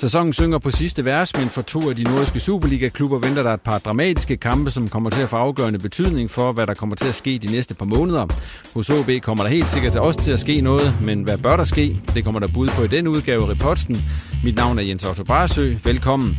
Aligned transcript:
Sæsonen 0.00 0.32
synger 0.32 0.58
på 0.58 0.70
sidste 0.70 1.04
vers, 1.04 1.36
men 1.36 1.48
for 1.48 1.62
to 1.62 1.90
af 1.90 1.96
de 1.96 2.02
nordiske 2.02 2.40
Superliga-klubber 2.40 3.18
venter 3.18 3.42
der 3.42 3.54
et 3.54 3.60
par 3.60 3.78
dramatiske 3.78 4.36
kampe, 4.36 4.70
som 4.70 4.88
kommer 4.88 5.10
til 5.10 5.22
at 5.22 5.28
få 5.28 5.36
afgørende 5.36 5.78
betydning 5.78 6.30
for, 6.30 6.52
hvad 6.52 6.66
der 6.66 6.74
kommer 6.74 6.96
til 6.96 7.08
at 7.08 7.14
ske 7.14 7.38
de 7.38 7.52
næste 7.52 7.74
par 7.74 7.84
måneder. 7.84 8.26
Hos 8.74 8.90
OB 8.90 9.10
kommer 9.22 9.44
der 9.44 9.50
helt 9.50 9.70
sikkert 9.70 9.96
også 9.96 10.22
til 10.22 10.30
at 10.30 10.40
ske 10.40 10.60
noget, 10.60 10.94
men 11.02 11.22
hvad 11.22 11.38
bør 11.38 11.56
der 11.56 11.64
ske? 11.64 12.00
Det 12.14 12.24
kommer 12.24 12.40
der 12.40 12.48
bud 12.54 12.68
på 12.68 12.82
i 12.82 12.86
den 12.86 13.08
udgave 13.08 13.44
af 13.44 13.50
Reposten. 13.50 13.96
Mit 14.44 14.56
navn 14.56 14.78
er 14.78 14.82
Jens 14.82 15.04
Otto 15.04 15.24
Barsø. 15.24 15.74
Velkommen. 15.84 16.38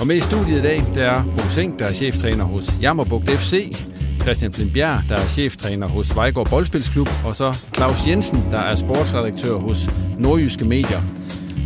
Og 0.00 0.06
med 0.06 0.16
i 0.16 0.20
studiet 0.20 0.58
i 0.58 0.62
dag, 0.62 0.84
der 0.94 1.02
er 1.02 1.24
Bo 1.24 1.42
Sink, 1.50 1.78
der 1.78 1.86
er 1.86 1.92
cheftræner 1.92 2.44
hos 2.44 2.72
Jammerbugt 2.80 3.30
FC, 3.30 3.76
Christian 4.20 4.52
Flindbjerg, 4.52 5.02
der 5.08 5.16
er 5.16 5.26
cheftræner 5.26 5.86
hos 5.86 6.16
Vejgaard 6.16 6.50
Boldspilsklub, 6.50 7.08
og 7.24 7.36
så 7.36 7.58
Claus 7.74 8.06
Jensen, 8.06 8.44
der 8.50 8.58
er 8.58 8.74
sportsredaktør 8.74 9.54
hos 9.54 9.88
Nordjyske 10.18 10.64
Medier. 10.64 11.00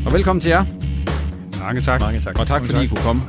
Og 0.06 0.12
velkommen 0.12 0.40
til 0.40 0.48
jer. 0.48 0.85
Mange 1.60 1.80
tak. 1.80 2.00
Mange 2.00 2.20
tak. 2.20 2.38
Og 2.38 2.46
tak 2.46 2.64
fordi 2.64 2.84
I 2.84 2.86
kunne 2.88 3.00
komme. 3.02 3.22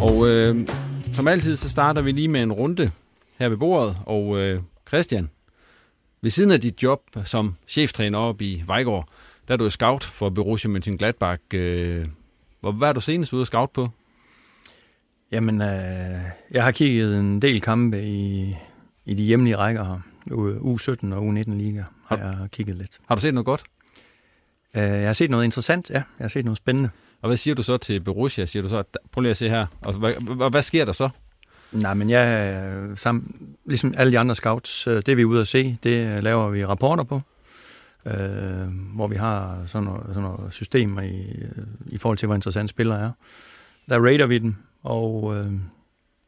Og 0.00 0.28
øh, 0.28 0.68
som 1.12 1.28
altid, 1.28 1.56
så 1.56 1.68
starter 1.68 2.02
vi 2.02 2.12
lige 2.12 2.28
med 2.28 2.42
en 2.42 2.52
runde 2.52 2.90
her 3.38 3.48
ved 3.48 3.56
bordet. 3.56 3.96
Og 4.06 4.38
øh, 4.38 4.62
Christian, 4.88 5.30
ved 6.22 6.30
siden 6.30 6.50
af 6.50 6.60
dit 6.60 6.82
job 6.82 7.00
som 7.24 7.54
cheftræner 7.66 8.18
op 8.18 8.42
i 8.42 8.62
Vejgaard, 8.66 9.08
der 9.48 9.54
er 9.54 9.58
du 9.58 9.70
scout 9.70 10.04
for 10.04 10.30
Borussia 10.30 10.70
Mönchengladbach. 10.70 11.54
Øh, 11.54 12.06
hvor- 12.60 12.72
hvad 12.72 12.88
er 12.88 12.92
du 12.92 13.00
senest 13.00 13.32
ude 13.32 13.40
at 13.42 13.46
scout 13.46 13.70
på? 13.70 13.88
Jamen, 15.32 15.60
øh, 15.62 16.20
jeg 16.50 16.64
har 16.64 16.70
kigget 16.70 17.18
en 17.20 17.42
del 17.42 17.60
kampe 17.60 18.02
i, 18.02 18.54
i 19.06 19.14
de 19.14 19.22
hjemlige 19.22 19.56
rækker 19.56 19.84
her. 19.84 20.00
U- 20.30 20.74
U17 20.76 21.14
og 21.14 21.28
U19 21.28 21.54
liga 21.54 21.82
har 22.06 22.16
jeg 22.16 22.34
kigget 22.52 22.76
lidt. 22.76 22.98
Har 23.08 23.14
du 23.14 23.20
set 23.20 23.34
noget 23.34 23.44
godt? 23.46 23.62
Øh, 24.76 24.82
jeg 24.82 25.06
har 25.06 25.12
set 25.12 25.30
noget 25.30 25.44
interessant, 25.44 25.90
ja. 25.90 25.94
Jeg 25.94 26.04
har 26.24 26.28
set 26.28 26.44
noget 26.44 26.56
spændende. 26.56 26.90
Og 27.22 27.28
hvad 27.28 27.36
siger 27.36 27.54
du 27.54 27.62
så 27.62 27.76
til 27.76 28.00
Borussia? 28.00 28.46
Siger 28.46 28.62
du 28.62 28.68
så, 28.68 28.82
prøv 29.12 29.22
lige 29.22 29.30
at 29.30 29.36
se 29.36 29.48
her. 29.48 29.66
Og 29.80 29.92
hvad, 29.92 30.12
hvad, 30.36 30.50
hvad 30.50 30.62
sker 30.62 30.84
der 30.84 30.92
så? 30.92 31.08
Nej, 31.72 31.94
men 31.94 32.10
jeg, 32.10 32.54
øh, 32.64 32.96
sammen, 32.96 33.34
ligesom 33.66 33.94
alle 33.96 34.12
de 34.12 34.18
andre 34.18 34.34
scouts, 34.34 34.86
øh, 34.86 35.02
det 35.06 35.16
vi 35.16 35.22
er 35.22 35.26
ude 35.26 35.40
at 35.40 35.48
se, 35.48 35.78
det 35.82 36.12
øh, 36.12 36.22
laver 36.22 36.48
vi 36.48 36.64
rapporter 36.64 37.04
på, 37.04 37.20
øh, 38.06 38.68
hvor 38.94 39.06
vi 39.06 39.16
har 39.16 39.62
sådan 39.66 39.84
noget, 39.84 40.06
sådan 40.06 40.22
noget 40.22 40.52
systemer 40.52 41.02
i, 41.02 41.34
i 41.86 41.98
forhold 41.98 42.18
til, 42.18 42.26
hvor 42.26 42.34
interessant 42.34 42.70
spillere 42.70 43.00
er. 43.00 43.10
Der 43.88 44.06
rater 44.06 44.26
vi 44.26 44.38
dem, 44.38 44.54
og 44.82 45.36
øh, 45.36 45.52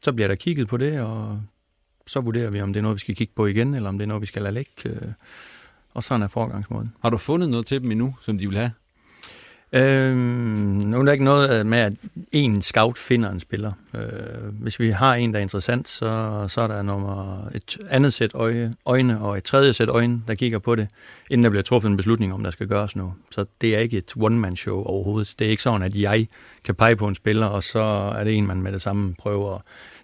så 0.03 0.13
bliver 0.13 0.29
der 0.29 0.35
kigget 0.35 0.69
på 0.69 0.77
det, 0.77 1.01
og 1.01 1.41
så 2.07 2.21
vurderer 2.21 2.51
vi, 2.51 2.61
om 2.61 2.73
det 2.73 2.81
er 2.81 2.83
noget, 2.83 2.95
vi 2.95 3.01
skal 3.01 3.15
kigge 3.15 3.33
på 3.37 3.47
igen, 3.47 3.75
eller 3.75 3.89
om 3.89 3.99
det 3.99 4.05
er 4.05 4.09
noget, 4.09 4.21
vi 4.21 4.27
skal 4.27 4.43
lade 4.43 4.55
ligge. 4.55 4.73
Øh, 4.85 5.13
og 5.95 6.03
sådan 6.03 6.23
er 6.23 6.29
forgangsmåden. 6.29 6.93
Har 7.03 7.11
du 7.11 7.17
fundet 7.17 7.49
noget 7.49 7.67
til 7.67 7.83
dem 7.83 7.91
endnu, 7.91 8.15
som 8.23 8.39
de 8.39 8.49
vil 8.49 8.59
have? 8.59 8.71
Øhm, 9.75 10.19
nu 10.85 10.99
er 11.01 11.05
der 11.05 11.13
ikke 11.13 11.25
noget 11.25 11.67
med, 11.67 11.79
at 11.79 11.93
en 12.33 12.63
scout 12.63 12.99
finder 12.99 13.31
en 13.31 13.41
spiller. 13.41 13.73
Øh, 13.95 14.55
hvis 14.61 14.81
vi 14.81 14.91
har 14.91 15.15
en, 15.15 15.33
der 15.33 15.39
er 15.39 15.43
interessant, 15.43 15.89
så, 15.89 16.45
så 16.49 16.61
er 16.61 16.67
der 16.67 16.83
nummer 16.83 17.49
et 17.55 17.79
andet 17.91 18.13
sæt 18.13 18.31
øje, 18.35 18.75
øjne 18.87 19.21
og 19.21 19.39
et 19.39 19.45
tredje 19.45 19.73
sæt 19.73 19.89
øjne, 19.89 20.23
der 20.29 20.35
kigger 20.35 20.59
på 20.59 20.75
det, 20.75 20.89
inden 21.31 21.45
der 21.45 21.51
bliver 21.51 21.63
truffet 21.63 21.91
en 21.91 21.97
beslutning 21.97 22.35
om, 22.35 22.43
der 22.43 22.51
skal 22.51 22.69
gøres 22.69 22.97
noget. 22.97 23.13
Så 23.31 23.45
det 23.61 23.77
er 23.77 23.79
ikke 23.79 23.99
et 23.99 24.13
one-man-show 24.17 24.83
overhovedet. 24.83 25.35
Det 25.39 25.47
er 25.47 25.51
ikke 25.51 25.63
sådan, 25.63 25.83
at 25.83 25.97
jeg 25.97 26.27
kan 26.65 26.75
pege 26.75 26.97
på 26.97 27.09
en 27.09 27.15
spiller, 27.15 27.47
og 27.47 27.63
så 27.63 27.81
er 28.19 28.25
det 28.25 28.35
en, 28.35 28.47
man 28.47 28.63
med 28.63 28.73
det 28.73 28.83
samme 28.83 29.15
prøver. 29.19 29.59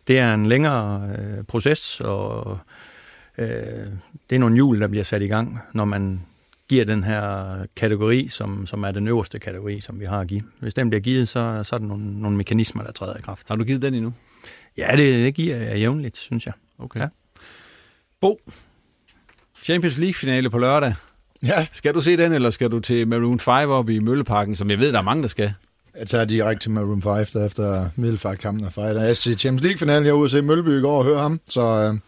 Det 0.06 0.19
er 0.19 0.35
en 0.35 0.47
længere 0.47 1.11
øh, 1.19 1.45
proces, 1.45 2.00
og 2.00 2.59
øh, 3.39 3.49
det 4.31 4.37
er 4.37 4.39
nogle 4.39 4.55
hjul, 4.55 4.81
der 4.81 4.89
bliver 4.89 5.05
sat 5.05 5.23
i 5.23 5.27
gang, 5.27 5.59
når 5.73 5.85
man 5.85 6.21
giver 6.69 6.84
den 6.84 7.05
her 7.05 7.47
kategori, 7.77 8.29
som, 8.29 8.67
som 8.67 8.83
er 8.83 8.91
den 8.91 9.09
øverste 9.09 9.39
kategori, 9.39 9.81
som 9.81 10.01
vi 10.01 10.05
har 10.05 10.21
at 10.21 10.29
give. 10.29 10.43
Hvis 10.61 10.75
den 10.75 10.91
bliver 10.91 11.01
givet, 11.01 11.29
så, 11.29 11.61
så 11.65 11.75
er 11.75 11.79
der 11.79 11.87
nogle, 11.87 12.21
nogle 12.21 12.37
mekanismer, 12.37 12.83
der 12.83 12.93
træder 12.93 13.17
i 13.17 13.21
kraft. 13.21 13.49
Har 13.49 13.56
du 13.56 13.65
givet 13.65 13.83
den 13.83 13.95
endnu? 13.95 14.12
Ja, 14.77 14.91
det, 14.97 15.25
det 15.25 15.34
giver 15.34 15.56
jeg 15.56 15.79
jævnligt, 15.79 16.17
synes 16.17 16.47
jeg. 16.47 16.55
Okay. 16.79 17.01
Ja. 17.01 17.09
Bo, 18.21 18.39
Champions 19.62 19.99
League-finale 19.99 20.51
på 20.51 20.59
lørdag. 20.59 20.95
Ja, 21.43 21.67
Skal 21.73 21.95
du 21.95 22.01
se 22.01 22.17
den, 22.17 22.33
eller 22.33 22.51
skal 22.51 22.71
du 22.71 22.81
til 22.81 23.09
Maroon 23.09 23.41
5 23.41 23.71
op 23.71 23.89
i 23.89 23.99
Mølleparken, 23.99 24.56
som 24.56 24.71
jeg 24.71 24.79
ved, 24.79 24.93
der 24.93 24.99
er 24.99 25.03
mange, 25.03 25.23
der 25.23 25.29
skal? 25.29 25.53
jeg 25.99 26.06
tager 26.06 26.25
direkte 26.25 26.65
til 26.65 26.71
Maroon 26.71 27.03
5, 27.03 27.12
der 27.33 27.47
efter 27.47 27.89
Middelfart-kampen 27.97 28.65
er 28.65 28.71
fejret. 28.71 29.06
Jeg 29.06 29.17
skal 29.17 29.33
til 29.33 29.39
Champions 29.39 29.62
League-finalen, 29.62 30.05
jeg 30.05 30.11
er 30.11 30.15
ude 30.15 30.25
at 30.25 30.31
se 30.31 30.43
Mølby 30.43 30.79
i 30.79 30.81
går 30.81 30.99
og 30.99 31.05
høre 31.05 31.19
ham, 31.21 31.41
så 31.49 31.61
øh, 31.61 31.99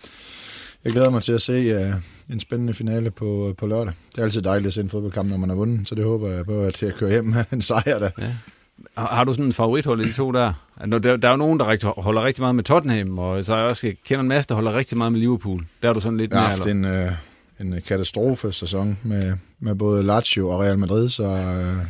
jeg 0.85 0.93
glæder 0.93 1.11
mig 1.11 1.23
til 1.23 1.33
at 1.33 1.43
se 1.43 1.53
øh, 1.53 1.93
en 2.33 2.41
spændende 2.41 2.75
finale 2.75 3.11
på, 3.11 3.55
på 3.59 3.67
lørdag. 3.67 3.95
Det 4.13 4.19
er 4.19 4.23
altid 4.23 4.43
dejligt 4.43 4.67
at 4.67 4.75
se 4.75 4.81
en 4.81 4.91
fodboldkamp, 4.91 5.31
når 5.31 5.37
man 5.37 5.49
har 5.49 5.57
vundet, 5.57 5.89
så 5.89 5.95
det 5.95 6.05
håber 6.05 6.29
jeg 6.29 6.45
på, 6.45 6.61
at 6.61 6.83
jeg 6.83 6.95
kører 6.95 7.11
hjem 7.11 7.25
med 7.25 7.45
en 7.53 7.63
sejr 7.63 7.99
der. 7.99 8.11
Ja. 8.19 8.35
Har, 8.97 9.25
du 9.25 9.33
sådan 9.33 9.45
en 9.45 9.53
favorithold 9.53 10.01
i 10.01 10.09
de 10.09 10.13
to 10.13 10.33
der? 10.33 10.53
Altså, 10.81 10.99
Der, 10.99 11.17
der 11.17 11.29
er 11.29 11.33
jo 11.33 11.37
nogen, 11.37 11.61
der 11.61 12.01
holder 12.01 12.25
rigtig 12.25 12.43
meget 12.43 12.55
med 12.55 12.65
Tottenham, 12.65 13.19
og 13.19 13.45
så 13.45 13.55
er 13.55 13.59
jeg 13.59 13.69
også 13.69 13.93
kender 14.07 14.21
en 14.21 14.29
masse, 14.29 14.49
der 14.49 14.55
holder 14.55 14.75
rigtig 14.77 14.99
meget 14.99 15.13
med 15.13 15.21
Liverpool. 15.21 15.67
Der 15.83 15.89
er 15.89 15.93
du 15.93 16.01
sådan 16.01 16.17
lidt 16.19 16.33
Jeg 16.33 16.41
mere, 16.59 16.69
eller? 16.69 16.91
en, 16.91 17.07
øh, 17.65 17.75
en 17.75 17.83
katastrofe-sæson 17.87 18.99
med, 19.03 19.23
med 19.61 19.75
både 19.75 20.03
Lazio 20.03 20.49
og 20.49 20.61
Real 20.61 20.79
Madrid, 20.79 21.09
så... 21.09 21.25
Øh, 21.25 21.87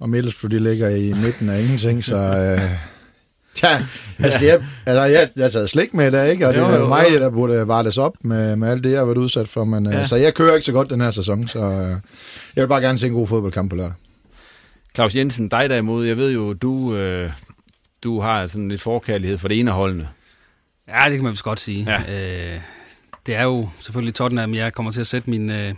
og 0.00 0.08
Middlesbrough, 0.10 0.52
de 0.54 0.58
ligger 0.58 0.88
i 0.88 1.12
midten 1.12 1.48
af 1.48 1.60
ingenting, 1.60 2.04
så... 2.04 2.16
Øh, 2.16 2.70
ja, 3.62 3.84
altså, 4.18 4.44
jeg, 4.46 4.62
altså 4.86 5.02
jeg, 5.04 5.28
jeg 5.36 5.52
taget 5.52 5.70
slik 5.70 5.94
med 5.94 6.12
der, 6.12 6.22
ikke? 6.24 6.48
Og 6.48 6.54
det 6.54 6.60
Jo, 6.60 6.66
er 6.66 6.72
jo, 6.72 6.78
jo, 6.78 6.88
mig, 6.88 7.04
der 7.10 7.30
burde 7.30 7.68
vartes 7.68 7.98
op 7.98 8.12
med, 8.24 8.56
med 8.56 8.68
alt 8.68 8.84
det, 8.84 8.90
jeg 8.90 8.98
har 8.98 9.04
været 9.04 9.18
udsat 9.18 9.48
for. 9.48 9.64
Men, 9.64 9.86
Ja. 9.92 9.98
ja. 9.98 10.06
Så 10.06 10.16
jeg 10.16 10.34
kører 10.34 10.54
ikke 10.54 10.66
så 10.66 10.72
godt 10.72 10.90
den 10.90 11.00
her 11.00 11.10
sæson, 11.10 11.48
så 11.48 11.58
øh, 11.58 11.90
jeg 12.56 12.62
vil 12.62 12.68
bare 12.68 12.80
gerne 12.82 12.98
se 12.98 13.06
en 13.06 13.12
god 13.12 13.26
fodboldkamp 13.26 13.70
på 13.70 13.76
lørdag. 13.76 13.94
Claus 14.94 15.14
Jensen, 15.16 15.48
dig 15.48 15.70
derimod, 15.70 16.06
jeg 16.06 16.16
ved 16.16 16.30
jo, 16.32 16.52
du, 16.52 16.94
øh, 16.96 17.30
du 18.02 18.20
har 18.20 18.46
sådan 18.46 18.68
lidt 18.68 18.82
forkærlighed 18.82 19.38
for 19.38 19.48
det 19.48 19.60
ene 19.60 19.70
holdene. 19.70 20.08
Ja, 20.88 21.04
det 21.04 21.12
kan 21.14 21.22
man 21.22 21.30
vist 21.32 21.42
godt 21.44 21.60
sige. 21.60 21.84
Ja. 21.88 22.12
Ja. 22.12 22.54
Øh, 22.54 22.60
det 23.26 23.34
er 23.36 23.42
jo 23.42 23.68
selvfølgelig 23.80 24.14
Tottenham, 24.14 24.54
jeg 24.54 24.72
kommer 24.72 24.92
til 24.92 25.00
at 25.00 25.06
sætte 25.06 25.30
min, 25.30 25.50
øh, 25.50 25.74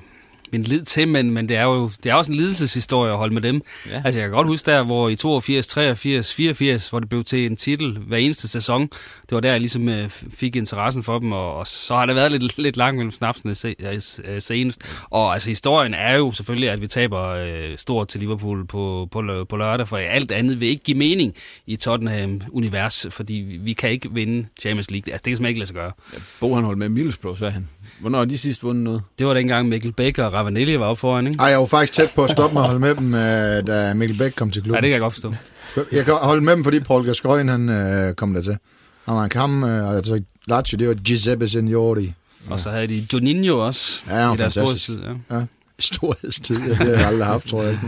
min 0.52 0.62
lid 0.62 0.82
til, 0.82 1.08
men, 1.08 1.30
men 1.30 1.48
det 1.48 1.56
er 1.56 1.64
jo 1.64 1.90
det 2.04 2.10
er 2.10 2.14
også 2.14 2.32
en 2.32 2.38
lidelseshistorie 2.38 3.10
at 3.10 3.16
holde 3.16 3.34
med 3.34 3.42
dem. 3.42 3.62
Ja. 3.90 3.98
Ja. 3.98 4.02
Altså, 4.04 4.20
jeg 4.20 4.28
kan 4.28 4.36
godt 4.36 4.46
huske 4.46 4.70
der, 4.70 4.82
hvor 4.82 5.08
i 5.08 5.16
82, 5.16 5.66
83, 5.66 6.34
84, 6.34 6.90
hvor 6.90 7.00
det 7.00 7.08
blev 7.08 7.24
til 7.24 7.46
en 7.46 7.56
titel 7.56 7.98
hver 7.98 8.16
eneste 8.16 8.48
sæson. 8.48 8.82
Det 8.82 9.32
var 9.32 9.40
der, 9.40 9.50
jeg 9.50 9.60
ligesom 9.60 9.88
øh, 9.88 10.10
fik 10.30 10.56
interessen 10.56 11.02
for 11.02 11.18
dem, 11.18 11.32
og, 11.32 11.56
og 11.56 11.66
så 11.66 11.96
har 11.96 12.06
det 12.06 12.14
været 12.14 12.32
lidt, 12.32 12.58
lidt 12.58 12.76
langt 12.76 12.96
mellem 12.96 13.10
snapsene 13.10 13.54
se, 13.54 13.74
øh, 14.24 14.40
senest. 14.40 15.04
Og 15.10 15.32
altså, 15.32 15.48
historien 15.48 15.94
er 15.94 16.16
jo 16.16 16.30
selvfølgelig, 16.30 16.70
at 16.70 16.80
vi 16.80 16.86
taber 16.86 17.28
øh, 17.28 17.78
stort 17.78 18.08
til 18.08 18.20
Liverpool 18.20 18.66
på, 18.66 19.08
på, 19.10 19.44
på 19.48 19.56
lørdag, 19.56 19.88
for 19.88 19.96
alt 19.96 20.32
andet 20.32 20.60
vil 20.60 20.68
ikke 20.68 20.82
give 20.82 20.98
mening 20.98 21.34
i 21.66 21.76
Tottenham-univers, 21.76 23.06
fordi 23.10 23.34
vi, 23.60 23.72
kan 23.72 23.90
ikke 23.90 24.12
vinde 24.12 24.46
Champions 24.60 24.90
League. 24.90 25.12
Altså, 25.12 25.22
det 25.24 25.30
kan 25.30 25.36
simpelthen 25.36 25.48
ikke 25.48 25.58
lade 25.58 25.66
sig 25.66 25.74
gøre. 25.74 25.92
Bo 26.40 26.54
han 26.54 26.64
holdt 26.64 26.78
med 26.78 26.88
Middlesbrough, 26.88 27.38
sagde 27.38 27.52
han. 27.52 27.68
Hvornår 28.00 28.18
har 28.18 28.24
de 28.24 28.38
sidst 28.38 28.62
vundet 28.62 28.84
noget? 28.84 29.02
Det 29.18 29.26
var 29.26 29.34
dengang 29.34 29.68
Mikkel 29.68 29.92
Beck 29.92 30.18
og 30.18 30.32
Ravanelli 30.32 30.78
var 30.78 30.86
op 30.86 30.98
foran, 30.98 31.26
ikke? 31.26 31.38
Ej, 31.40 31.46
jeg 31.46 31.58
var 31.58 31.66
faktisk 31.66 31.92
tæt 31.92 32.12
på 32.14 32.24
at 32.24 32.30
stoppe 32.30 32.54
mig 32.54 32.62
og 32.62 32.68
holde 32.68 32.80
med 32.80 32.94
dem, 32.94 33.14
øh, 33.14 33.66
da 33.66 33.94
Mikkel 33.94 34.18
Bæk 34.18 34.32
kom 34.36 34.50
til 34.50 34.60
Ja, 34.60 34.64
klubben. 34.64 34.82
det 34.82 34.88
kan 34.88 34.92
jeg 34.92 35.00
godt 35.00 35.12
forstå. 35.12 35.34
Jeg 35.92 36.04
kan 36.04 36.14
holde 36.14 36.44
med 36.44 36.52
dem, 36.56 36.64
fordi 36.64 36.80
Paul 36.80 37.06
Gascoigne, 37.06 37.52
han 37.52 37.68
øh, 37.68 38.14
kom 38.14 38.34
der 38.34 38.42
til. 38.42 38.56
Han 39.04 39.14
var 39.16 39.24
en 39.24 39.30
kamp, 39.30 39.64
øh, 39.64 39.84
og 39.86 39.96
altså, 39.96 40.22
Lazio, 40.46 40.78
det 40.78 40.88
var 40.88 40.94
Giuseppe 40.94 41.48
Signori. 41.48 42.12
Og 42.50 42.60
så 42.60 42.70
havde 42.70 42.86
de 42.86 43.06
Juninho 43.12 43.66
også 43.66 44.02
Ja, 44.08 44.14
han 44.14 44.28
var 44.28 44.34
i 44.34 44.36
deres 44.38 44.54
fantastisk. 44.54 44.84
storhedstid. 44.84 45.16
Ja. 45.30 45.36
Ja. 45.36 45.44
Storhedstid, 45.78 46.56
det 46.68 46.76
har 46.76 46.84
jeg 46.84 47.06
aldrig 47.06 47.26
haft, 47.26 47.48
tror 47.48 47.62
jeg 47.62 47.72
ikke. 47.72 47.84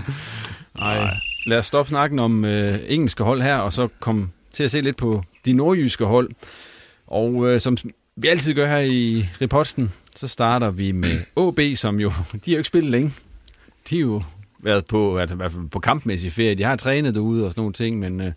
Nej. 0.79 1.11
Lad 1.47 1.59
os 1.59 1.67
stoppe 1.67 1.89
snakken 1.89 2.19
om 2.19 2.45
øh, 2.45 2.79
engelske 2.89 3.23
hold 3.25 3.43
her, 3.43 3.57
og 3.57 3.73
så 3.73 3.89
komme 4.01 4.29
til 4.55 4.65
at 4.65 4.71
se 4.71 4.81
lidt 4.81 4.97
på 4.97 5.23
de 5.45 5.53
nordjyske 5.53 6.05
hold. 6.05 6.31
Og 7.07 7.47
øh, 7.49 7.61
som 7.61 7.77
vi 8.17 8.29
altid 8.29 8.55
gør 8.55 8.67
her 8.69 8.79
i 8.79 9.29
reposten, 9.41 9.93
så 10.17 10.29
starter 10.29 10.71
vi 10.71 10.93
med 10.93 11.21
OB, 11.37 11.61
som 11.77 12.01
jo, 12.01 12.09
de 12.33 12.51
har 12.51 12.53
jo 12.53 12.57
ikke 12.59 12.65
spillet 12.69 12.91
længe. 12.91 13.13
De 13.91 13.97
har 13.97 14.01
jo 14.01 14.23
været 14.63 14.85
på, 14.87 15.19
altså, 15.19 15.35
i 15.35 15.37
hvert 15.37 15.53
fald 15.53 15.69
på 15.69 15.79
kampmæssig 15.81 16.33
ferie. 16.33 16.55
De 16.55 16.63
har 16.65 16.77
trænet 16.77 17.15
derude 17.15 17.45
og 17.45 17.51
sådan 17.51 17.61
nogle 17.61 17.73
ting, 17.73 17.99
men 17.99 18.21
øh, 18.21 18.27
de 18.27 18.33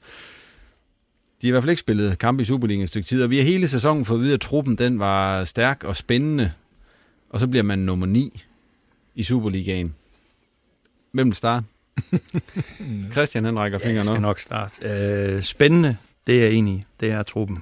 har 1.41 1.47
i 1.47 1.51
hvert 1.51 1.63
fald 1.63 1.69
ikke 1.71 1.79
spillet 1.79 2.17
kamp 2.19 2.39
i 2.39 2.45
Superligaen 2.45 2.83
et 2.83 2.89
stykke 2.89 3.05
tid. 3.07 3.23
Og 3.23 3.29
vi 3.29 3.37
har 3.37 3.43
hele 3.43 3.67
sæsonen 3.67 4.05
fået 4.05 4.17
at 4.17 4.23
vide, 4.23 4.33
at 4.33 4.41
truppen 4.41 4.75
den 4.77 4.99
var 4.99 5.43
stærk 5.43 5.83
og 5.83 5.95
spændende. 5.95 6.51
Og 7.29 7.39
så 7.39 7.47
bliver 7.47 7.63
man 7.63 7.79
nummer 7.79 8.05
9 8.05 8.43
i 9.15 9.23
Superligaen. 9.23 9.95
Hvem 11.11 11.27
vil 11.27 11.35
starte? 11.35 11.65
Christian, 13.11 13.43
han 13.45 13.59
rækker 13.59 13.77
Ja, 13.77 13.85
jeg 13.85 13.89
fingeren 13.89 14.03
skal 14.03 14.15
op. 14.15 14.21
nok 14.21 14.39
starte. 14.39 14.75
Øh, 15.35 15.41
spændende, 15.43 15.97
det 16.27 16.35
er 16.39 16.43
jeg 16.43 16.51
enig 16.53 16.73
i. 16.75 16.83
Det 16.99 17.11
er 17.11 17.23
truppen. 17.23 17.57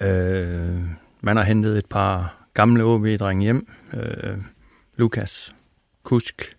Øh, 0.00 0.80
man 1.20 1.36
har 1.36 1.44
hentet 1.44 1.78
et 1.78 1.86
par 1.86 2.38
gamle 2.54 2.84
OB-drenge 2.84 3.42
hjem. 3.42 3.68
Øh, 3.94 4.38
Lukas, 4.96 5.54
Kusk. 6.02 6.56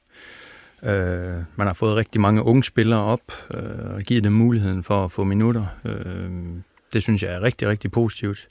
Øh, 0.84 1.36
man 1.56 1.68
har 1.68 1.74
fået 1.74 1.96
rigtig 1.96 2.22
mange 2.22 2.44
unge 2.44 2.64
spillere 2.64 3.00
op 3.00 3.22
øh, 3.54 3.96
og 3.96 4.02
givet 4.02 4.24
dem 4.24 4.34
muligheden 4.34 4.84
for 4.84 5.06
at 5.06 5.12
få 5.12 5.24
minutter. 5.24 5.66
Øh, 5.86 6.32
det 6.94 7.04
synes 7.04 7.24
jeg 7.24 7.34
er 7.34 7.42
rigtig, 7.42 7.68
rigtig 7.68 7.92
positivt. 7.92 8.48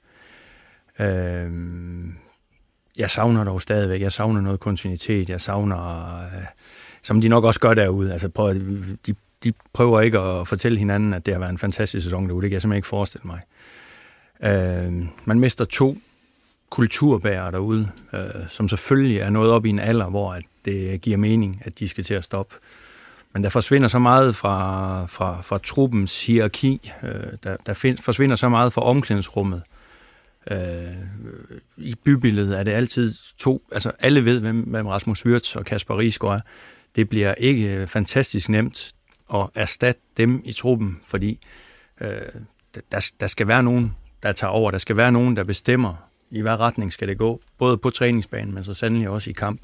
Øh, 1.01 1.51
jeg 2.99 3.11
savner 3.11 3.45
dog 3.45 3.63
stadigvæk. 3.63 4.01
Jeg 4.01 4.13
savner 4.13 4.41
noget 4.41 4.61
kontinuitet. 4.61 5.29
Jeg 5.29 5.41
savner, 5.41 6.17
øh, 6.17 6.45
som 7.03 7.21
de 7.21 7.29
nok 7.29 7.45
også 7.45 7.61
gør 7.61 7.75
derude. 7.75 8.13
Altså, 8.13 8.29
prøv, 8.29 8.55
de, 9.07 9.15
de 9.45 9.53
prøver 9.73 10.01
ikke 10.01 10.19
at 10.19 10.49
fortælle 10.49 10.79
hinanden, 10.79 11.15
at 11.15 11.27
det 11.27 11.35
har 11.35 11.39
været 11.39 11.51
en 11.51 11.59
fantastisk 11.59 12.05
sæson 12.05 12.29
derude. 12.29 12.43
Det 12.43 12.51
kan 12.51 12.55
jeg 12.55 12.63
simpelthen 12.63 12.79
ikke 12.79 12.89
forestille 12.89 13.27
mig. 13.27 13.41
Øh, 13.43 13.88
Øh, 14.45 15.07
man 15.25 15.41
mister 15.41 15.65
to 15.65 15.99
kulturbærere 16.71 17.51
derude, 17.51 17.89
øh, 18.13 18.21
som 18.49 18.69
selvfølgelig 18.69 19.19
er 19.19 19.31
nået 19.31 19.51
op 19.51 19.67
i 19.67 19.69
en 19.69 19.79
alder, 19.79 20.07
hvor 20.07 20.33
at 20.33 20.45
det 20.65 21.01
giver 21.01 21.17
mening, 21.17 21.63
at 21.65 21.79
de 21.79 21.89
skal 21.89 22.05
til 22.05 22.15
at 22.15 22.25
stoppe. 22.25 22.55
Men 23.33 23.45
der 23.45 23.51
forsvinder 23.51 23.89
så 23.89 23.99
meget 23.99 24.37
fra, 24.37 25.07
fra, 25.07 25.41
fra 25.43 25.59
truppens 25.59 26.27
hierarki. 26.27 26.93
Øh, 27.03 27.11
der 27.43 27.57
der 27.67 27.73
find, 27.73 27.99
forsvinder 27.99 28.37
så 28.37 28.49
meget 28.49 28.73
fra 28.73 28.83
omklædningsrummet. 28.83 29.63
Øh, 30.51 30.59
I 31.77 31.95
bybilledet 32.05 32.59
er 32.59 32.63
det 32.63 32.71
altid 32.71 33.15
to, 33.39 33.63
altså 33.73 33.93
alle 33.99 34.25
ved, 34.25 34.41
hvem, 34.41 34.61
hvem 34.61 34.87
Rasmus 34.87 35.27
Wirtz 35.27 35.57
og 35.57 35.65
Kasper 35.65 35.99
Riesgaard 35.99 36.37
er. 36.37 36.41
Det 36.97 37.09
bliver 37.09 37.35
ikke 37.35 37.75
øh, 37.75 37.87
fantastisk 37.87 38.49
nemt 38.49 38.93
at 39.35 39.49
erstatte 39.55 40.01
dem 40.17 40.43
i 40.45 40.53
truppen, 40.53 41.01
fordi 41.05 41.39
øh, 42.01 42.11
der, 42.93 43.11
der 43.21 43.27
skal 43.27 43.49
være 43.49 43.63
nogen, 43.63 43.95
der 44.23 44.33
tager 44.33 44.51
over. 44.51 44.71
Der 44.71 44.79
skal 44.79 44.97
være 44.97 45.13
nogen, 45.13 45.37
der 45.37 45.45
bestemmer, 45.45 45.95
i 46.31 46.41
hvad 46.41 46.61
retning 46.61 46.93
skal 46.93 47.09
det 47.09 47.19
gå. 47.19 47.41
Både 47.59 47.79
på 47.79 47.91
træningsbanen, 47.91 48.55
men 48.55 48.65
så 48.65 48.75
sandelig 48.75 49.09
også 49.09 49.31
i 49.31 49.33
kamp. 49.33 49.61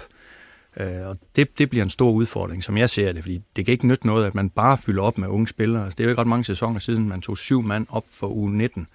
Øh, 0.76 1.06
og 1.06 1.18
det, 1.36 1.58
det 1.58 1.70
bliver 1.70 1.82
en 1.82 1.90
stor 1.90 2.10
udfordring, 2.10 2.64
som 2.64 2.76
jeg 2.76 2.90
ser 2.90 3.12
det, 3.12 3.22
fordi 3.22 3.40
det 3.56 3.64
kan 3.64 3.72
ikke 3.72 3.86
nytte 3.86 4.06
noget, 4.06 4.26
at 4.26 4.34
man 4.34 4.50
bare 4.50 4.78
fylder 4.78 5.02
op 5.02 5.18
med 5.18 5.28
unge 5.28 5.48
spillere. 5.48 5.84
Altså, 5.84 5.96
det 5.96 6.04
er 6.04 6.04
jo 6.04 6.10
ikke 6.10 6.20
ret 6.20 6.28
mange 6.28 6.44
sæsoner 6.44 6.78
siden, 6.78 7.08
man 7.08 7.20
tog 7.20 7.38
syv 7.38 7.62
mand 7.62 7.86
op 7.90 8.04
for 8.10 8.28
uge 8.28 8.56
19. 8.56 8.86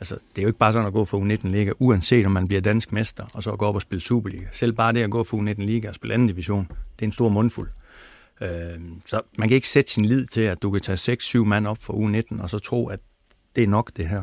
Altså, 0.00 0.14
det 0.14 0.38
er 0.38 0.42
jo 0.42 0.48
ikke 0.48 0.58
bare 0.58 0.72
sådan 0.72 0.86
at 0.86 0.92
gå 0.92 1.04
for 1.04 1.20
U19-liga, 1.20 1.72
uanset 1.78 2.26
om 2.26 2.32
man 2.32 2.48
bliver 2.48 2.60
dansk 2.60 2.92
mester, 2.92 3.24
og 3.32 3.42
så 3.42 3.56
gå 3.56 3.66
op 3.66 3.74
og 3.74 3.82
spille 3.82 4.02
Superliga. 4.02 4.46
Selv 4.52 4.72
bare 4.72 4.92
det 4.92 5.02
at 5.02 5.10
gå 5.10 5.24
for 5.24 5.36
U19-liga 5.36 5.88
og 5.88 5.94
spille 5.94 6.14
anden 6.14 6.28
division, 6.28 6.66
det 6.68 7.02
er 7.02 7.06
en 7.06 7.12
stor 7.12 7.28
mundfuld. 7.28 7.68
Øh, 8.40 8.48
så 9.06 9.20
man 9.38 9.48
kan 9.48 9.54
ikke 9.54 9.68
sætte 9.68 9.92
sin 9.92 10.04
lid 10.04 10.26
til, 10.26 10.40
at 10.40 10.62
du 10.62 10.70
kan 10.70 10.80
tage 10.80 11.16
6-7 11.22 11.38
mand 11.38 11.66
op 11.66 11.78
for 11.80 11.92
U19, 11.92 12.42
og 12.42 12.50
så 12.50 12.58
tro, 12.58 12.88
at 12.88 13.00
det 13.56 13.64
er 13.64 13.68
nok 13.68 13.90
det 13.96 14.08
her. 14.08 14.22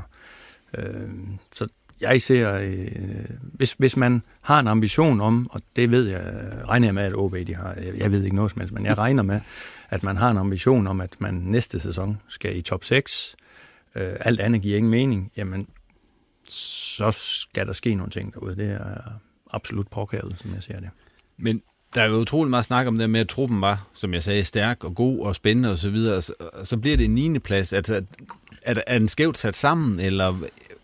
Øh, 0.77 1.09
så 1.53 1.67
jeg 2.01 2.21
ser, 2.21 2.53
øh, 2.53 3.25
hvis, 3.41 3.73
hvis 3.73 3.97
man 3.97 4.21
har 4.41 4.59
en 4.59 4.67
ambition 4.67 5.21
om, 5.21 5.47
og 5.51 5.61
det 5.75 5.91
ved 5.91 6.07
jeg, 6.07 6.33
regner 6.67 6.87
jeg 6.87 6.95
med, 6.95 7.03
at 7.03 7.15
OB 7.15 7.35
de 7.47 7.55
har, 7.55 7.75
jeg 7.97 8.11
ved 8.11 8.23
ikke 8.23 8.35
noget 8.35 8.51
som 8.51 8.59
helst, 8.59 8.73
men 8.73 8.85
jeg 8.85 8.97
regner 8.97 9.23
med, 9.23 9.39
at 9.89 10.03
man 10.03 10.17
har 10.17 10.31
en 10.31 10.37
ambition 10.37 10.87
om, 10.87 11.01
at 11.01 11.15
man 11.19 11.33
næste 11.33 11.79
sæson 11.79 12.17
skal 12.27 12.57
i 12.57 12.61
top 12.61 12.83
6, 12.83 13.35
øh, 13.95 14.13
alt 14.19 14.39
andet 14.39 14.61
giver 14.61 14.77
ingen 14.77 14.91
mening, 14.91 15.31
jamen 15.37 15.67
så 16.47 17.11
skal 17.11 17.67
der 17.67 17.73
ske 17.73 17.95
nogle 17.95 18.11
ting 18.11 18.33
derude. 18.33 18.55
Det 18.55 18.71
er 18.71 19.01
absolut 19.51 19.87
påkrævet, 19.87 20.35
som 20.39 20.53
jeg 20.53 20.63
ser 20.63 20.79
det. 20.79 20.89
Men 21.37 21.61
der 21.95 22.01
er 22.01 22.05
jo 22.05 22.15
utrolig 22.15 22.49
meget 22.49 22.65
snak 22.65 22.87
om 22.87 22.97
det 22.97 23.09
med, 23.09 23.19
at 23.19 23.27
truppen 23.27 23.61
var, 23.61 23.87
som 23.93 24.13
jeg 24.13 24.23
sagde, 24.23 24.43
stærk 24.43 24.83
og 24.83 24.95
god 24.95 25.19
og 25.19 25.35
spændende 25.35 25.71
og 25.71 25.77
så 25.77 25.89
videre. 25.89 26.21
Så, 26.21 26.33
så 26.63 26.77
bliver 26.77 26.97
det 26.97 27.05
en 27.05 27.15
9. 27.15 27.39
plads. 27.39 27.73
Altså, 27.73 28.03
er, 28.61 28.75
er 28.87 28.99
den 28.99 29.07
skævt 29.07 29.37
sat 29.37 29.55
sammen, 29.55 29.99
eller 29.99 30.35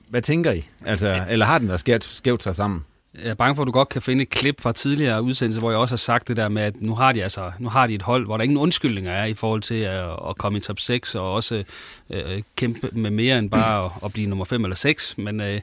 hvad 0.09 0.21
tænker 0.21 0.51
I? 0.51 0.67
Altså, 0.85 1.25
eller 1.29 1.45
har 1.45 1.57
den 1.57 1.67
været 1.67 1.79
skævt, 1.79 2.03
skævt 2.03 2.43
sat 2.43 2.55
sammen? 2.55 2.85
Jeg 3.23 3.29
er 3.29 3.33
bange 3.33 3.55
for, 3.55 3.63
at 3.63 3.67
du 3.67 3.71
godt 3.71 3.89
kan 3.89 4.01
finde 4.01 4.21
et 4.21 4.29
klip 4.29 4.61
fra 4.61 4.71
tidligere 4.71 5.23
udsendelser, 5.23 5.59
hvor 5.59 5.71
jeg 5.71 5.79
også 5.79 5.91
har 5.91 5.97
sagt 5.97 6.27
det 6.27 6.37
der 6.37 6.49
med, 6.49 6.61
at 6.61 6.81
nu 6.81 6.95
har 6.95 7.11
de 7.11 7.23
altså 7.23 7.51
nu 7.59 7.69
har 7.69 7.87
de 7.87 7.95
et 7.95 8.01
hold, 8.01 8.25
hvor 8.25 8.37
der 8.37 8.43
ingen 8.43 8.57
undskyldninger 8.57 9.11
er 9.11 9.25
i 9.25 9.33
forhold 9.33 9.61
til 9.61 9.75
at, 9.75 10.09
at 10.29 10.37
komme 10.37 10.57
i 10.57 10.61
top 10.61 10.79
6 10.79 11.15
og 11.15 11.33
også 11.33 11.63
øh, 12.09 12.41
kæmpe 12.55 12.89
med 12.91 13.11
mere 13.11 13.39
end 13.39 13.49
bare 13.49 13.85
at, 13.85 13.91
at 14.05 14.13
blive 14.13 14.29
nummer 14.29 14.45
5 14.45 14.63
eller 14.63 14.75
6. 14.75 15.17
Men 15.17 15.41
øh, 15.41 15.59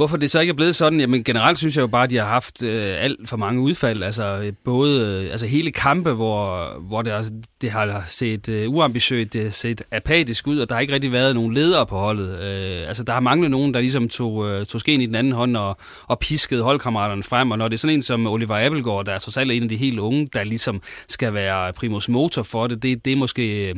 Hvorfor 0.00 0.16
det 0.16 0.30
så 0.30 0.40
ikke 0.40 0.50
er 0.50 0.54
blevet 0.54 0.76
sådan? 0.76 1.00
Jamen 1.00 1.24
generelt 1.24 1.58
synes 1.58 1.76
jeg 1.76 1.82
jo 1.82 1.86
bare, 1.86 2.04
at 2.04 2.10
de 2.10 2.16
har 2.16 2.26
haft 2.26 2.62
øh, 2.62 2.94
alt 2.98 3.28
for 3.28 3.36
mange 3.36 3.62
udfald. 3.62 4.02
Altså 4.02 4.40
øh, 4.42 4.52
både 4.64 5.22
øh, 5.24 5.30
altså 5.30 5.46
hele 5.46 5.70
kampe, 5.70 6.12
hvor, 6.12 6.68
hvor 6.80 7.02
det, 7.02 7.10
altså, 7.10 7.32
det 7.60 7.70
har 7.70 8.02
set 8.06 8.48
øh, 8.48 8.70
uambitiøst, 8.70 9.32
det 9.32 9.42
har 9.42 9.50
set 9.50 9.82
apatisk 9.90 10.46
ud, 10.46 10.58
og 10.58 10.68
der 10.68 10.74
har 10.74 10.80
ikke 10.80 10.94
rigtig 10.94 11.12
været 11.12 11.34
nogen 11.34 11.54
ledere 11.54 11.86
på 11.86 11.96
holdet. 11.96 12.28
Øh, 12.28 12.88
altså 12.88 13.04
der 13.04 13.12
har 13.12 13.20
manglet 13.20 13.50
nogen, 13.50 13.74
der 13.74 13.80
ligesom 13.80 14.08
tog, 14.08 14.50
øh, 14.50 14.66
tog 14.66 14.80
skeen 14.80 15.00
i 15.00 15.06
den 15.06 15.14
anden 15.14 15.32
hånd 15.32 15.56
og, 15.56 15.76
og 16.06 16.18
piskede 16.18 16.62
holdkammeraterne 16.62 17.22
frem. 17.22 17.50
Og 17.50 17.58
når 17.58 17.68
det 17.68 17.76
er 17.76 17.78
sådan 17.78 17.96
en 17.96 18.02
som 18.02 18.26
Oliver 18.26 18.66
Appelgaard, 18.66 19.04
der 19.04 19.12
er 19.12 19.18
trods 19.18 19.36
alt 19.36 19.52
en 19.52 19.62
af 19.62 19.68
de 19.68 19.76
helt 19.76 19.98
unge, 19.98 20.28
der 20.32 20.44
ligesom 20.44 20.82
skal 21.08 21.34
være 21.34 21.72
primus 21.72 22.08
motor 22.08 22.42
for 22.42 22.66
det, 22.66 22.82
det, 22.82 23.04
det 23.04 23.12
er 23.12 23.16
måske... 23.16 23.68
Øh, 23.68 23.74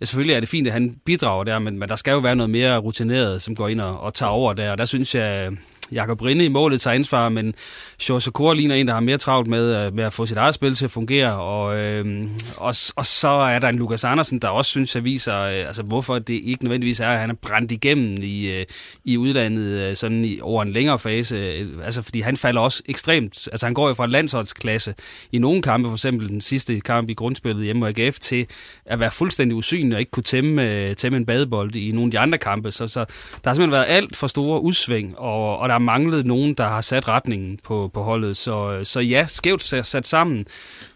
Ja, 0.00 0.04
selvfølgelig 0.04 0.34
er 0.34 0.40
det 0.40 0.48
fint, 0.48 0.66
at 0.66 0.72
han 0.72 0.94
bidrager 1.04 1.44
der, 1.44 1.58
men, 1.58 1.78
men 1.78 1.88
der 1.88 1.96
skal 1.96 2.12
jo 2.12 2.18
være 2.18 2.36
noget 2.36 2.50
mere 2.50 2.78
rutineret, 2.78 3.42
som 3.42 3.54
går 3.56 3.68
ind 3.68 3.80
og, 3.80 4.00
og 4.00 4.14
tager 4.14 4.30
over 4.30 4.52
der. 4.52 4.70
Og 4.70 4.78
der 4.78 4.84
synes 4.84 5.14
jeg, 5.14 5.52
Jakob 5.92 6.22
Rinde 6.22 6.44
i 6.44 6.48
målet 6.48 6.80
tager 6.80 6.94
ansvar, 6.94 7.28
men 7.28 7.54
Sjov 7.98 8.20
Kor 8.20 8.54
ligner 8.54 8.74
en, 8.74 8.86
der 8.86 8.92
har 8.92 9.00
mere 9.00 9.18
travlt 9.18 9.48
med, 9.48 9.86
øh, 9.86 9.94
med 9.94 10.04
at 10.04 10.12
få 10.12 10.26
sit 10.26 10.36
eget 10.36 10.54
spil 10.54 10.74
til 10.74 10.84
at 10.84 10.90
fungere. 10.90 11.40
Og, 11.40 11.78
øh, 11.78 12.28
og, 12.56 12.74
og 12.96 13.06
så 13.06 13.28
er 13.28 13.58
der 13.58 13.68
en 13.68 13.76
Lukas 13.76 14.04
Andersen, 14.04 14.38
der 14.38 14.48
også 14.48 14.70
synes, 14.70 14.96
at 14.96 15.04
viser, 15.04 15.40
øh, 15.40 15.66
altså, 15.66 15.82
hvorfor 15.82 16.18
det 16.18 16.40
ikke 16.44 16.64
nødvendigvis 16.64 17.00
er, 17.00 17.08
at 17.08 17.18
han 17.18 17.30
er 17.30 17.34
brændt 17.34 17.72
igennem 17.72 18.16
i, 18.22 18.50
øh, 18.52 18.64
i 19.04 19.16
udlandet 19.16 19.80
øh, 19.80 19.96
sådan 19.96 20.24
i, 20.24 20.40
over 20.40 20.62
en 20.62 20.72
længere 20.72 20.98
fase. 20.98 21.36
Øh, 21.36 21.68
altså, 21.84 22.02
fordi 22.02 22.20
han 22.20 22.36
falder 22.36 22.60
også 22.60 22.82
ekstremt. 22.86 23.48
Altså, 23.52 23.66
han 23.66 23.74
går 23.74 23.88
jo 23.88 23.94
fra 23.94 24.06
landsholdsklasse 24.06 24.94
i 25.32 25.38
nogle 25.38 25.62
kampe, 25.62 25.88
for 25.88 25.96
eksempel 25.96 26.28
den 26.28 26.40
sidste 26.40 26.80
kamp 26.80 27.08
i 27.08 27.14
grundspillet 27.14 27.64
hjemme 27.64 27.80
mod 27.80 27.98
AGF, 27.98 28.18
til 28.18 28.46
at 28.84 29.00
være 29.00 29.10
fuldstændig 29.10 29.56
usynlig 29.56 29.94
og 29.94 30.00
ikke 30.00 30.10
kunne 30.10 30.22
tæmme, 30.22 30.72
øh, 30.72 30.96
tæmme 30.96 31.16
en 31.16 31.26
badebold 31.26 31.76
i 31.76 31.92
nogle 31.92 32.06
af 32.06 32.10
de 32.10 32.18
andre 32.18 32.38
kampe. 32.38 32.70
Så, 32.70 32.86
så 32.86 33.00
der 33.00 33.50
har 33.50 33.54
simpelthen 33.54 33.70
været 33.70 33.86
alt 33.88 34.16
for 34.16 34.26
store 34.26 34.62
udsving, 34.62 35.18
og, 35.18 35.58
og 35.58 35.68
der 35.68 35.79
manglet 35.80 36.26
nogen, 36.26 36.54
der 36.54 36.68
har 36.68 36.80
sat 36.80 37.08
retningen 37.08 37.58
på, 37.64 37.90
på 37.94 38.02
holdet. 38.02 38.36
Så, 38.36 38.72
øh, 38.72 38.84
så 38.84 39.00
ja, 39.00 39.26
skævt 39.26 39.62
sat, 39.62 39.86
sat 39.86 40.06
sammen. 40.06 40.46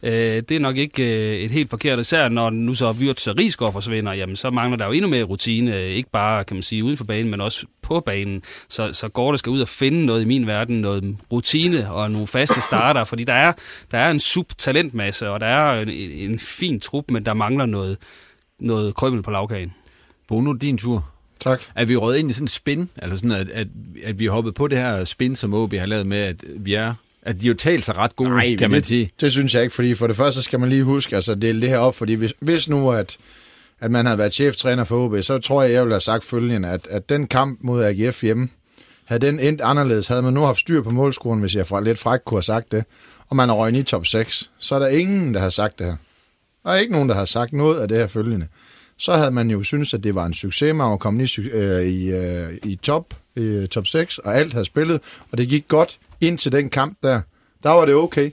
Øh, 0.02 0.12
det 0.12 0.50
er 0.50 0.60
nok 0.60 0.76
ikke 0.76 1.02
øh, 1.02 1.36
et 1.36 1.50
helt 1.50 1.70
forkert, 1.70 1.98
især 1.98 2.28
når 2.28 2.50
nu 2.50 2.74
så 2.74 2.90
Wirtz 2.90 3.26
og 3.26 3.38
Rigsgaard 3.38 3.72
forsvinder, 3.72 4.12
jamen 4.12 4.36
så 4.36 4.50
mangler 4.50 4.76
der 4.76 4.86
jo 4.86 4.92
endnu 4.92 5.08
mere 5.08 5.22
rutine, 5.22 5.76
øh, 5.76 5.82
ikke 5.82 6.10
bare 6.10 6.44
kan 6.44 6.56
man 6.56 6.62
sige 6.62 6.84
uden 6.84 6.96
for 6.96 7.04
banen, 7.04 7.30
men 7.30 7.40
også 7.40 7.66
på 7.82 8.00
banen. 8.00 8.42
Så, 8.68 8.92
så 8.92 9.08
går 9.08 9.30
det 9.30 9.38
skal 9.38 9.50
ud 9.50 9.60
og 9.60 9.68
finde 9.68 10.06
noget 10.06 10.22
i 10.22 10.24
min 10.24 10.46
verden, 10.46 10.80
noget 10.80 11.16
rutine 11.32 11.92
og 11.92 12.10
nogle 12.10 12.26
faste 12.26 12.60
starter, 12.60 13.04
fordi 13.04 13.24
der 13.24 13.32
er, 13.32 13.52
der 13.90 13.98
er 13.98 14.10
en 14.10 14.20
sub-talentmasse, 14.20 15.28
og 15.28 15.40
der 15.40 15.46
er 15.46 15.82
en, 15.82 15.88
en 15.90 16.38
fin 16.38 16.80
trup, 16.80 17.04
men 17.10 17.26
der 17.26 17.34
mangler 17.34 17.66
noget, 17.66 17.98
noget 18.60 18.94
krømmel 18.94 19.22
på 19.22 19.30
lavkagen. 19.30 19.74
Bruno, 20.28 20.52
din 20.52 20.78
tur. 20.78 21.13
Tak. 21.40 21.62
Er 21.74 21.84
vi 21.84 21.96
røget 21.96 22.18
ind 22.18 22.30
i 22.30 22.32
sådan 22.32 22.44
en 22.44 22.48
spin, 22.48 22.88
altså 22.96 23.16
sådan, 23.16 23.30
at, 23.30 23.50
at, 23.50 23.66
at 24.04 24.18
vi 24.18 24.26
hoppet 24.26 24.54
på 24.54 24.68
det 24.68 24.78
her 24.78 25.04
spin, 25.04 25.36
som 25.36 25.54
OB 25.54 25.74
har 25.74 25.86
lavet 25.86 26.06
med, 26.06 26.18
at 26.18 26.44
vi 26.56 26.74
er 26.74 26.94
at 27.24 27.40
de 27.40 27.46
jo 27.46 27.54
talt 27.54 27.84
sig 27.84 27.96
ret 27.96 28.16
gode, 28.16 28.30
Nej, 28.30 28.56
kan 28.56 28.70
man 28.70 28.80
det, 28.80 28.86
sige. 28.86 29.10
Det 29.20 29.32
synes 29.32 29.54
jeg 29.54 29.62
ikke, 29.62 29.74
fordi 29.74 29.94
for 29.94 30.06
det 30.06 30.16
første 30.16 30.42
skal 30.42 30.60
man 30.60 30.68
lige 30.68 30.84
huske, 30.84 31.16
altså 31.16 31.34
dele 31.34 31.60
det 31.60 31.68
her 31.68 31.78
op, 31.78 31.94
fordi 31.94 32.14
hvis, 32.14 32.34
hvis 32.40 32.68
nu, 32.68 32.90
at, 32.90 33.16
at 33.80 33.90
man 33.90 34.06
havde 34.06 34.18
været 34.18 34.32
cheftræner 34.32 34.84
for 34.84 35.04
OB, 35.04 35.22
så 35.22 35.38
tror 35.38 35.62
jeg, 35.62 35.72
jeg 35.72 35.82
ville 35.82 35.94
have 35.94 36.00
sagt 36.00 36.24
følgende, 36.24 36.68
at, 36.68 36.86
at 36.90 37.08
den 37.08 37.26
kamp 37.26 37.58
mod 37.62 37.84
AGF 37.84 38.22
hjemme, 38.22 38.48
havde 39.04 39.26
den 39.26 39.40
endt 39.40 39.60
anderledes, 39.60 40.08
havde 40.08 40.22
man 40.22 40.32
nu 40.32 40.40
haft 40.40 40.60
styr 40.60 40.82
på 40.82 40.90
målscoren, 40.90 41.40
hvis 41.40 41.54
jeg 41.54 41.66
fra 41.66 41.80
lidt 41.80 41.98
fræk 41.98 42.20
kunne 42.24 42.38
have 42.38 42.42
sagt 42.42 42.72
det, 42.72 42.84
og 43.28 43.36
man 43.36 43.50
er 43.50 43.54
røget 43.54 43.76
i 43.76 43.82
top 43.82 44.06
6, 44.06 44.50
så 44.58 44.74
er 44.74 44.78
der 44.78 44.88
ingen, 44.88 45.34
der 45.34 45.40
har 45.40 45.50
sagt 45.50 45.78
det 45.78 45.86
her. 45.86 45.96
Der 46.64 46.70
er 46.70 46.76
ikke 46.76 46.92
nogen, 46.92 47.08
der 47.08 47.14
har 47.14 47.24
sagt 47.24 47.52
noget 47.52 47.80
af 47.80 47.88
det 47.88 47.96
her 47.96 48.06
følgende. 48.06 48.46
Så 48.96 49.12
havde 49.12 49.30
man 49.30 49.50
jo 49.50 49.62
synes 49.62 49.94
at 49.94 50.04
det 50.04 50.14
var 50.14 50.26
en 50.26 50.34
succes, 50.34 50.74
man 50.74 50.90
var 50.90 50.96
kommet 50.96 51.38
i, 51.38 51.40
øh, 51.40 51.82
i, 51.82 52.12
øh, 52.12 52.58
i 52.64 52.76
top, 52.76 53.14
i 53.36 53.40
øh, 53.40 53.68
top 53.68 53.86
6, 53.86 54.18
og 54.18 54.36
alt 54.36 54.52
havde 54.52 54.64
spillet, 54.64 55.00
og 55.32 55.38
det 55.38 55.48
gik 55.48 55.68
godt 55.68 55.98
ind 56.20 56.38
til 56.38 56.52
den 56.52 56.68
kamp 56.68 56.98
der. 57.02 57.20
Der 57.62 57.70
var 57.70 57.86
det 57.86 57.94
okay. 57.94 58.30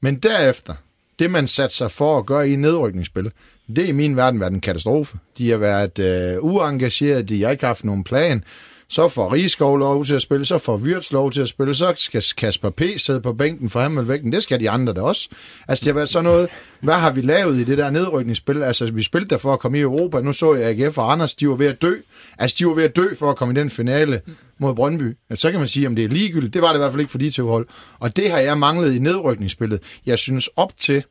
Men 0.00 0.16
derefter, 0.16 0.74
det 1.18 1.30
man 1.30 1.46
satte 1.46 1.76
sig 1.76 1.90
for 1.90 2.18
at 2.18 2.26
gøre 2.26 2.50
i 2.50 2.56
nedrykningsspil, 2.56 3.32
det 3.68 3.78
er 3.78 3.88
i 3.88 3.92
min 3.92 4.16
verden 4.16 4.40
været 4.40 4.52
en 4.52 4.60
katastrofe. 4.60 5.18
De 5.38 5.50
har 5.50 5.56
været 5.56 5.98
øh, 5.98 6.44
uengageret, 6.44 7.28
de 7.28 7.42
har 7.42 7.50
ikke 7.50 7.66
haft 7.66 7.84
nogen 7.84 8.04
plan. 8.04 8.44
Så 8.88 9.08
får 9.08 9.32
Rigskov 9.32 9.76
lov 9.76 10.04
til 10.04 10.14
at 10.14 10.22
spille, 10.22 10.46
så 10.46 10.58
får 10.58 10.76
Wirtz 10.76 11.12
lov 11.12 11.32
til 11.32 11.40
at 11.40 11.48
spille, 11.48 11.74
så 11.74 11.94
skal 11.96 12.24
Kasper 12.36 12.70
P. 12.70 12.82
sidde 12.96 13.20
på 13.20 13.32
bænken 13.32 13.70
for 13.70 13.80
ham 13.80 14.08
vægten. 14.08 14.32
Det 14.32 14.42
skal 14.42 14.60
de 14.60 14.70
andre 14.70 14.92
da 14.92 15.00
også. 15.00 15.28
Altså, 15.68 15.84
det 15.84 15.92
har 15.92 15.94
været 15.94 16.08
sådan 16.08 16.24
noget, 16.24 16.48
hvad 16.80 16.94
har 16.94 17.12
vi 17.12 17.20
lavet 17.20 17.56
i 17.56 17.64
det 17.64 17.78
der 17.78 17.90
nedrykningsspil? 17.90 18.62
Altså, 18.62 18.90
vi 18.92 19.02
spillede 19.02 19.30
der 19.30 19.38
for 19.38 19.52
at 19.52 19.58
komme 19.58 19.78
i 19.78 19.80
Europa. 19.80 20.20
Nu 20.20 20.32
så 20.32 20.54
jeg 20.54 20.80
AGF 20.80 20.98
og 20.98 21.12
Anders, 21.12 21.34
de 21.34 21.48
var 21.48 21.54
ved 21.54 21.66
at 21.66 21.82
dø. 21.82 21.94
Altså, 22.38 22.56
de 22.58 22.66
var 22.66 22.74
ved 22.74 22.84
at 22.84 22.96
dø 22.96 23.14
for 23.18 23.30
at 23.30 23.36
komme 23.36 23.54
i 23.54 23.56
den 23.56 23.70
finale 23.70 24.20
mod 24.58 24.74
Brøndby. 24.74 25.16
Altså, 25.30 25.42
så 25.42 25.50
kan 25.50 25.60
man 25.60 25.68
sige, 25.68 25.86
om 25.86 25.96
det 25.96 26.04
er 26.04 26.08
ligegyldigt. 26.08 26.54
Det 26.54 26.62
var 26.62 26.68
det 26.68 26.74
i 26.74 26.78
hvert 26.78 26.92
fald 26.92 27.00
ikke 27.00 27.10
for 27.10 27.18
de 27.18 27.30
to 27.30 27.46
hold. 27.46 27.66
Og 27.98 28.16
det 28.16 28.30
har 28.30 28.38
jeg 28.38 28.58
manglet 28.58 28.94
i 28.94 28.98
nedrykningsspillet. 28.98 29.80
Jeg 30.06 30.18
synes 30.18 30.48
op 30.56 30.76
til, 30.76 31.02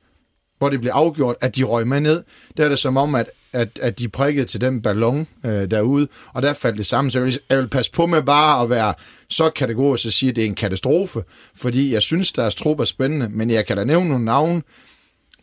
hvor 0.57 0.69
det 0.69 0.79
blev 0.79 0.91
afgjort, 0.91 1.35
at 1.41 1.55
de 1.55 1.63
røg 1.63 1.87
med 1.87 1.99
ned, 1.99 2.23
der 2.57 2.65
er 2.65 2.69
det 2.69 2.79
som 2.79 2.97
om, 2.97 3.15
at, 3.15 3.29
at, 3.55 3.79
at 3.81 3.99
de 3.99 4.07
prikkede 4.07 4.45
til 4.45 4.61
den 4.61 4.81
ballon 4.81 5.27
øh, 5.45 5.71
derude, 5.71 6.07
og 6.33 6.41
der 6.41 6.53
faldt 6.53 6.77
det 6.77 6.85
sammen. 6.85 7.11
Så 7.11 7.19
jeg 7.19 7.25
vil, 7.25 7.39
jeg 7.49 7.57
vil 7.57 7.67
passe 7.67 7.91
på 7.91 8.05
med 8.05 8.21
bare 8.21 8.63
at 8.63 8.69
være 8.69 8.93
så 9.29 9.49
kategorisk 9.49 10.05
at 10.05 10.13
sige, 10.13 10.29
at 10.29 10.35
det 10.35 10.41
er 10.41 10.45
en 10.45 10.55
katastrofe, 10.55 11.23
fordi 11.55 11.93
jeg 11.93 12.01
synes, 12.01 12.31
deres 12.31 12.55
trup 12.55 12.79
er 12.79 12.83
spændende, 12.83 13.29
men 13.29 13.49
jeg 13.49 13.65
kan 13.65 13.77
da 13.77 13.83
nævne 13.83 14.09
nogle 14.09 14.25
navne, 14.25 14.61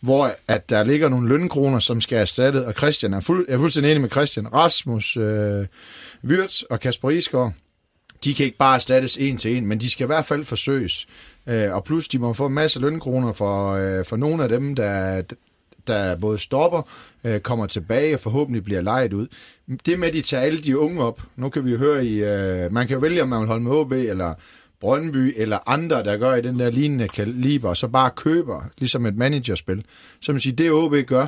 hvor 0.01 0.31
at 0.49 0.71
der 0.71 0.85
ligger 0.85 1.09
nogle 1.09 1.29
lønkroner, 1.29 1.79
som 1.79 2.01
skal 2.01 2.19
erstattes, 2.19 2.63
og 2.63 2.73
Christian 2.73 3.15
er, 3.15 3.21
fuld, 3.21 3.45
jeg 3.49 3.55
er 3.55 3.59
fuldstændig 3.59 3.91
enig 3.91 4.01
med 4.01 4.11
Christian, 4.11 4.55
Rasmus 4.55 5.17
øh, 5.17 5.67
Wirtz 6.25 6.63
og 6.63 6.81
Kasper 6.81 7.11
Isgaard, 7.11 7.53
de 8.25 8.35
kan 8.35 8.47
ikke 8.47 8.59
bare 8.59 8.77
erstattes 8.77 9.17
en 9.17 9.37
til 9.37 9.57
en, 9.57 9.67
men 9.67 9.81
de 9.81 9.91
skal 9.91 10.05
i 10.05 10.07
hvert 10.07 10.27
fald 10.27 10.45
forsøges. 10.45 11.07
Øh, 11.47 11.75
og 11.75 11.85
plus, 11.85 12.09
de 12.09 12.19
må 12.19 12.33
få 12.33 12.47
en 12.47 12.55
masse 12.55 12.81
lønkroner 12.81 13.33
for, 13.33 13.73
øh, 13.73 14.05
for 14.05 14.17
nogle 14.17 14.43
af 14.43 14.49
dem, 14.49 14.75
der, 14.75 15.23
der 15.87 16.17
både 16.17 16.39
stopper, 16.39 16.83
øh, 17.25 17.41
kommer 17.41 17.67
tilbage 17.67 18.15
og 18.15 18.21
forhåbentlig 18.21 18.65
bliver 18.65 18.81
lejet 18.81 19.13
ud. 19.13 19.27
Det 19.87 19.99
med, 19.99 20.09
at 20.09 20.15
de 20.15 20.23
tager 20.23 20.43
alle 20.43 20.59
de 20.59 20.79
unge 20.79 21.03
op. 21.03 21.23
Nu 21.37 21.49
kan 21.49 21.65
vi 21.65 21.71
jo 21.71 21.79
høre 21.79 22.07
i... 22.07 22.25
Øh, 22.25 22.73
man 22.73 22.87
kan 22.87 22.95
jo 22.95 23.01
vælge, 23.01 23.23
om 23.23 23.29
man 23.29 23.41
vil 23.41 23.49
holde 23.49 23.63
med 23.63 23.73
OB 23.73 23.93
eller 23.93 24.35
Brøndby 24.81 25.35
eller 25.37 25.59
andre, 25.67 26.05
der 26.05 26.17
gør 26.17 26.35
i 26.35 26.43
den 26.43 26.59
der 26.59 26.71
lignende 26.71 27.09
kaliber, 27.09 27.69
og 27.69 27.77
så 27.77 27.89
bare 27.89 28.11
køber, 28.11 28.63
ligesom 28.79 29.07
et 29.07 29.17
managerspil. 29.17 29.85
Så 30.21 30.33
man 30.33 30.41
siger, 30.41 30.57
det 30.57 30.73
OB 30.73 30.95
gør, 31.07 31.27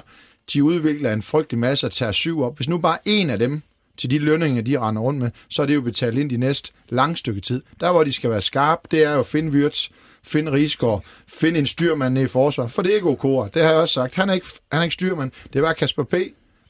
de 0.52 0.64
udvikler 0.64 1.12
en 1.12 1.23
frygtelig 1.23 1.58
masse 1.58 1.87
og 1.87 1.92
tager 1.92 2.12
syv 2.12 2.42
op. 2.42 2.56
Hvis 2.56 2.68
nu 2.68 2.78
bare 2.78 2.99
en 3.04 3.30
af 3.30 3.38
dem 3.38 3.62
til 3.96 4.11
de 4.11 4.18
lønninger, 4.18 4.62
de 4.62 4.78
render 4.78 5.02
rundt 5.02 5.20
med, 5.20 5.30
så 5.49 5.62
er 5.62 5.66
det 5.66 5.75
jo 5.75 5.80
betalt 5.80 6.18
ind 6.18 6.30
de 6.30 6.37
næste 6.37 6.73
lang 6.94 7.18
stykke 7.18 7.40
tid. 7.40 7.62
Der, 7.80 7.92
hvor 7.92 8.04
de 8.04 8.12
skal 8.12 8.30
være 8.30 8.42
skarpe, 8.42 8.82
det 8.90 9.04
er 9.04 9.12
jo 9.12 9.20
at 9.20 9.26
finde 9.26 9.52
Wirtz, 9.52 9.88
finde 10.22 10.52
Rigsgaard, 10.52 11.04
finde 11.28 11.58
en 11.58 11.66
styrmand 11.66 12.14
nede 12.14 12.24
i 12.24 12.28
forsvar, 12.28 12.66
for 12.66 12.82
det 12.82 12.90
er 12.90 12.94
ikke 12.94 13.08
OK. 13.08 13.54
Det 13.54 13.62
har 13.62 13.70
jeg 13.70 13.80
også 13.80 13.94
sagt. 13.94 14.14
Han 14.14 14.30
er 14.30 14.34
ikke, 14.34 14.46
han 14.72 14.80
er 14.80 14.84
ikke 14.84 14.94
styrmand. 14.94 15.30
Det 15.52 15.62
var 15.62 15.72
Kasper 15.72 16.02
P 16.04 16.14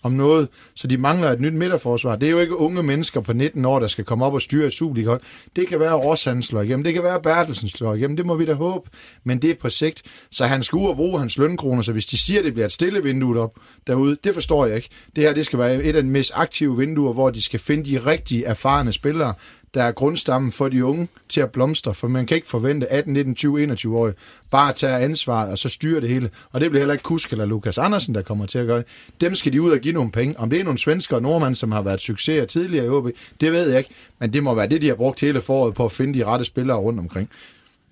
om 0.05 0.13
noget, 0.13 0.49
så 0.75 0.87
de 0.87 0.99
mangler 0.99 1.31
et 1.31 1.41
nyt 1.41 1.53
midterforsvar. 1.53 2.17
Det 2.17 2.27
er 2.27 2.31
jo 2.31 2.39
ikke 2.39 2.57
unge 2.57 2.83
mennesker 2.83 3.21
på 3.21 3.33
19 3.33 3.65
år, 3.65 3.79
der 3.79 3.87
skal 3.87 4.05
komme 4.05 4.25
op 4.25 4.35
og 4.35 4.43
styre 4.43 4.67
et 4.67 4.73
Superliga-hold. 4.73 5.21
Det 5.57 5.69
kan 5.69 5.81
være 5.81 6.13
at 6.13 6.25
han 6.25 6.43
slår 6.43 6.61
igennem. 6.61 6.85
Det 6.85 6.95
kan 6.95 7.03
være 7.03 7.21
Bertelsen 7.23 7.69
slår 7.69 7.95
igennem. 7.95 8.17
Det 8.17 8.27
må 8.27 8.35
vi 8.35 8.45
da 8.45 8.55
håbe. 8.55 8.91
Men 9.25 9.43
det 9.43 9.51
er 9.51 9.55
på 9.61 9.71
sigt. 9.71 10.03
Så 10.31 10.45
han 10.45 10.63
skal 10.63 10.77
ud 10.77 10.87
og 10.87 10.97
bruge 10.97 11.19
hans 11.19 11.39
lønkroner, 11.39 11.83
så 11.83 11.93
hvis 11.93 12.07
de 12.07 12.19
siger, 12.19 12.39
at 12.39 12.45
det 12.45 12.53
bliver 12.53 12.67
et 12.67 12.73
stille 12.73 13.03
vindue 13.03 13.41
op 13.41 13.59
derude, 13.87 14.17
det 14.25 14.35
forstår 14.35 14.67
jeg 14.67 14.77
ikke. 14.77 14.89
Det 15.17 15.25
her 15.25 15.35
det 15.35 15.47
skal 15.47 15.59
være 15.59 15.83
et 15.83 15.97
af 15.97 16.03
de 16.03 16.09
mest 16.09 16.33
aktive 16.35 16.77
vinduer, 16.77 17.13
hvor 17.13 17.31
de 17.31 17.43
skal 17.43 17.61
finde 17.61 17.91
de 17.91 18.07
rigtige 18.07 18.45
erfarne 18.45 18.93
spillere, 18.93 19.35
der 19.75 19.83
er 19.83 19.93
grundstammen 19.93 20.53
for 20.53 20.69
de 20.69 20.85
unge 20.85 21.09
til 21.29 21.41
at 21.41 21.51
blomstre, 21.51 21.95
for 21.95 22.09
man 22.09 22.27
kan 22.27 22.35
ikke 22.35 22.47
forvente 22.47 22.93
18, 22.93 23.13
19, 23.13 23.35
20, 23.35 23.63
21 23.63 23.99
år 23.99 24.11
bare 24.51 24.69
at 24.69 24.75
tage 24.75 24.99
ansvaret 24.99 25.51
og 25.51 25.59
så 25.59 25.69
styre 25.69 26.01
det 26.01 26.09
hele. 26.09 26.31
Og 26.53 26.61
det 26.61 26.71
bliver 26.71 26.81
heller 26.81 26.93
ikke 26.93 27.03
Kusk 27.03 27.33
eller 27.33 27.47
Lukas 27.47 27.79
Andersen, 27.79 28.15
der 28.15 28.23
kommer 28.23 28.47
til 28.47 28.59
at 28.59 28.67
gøre 28.67 28.79
det. 28.79 28.87
Dem 29.21 29.35
skal 29.35 29.53
de 29.53 29.63
ud 29.63 29.71
og 29.71 29.79
give 29.79 29.95
nogle 29.95 30.11
penge. 30.11 30.39
Om 30.39 30.51
det 30.51 30.61
er 30.61 30.65
nogle 30.65 30.79
svensker 30.79 31.17
og 31.17 31.23
nordmænd, 31.23 31.55
som 31.55 31.73
har 31.73 31.83
været 31.83 32.01
succeser 32.01 32.45
tidligere 32.45 32.87
i 32.87 32.89
OB, 32.89 33.09
det 33.41 33.53
ved 33.53 33.69
jeg 33.69 33.79
ikke. 33.79 33.91
Men 34.19 34.33
det 34.33 34.43
må 34.43 34.55
være 34.55 34.69
det, 34.69 34.83
de 34.83 34.89
har 34.89 34.95
brugt 34.95 35.21
hele 35.21 35.41
foråret 35.41 35.75
på 35.75 35.85
at 35.85 35.93
finde 35.93 36.19
de 36.19 36.25
rette 36.25 36.45
spillere 36.45 36.77
rundt 36.77 36.99
omkring. 36.99 37.31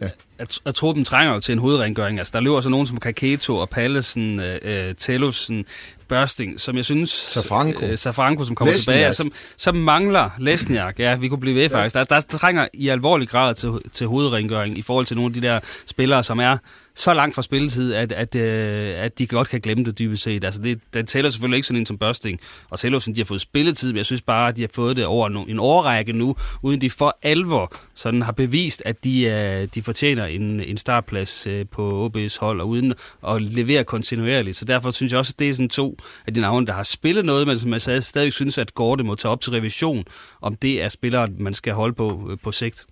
Ja. 0.02 0.08
Jeg, 0.38 0.46
jeg 0.64 0.74
tror, 0.74 0.92
den 0.92 1.04
trænger 1.04 1.34
jo 1.34 1.40
til 1.40 1.52
en 1.52 1.58
hovedrengøring. 1.58 2.18
Altså, 2.18 2.30
der 2.34 2.40
løber 2.40 2.60
så 2.60 2.68
nogen 2.68 2.86
som 2.86 3.00
Kaketo 3.00 3.56
og 3.56 3.68
Pallesen, 3.68 4.40
øh, 4.40 4.58
øh 4.62 4.94
Tellusen, 4.94 5.64
Børsting, 6.08 6.60
som 6.60 6.76
jeg 6.76 6.84
synes... 6.84 7.10
Safranco. 7.10 7.86
Øh, 7.86 7.98
Safranco, 7.98 8.44
som 8.44 8.54
kommer 8.54 8.74
Lesniak. 8.74 8.96
tilbage, 8.96 9.12
som, 9.12 9.32
som 9.56 9.76
mangler 9.76 10.30
Lesniak. 10.38 10.98
Ja, 10.98 11.14
vi 11.14 11.28
kunne 11.28 11.40
blive 11.40 11.56
ved 11.56 11.70
faktisk. 11.70 11.94
Ja. 11.94 12.00
Der, 12.00 12.20
der 12.20 12.20
trænger 12.20 12.68
i 12.74 12.88
alvorlig 12.88 13.28
grad 13.28 13.54
til, 13.54 13.70
til 13.92 14.06
hovedrengøring 14.06 14.78
i 14.78 14.82
forhold 14.82 15.06
til 15.06 15.16
nogle 15.16 15.30
af 15.30 15.34
de 15.34 15.42
der 15.42 15.60
spillere, 15.86 16.22
som 16.22 16.38
er 16.38 16.56
så 16.94 17.14
langt 17.14 17.34
fra 17.34 17.42
spilletid, 17.42 17.94
at, 17.94 18.12
at, 18.12 18.36
øh, 18.36 19.04
at 19.04 19.18
de 19.18 19.26
godt 19.26 19.48
kan 19.48 19.60
glemme 19.60 19.84
det 19.84 19.98
dybest 19.98 20.22
set. 20.22 20.44
Altså 20.44 20.62
det, 20.62 20.80
den 20.94 21.06
tæller 21.06 21.30
selvfølgelig 21.30 21.56
ikke 21.56 21.66
sådan 21.66 21.80
en 21.80 21.86
som 21.86 21.98
Børsting 21.98 22.40
og 22.70 22.78
Tellefsen, 22.78 23.14
de 23.14 23.20
har 23.20 23.24
fået 23.24 23.40
spilletid, 23.40 23.92
men 23.92 23.96
jeg 23.96 24.06
synes 24.06 24.22
bare, 24.22 24.48
at 24.48 24.56
de 24.56 24.62
har 24.62 24.70
fået 24.74 24.96
det 24.96 25.06
over 25.06 25.46
en 25.48 25.58
årrække 25.58 26.12
nu, 26.12 26.36
uden 26.62 26.80
de 26.80 26.90
for 26.90 27.18
alvor 27.22 27.72
sådan 27.94 28.22
har 28.22 28.32
bevist, 28.32 28.82
at 28.86 29.04
de, 29.04 29.24
øh, 29.24 29.68
de 29.74 29.82
fortjener 29.82 30.26
en, 30.26 30.60
en 30.60 30.78
startplads 30.78 31.46
øh, 31.46 31.66
på 31.70 32.10
OB's 32.16 32.40
hold, 32.40 32.60
og 32.60 32.68
uden 32.68 32.94
at 33.28 33.42
levere 33.42 33.84
kontinuerligt. 33.84 34.56
Så 34.56 34.64
derfor 34.64 34.90
synes 34.90 35.12
jeg 35.12 35.18
også, 35.18 35.32
at 35.34 35.38
det 35.38 35.50
er 35.50 35.54
sådan 35.54 35.68
to 35.68 35.96
af 36.26 36.34
de 36.34 36.40
navne, 36.40 36.66
der 36.66 36.72
har 36.72 36.82
spillet 36.82 37.24
noget, 37.24 37.46
men 37.46 37.58
som 37.58 37.72
jeg 37.72 38.02
stadig 38.02 38.32
synes, 38.32 38.58
at 38.58 38.74
Gorte 38.74 39.04
må 39.04 39.14
tage 39.14 39.32
op 39.32 39.40
til 39.40 39.52
revision, 39.52 40.04
om 40.40 40.54
det 40.54 40.82
er 40.82 40.88
spillere, 40.88 41.28
man 41.38 41.54
skal 41.54 41.72
holde 41.72 41.94
på 41.94 42.28
øh, 42.30 42.38
på 42.44 42.52
sigt. 42.52 42.86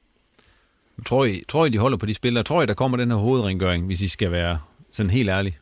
Tror 1.07 1.25
I, 1.25 1.43
tror 1.49 1.67
I, 1.67 1.69
de 1.69 1.79
holder 1.79 1.97
på 1.97 2.07
de 2.07 2.15
spillere? 2.15 2.45
Tror 2.45 2.63
I, 2.63 2.67
der 2.67 2.75
kommer 2.75 2.99
den 2.99 3.11
her 3.11 3.19
hovedrengøring, 3.19 3.87
hvis 3.87 4.01
I 4.01 4.09
skal 4.09 4.33
være 4.33 4.59
sådan 4.93 5.11
helt 5.11 5.29
ærlig? 5.29 5.59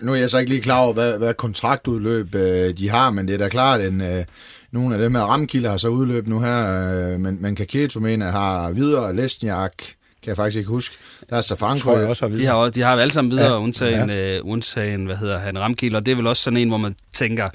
Nu 0.00 0.12
er 0.12 0.16
jeg 0.16 0.30
så 0.30 0.38
ikke 0.38 0.50
lige 0.50 0.62
klar 0.62 0.80
over, 0.80 0.92
hvad, 0.92 1.18
hvad 1.18 1.34
kontraktudløb 1.34 2.34
øh, 2.34 2.78
de 2.78 2.90
har, 2.90 3.10
men 3.10 3.28
det 3.28 3.34
er 3.34 3.38
da 3.38 3.48
klart, 3.48 3.80
at 3.80 3.92
øh, 3.92 4.24
nogle 4.70 4.94
af 4.94 5.00
dem 5.00 5.14
her 5.14 5.22
Ramkilder 5.22 5.70
har 5.70 5.76
så 5.76 5.88
udløb 5.88 6.26
nu 6.26 6.40
her, 6.40 7.12
øh, 7.12 7.20
men, 7.20 7.42
men 7.42 7.54
Kaketo 7.54 8.00
mener 8.00 8.30
har 8.30 8.70
videre, 8.70 9.16
Lesniak, 9.16 9.72
kan 10.22 10.30
jeg 10.30 10.36
faktisk 10.36 10.58
ikke 10.58 10.68
huske. 10.68 10.96
Der 11.30 11.36
er 11.36 11.40
Safanko. 11.40 11.78
Tror 11.78 11.98
jeg 11.98 12.08
også 12.08 12.28
har 12.28 12.36
de 12.36 12.46
har, 12.46 12.54
også, 12.54 12.70
de 12.70 12.82
har 12.82 12.96
alle 12.96 13.12
sammen 13.12 13.30
videre, 13.30 13.52
ja. 13.52 13.58
undtagen, 13.58 14.10
ja. 14.10 14.36
Øh, 14.36 14.40
undtagen, 14.44 15.06
hvad 15.06 15.16
hedder 15.16 15.38
han, 15.38 15.58
Ramkilder. 15.58 16.00
Det 16.00 16.12
er 16.12 16.16
vel 16.16 16.26
også 16.26 16.42
sådan 16.42 16.56
en, 16.56 16.68
hvor 16.68 16.76
man 16.76 16.96
tænker, 17.12 17.48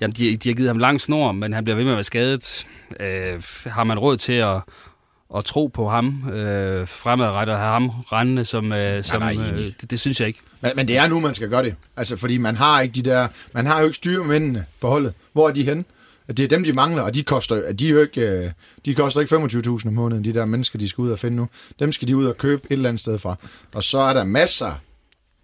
jamen 0.00 0.14
de, 0.14 0.36
de 0.36 0.48
har 0.48 0.54
givet 0.54 0.68
ham 0.68 0.78
lang 0.78 1.00
snor, 1.00 1.32
men 1.32 1.52
han 1.52 1.64
bliver 1.64 1.76
ved 1.76 1.84
med 1.84 1.92
at 1.92 1.96
være 1.96 2.04
skadet. 2.04 2.66
Øh, 3.00 3.42
har 3.66 3.84
man 3.84 3.98
råd 3.98 4.16
til 4.16 4.32
at 4.32 4.60
at 5.36 5.44
tro 5.44 5.66
på 5.66 5.88
ham 5.88 6.30
øh, 6.32 6.88
fremadrettet 6.88 7.54
og 7.54 7.60
have 7.60 7.72
ham 7.72 7.90
rendende, 7.90 8.44
som, 8.44 8.72
øh, 8.72 9.04
som 9.04 9.22
nej, 9.22 9.34
nej, 9.34 9.50
øh, 9.50 9.72
det, 9.80 9.90
det 9.90 10.00
synes 10.00 10.20
jeg 10.20 10.28
ikke. 10.28 10.40
Men, 10.60 10.70
men 10.76 10.88
det 10.88 10.96
er 10.96 11.08
nu, 11.08 11.20
man 11.20 11.34
skal 11.34 11.48
gøre 11.48 11.64
det. 11.64 11.74
Altså, 11.96 12.16
fordi 12.16 12.38
man 12.38 12.56
har 12.56 12.80
ikke 12.80 12.94
de 12.94 13.02
der, 13.02 13.28
man 13.52 13.66
har 13.66 13.78
jo 13.78 13.84
ikke 13.84 13.96
styrmændene 13.96 14.64
på 14.80 14.88
holdet. 14.88 15.12
Hvor 15.32 15.48
er 15.48 15.52
de 15.52 15.64
henne? 15.64 15.84
Det 16.28 16.40
er 16.40 16.48
dem, 16.48 16.64
de 16.64 16.72
mangler, 16.72 17.02
og 17.02 17.14
de 17.14 17.22
koster, 17.22 17.72
de 17.72 17.88
jo 17.88 18.00
ikke, 18.00 18.20
øh, 18.20 18.50
de 18.84 18.94
koster 18.94 19.20
ikke 19.20 19.36
25.000 19.36 19.88
om 19.88 19.94
måneden, 19.94 20.24
de 20.24 20.34
der 20.34 20.44
mennesker, 20.44 20.78
de 20.78 20.88
skal 20.88 21.02
ud 21.02 21.10
og 21.10 21.18
finde 21.18 21.36
nu. 21.36 21.48
Dem 21.80 21.92
skal 21.92 22.08
de 22.08 22.16
ud 22.16 22.26
og 22.26 22.36
købe 22.36 22.62
et 22.64 22.72
eller 22.72 22.88
andet 22.88 23.00
sted 23.00 23.18
fra. 23.18 23.36
Og 23.74 23.84
så 23.84 23.98
er 23.98 24.12
der 24.12 24.24
masser 24.24 24.80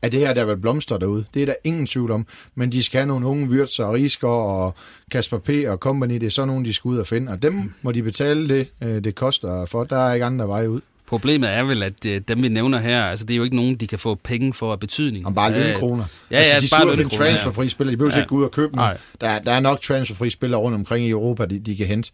af 0.02 0.10
det 0.10 0.20
her, 0.20 0.34
der 0.34 0.44
vil 0.44 0.56
blomster 0.56 0.98
derude. 0.98 1.24
Det 1.34 1.42
er 1.42 1.46
der 1.46 1.54
ingen 1.64 1.86
tvivl 1.86 2.10
om. 2.10 2.26
Men 2.54 2.72
de 2.72 2.82
skal 2.82 2.98
have 2.98 3.08
nogle 3.08 3.26
unge 3.26 3.46
Wirtz 3.46 3.78
og 3.78 3.92
Risker 3.94 4.28
og 4.28 4.74
Kasper 5.10 5.38
P. 5.38 5.50
og 5.68 5.78
company. 5.78 6.14
Det 6.14 6.22
er 6.22 6.30
sådan 6.30 6.48
nogle, 6.48 6.64
de 6.64 6.72
skal 6.72 6.88
ud 6.88 6.98
og 6.98 7.06
finde. 7.06 7.32
Og 7.32 7.42
dem 7.42 7.72
må 7.82 7.92
de 7.92 8.02
betale 8.02 8.48
det, 8.48 8.68
øh, 8.82 9.04
det 9.04 9.14
koster 9.14 9.66
for. 9.66 9.84
Der 9.84 9.96
er 9.96 10.14
ikke 10.14 10.26
andre 10.26 10.48
veje 10.48 10.70
ud. 10.70 10.80
Problemet 11.06 11.50
er 11.50 11.62
vel, 11.62 11.82
at 11.82 12.06
øh, 12.06 12.20
dem 12.28 12.42
vi 12.42 12.48
nævner 12.48 12.78
her, 12.78 13.02
altså 13.02 13.24
det 13.24 13.34
er 13.34 13.36
jo 13.36 13.44
ikke 13.44 13.56
nogen, 13.56 13.76
de 13.76 13.86
kan 13.86 13.98
få 13.98 14.14
penge 14.14 14.52
for 14.54 14.72
af 14.72 14.80
betydning. 14.80 15.26
Om 15.26 15.34
bare 15.34 15.52
lønkroner. 15.52 16.04
Ja, 16.30 16.36
altså, 16.36 16.60
de 16.60 16.68
skal 16.68 16.84
ud 16.86 16.90
og 16.90 16.96
finde 16.96 17.14
transferfri 17.16 17.68
spillere. 17.68 17.92
De 17.92 17.96
behøver 17.96 18.12
ja. 18.14 18.20
ikke 18.20 18.28
gå 18.28 18.36
ud 18.36 18.44
og 18.44 18.50
købe 18.50 18.70
dem. 18.76 18.80
Der, 19.20 19.38
der 19.38 19.52
er 19.52 19.60
nok 19.60 19.80
transferfri 19.80 20.30
spillere 20.30 20.60
rundt 20.60 20.74
omkring 20.74 21.06
i 21.06 21.10
Europa, 21.10 21.44
de, 21.44 21.58
de 21.58 21.76
kan 21.76 21.86
hente. 21.86 22.12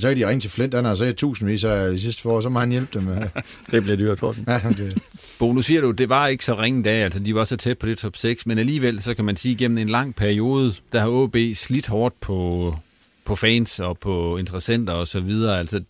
Og 0.00 0.02
så 0.02 0.08
kan 0.08 0.16
de 0.16 0.28
ringe 0.28 0.40
til 0.40 0.50
Flint, 0.50 0.74
han 0.74 0.84
har 0.84 0.94
sagt 0.94 1.16
tusindvis 1.16 1.64
af 1.64 1.92
de 1.92 2.00
sidste 2.00 2.28
år, 2.28 2.40
så 2.40 2.48
må 2.48 2.60
han 2.60 2.70
hjælpe 2.70 2.98
dem. 2.98 3.08
det 3.70 3.82
bliver 3.82 3.96
dyrt 3.96 4.18
for 4.18 4.32
dem. 4.32 4.44
Ja, 4.48 4.60
det. 4.68 5.02
Bo, 5.38 5.52
nu 5.52 5.62
siger 5.62 5.80
du, 5.80 5.90
det 5.90 6.08
var 6.08 6.26
ikke 6.26 6.44
så 6.44 6.54
ringe 6.54 6.84
dag, 6.84 7.02
altså 7.02 7.20
de 7.20 7.34
var 7.34 7.44
så 7.44 7.56
tæt 7.56 7.78
på 7.78 7.86
det 7.86 7.98
top 7.98 8.16
6, 8.16 8.46
men 8.46 8.58
alligevel, 8.58 9.02
så 9.02 9.14
kan 9.14 9.24
man 9.24 9.36
sige, 9.36 9.54
gennem 9.54 9.78
en 9.78 9.88
lang 9.88 10.14
periode, 10.14 10.74
der 10.92 11.00
har 11.00 11.08
OB 11.08 11.36
slidt 11.54 11.86
hårdt 11.86 12.20
på, 12.20 12.76
på 13.24 13.34
fans 13.34 13.80
og 13.80 13.98
på 13.98 14.36
interessenter 14.36 14.92
og 14.92 15.08
så 15.08 15.20
videre. 15.20 15.58
Altså, 15.58 15.80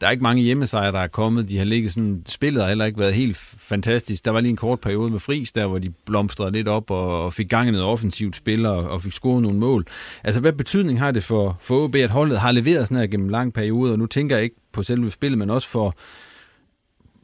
der 0.00 0.06
er 0.06 0.10
ikke 0.10 0.22
mange 0.22 0.42
hjemmesejre, 0.42 0.92
der 0.92 0.98
er 0.98 1.06
kommet. 1.06 1.48
De 1.48 1.58
har 1.58 1.64
ligget 1.64 1.92
sådan, 1.92 2.22
spillet 2.26 2.62
har 2.62 2.68
heller 2.68 2.84
ikke 2.84 2.98
været 2.98 3.14
helt 3.14 3.36
fantastisk. 3.58 4.24
Der 4.24 4.30
var 4.30 4.40
lige 4.40 4.50
en 4.50 4.56
kort 4.56 4.80
periode 4.80 5.10
med 5.10 5.20
Fris, 5.20 5.52
der 5.52 5.66
hvor 5.66 5.78
de 5.78 5.90
blomstrede 5.90 6.50
lidt 6.50 6.68
op 6.68 6.90
og, 6.90 7.24
og 7.24 7.32
fik 7.32 7.48
gang 7.48 7.68
i 7.68 7.70
noget 7.70 7.86
offensivt 7.86 8.36
spil 8.36 8.66
og, 8.66 8.90
og 8.90 9.02
fik 9.02 9.12
scoret 9.12 9.42
nogle 9.42 9.58
mål. 9.58 9.86
Altså, 10.24 10.40
hvad 10.40 10.52
betydning 10.52 10.98
har 10.98 11.10
det 11.10 11.24
for, 11.24 11.56
for 11.60 11.84
OB, 11.84 11.94
at 11.94 12.10
holdet 12.10 12.40
har 12.40 12.52
leveret 12.52 12.88
sådan 12.88 13.00
her 13.00 13.06
gennem 13.06 13.26
en 13.26 13.30
lang 13.30 13.54
periode, 13.54 13.92
og 13.92 13.98
nu 13.98 14.06
tænker 14.06 14.36
jeg 14.36 14.44
ikke 14.44 14.56
på 14.72 14.82
selve 14.82 15.10
spillet, 15.10 15.38
men 15.38 15.50
også 15.50 15.68
for, 15.68 15.94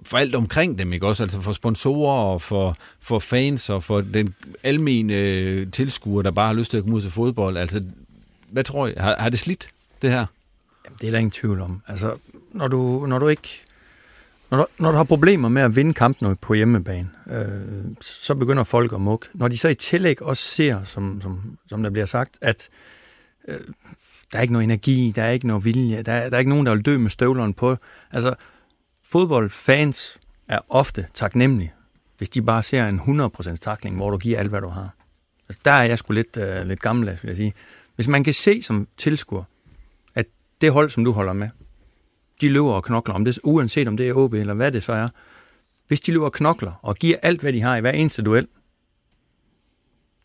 for 0.02 0.19
alt 0.19 0.35
omkring 0.35 0.78
dem, 0.78 0.93
ikke 0.93 1.07
også? 1.07 1.23
Altså 1.23 1.40
for 1.40 1.52
sponsorer 1.52 2.25
og 2.25 2.43
for, 2.43 2.76
for 3.00 3.19
fans 3.19 3.71
og 3.71 3.83
for 3.83 4.00
den 4.00 4.35
almene 4.62 5.14
øh, 5.14 5.71
tilskuer, 5.71 6.23
der 6.23 6.31
bare 6.31 6.47
har 6.47 6.54
lyst 6.54 6.71
til 6.71 6.78
at 6.78 6.83
komme 6.83 6.97
ud 6.97 7.02
til 7.02 7.11
fodbold. 7.11 7.57
Altså, 7.57 7.85
hvad 8.50 8.64
tror 8.64 8.87
I? 8.87 8.93
Har, 8.97 9.16
har 9.19 9.28
det 9.28 9.38
slidt, 9.38 9.69
det 10.02 10.11
her? 10.11 10.26
Jamen, 10.85 10.99
det 11.00 11.07
er 11.07 11.11
der 11.11 11.19
ingen 11.19 11.31
tvivl 11.31 11.61
om. 11.61 11.83
Altså, 11.88 12.14
når 12.54 12.68
du, 12.68 13.06
når 13.06 13.18
du 13.18 13.28
ikke... 13.28 13.61
Når 14.50 14.58
du, 14.58 14.66
når 14.78 14.90
du 14.90 14.96
har 14.96 15.04
problemer 15.04 15.49
med 15.49 15.62
at 15.62 15.76
vinde 15.76 15.94
kampen 15.94 16.37
på 16.37 16.54
hjemmebane, 16.54 17.11
øh, 17.30 17.94
så 18.00 18.34
begynder 18.34 18.64
folk 18.64 18.92
at 18.92 19.00
mukke. 19.00 19.26
Når 19.34 19.49
de 19.49 19.58
så 19.58 19.68
i 19.68 19.75
tillæg 19.75 20.23
også 20.23 20.42
ser, 20.42 20.84
som, 20.84 21.20
som, 21.20 21.58
som 21.68 21.82
der 21.82 21.90
bliver 21.90 22.06
sagt, 22.06 22.38
at 22.40 22.68
øh, 23.49 23.61
der 24.32 24.38
er 24.38 24.42
ikke 24.42 24.52
noget 24.52 24.64
energi, 24.64 25.12
der 25.16 25.23
er 25.23 25.30
ikke 25.30 25.46
noget 25.46 25.64
vilje, 25.64 26.02
der 26.02 26.12
er, 26.12 26.28
der 26.28 26.37
er 26.37 26.38
ikke 26.38 26.49
nogen, 26.49 26.66
der 26.66 26.75
vil 26.75 26.84
dø 26.84 26.99
med 26.99 27.11
støvlerne 27.11 27.54
på. 27.54 27.76
Altså, 28.12 28.34
fodboldfans 29.04 30.18
er 30.49 30.58
ofte 30.68 31.06
taknemmelige, 31.14 31.73
hvis 32.18 32.28
de 32.28 32.42
bare 32.42 32.62
ser 32.62 32.88
en 32.88 33.00
100% 33.00 33.56
takling, 33.56 33.96
hvor 33.96 34.11
du 34.11 34.18
giver 34.18 34.38
alt, 34.38 34.50
hvad 34.50 34.61
du 34.61 34.68
har. 34.68 34.94
Altså, 35.49 35.61
der 35.64 35.70
er 35.70 35.84
jeg 35.84 35.99
sgu 35.99 36.12
lidt, 36.12 36.37
øh, 36.37 36.66
lidt 36.66 36.80
gammel, 36.80 37.06
vil 37.06 37.28
jeg 37.28 37.37
sige. 37.37 37.52
Hvis 37.94 38.08
man 38.08 38.25
kan 38.25 38.34
se 38.34 38.62
som 38.62 38.88
tilskuer, 38.96 39.44
at 40.14 40.26
det 40.61 40.73
hold, 40.73 40.90
som 40.90 41.04
du 41.04 41.12
holder 41.12 41.32
med, 41.32 41.49
de 42.44 42.48
løber 42.48 42.72
og 42.72 42.84
knokler, 42.84 43.14
om 43.14 43.24
det, 43.24 43.38
uanset 43.42 43.88
om 43.88 43.96
det 43.96 44.08
er 44.08 44.14
OB 44.14 44.34
eller 44.34 44.54
hvad 44.54 44.72
det 44.72 44.82
så 44.82 44.92
er, 44.92 45.08
hvis 45.88 46.00
de 46.00 46.12
løber 46.12 46.24
og 46.24 46.32
knokler 46.32 46.72
og 46.82 46.96
giver 46.96 47.16
alt, 47.22 47.40
hvad 47.40 47.52
de 47.52 47.60
har 47.60 47.76
i 47.76 47.80
hver 47.80 47.90
eneste 47.90 48.22
duel, 48.22 48.46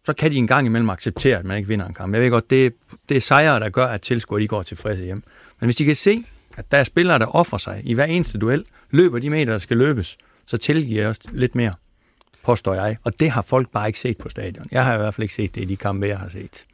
så 0.06 0.14
kan 0.14 0.32
de 0.32 0.36
en 0.36 0.48
gang 0.48 0.66
imellem 0.66 0.90
acceptere, 0.90 1.38
at 1.38 1.46
man 1.46 1.58
ikke 1.58 1.68
vinder 1.68 1.86
en 1.86 1.94
kamp. 1.94 2.14
Jeg 2.14 2.22
ved 2.22 2.30
godt, 2.30 2.50
det, 2.50 2.74
det 3.10 3.18
er 3.18 3.22
sejre, 3.22 3.60
der 3.60 3.70
gør, 3.70 3.86
at 3.86 4.02
tilskuere 4.02 4.42
de 4.42 4.48
går 4.48 4.64
tilfredse 4.64 5.04
hjem. 5.04 5.24
Men 5.60 5.68
hvis 5.68 5.76
de 5.76 5.86
kan 5.86 5.96
se, 5.96 6.24
at 6.58 6.72
der 6.72 6.78
er 6.78 6.84
spillere, 6.84 7.20
der 7.20 7.26
offrer 7.26 7.58
sig 7.58 7.82
i 7.84 7.94
hver 7.94 8.06
eneste 8.06 8.38
duel, 8.38 8.66
løber 8.92 9.20
de 9.20 9.30
meter, 9.30 9.52
der 9.52 9.58
skal 9.58 9.78
løbes, 9.78 10.18
så 10.46 10.58
tilgiver 10.58 11.02
jeg 11.02 11.10
også 11.10 11.22
lidt 11.32 11.56
mere, 11.56 11.74
påstår 12.44 12.74
jeg. 12.74 12.98
Og 13.04 13.20
det 13.20 13.32
har 13.32 13.42
folk 13.42 13.72
bare 13.72 13.88
ikke 13.88 14.00
set 14.00 14.18
på 14.18 14.30
stadion. 14.30 14.68
Jeg 14.72 14.86
har 14.86 14.94
i 14.94 14.98
hvert 14.98 15.14
fald 15.14 15.24
ikke 15.24 15.34
set 15.34 15.56
det 15.56 15.62
i 15.62 15.66
de 15.66 15.78
kampe, 15.78 16.08
jeg 16.08 16.20
har 16.20 16.30
set. 16.30 16.66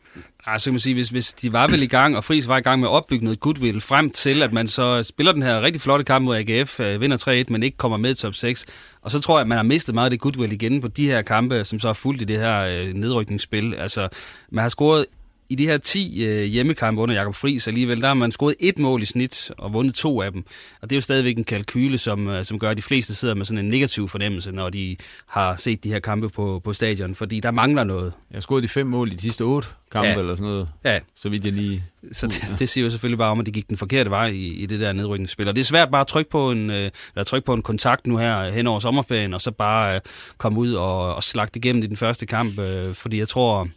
Nej, 0.47 0.57
så 0.57 0.65
kan 0.65 0.73
man 0.73 0.79
sige, 0.79 0.93
hvis, 0.93 1.09
hvis 1.09 1.33
de 1.33 1.53
var 1.53 1.67
vel 1.67 1.83
i 1.83 1.87
gang, 1.87 2.17
og 2.17 2.23
Friis 2.23 2.47
var 2.47 2.57
i 2.57 2.61
gang 2.61 2.79
med 2.79 2.87
at 2.87 2.91
opbygge 2.91 3.23
noget 3.23 3.39
goodwill, 3.39 3.81
frem 3.81 4.09
til, 4.09 4.43
at 4.43 4.53
man 4.53 4.67
så 4.67 5.03
spiller 5.03 5.31
den 5.31 5.43
her 5.43 5.61
rigtig 5.61 5.81
flotte 5.81 6.05
kamp 6.05 6.25
mod 6.25 6.37
AGF, 6.37 6.79
øh, 6.79 7.01
vinder 7.01 7.43
3-1, 7.47 7.51
men 7.51 7.63
ikke 7.63 7.77
kommer 7.77 7.97
med 7.97 8.11
i 8.11 8.13
top 8.13 8.35
6. 8.35 8.65
Og 9.01 9.11
så 9.11 9.19
tror 9.19 9.37
jeg, 9.37 9.41
at 9.41 9.47
man 9.47 9.57
har 9.57 9.63
mistet 9.63 9.95
meget 9.95 10.05
af 10.05 10.11
det 10.11 10.19
goodwill 10.19 10.53
igen 10.53 10.81
på 10.81 10.87
de 10.87 11.07
her 11.07 11.21
kampe, 11.21 11.63
som 11.63 11.79
så 11.79 11.89
er 11.89 11.93
fuldt 11.93 12.21
i 12.21 12.25
det 12.25 12.39
her 12.39 12.61
øh, 12.61 12.93
nedrykningsspil. 12.93 13.73
Altså, 13.73 14.07
man 14.51 14.61
har 14.61 14.69
scoret 14.69 15.05
i 15.49 15.55
de 15.55 15.65
her 15.65 15.77
10 15.77 16.25
øh, 16.25 16.43
hjemmekampe 16.43 17.01
under 17.01 17.15
Jakob 17.15 17.35
Friis 17.35 17.67
alligevel, 17.67 18.01
der 18.01 18.07
har 18.07 18.13
man 18.13 18.31
scoret 18.31 18.55
et 18.59 18.79
mål 18.79 19.01
i 19.01 19.05
snit 19.05 19.51
og 19.57 19.73
vundet 19.73 19.95
to 19.95 20.21
af 20.21 20.31
dem. 20.31 20.43
Og 20.81 20.89
det 20.89 20.95
er 20.95 20.97
jo 20.97 21.01
stadigvæk 21.01 21.37
en 21.37 21.43
kalkyle, 21.43 21.97
som, 21.97 22.27
øh, 22.27 22.45
som 22.45 22.59
gør, 22.59 22.69
at 22.69 22.77
de 22.77 22.81
fleste 22.81 23.15
sidder 23.15 23.35
med 23.35 23.45
sådan 23.45 23.65
en 23.65 23.71
negativ 23.71 24.07
fornemmelse, 24.07 24.51
når 24.51 24.69
de 24.69 24.97
har 25.27 25.55
set 25.55 25.83
de 25.83 25.89
her 25.89 25.99
kampe 25.99 26.29
på, 26.29 26.61
på 26.63 26.73
stadion, 26.73 27.15
fordi 27.15 27.39
der 27.39 27.51
mangler 27.51 27.83
noget. 27.83 28.13
Jeg 28.31 28.35
har 28.35 28.41
scoret 28.41 28.63
de 28.63 28.67
fem 28.67 28.87
mål 28.87 29.11
i 29.11 29.15
de 29.15 29.21
sidste 29.21 29.41
otte 29.41 29.67
kampe 29.91 30.07
ja. 30.07 30.19
eller 30.19 30.35
sådan 30.35 30.51
noget, 30.51 30.67
ja. 30.83 30.99
så 31.15 31.29
vidt 31.29 31.45
jeg 31.45 31.53
lige... 31.53 31.83
Så 32.11 32.27
det, 32.27 32.59
det 32.59 32.69
siger 32.69 32.83
jo 32.83 32.89
selvfølgelig 32.89 33.17
bare 33.17 33.31
om, 33.31 33.39
at 33.39 33.45
de 33.45 33.51
gik 33.51 33.69
den 33.69 33.77
forkerte 33.77 34.09
vej 34.09 34.27
i, 34.27 34.47
i 34.47 34.65
det 34.65 34.79
der 34.79 34.93
nedrykningsspil. 34.93 35.47
Og 35.47 35.55
det 35.55 35.61
er 35.61 35.65
svært 35.65 35.91
bare 35.91 36.01
at 36.01 36.07
trykke 36.07 36.31
på 36.31 36.51
en, 36.51 36.69
øh, 36.69 36.91
at 37.15 37.27
trykke 37.27 37.45
på 37.45 37.53
en 37.53 37.61
kontakt 37.61 38.07
nu 38.07 38.17
her 38.17 38.51
hen 38.51 38.67
over 38.67 38.79
sommerferien, 38.79 39.33
og 39.33 39.41
så 39.41 39.51
bare 39.51 39.95
øh, 39.95 40.01
komme 40.37 40.59
ud 40.59 40.73
og, 40.73 41.15
og 41.15 41.23
slagte 41.23 41.57
igennem 41.57 41.83
i 41.83 41.87
den 41.87 41.97
første 41.97 42.25
kamp, 42.25 42.59
øh, 42.59 42.93
fordi 42.93 43.19
jeg 43.19 43.27
tror 43.27 43.67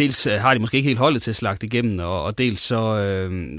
dels 0.00 0.26
øh, 0.26 0.34
har 0.34 0.54
de 0.54 0.60
måske 0.60 0.76
ikke 0.76 0.88
helt 0.88 0.98
holdet 0.98 1.22
til 1.22 1.30
at 1.30 1.36
slagte 1.36 1.66
igennem, 1.66 1.98
og, 1.98 2.22
og 2.22 2.38
dels 2.38 2.60
så, 2.60 2.96
øh, 2.96 3.58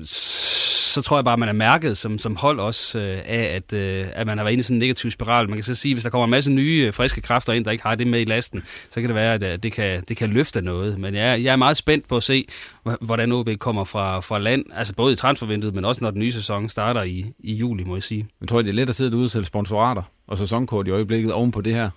så 0.94 1.02
tror 1.02 1.18
jeg 1.18 1.24
bare, 1.24 1.34
at 1.34 1.40
man 1.40 1.50
er 1.50 1.54
mærket 1.54 1.98
som, 1.98 2.18
som 2.18 2.36
hold 2.36 2.60
også 2.60 3.00
øh, 3.00 3.22
af, 3.26 3.56
at, 3.56 3.74
øh, 3.74 4.08
at 4.14 4.28
man 4.28 4.38
har 4.38 4.46
været 4.46 4.54
inde 4.54 4.60
i 4.60 4.64
sådan 4.64 4.76
en 4.76 4.80
negativ 4.80 5.12
spiral. 5.12 5.50
Man 5.50 5.58
kan 5.58 5.64
så 5.64 5.76
sige, 5.76 5.92
at 5.92 5.96
hvis 5.96 6.04
der 6.04 6.10
kommer 6.10 6.26
en 6.26 6.32
masse 6.32 6.52
nye, 6.52 6.84
øh, 6.88 6.94
friske 6.94 7.22
kræfter 7.22 7.54
ind, 7.54 7.66
der 7.66 7.72
ikke 7.72 7.84
har 7.84 7.96
det 7.96 8.08
med 8.08 8.22
i 8.22 8.26
lasten, 8.26 8.64
så 8.90 9.02
kan 9.02 9.10
det 9.10 9.16
være, 9.16 9.34
at 9.34 9.44
øh, 9.44 9.58
det 9.64 9.72
kan, 9.72 10.04
det 10.10 10.18
kan 10.18 10.30
løfte 10.30 10.62
noget. 10.62 11.00
Men 11.00 11.16
jeg, 11.16 11.44
jeg 11.44 11.52
er 11.52 11.56
meget 11.56 11.78
spændt 11.78 12.08
på 12.08 12.18
at 12.18 12.24
se, 12.24 12.48
hvordan 13.02 13.32
OB 13.32 13.50
kommer 13.60 13.84
fra, 13.84 14.20
fra 14.20 14.40
land, 14.40 14.66
altså 14.76 14.94
både 14.94 15.14
i 15.14 15.16
transfervinduet, 15.16 15.76
men 15.76 15.86
også 15.86 16.04
når 16.04 16.12
den 16.12 16.20
nye 16.20 16.32
sæson 16.32 16.70
starter 16.70 17.04
i, 17.04 17.26
i 17.40 17.54
juli, 17.54 17.84
må 17.84 17.96
jeg 17.96 18.04
sige. 18.04 18.28
Jeg 18.42 18.50
tror, 18.50 18.62
det 18.62 18.70
er 18.70 18.74
let 18.74 18.90
at 18.90 18.96
sidde 18.96 19.18
ude 19.18 19.26
og 19.26 19.32
sælge 19.32 19.46
sponsorater 19.46 20.04
og 20.28 20.38
sæsonkort 20.38 20.88
i 20.88 20.92
øjeblikket 20.92 21.34
oven 21.34 21.52
på 21.52 21.62
det 21.62 21.74
her. 21.74 21.90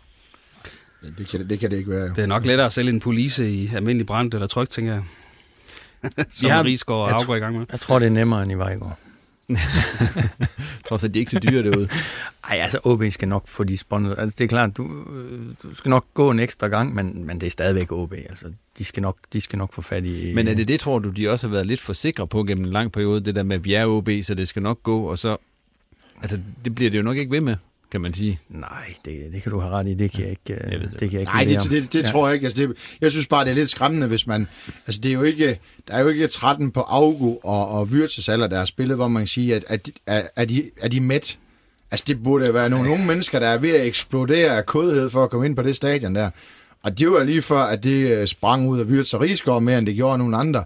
Det 1.19 1.29
kan, 1.31 1.49
det 1.51 1.59
kan 1.59 1.71
det 1.71 1.77
ikke 1.77 1.91
være. 1.91 2.07
Jo. 2.07 2.13
Det 2.17 2.23
er 2.23 2.27
nok 2.27 2.47
lettere 2.47 2.67
at 2.67 2.73
sælge 2.73 2.91
en 2.91 3.01
police 3.01 3.51
i 3.51 3.71
almindelig 3.75 4.07
brand 4.07 4.35
eller 4.35 4.47
tryk, 4.47 4.71
tænker 4.71 4.93
jeg. 4.93 5.03
Som 6.31 6.49
ja, 6.49 6.63
Rigsgaard 6.63 7.01
og 7.01 7.21
Afgaard 7.21 7.37
i 7.37 7.41
gang 7.41 7.59
med. 7.59 7.67
Jeg 7.73 7.81
tror, 7.81 7.99
det 7.99 8.07
er 8.07 8.11
nemmere 8.11 8.43
end 8.43 8.53
i 8.53 8.55
Vejgaard. 8.55 8.99
Trods 10.89 11.05
at 11.05 11.15
de 11.15 11.19
er 11.19 11.21
ikke 11.21 11.31
så 11.31 11.39
dyre 11.39 11.63
derude. 11.63 11.89
Ej, 12.51 12.57
altså 12.57 12.79
OB 12.85 13.03
skal 13.11 13.29
nok 13.29 13.49
få 13.49 13.65
de 13.65 13.79
sponsorer. 13.79 14.17
Altså, 14.17 14.37
det 14.39 14.45
er 14.45 14.49
klart, 14.49 14.77
du, 14.77 15.05
du 15.63 15.75
skal 15.75 15.89
nok 15.89 16.05
gå 16.15 16.31
en 16.31 16.39
ekstra 16.39 16.69
gang, 16.69 16.95
men, 16.95 17.27
men 17.27 17.41
det 17.41 17.47
er 17.47 17.51
stadigvæk 17.51 17.93
OB. 17.93 18.13
Altså, 18.13 18.47
de 18.79 18.85
skal, 18.85 19.03
nok, 19.03 19.17
de 19.33 19.41
skal 19.41 19.59
nok 19.59 19.73
få 19.73 19.83
fat 19.83 20.05
i... 20.05 20.33
Men 20.35 20.49
er 20.49 20.55
det 20.55 20.69
det, 20.69 20.81
tror 20.81 20.99
du, 20.99 21.11
de 21.11 21.29
også 21.29 21.47
har 21.47 21.53
været 21.53 21.67
lidt 21.67 21.81
for 21.81 21.93
sikre 21.93 22.27
på 22.27 22.45
gennem 22.45 22.65
en 22.65 22.73
lang 22.73 22.93
periode, 22.93 23.25
det 23.25 23.35
der 23.35 23.43
med, 23.43 23.57
at 23.57 23.65
vi 23.65 23.75
er 23.75 23.87
OB, 23.87 24.09
så 24.23 24.35
det 24.35 24.49
skal 24.49 24.63
nok 24.63 24.83
gå, 24.83 25.03
og 25.03 25.19
så... 25.19 25.37
Altså, 26.23 26.41
det 26.65 26.75
bliver 26.75 26.91
det 26.91 26.99
jo 26.99 27.03
nok 27.03 27.17
ikke 27.17 27.31
ved 27.31 27.41
med 27.41 27.57
kan 27.95 28.01
man 28.01 28.15
sige. 28.15 28.39
Nej, 28.49 28.95
det, 29.05 29.33
det 29.33 29.43
kan 29.43 29.53
du 29.53 29.61
have 29.61 29.73
ret 29.73 29.87
i. 29.87 29.95
Det 29.95 30.13
kan 30.13 30.21
jeg 30.21 30.31
ikke. 30.31 30.63
Jeg 30.71 30.81
ved 30.81 30.89
det. 30.89 31.01
det 31.01 31.11
kan 31.11 31.13
jeg 31.13 31.21
ikke 31.21 31.33
Nej, 31.33 31.45
det, 31.45 31.63
det, 31.63 31.71
det, 31.71 31.93
det 31.93 32.03
ja. 32.03 32.09
tror 32.09 32.27
jeg 32.27 32.35
ikke. 32.35 32.45
Altså, 32.45 32.63
det, 32.63 32.77
jeg 33.01 33.11
synes 33.11 33.27
bare, 33.27 33.45
det 33.45 33.51
er 33.51 33.55
lidt 33.55 33.71
skræmmende, 33.71 34.07
hvis 34.07 34.27
man... 34.27 34.49
Altså, 34.87 35.01
det 35.01 35.09
er 35.09 35.15
jo 35.15 35.23
ikke, 35.23 35.61
der 35.89 35.95
er 35.95 36.01
jo 36.01 36.09
ikke 36.09 36.27
13 36.27 36.71
på 36.71 36.81
Augo 36.81 37.37
og, 37.37 37.69
og 37.69 37.93
Vyrtsesaller, 37.93 38.47
der 38.47 38.59
har 38.59 38.65
spillet, 38.65 38.97
hvor 38.97 39.09
man 39.09 39.21
kan 39.21 39.27
sige, 39.27 39.55
at, 39.55 39.65
at, 39.69 39.91
at, 40.07 40.31
at, 40.37 40.49
de, 40.49 40.71
er 40.81 40.89
de 40.89 41.01
mæt. 41.01 41.39
Altså, 41.91 42.05
det 42.09 42.23
burde 42.23 42.55
være 42.55 42.71
nogle 42.71 42.91
unge 42.91 43.07
mennesker, 43.07 43.39
der 43.39 43.49
er 43.49 43.59
ved 43.59 43.71
at 43.71 43.87
eksplodere 43.87 44.57
af 44.57 44.67
kodhed 44.67 45.11
for 45.11 45.25
at 45.25 45.31
komme 45.31 45.47
ind 45.47 45.57
på 45.57 45.63
det 45.63 45.77
stadion 45.77 46.15
der. 46.15 46.31
Og 46.83 46.99
det 46.99 47.11
var 47.11 47.25
lige 47.25 47.43
før, 47.43 47.61
at 47.61 47.83
det 47.83 48.21
øh, 48.21 48.27
sprang 48.27 48.69
ud 48.69 48.81
af 48.81 48.89
Vyrts 48.89 49.15
og 49.15 49.21
Rigsgaard 49.21 49.63
mere, 49.63 49.79
end 49.79 49.87
det 49.87 49.95
gjorde 49.95 50.19
nogle 50.19 50.37
andre 50.37 50.65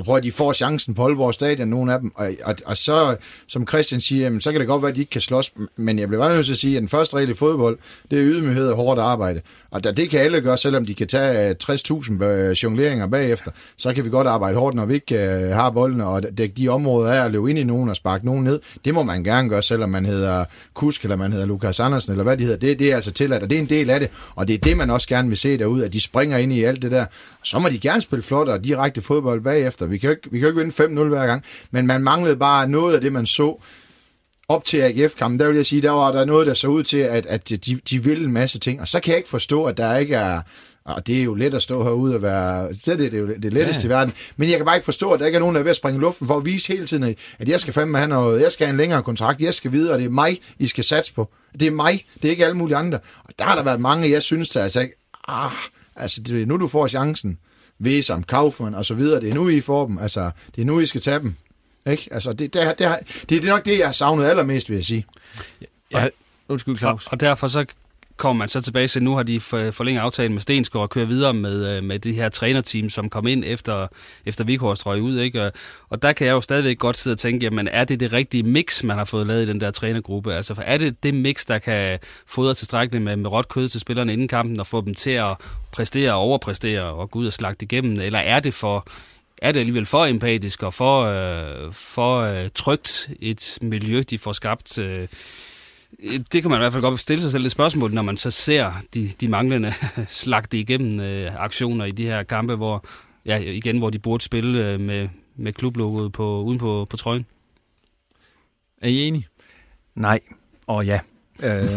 og 0.00 0.04
prøv 0.06 0.16
at 0.16 0.22
de 0.22 0.32
får 0.32 0.52
chancen 0.52 0.94
på 0.94 1.04
Aalborg 1.04 1.34
Stadion, 1.34 1.68
nogle 1.68 1.92
af 1.92 2.00
dem, 2.00 2.12
og, 2.14 2.30
og, 2.44 2.54
og 2.66 2.76
så, 2.76 3.16
som 3.46 3.66
Christian 3.66 4.00
siger, 4.00 4.22
jamen, 4.22 4.40
så 4.40 4.50
kan 4.50 4.60
det 4.60 4.68
godt 4.68 4.82
være, 4.82 4.88
at 4.88 4.96
de 4.96 5.00
ikke 5.00 5.10
kan 5.10 5.20
slås, 5.20 5.52
men 5.76 5.98
jeg 5.98 6.08
bliver 6.08 6.22
bare 6.22 6.34
nødt 6.34 6.46
til 6.46 6.52
at 6.52 6.58
sige, 6.58 6.76
at 6.76 6.80
den 6.80 6.88
første 6.88 7.16
regel 7.16 7.30
i 7.30 7.34
fodbold, 7.34 7.78
det 8.10 8.18
er 8.18 8.24
ydmyghed 8.24 8.68
og 8.68 8.76
hårdt 8.76 9.00
arbejde, 9.00 9.40
og 9.70 9.84
det 9.84 10.10
kan 10.10 10.20
alle 10.20 10.40
gøre, 10.40 10.58
selvom 10.58 10.86
de 10.86 10.94
kan 10.94 11.06
tage 11.06 11.48
øh, 11.48 11.54
60.000 11.64 12.24
øh, 12.24 12.52
jongleringer 12.52 13.06
bagefter, 13.06 13.50
så 13.76 13.94
kan 13.94 14.04
vi 14.04 14.10
godt 14.10 14.26
arbejde 14.26 14.58
hårdt, 14.58 14.76
når 14.76 14.84
vi 14.84 14.94
ikke 14.94 15.14
øh, 15.14 15.50
har 15.50 15.70
bolden, 15.70 16.00
og 16.00 16.22
dække 16.38 16.54
de 16.56 16.68
områder 16.68 17.12
af 17.12 17.24
at 17.24 17.32
løbe 17.32 17.50
ind 17.50 17.58
i 17.58 17.64
nogen 17.64 17.88
og 17.88 17.96
sparke 17.96 18.26
nogen 18.26 18.44
ned, 18.44 18.60
det 18.84 18.94
må 18.94 19.02
man 19.02 19.24
gerne 19.24 19.48
gøre, 19.48 19.62
selvom 19.62 19.90
man 19.90 20.06
hedder 20.06 20.44
Kusk, 20.74 21.02
eller 21.02 21.16
man 21.16 21.32
hedder 21.32 21.46
Lukas 21.46 21.80
Andersen, 21.80 22.12
eller 22.12 22.24
hvad 22.24 22.36
de 22.36 22.42
hedder, 22.42 22.58
det, 22.58 22.78
det 22.78 22.92
er 22.92 22.96
altså 22.96 23.10
tilladt, 23.10 23.42
og 23.42 23.50
det 23.50 23.56
er 23.56 23.62
en 23.62 23.68
del 23.68 23.90
af 23.90 24.00
det, 24.00 24.10
og 24.34 24.48
det 24.48 24.54
er 24.54 24.58
det, 24.58 24.76
man 24.76 24.90
også 24.90 25.08
gerne 25.08 25.28
vil 25.28 25.38
se 25.38 25.58
derude, 25.58 25.84
at 25.84 25.92
de 25.92 26.00
springer 26.00 26.38
ind 26.38 26.52
i 26.52 26.64
alt 26.64 26.82
det 26.82 26.90
der, 26.90 27.04
så 27.42 27.58
må 27.58 27.68
de 27.68 27.78
gerne 27.78 28.00
spille 28.00 28.22
flot 28.22 28.48
og 28.48 28.64
direkte 28.64 29.02
fodbold 29.02 29.40
bagefter, 29.40 29.86
vi 29.90 29.98
kan 29.98 30.06
jo 30.06 30.10
ikke, 30.10 30.30
vi 30.30 30.38
kan 30.38 30.48
jo 30.48 30.60
ikke 30.60 30.76
vinde 30.78 31.00
5-0 31.00 31.08
hver 31.08 31.26
gang, 31.26 31.44
men 31.70 31.86
man 31.86 32.02
manglede 32.02 32.36
bare 32.36 32.68
noget 32.68 32.94
af 32.94 33.00
det, 33.00 33.12
man 33.12 33.26
så 33.26 33.62
op 34.48 34.64
til 34.64 34.78
AGF-kampen, 34.78 35.40
der 35.40 35.46
vil 35.46 35.56
jeg 35.56 35.66
sige, 35.66 35.82
der 35.82 35.90
var 35.90 36.12
der 36.12 36.24
noget, 36.24 36.46
der 36.46 36.54
så 36.54 36.68
ud 36.68 36.82
til, 36.82 36.98
at, 36.98 37.26
at 37.26 37.50
de, 37.50 37.80
de 37.90 38.04
ville 38.04 38.24
en 38.24 38.32
masse 38.32 38.58
ting, 38.58 38.80
og 38.80 38.88
så 38.88 39.00
kan 39.00 39.10
jeg 39.10 39.18
ikke 39.18 39.28
forstå, 39.28 39.64
at 39.64 39.76
der 39.76 39.96
ikke 39.96 40.14
er, 40.14 40.40
og 40.84 41.06
det 41.06 41.18
er 41.18 41.24
jo 41.24 41.34
let 41.34 41.54
at 41.54 41.62
stå 41.62 41.82
herude 41.82 42.14
og 42.14 42.22
være, 42.22 42.74
så 42.74 42.94
det 42.94 43.14
er 43.14 43.18
jo 43.18 43.26
det 43.42 43.52
letteste 43.52 43.82
ja. 43.82 43.86
i 43.86 43.88
verden, 43.88 44.14
men 44.36 44.50
jeg 44.50 44.56
kan 44.56 44.66
bare 44.66 44.76
ikke 44.76 44.84
forstå, 44.84 45.10
at 45.10 45.20
der 45.20 45.26
ikke 45.26 45.36
er 45.36 45.40
nogen, 45.40 45.54
der 45.54 45.60
er 45.60 45.64
ved 45.64 45.70
at 45.70 45.76
springe 45.76 45.98
i 45.98 46.00
luften 46.00 46.26
for 46.26 46.36
at 46.36 46.44
vise 46.44 46.72
hele 46.72 46.86
tiden, 46.86 47.16
at 47.38 47.48
jeg 47.48 47.60
skal 47.60 47.72
fandme 47.72 47.98
have 47.98 48.08
noget, 48.08 48.42
jeg 48.42 48.52
skal 48.52 48.66
have 48.66 48.72
en 48.72 48.76
længere 48.76 49.02
kontrakt, 49.02 49.40
jeg 49.40 49.54
skal 49.54 49.72
videre, 49.72 49.92
og 49.92 49.98
det 49.98 50.06
er 50.06 50.10
mig, 50.10 50.40
I 50.58 50.66
skal 50.66 50.84
satse 50.84 51.14
på. 51.14 51.30
Det 51.60 51.62
er 51.62 51.70
mig, 51.70 52.06
det 52.22 52.24
er 52.24 52.30
ikke 52.30 52.44
alle 52.44 52.56
mulige 52.56 52.76
andre. 52.76 52.98
Og 53.24 53.34
der 53.38 53.44
har 53.44 53.54
der 53.54 53.62
været 53.62 53.80
mange, 53.80 54.10
jeg 54.10 54.22
synes, 54.22 54.48
der 54.48 54.62
altså, 54.62 54.88
ah, 55.28 55.50
altså 55.96 56.22
det 56.22 56.48
nu, 56.48 56.56
du 56.56 56.68
får 56.68 56.88
chancen. 56.88 57.38
Vesam, 57.80 58.22
Kaufmann 58.22 58.74
og 58.74 58.84
så 58.84 58.94
videre. 58.94 59.20
Det 59.20 59.30
er 59.30 59.34
nu, 59.34 59.48
I 59.48 59.60
får 59.60 59.86
dem. 59.86 59.98
Altså, 59.98 60.30
det 60.56 60.62
er 60.62 60.66
nu, 60.66 60.80
I 60.80 60.86
skal 60.86 61.00
tage 61.00 61.18
dem. 61.18 61.34
Ikke? 61.86 62.08
Altså, 62.10 62.32
det, 62.32 62.54
det, 62.54 62.78
det, 62.78 62.88
det 63.28 63.44
er 63.44 63.48
nok 63.48 63.64
det, 63.64 63.78
jeg 63.78 63.86
har 63.86 63.92
savnet 63.92 64.24
allermest, 64.24 64.68
vil 64.70 64.76
jeg 64.76 64.84
sige. 64.84 65.06
Ja, 65.92 66.08
undskyld, 66.48 66.78
Claus. 66.78 67.06
Og, 67.06 67.12
og 67.12 67.20
derfor 67.20 67.46
så 67.46 67.64
kommer 68.20 68.38
man 68.38 68.48
så 68.48 68.60
tilbage 68.60 68.88
til, 68.88 69.02
nu 69.02 69.14
har 69.14 69.22
de 69.22 69.40
forlænget 69.40 70.02
aftalen 70.02 70.32
med 70.32 70.40
Stensgaard 70.40 70.82
og 70.82 70.90
kører 70.90 71.06
videre 71.06 71.34
med, 71.34 71.76
øh, 71.76 71.82
med 71.82 71.98
det 71.98 72.14
her 72.14 72.28
trænerteam, 72.28 72.88
som 72.88 73.10
kom 73.10 73.26
ind 73.26 73.44
efter, 73.46 73.86
efter 74.26 74.44
Vikhorst 74.44 74.86
røg 74.86 75.02
ud. 75.02 75.18
Ikke? 75.18 75.46
Og, 75.46 75.52
og 75.88 76.02
der 76.02 76.12
kan 76.12 76.26
jeg 76.26 76.32
jo 76.32 76.40
stadigvæk 76.40 76.78
godt 76.78 76.96
sidde 76.96 77.14
og 77.14 77.18
tænke, 77.18 77.44
jamen 77.44 77.68
er 77.68 77.84
det 77.84 78.00
det 78.00 78.12
rigtige 78.12 78.42
mix, 78.42 78.82
man 78.84 78.98
har 78.98 79.04
fået 79.04 79.26
lavet 79.26 79.42
i 79.42 79.48
den 79.48 79.60
der 79.60 79.70
trænergruppe? 79.70 80.34
Altså 80.34 80.54
er 80.66 80.78
det 80.78 81.02
det 81.02 81.14
mix, 81.14 81.46
der 81.46 81.58
kan 81.58 81.98
fodre 82.26 82.54
tilstrækkeligt 82.54 83.04
med, 83.04 83.16
med 83.16 83.32
råt 83.32 83.48
kød 83.48 83.68
til 83.68 83.80
spillerne 83.80 84.12
inden 84.12 84.28
kampen 84.28 84.60
og 84.60 84.66
få 84.66 84.80
dem 84.80 84.94
til 84.94 85.10
at 85.10 85.36
præstere 85.72 86.12
og 86.12 86.18
overpræstere 86.18 86.82
og 86.82 87.10
gå 87.10 87.18
ud 87.18 87.26
og 87.26 87.32
slagte 87.32 87.64
igennem? 87.64 88.00
Eller 88.00 88.18
er 88.18 88.40
det 88.40 88.54
for 88.54 88.86
er 89.42 89.52
det 89.52 89.60
alligevel 89.60 89.86
for 89.86 90.06
empatisk 90.06 90.62
og 90.62 90.74
for, 90.74 91.02
øh, 91.02 91.72
for 91.72 92.20
øh, 92.20 92.48
trygt 92.54 93.10
et 93.20 93.58
miljø, 93.62 94.02
de 94.10 94.18
får 94.18 94.32
skabt 94.32 94.78
øh, 94.78 95.08
det 96.32 96.42
kan 96.42 96.50
man 96.50 96.58
i 96.58 96.62
hvert 96.62 96.72
fald 96.72 96.82
godt 96.82 97.00
stille 97.00 97.22
sig 97.22 97.30
selv 97.30 97.42
det 97.44 97.50
spørgsmål, 97.50 97.92
når 97.92 98.02
man 98.02 98.16
så 98.16 98.30
ser 98.30 98.72
de, 98.94 99.08
de 99.20 99.28
manglende 99.28 99.72
slagte 100.06 100.58
igennem 100.58 101.00
øh, 101.00 101.42
aktioner 101.42 101.84
i 101.84 101.90
de 101.90 102.04
her 102.04 102.22
kampe, 102.22 102.54
hvor, 102.54 102.84
ja, 103.26 103.36
igen, 103.36 103.78
hvor 103.78 103.90
de 103.90 103.98
burde 103.98 104.24
spille 104.24 104.66
øh, 104.66 104.80
med, 104.80 105.08
med 105.36 105.52
klublogoet 105.52 106.12
på, 106.12 106.42
uden 106.42 106.58
på, 106.58 106.86
på 106.90 106.96
trøjen. 106.96 107.26
Er 108.82 108.88
I 108.88 109.08
enige? 109.08 109.26
Nej, 109.94 110.20
og 110.66 110.86
ja. 110.86 111.00
Øh, 111.42 111.64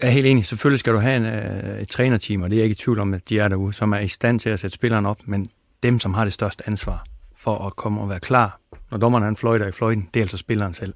jeg 0.00 0.08
er 0.08 0.10
helt 0.10 0.26
enig. 0.26 0.46
Selvfølgelig 0.46 0.80
skal 0.80 0.92
du 0.92 0.98
have 0.98 1.16
en, 1.16 1.24
øh, 1.24 1.80
et 1.80 1.88
trænerteam, 1.88 2.42
og 2.42 2.50
det 2.50 2.56
er 2.56 2.60
jeg 2.60 2.64
ikke 2.64 2.74
i 2.80 2.82
tvivl 2.82 2.98
om, 2.98 3.14
at 3.14 3.28
de 3.28 3.38
er 3.38 3.48
derude, 3.48 3.72
som 3.72 3.92
er 3.92 3.98
i 3.98 4.08
stand 4.08 4.40
til 4.40 4.50
at 4.50 4.60
sætte 4.60 4.74
spillerne 4.74 5.08
op, 5.08 5.18
men 5.24 5.50
dem, 5.82 5.98
som 5.98 6.14
har 6.14 6.24
det 6.24 6.32
største 6.32 6.66
ansvar 6.66 7.04
for 7.36 7.66
at 7.66 7.76
komme 7.76 8.00
og 8.00 8.08
være 8.08 8.20
klar, 8.20 8.60
når 8.90 8.98
dommeren 8.98 9.24
han 9.24 9.36
fløjter 9.36 9.66
i 9.66 9.72
fløjten, 9.72 10.08
det 10.14 10.20
er 10.20 10.24
altså 10.24 10.36
spilleren 10.36 10.72
selv. 10.72 10.94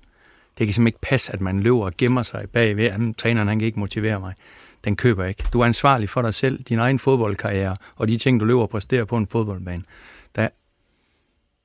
Det 0.59 0.67
kan 0.67 0.75
simpelthen 0.75 0.87
ikke 0.87 1.01
passe, 1.01 1.33
at 1.33 1.41
man 1.41 1.61
løber 1.61 1.85
og 1.85 1.93
gemmer 1.99 2.23
sig 2.23 2.47
bagved, 2.53 2.85
at 2.85 3.01
træneren 3.19 3.49
han 3.49 3.59
kan 3.59 3.67
ikke 3.67 3.81
motivere 3.81 4.21
mig. 4.21 4.35
Den 4.85 4.97
køber 4.97 5.25
ikke. 5.25 5.45
Du 5.53 5.61
er 5.61 5.65
ansvarlig 5.65 6.09
for 6.09 6.23
dig 6.23 6.35
selv, 6.35 6.63
din 6.63 6.79
egen 6.79 6.99
fodboldkarriere, 6.99 7.77
og 7.97 8.09
de 8.09 8.19
ting, 8.19 8.41
du 8.41 8.45
løber 8.45 8.63
og 8.63 8.71
præsterer 8.71 9.05
på 9.05 9.17
en 9.17 9.27
fodboldbane. 9.27 9.83
Der, 10.37 10.49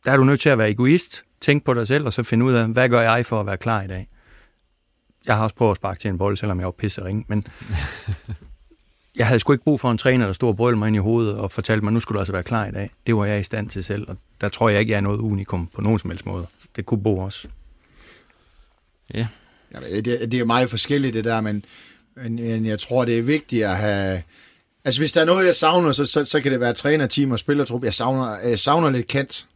der 0.05 0.11
er 0.11 0.17
du 0.17 0.23
nødt 0.23 0.39
til 0.39 0.49
at 0.49 0.57
være 0.57 0.69
egoist, 0.69 1.23
tænke 1.41 1.65
på 1.65 1.73
dig 1.73 1.87
selv, 1.87 2.05
og 2.05 2.13
så 2.13 2.23
finde 2.23 2.45
ud 2.45 2.53
af, 2.53 2.67
hvad 2.67 2.89
gør 2.89 3.01
jeg 3.01 3.25
for 3.25 3.39
at 3.39 3.45
være 3.45 3.57
klar 3.57 3.81
i 3.81 3.87
dag? 3.87 4.07
Jeg 5.25 5.35
har 5.35 5.43
også 5.43 5.55
prøvet 5.55 5.71
at 5.71 5.75
sparke 5.75 5.99
til 5.99 6.09
en 6.09 6.17
bold, 6.17 6.37
selvom 6.37 6.59
jeg 6.59 6.65
var 6.65 6.71
pisse 6.71 7.05
ring, 7.05 7.25
men 7.27 7.43
jeg 9.17 9.27
havde 9.27 9.39
sgu 9.39 9.53
ikke 9.53 9.63
brug 9.63 9.79
for 9.79 9.91
en 9.91 9.97
træner, 9.97 10.25
der 10.25 10.33
stod 10.33 10.49
og 10.49 10.57
brølede 10.57 10.79
mig 10.79 10.87
ind 10.87 10.95
i 10.95 10.99
hovedet 10.99 11.35
og 11.37 11.51
fortalte 11.51 11.83
mig, 11.83 11.93
nu 11.93 11.99
skulle 11.99 12.15
du 12.15 12.19
altså 12.19 12.33
være 12.33 12.43
klar 12.43 12.65
i 12.65 12.71
dag. 12.71 12.89
Det 13.07 13.15
var 13.15 13.25
jeg 13.25 13.39
i 13.39 13.43
stand 13.43 13.69
til 13.69 13.83
selv, 13.83 14.09
og 14.09 14.17
der 14.41 14.49
tror 14.49 14.69
jeg 14.69 14.79
ikke, 14.79 14.91
jeg 14.91 14.97
er 14.97 15.01
noget 15.01 15.19
unikum 15.19 15.67
på 15.75 15.81
nogen 15.81 15.99
som 15.99 16.09
helst 16.09 16.25
måde. 16.25 16.47
Det 16.75 16.85
kunne 16.85 17.03
Bo 17.03 17.17
også. 17.17 17.47
Ja. 19.13 19.27
ja 19.73 19.95
det, 19.95 20.05
det 20.05 20.33
er 20.33 20.39
jo 20.39 20.45
meget 20.45 20.69
forskelligt 20.69 21.13
det 21.13 21.25
der, 21.25 21.41
men, 21.41 21.65
men 22.15 22.65
jeg 22.65 22.79
tror, 22.79 23.05
det 23.05 23.17
er 23.17 23.21
vigtigt 23.21 23.65
at 23.65 23.77
have... 23.77 24.21
Altså 24.85 25.01
hvis 25.01 25.11
der 25.11 25.21
er 25.21 25.25
noget, 25.25 25.45
jeg 25.45 25.55
savner, 25.55 25.91
så, 25.91 26.05
så, 26.05 26.25
så 26.25 26.41
kan 26.41 26.51
det 26.51 26.59
være 26.59 26.73
trænerteam 26.73 27.31
og 27.31 27.39
spillertrup. 27.39 27.83
Jeg 27.83 27.93
savner, 27.93 28.37
jeg 28.49 28.59
savner 28.59 28.89
lidt 28.89 29.07
kant. 29.07 29.47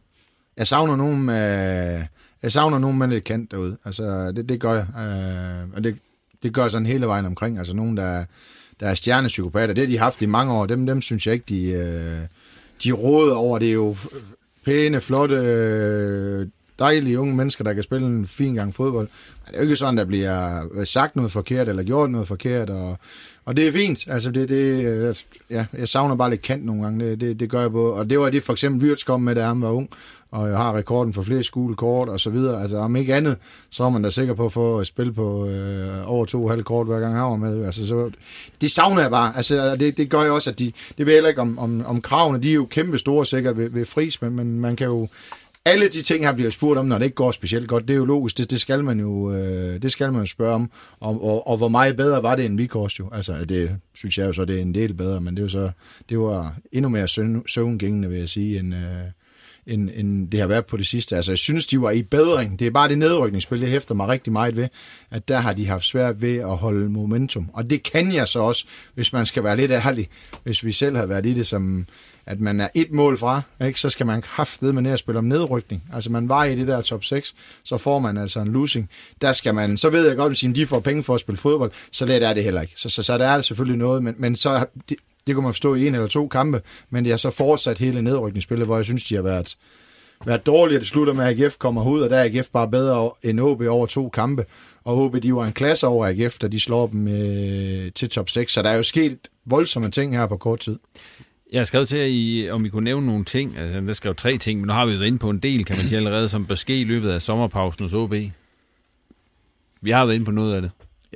Jeg 0.56 0.66
savner 0.66 0.96
nogen 0.96 1.22
med, 1.22 2.02
jeg 2.42 2.52
savner 2.52 2.78
nogen 2.78 2.98
med 2.98 3.08
lidt 3.08 3.24
kant 3.24 3.50
derude. 3.50 3.76
Altså 3.84 4.32
det, 4.32 4.48
det 4.48 4.60
gør 4.60 4.72
jeg. 4.72 4.86
Øh, 4.98 5.76
og 5.76 5.84
det, 5.84 5.98
det 6.42 6.54
gør 6.54 6.62
jeg 6.62 6.70
sådan 6.70 6.86
hele 6.86 7.06
vejen 7.06 7.26
omkring. 7.26 7.58
Altså 7.58 7.76
nogen, 7.76 7.96
der, 7.96 8.24
der 8.80 8.86
er 8.86 8.94
stjernepsykopater. 8.94 9.74
Det 9.74 9.82
har 9.82 9.88
de 9.88 9.98
haft 9.98 10.22
i 10.22 10.26
mange 10.26 10.52
år. 10.52 10.66
Dem, 10.66 10.86
dem 10.86 11.02
synes 11.02 11.26
jeg 11.26 11.34
ikke, 11.34 11.46
de, 11.48 11.64
øh, 11.64 12.26
de 12.84 12.92
råder 12.92 13.34
over. 13.34 13.58
Det 13.58 13.68
er 13.68 13.72
jo 13.72 13.96
pæne, 14.64 15.00
flotte, 15.00 15.36
øh, 15.36 16.46
dejlige 16.78 17.20
unge 17.20 17.36
mennesker, 17.36 17.64
der 17.64 17.72
kan 17.72 17.82
spille 17.82 18.06
en 18.06 18.26
fin 18.26 18.54
gang 18.54 18.74
fodbold. 18.74 19.08
Men 19.44 19.52
det 19.52 19.54
er 19.54 19.62
jo 19.62 19.68
ikke 19.68 19.76
sådan, 19.76 19.96
der 19.96 20.04
bliver 20.04 20.66
sagt 20.84 21.16
noget 21.16 21.32
forkert, 21.32 21.68
eller 21.68 21.82
gjort 21.82 22.10
noget 22.10 22.28
forkert, 22.28 22.70
og, 22.70 22.98
og 23.44 23.56
det 23.56 23.68
er 23.68 23.72
fint. 23.72 24.04
Altså, 24.08 24.30
det, 24.30 24.48
det, 24.48 25.24
ja, 25.50 25.66
jeg 25.78 25.88
savner 25.88 26.16
bare 26.16 26.30
lidt 26.30 26.42
kant 26.42 26.64
nogle 26.64 26.82
gange, 26.82 27.04
det, 27.04 27.20
det, 27.20 27.40
det 27.40 27.50
gør 27.50 27.60
jeg 27.60 27.72
både. 27.72 27.94
Og 27.94 28.10
det 28.10 28.18
var 28.18 28.30
det 28.30 28.42
for 28.42 28.52
eksempel 28.52 28.88
Wirtz 28.88 29.04
kom 29.04 29.20
med, 29.20 29.34
da 29.34 29.44
han 29.44 29.62
var 29.62 29.70
ung, 29.70 29.88
og 30.30 30.48
jeg 30.48 30.56
har 30.56 30.76
rekorden 30.76 31.12
for 31.12 31.22
flere 31.22 31.42
skolekort 31.42 32.08
og 32.08 32.20
så 32.20 32.30
videre. 32.30 32.62
Altså, 32.62 32.76
om 32.76 32.96
ikke 32.96 33.14
andet, 33.14 33.36
så 33.70 33.84
er 33.84 33.90
man 33.90 34.02
da 34.02 34.10
sikker 34.10 34.34
på 34.34 34.44
at 34.44 34.52
få 34.52 34.78
at 34.78 34.92
på 35.14 35.46
øh, 35.46 36.10
over 36.10 36.24
to 36.24 36.48
halv 36.48 36.64
kort, 36.64 36.86
hver 36.86 37.00
gang 37.00 37.14
han 37.14 37.22
var 37.22 37.36
med. 37.36 37.64
Altså, 37.64 37.86
så, 37.86 38.10
det 38.60 38.70
savner 38.70 39.00
jeg 39.00 39.10
bare. 39.10 39.36
Altså, 39.36 39.76
det, 39.76 39.96
det 39.96 40.10
gør 40.10 40.22
jeg 40.22 40.32
også, 40.32 40.50
at 40.50 40.58
de, 40.58 40.72
det 40.98 41.06
ved 41.06 41.14
jeg 41.14 41.28
ikke 41.28 41.40
om, 41.40 41.58
om, 41.58 41.86
om 41.86 42.00
kravene, 42.00 42.42
de 42.42 42.50
er 42.50 42.54
jo 42.54 42.64
kæmpe 42.64 42.98
store 42.98 43.26
sikkert 43.26 43.56
ved, 43.56 43.70
ved 43.70 43.86
fris, 43.86 44.22
men, 44.22 44.36
men 44.36 44.60
man 44.60 44.76
kan 44.76 44.86
jo 44.86 45.08
alle 45.64 45.88
de 45.88 46.02
ting 46.02 46.24
her 46.24 46.32
bliver 46.32 46.50
spurgt 46.50 46.78
om, 46.78 46.86
når 46.86 46.98
det 46.98 47.04
ikke 47.04 47.14
går 47.14 47.32
specielt 47.32 47.68
godt. 47.68 47.88
Det 47.88 47.94
er 47.94 47.98
jo 47.98 48.04
logisk. 48.04 48.38
Det, 48.38 48.50
det 48.50 48.60
skal 48.60 48.84
man 48.84 49.00
jo 49.00 49.32
øh, 49.32 49.82
det 49.82 49.92
skal 49.92 50.12
man 50.12 50.20
jo 50.20 50.26
spørge 50.26 50.54
om. 50.54 50.70
Og, 51.00 51.24
og, 51.24 51.46
og 51.46 51.56
hvor 51.56 51.68
meget 51.68 51.96
bedre 51.96 52.22
var 52.22 52.36
det 52.36 52.44
end 52.44 52.56
Vikors 52.56 52.98
jo? 52.98 53.08
Altså, 53.12 53.44
det 53.44 53.76
synes 53.94 54.18
jeg 54.18 54.26
jo 54.26 54.32
så, 54.32 54.44
det 54.44 54.58
er 54.58 54.62
en 54.62 54.74
del 54.74 54.94
bedre, 54.94 55.20
men 55.20 55.34
det, 55.34 55.40
er 55.40 55.44
jo 55.44 55.48
så, 55.48 55.70
det 56.08 56.18
var 56.18 56.56
endnu 56.72 56.88
mere 56.88 57.08
søvn, 57.08 57.42
søvngængende, 57.48 58.08
vil 58.08 58.18
jeg 58.18 58.28
sige, 58.28 58.58
end, 58.58 58.74
øh, 58.74 58.80
end, 59.66 59.90
end 59.94 60.30
det 60.30 60.40
har 60.40 60.46
været 60.46 60.66
på 60.66 60.76
det 60.76 60.86
sidste. 60.86 61.16
Altså, 61.16 61.30
jeg 61.30 61.38
synes, 61.38 61.66
de 61.66 61.80
var 61.80 61.90
i 61.90 62.02
bedring. 62.02 62.58
Det 62.58 62.66
er 62.66 62.70
bare 62.70 62.88
det 62.88 62.98
nedrykningsspil, 62.98 63.60
det 63.60 63.68
hæfter 63.68 63.94
mig 63.94 64.08
rigtig 64.08 64.32
meget 64.32 64.56
ved, 64.56 64.68
at 65.10 65.28
der 65.28 65.38
har 65.38 65.52
de 65.52 65.66
haft 65.66 65.84
svært 65.84 66.22
ved 66.22 66.36
at 66.36 66.56
holde 66.56 66.88
momentum. 66.88 67.50
Og 67.52 67.70
det 67.70 67.82
kan 67.82 68.14
jeg 68.14 68.28
så 68.28 68.38
også, 68.38 68.64
hvis 68.94 69.12
man 69.12 69.26
skal 69.26 69.44
være 69.44 69.56
lidt 69.56 69.70
ærlig. 69.70 70.08
Hvis 70.42 70.64
vi 70.64 70.72
selv 70.72 70.96
har 70.96 71.06
været 71.06 71.26
i 71.26 71.34
det 71.34 71.46
som 71.46 71.86
at 72.26 72.40
man 72.40 72.60
er 72.60 72.68
et 72.74 72.92
mål 72.92 73.18
fra, 73.18 73.42
ikke? 73.64 73.80
så 73.80 73.90
skal 73.90 74.06
man 74.06 74.22
kraftede 74.22 74.72
med 74.72 74.82
ned 74.82 74.92
at 74.92 74.98
spille 74.98 75.18
om 75.18 75.24
nedrykning. 75.24 75.82
Altså 75.94 76.10
man 76.10 76.28
var 76.28 76.44
i 76.44 76.56
det 76.56 76.68
der 76.68 76.80
top 76.80 77.04
6, 77.04 77.34
så 77.64 77.78
får 77.78 77.98
man 77.98 78.18
altså 78.18 78.40
en 78.40 78.52
losing. 78.52 78.90
Der 79.20 79.32
skal 79.32 79.54
man, 79.54 79.76
så 79.76 79.90
ved 79.90 80.08
jeg 80.08 80.16
godt, 80.16 80.44
at 80.44 80.56
de 80.56 80.66
får 80.66 80.80
penge 80.80 81.02
for 81.02 81.14
at 81.14 81.20
spille 81.20 81.38
fodbold, 81.38 81.72
så 81.92 82.06
let 82.06 82.22
er 82.22 82.34
det 82.34 82.44
heller 82.44 82.60
ikke. 82.60 82.72
Så, 82.76 82.88
så, 82.88 83.02
så 83.02 83.18
der 83.18 83.26
er 83.26 83.36
det 83.36 83.44
selvfølgelig 83.44 83.78
noget, 83.78 84.02
men, 84.02 84.14
men 84.18 84.36
så, 84.36 84.66
det, 84.88 84.96
det 85.26 85.34
kunne 85.34 85.44
man 85.44 85.52
forstå 85.52 85.74
i 85.74 85.86
en 85.86 85.94
eller 85.94 86.08
to 86.08 86.28
kampe, 86.28 86.62
men 86.90 87.04
det 87.04 87.12
har 87.12 87.16
så 87.16 87.30
fortsat 87.30 87.78
hele 87.78 88.02
nedrykningsspillet, 88.02 88.66
hvor 88.66 88.76
jeg 88.76 88.84
synes, 88.84 89.04
de 89.04 89.14
har 89.14 89.22
været, 89.22 89.56
været 90.26 90.46
dårlige, 90.46 90.78
det 90.78 90.86
slutter 90.86 91.12
med, 91.12 91.24
at 91.24 91.42
AGF 91.42 91.58
kommer 91.58 91.86
ud, 91.86 92.00
og 92.00 92.10
der 92.10 92.16
er 92.16 92.24
AGF 92.24 92.48
bare 92.52 92.68
bedre 92.68 93.10
end 93.22 93.40
OB 93.40 93.60
over 93.60 93.86
to 93.86 94.08
kampe, 94.08 94.44
og 94.84 94.98
OB, 94.98 95.22
de 95.22 95.34
var 95.34 95.46
en 95.46 95.52
klasse 95.52 95.86
over 95.86 96.06
AGF, 96.06 96.38
da 96.38 96.48
de 96.48 96.60
slår 96.60 96.86
dem 96.86 97.08
øh, 97.08 97.92
til 97.94 98.08
top 98.08 98.28
6, 98.28 98.52
så 98.52 98.62
der 98.62 98.70
er 98.70 98.76
jo 98.76 98.82
sket 98.82 99.18
voldsomme 99.46 99.90
ting 99.90 100.16
her 100.16 100.26
på 100.26 100.36
kort 100.36 100.58
tid. 100.58 100.78
Jeg 101.52 101.60
har 101.60 101.64
skrevet 101.64 101.88
til 101.88 101.98
jer, 101.98 102.06
I, 102.06 102.50
om 102.50 102.64
I 102.64 102.68
kunne 102.68 102.84
nævne 102.84 103.06
nogle 103.06 103.24
ting. 103.24 103.58
Altså, 103.58 103.80
der 103.80 103.92
skrev 103.92 104.14
tre 104.14 104.38
ting, 104.38 104.60
men 104.60 104.66
nu 104.66 104.72
har 104.72 104.86
vi 104.86 104.92
været 104.92 105.06
inde 105.06 105.18
på 105.18 105.30
en 105.30 105.38
del, 105.38 105.64
kan 105.64 105.76
man 105.76 105.88
sige 105.88 105.96
allerede, 106.06 106.28
som 106.28 106.46
bør 106.46 106.54
ske 106.54 106.80
i 106.80 106.84
løbet 106.84 107.10
af 107.10 107.22
sommerpausen 107.22 107.84
hos 107.84 107.94
OB. 107.94 108.14
Vi 109.80 109.90
har 109.90 110.06
været 110.06 110.14
inde 110.14 110.24
på 110.24 110.30
noget 110.30 110.54
af 110.54 110.62
det. 110.62 110.70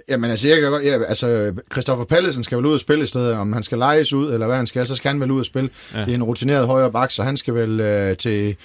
Jamen 0.08 0.30
altså, 0.30 0.48
jeg 0.48 0.60
kan 0.60 0.70
godt, 0.70 0.84
ja, 0.84 1.02
altså, 1.02 1.54
Christoffer 1.72 2.04
Pallesen 2.04 2.44
skal 2.44 2.58
vel 2.58 2.66
ud 2.66 2.74
og 2.74 2.80
spille 2.80 3.04
i 3.04 3.06
stedet, 3.06 3.34
om 3.34 3.52
han 3.52 3.62
skal 3.62 3.78
lejes 3.78 4.12
ud, 4.12 4.32
eller 4.32 4.46
hvad 4.46 4.56
han 4.56 4.66
skal, 4.66 4.86
så 4.86 4.94
skal 4.94 5.10
han 5.10 5.20
vel 5.20 5.30
ud 5.30 5.40
og 5.40 5.46
spille. 5.46 5.70
Ja. 5.94 6.00
Det 6.00 6.10
er 6.10 6.14
en 6.14 6.22
rutineret 6.22 6.66
højre 6.66 6.92
bak, 6.92 7.10
så 7.10 7.22
han 7.22 7.36
skal 7.36 7.54
vel 7.54 7.80
øh, 7.80 8.16
til 8.16 8.56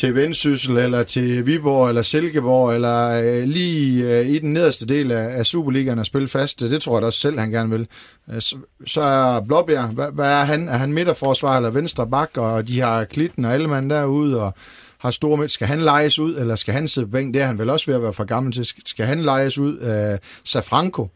til 0.00 0.14
Vendsyssel, 0.14 0.76
eller 0.76 1.02
til 1.02 1.46
Viborg, 1.46 1.88
eller 1.88 2.02
Silkeborg, 2.02 2.74
eller 2.74 3.22
øh, 3.22 3.48
lige 3.48 4.18
øh, 4.18 4.26
i 4.26 4.38
den 4.38 4.52
nederste 4.52 4.86
del 4.86 5.12
af, 5.12 5.38
af 5.38 5.46
Superligaen 5.46 5.98
at 5.98 6.06
spille 6.06 6.28
fast. 6.28 6.60
Det 6.60 6.82
tror 6.82 6.96
jeg 6.96 7.02
da 7.02 7.06
også 7.06 7.20
selv, 7.20 7.38
han 7.38 7.50
gerne 7.50 7.70
vil. 7.70 7.86
Øh, 8.32 8.40
så, 8.40 8.56
så 8.86 9.00
er 9.00 9.40
Blåbjerg, 9.40 9.88
hvad, 9.88 10.12
hvad 10.12 10.40
er 10.40 10.44
han? 10.44 10.68
Er 10.68 10.76
han 10.76 10.92
midterforsvar 10.92 11.56
eller 11.56 11.70
venstre 11.70 12.06
bak, 12.06 12.30
og 12.36 12.68
de 12.68 12.80
har 12.80 13.04
Klitten 13.04 13.44
og 13.44 13.54
Ellemann 13.54 13.90
derude, 13.90 14.42
og 14.42 14.54
har 14.98 15.10
store 15.10 15.36
midt. 15.36 15.50
Skal 15.50 15.66
han 15.66 15.80
lejes 15.80 16.18
ud, 16.18 16.36
eller 16.36 16.56
skal 16.56 16.74
han 16.74 16.88
sidde 16.88 17.06
på 17.06 17.10
bænk? 17.10 17.34
Det 17.34 17.42
er 17.42 17.46
han 17.46 17.58
vel 17.58 17.70
også 17.70 17.86
ved 17.86 17.94
at 17.94 18.02
være 18.02 18.12
for 18.12 18.24
gammel 18.24 18.52
til. 18.52 18.66
Skal 18.86 19.06
han 19.06 19.20
lejes 19.20 19.58
ud? 19.58 19.78
Øh, 19.80 20.18
Safranco, 20.44 21.08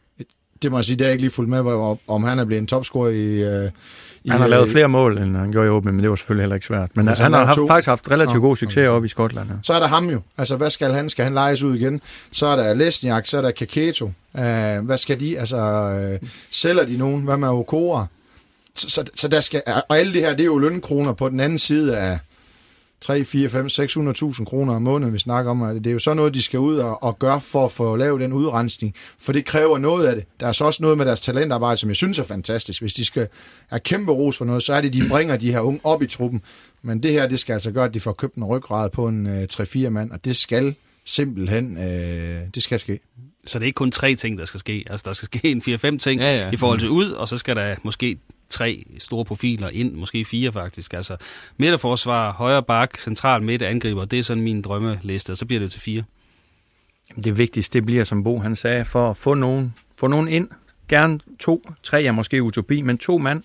det 0.62 0.70
må 0.70 0.79
jeg 0.79 0.85
sige, 0.85 0.97
det 0.97 1.07
er 1.07 1.11
ikke 1.11 1.23
lige 1.23 1.31
fuldt 1.31 1.51
med, 1.51 1.97
om 2.09 2.23
han 2.23 2.38
er 2.38 2.44
blevet 2.44 2.61
en 2.61 2.66
topscorer 2.66 3.11
i, 3.11 3.42
øh, 3.42 3.70
han 4.31 4.41
har 4.41 4.49
lavet 4.49 4.71
flere 4.71 4.89
mål, 4.89 5.19
end 5.19 5.37
han 5.37 5.53
gjorde 5.53 5.67
i 5.67 5.71
åben, 5.71 5.95
men 5.95 6.03
det 6.03 6.11
var 6.11 6.17
selvfølgelig 6.17 6.43
heller 6.43 6.55
ikke 6.55 6.67
svært. 6.67 6.91
Men 6.95 7.09
han 7.09 7.33
har 7.33 7.45
haft, 7.45 7.59
faktisk 7.69 7.89
haft 7.89 8.11
relativt 8.11 8.41
god 8.41 8.57
succes 8.57 8.89
oppe 8.89 9.07
i 9.07 9.09
Skotland. 9.09 9.49
Ja. 9.49 9.55
Så 9.63 9.73
er 9.73 9.79
der 9.81 9.87
ham 9.87 10.11
jo. 10.11 10.21
Altså, 10.39 10.57
hvad 10.57 10.71
skal 10.71 10.93
han? 10.93 11.09
Skal 11.09 11.25
han 11.25 11.35
lejes 11.35 11.63
ud 11.63 11.77
igen? 11.77 12.01
Så 12.33 12.47
er 12.47 12.57
der 12.57 12.75
Lesniak, 12.75 13.27
så 13.27 13.39
er 13.39 13.43
der 13.43 13.51
Kaketo. 13.51 14.05
Uh, 14.05 14.41
hvad 14.83 14.99
skal 14.99 15.21
de? 15.21 15.39
Altså, 15.39 15.57
uh, 16.23 16.29
sælger 16.51 16.85
de 16.85 16.97
nogen? 16.97 17.25
Hvad 17.25 17.37
med 17.37 17.49
Okora? 17.49 18.07
Så, 18.77 18.91
så, 18.91 19.05
så 19.15 19.29
der 19.29 19.41
skal, 19.41 19.63
og 19.67 19.99
alle 19.99 20.13
det 20.13 20.21
her, 20.21 20.31
det 20.31 20.41
er 20.41 20.45
jo 20.45 20.59
lønkroner 20.59 21.13
på 21.13 21.29
den 21.29 21.41
anden 21.41 21.59
side 21.59 21.99
af, 21.99 22.19
3, 23.00 23.24
4, 23.24 23.48
5, 23.48 23.66
600.000 23.66 24.44
kroner 24.44 24.74
om 24.74 24.83
måneden, 24.83 25.14
vi 25.14 25.18
snakker 25.18 25.50
om. 25.50 25.61
Det 25.61 25.87
er 25.87 25.92
jo 25.92 25.98
så 25.98 26.14
noget, 26.14 26.35
de 26.35 26.42
skal 26.42 26.59
ud 26.59 26.76
og, 26.76 27.02
og 27.02 27.18
gøre 27.18 27.40
for 27.40 27.64
at 27.64 27.72
få 27.72 27.96
lavet 27.96 28.20
den 28.20 28.33
udrensning, 28.33 28.94
for 29.18 29.33
det 29.33 29.44
kræver 29.44 29.78
noget 29.78 30.07
af 30.07 30.14
det. 30.14 30.24
Der 30.40 30.46
er 30.46 30.52
så 30.52 30.64
også 30.64 30.83
noget 30.83 30.98
med 30.98 31.07
deres 31.07 31.20
talentarbejde, 31.20 31.76
som 31.76 31.88
jeg 31.88 31.96
synes 31.96 32.18
er 32.18 32.24
fantastisk. 32.24 32.80
Hvis 32.80 32.94
de 32.94 33.04
skal 33.04 33.28
have 33.70 33.80
kæmpe 33.80 34.12
ros 34.12 34.38
for 34.38 34.44
noget, 34.44 34.62
så 34.62 34.72
er 34.72 34.80
det, 34.80 34.92
de 34.92 35.09
bringer 35.09 35.37
de 35.37 35.52
her 35.52 35.61
unge 35.61 35.80
op 35.85 36.02
i 36.02 36.07
truppen. 36.07 36.42
Men 36.83 37.02
det 37.02 37.12
her, 37.12 37.26
det 37.26 37.38
skal 37.38 37.52
altså 37.52 37.70
gøre, 37.70 37.85
at 37.85 37.94
de 37.94 38.00
får 38.00 38.12
købt 38.12 38.35
en 38.35 38.44
ryggrad 38.44 38.90
på 38.90 39.09
en 39.09 39.26
øh, 39.26 39.42
3-4 39.52 39.88
mand, 39.88 40.11
og 40.11 40.24
det 40.24 40.37
skal 40.37 40.74
simpelthen, 41.04 41.78
øh, 41.78 42.40
det 42.54 42.62
skal 42.62 42.80
ske. 42.80 43.00
Så 43.46 43.59
det 43.59 43.64
er 43.64 43.66
ikke 43.66 43.76
kun 43.76 43.90
tre 43.90 44.14
ting, 44.14 44.38
der 44.38 44.44
skal 44.44 44.61
ske. 44.61 44.85
Altså, 44.90 45.04
der 45.07 45.12
skal 45.12 45.26
ske 45.26 45.50
en 45.50 45.62
4-5 45.62 45.98
ting 45.98 46.20
ja, 46.20 46.37
ja. 46.37 46.50
i 46.50 46.57
forhold 46.57 46.78
til 46.80 46.88
ud, 46.88 47.11
og 47.11 47.28
så 47.28 47.38
skal 47.38 47.57
der 47.57 47.74
måske 47.83 48.18
tre 48.55 48.85
store 48.99 49.25
profiler 49.25 49.69
ind, 49.69 49.95
måske 49.95 50.25
fire 50.25 50.53
faktisk. 50.53 50.95
Altså 50.95 51.17
midterforsvar, 51.57 52.33
højre 52.33 52.62
bak, 52.62 52.99
central 52.99 53.43
midt, 53.43 53.62
angriber, 53.62 54.05
det 54.05 54.19
er 54.19 54.23
sådan 54.23 54.43
min 54.43 54.62
drømmeliste, 54.62 55.31
og 55.31 55.37
så 55.37 55.47
bliver 55.47 55.61
det 55.61 55.71
til 55.71 55.81
fire. 55.81 56.03
Det 57.25 57.38
vigtigste, 57.38 57.79
det 57.79 57.87
bliver, 57.87 58.05
som 58.05 58.25
Bo 58.25 58.38
han 58.38 58.57
sagde, 58.57 58.85
for 58.85 59.11
at 59.11 59.17
få 59.17 59.35
nogen, 59.35 59.75
få 59.99 60.07
nogen 60.07 60.29
ind. 60.29 60.49
Gerne 60.88 61.21
to, 61.40 61.62
tre 61.83 62.05
er 62.05 62.12
måske 62.12 62.43
utopi, 62.43 62.83
men 62.83 62.99
to 62.99 63.19
mand, 63.19 63.43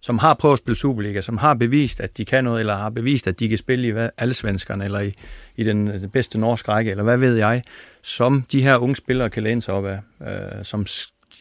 som 0.00 0.18
har 0.18 0.34
prøvet 0.34 0.52
at 0.52 0.58
spille 0.58 0.76
Superliga, 0.76 1.20
som 1.20 1.38
har 1.38 1.54
bevist, 1.54 2.00
at 2.00 2.18
de 2.18 2.24
kan 2.24 2.44
noget, 2.44 2.60
eller 2.60 2.76
har 2.76 2.90
bevist, 2.90 3.26
at 3.26 3.40
de 3.40 3.48
kan 3.48 3.58
spille 3.58 3.88
i 3.88 4.08
alle 4.18 4.34
svenskerne, 4.34 4.84
eller 4.84 5.00
i, 5.00 5.14
i 5.56 5.64
den, 5.64 5.86
den 5.86 6.10
bedste 6.10 6.38
norske 6.38 6.68
række, 6.68 6.90
eller 6.90 7.04
hvad 7.04 7.16
ved 7.16 7.36
jeg, 7.36 7.62
som 8.02 8.44
de 8.52 8.62
her 8.62 8.76
unge 8.76 8.96
spillere 8.96 9.30
kan 9.30 9.42
læne 9.42 9.62
sig 9.62 9.74
op 9.74 9.86
af, 9.86 10.00
øh, 10.20 10.64
som 10.64 10.86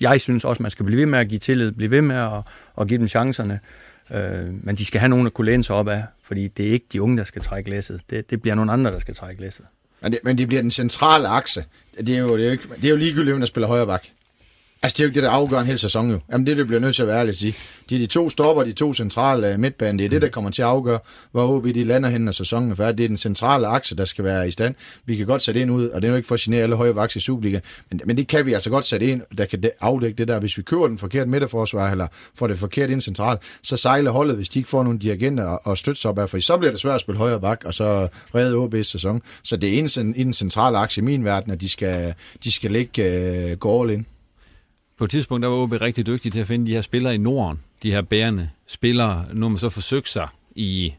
jeg 0.02 0.22
synes 0.22 0.46
også, 0.46 0.64
man 0.64 0.72
skal 0.72 0.86
blive 0.86 1.00
ved 1.00 1.06
med 1.06 1.20
at 1.20 1.28
give 1.28 1.40
tillid, 1.40 1.72
blive 1.72 1.92
ved 1.92 2.02
med 2.02 2.16
at, 2.16 2.42
at 2.82 2.88
give 2.88 3.00
dem 3.00 3.08
chancerne. 3.08 3.60
Øh, 4.14 4.64
men 4.64 4.76
de 4.76 4.86
skal 4.86 5.00
have 5.00 5.10
nogen, 5.10 5.28
at 5.28 5.34
kunne 5.34 5.46
læne 5.46 5.64
sig 5.64 5.76
op 5.76 5.88
af, 5.88 6.04
fordi 6.24 6.48
det 6.48 6.68
er 6.68 6.72
ikke 6.72 6.86
de 6.94 7.02
unge, 7.02 7.18
der 7.18 7.24
skal 7.24 7.42
trække 7.42 7.70
læsset. 7.70 8.02
Det, 8.10 8.30
det 8.30 8.42
bliver 8.42 8.56
nogle 8.56 8.72
andre, 8.72 8.92
der 8.92 9.00
skal 9.00 9.16
trække 9.16 9.42
læsset. 9.42 9.66
Men 10.02 10.12
det, 10.12 10.20
men 10.24 10.38
det 10.38 10.48
bliver 10.48 10.62
den 10.62 10.72
centrale 10.72 11.28
akse. 11.28 11.66
Det 11.98 12.10
er 12.10 12.20
jo, 12.20 12.38
det 12.38 12.44
er 12.44 12.46
jo, 12.46 12.52
ikke, 12.52 12.64
det 12.76 12.86
er 12.86 12.90
jo 12.90 12.96
ligegyldigt, 12.96 13.32
hvem 13.32 13.40
der 13.40 13.48
spiller 13.48 13.68
højre 13.68 13.86
bak. 13.86 14.04
Altså, 14.84 14.96
det 14.98 15.00
er 15.00 15.06
jo 15.06 15.10
ikke 15.10 15.16
det, 15.16 15.24
der 15.24 15.30
afgør 15.30 15.60
en 15.60 15.66
hel 15.66 15.80
sæson 15.80 16.12
jo. 16.12 16.20
Jamen, 16.32 16.48
det, 16.48 16.58
det 16.58 16.68
bliver 16.68 16.80
nødt 16.80 16.96
til 16.96 17.02
at 17.02 17.08
være 17.08 17.20
ærlig 17.20 17.30
at 17.30 17.36
sige. 17.36 17.56
De 17.90 17.96
er 17.96 18.00
de 18.00 18.06
to 18.06 18.30
stopper, 18.30 18.64
de 18.64 18.72
to 18.72 18.94
centrale 18.94 19.54
øh, 19.54 19.60
midtbaner. 19.60 19.98
Det 19.98 20.06
er 20.06 20.10
det, 20.10 20.22
der 20.22 20.30
kommer 20.30 20.50
til 20.50 20.62
at 20.62 20.68
afgøre, 20.68 21.00
hvor 21.32 21.48
OB 21.48 21.66
de 21.66 21.84
lander 21.84 22.10
hen, 22.10 22.22
når 22.22 22.32
sæsonen 22.32 22.72
er 22.72 22.76
færdig. 22.76 22.98
Det 22.98 23.04
er 23.04 23.08
den 23.08 23.18
centrale 23.18 23.68
akse, 23.68 23.96
der 23.96 24.06
skal 24.06 24.24
være 24.24 24.48
i 24.48 24.52
stand. 24.52 24.76
Vi 25.06 25.16
kan 25.16 25.26
godt 25.26 25.42
sætte 25.42 25.62
ind 25.62 25.72
ud, 25.72 25.90
og 25.90 26.02
det 26.02 26.08
er 26.08 26.12
jo 26.12 26.16
ikke 26.16 26.28
for 26.28 26.36
at 26.36 26.42
genere 26.42 26.64
alle 26.64 26.76
høje 26.76 26.96
vaks 26.96 27.16
i 27.16 27.20
Superliga, 27.20 27.60
men, 27.90 28.02
men 28.06 28.18
det 28.18 28.28
kan 28.28 28.46
vi 28.46 28.54
altså 28.54 28.70
godt 28.70 28.86
sætte 28.86 29.06
ind, 29.06 29.22
der 29.38 29.46
kan 29.46 29.64
afdække 29.82 30.18
det 30.18 30.28
der. 30.28 30.40
Hvis 30.40 30.58
vi 30.58 30.62
kører 30.62 30.88
den 30.88 30.98
forkerte 30.98 31.30
midterforsvar, 31.30 31.92
eller 31.92 32.08
får 32.36 32.48
det 32.48 32.58
forkert 32.58 32.90
ind 32.90 33.02
centralt, 33.02 33.42
så 33.64 33.78
sejler 33.78 34.12
holdet, 34.12 34.36
hvis 34.36 34.50
de 34.50 34.60
ikke 34.60 34.70
får 34.70 34.84
nogle 34.84 35.00
dirigenter 35.00 35.44
og, 35.44 35.78
støtte 35.78 36.02
sig 36.02 36.12
op 36.12 36.20
af, 36.20 36.30
for 36.30 36.40
så 36.40 36.58
bliver 36.58 36.72
det 36.72 36.80
svært 36.80 36.96
at 36.96 37.02
spille 37.02 37.18
højre 37.18 37.40
bak, 37.40 37.64
og 37.66 37.74
så 37.74 38.08
redde 38.36 38.80
OB's 38.80 38.84
sæson. 38.84 39.22
Så 39.44 39.58
det 39.58 39.80
er 39.80 40.00
en, 40.00 40.16
i 40.16 40.24
den 40.24 40.34
centrale 40.34 40.78
akse 40.78 41.02
i 41.02 41.04
min 41.04 41.26
verden, 41.26 41.52
at 41.52 41.62
de 41.62 41.70
skal, 41.70 42.14
de 42.44 42.52
skal 42.52 42.72
ligge 42.72 43.52
uh, 43.52 43.58
gå 43.58 43.82
all 43.82 43.92
in. 43.92 44.06
På 45.00 45.04
et 45.06 45.10
tidspunkt 45.10 45.44
der 45.44 45.48
var 45.50 45.56
OB 45.58 45.72
rigtig 45.72 46.08
dygtig 46.08 46.32
til 46.32 46.40
at 46.40 46.48
finde 46.48 46.66
de 46.68 46.72
her 46.72 46.82
spillere 46.82 47.16
i 47.16 47.18
Norden, 47.18 47.60
de 47.84 47.92
her 47.92 48.02
bærende 48.02 48.50
spillere. 48.68 49.26
Nu 49.34 49.42
har 49.46 49.50
man 49.50 49.58
så 49.58 49.70
forsøgt 49.70 50.10
sig 50.10 50.28
i 50.56 50.94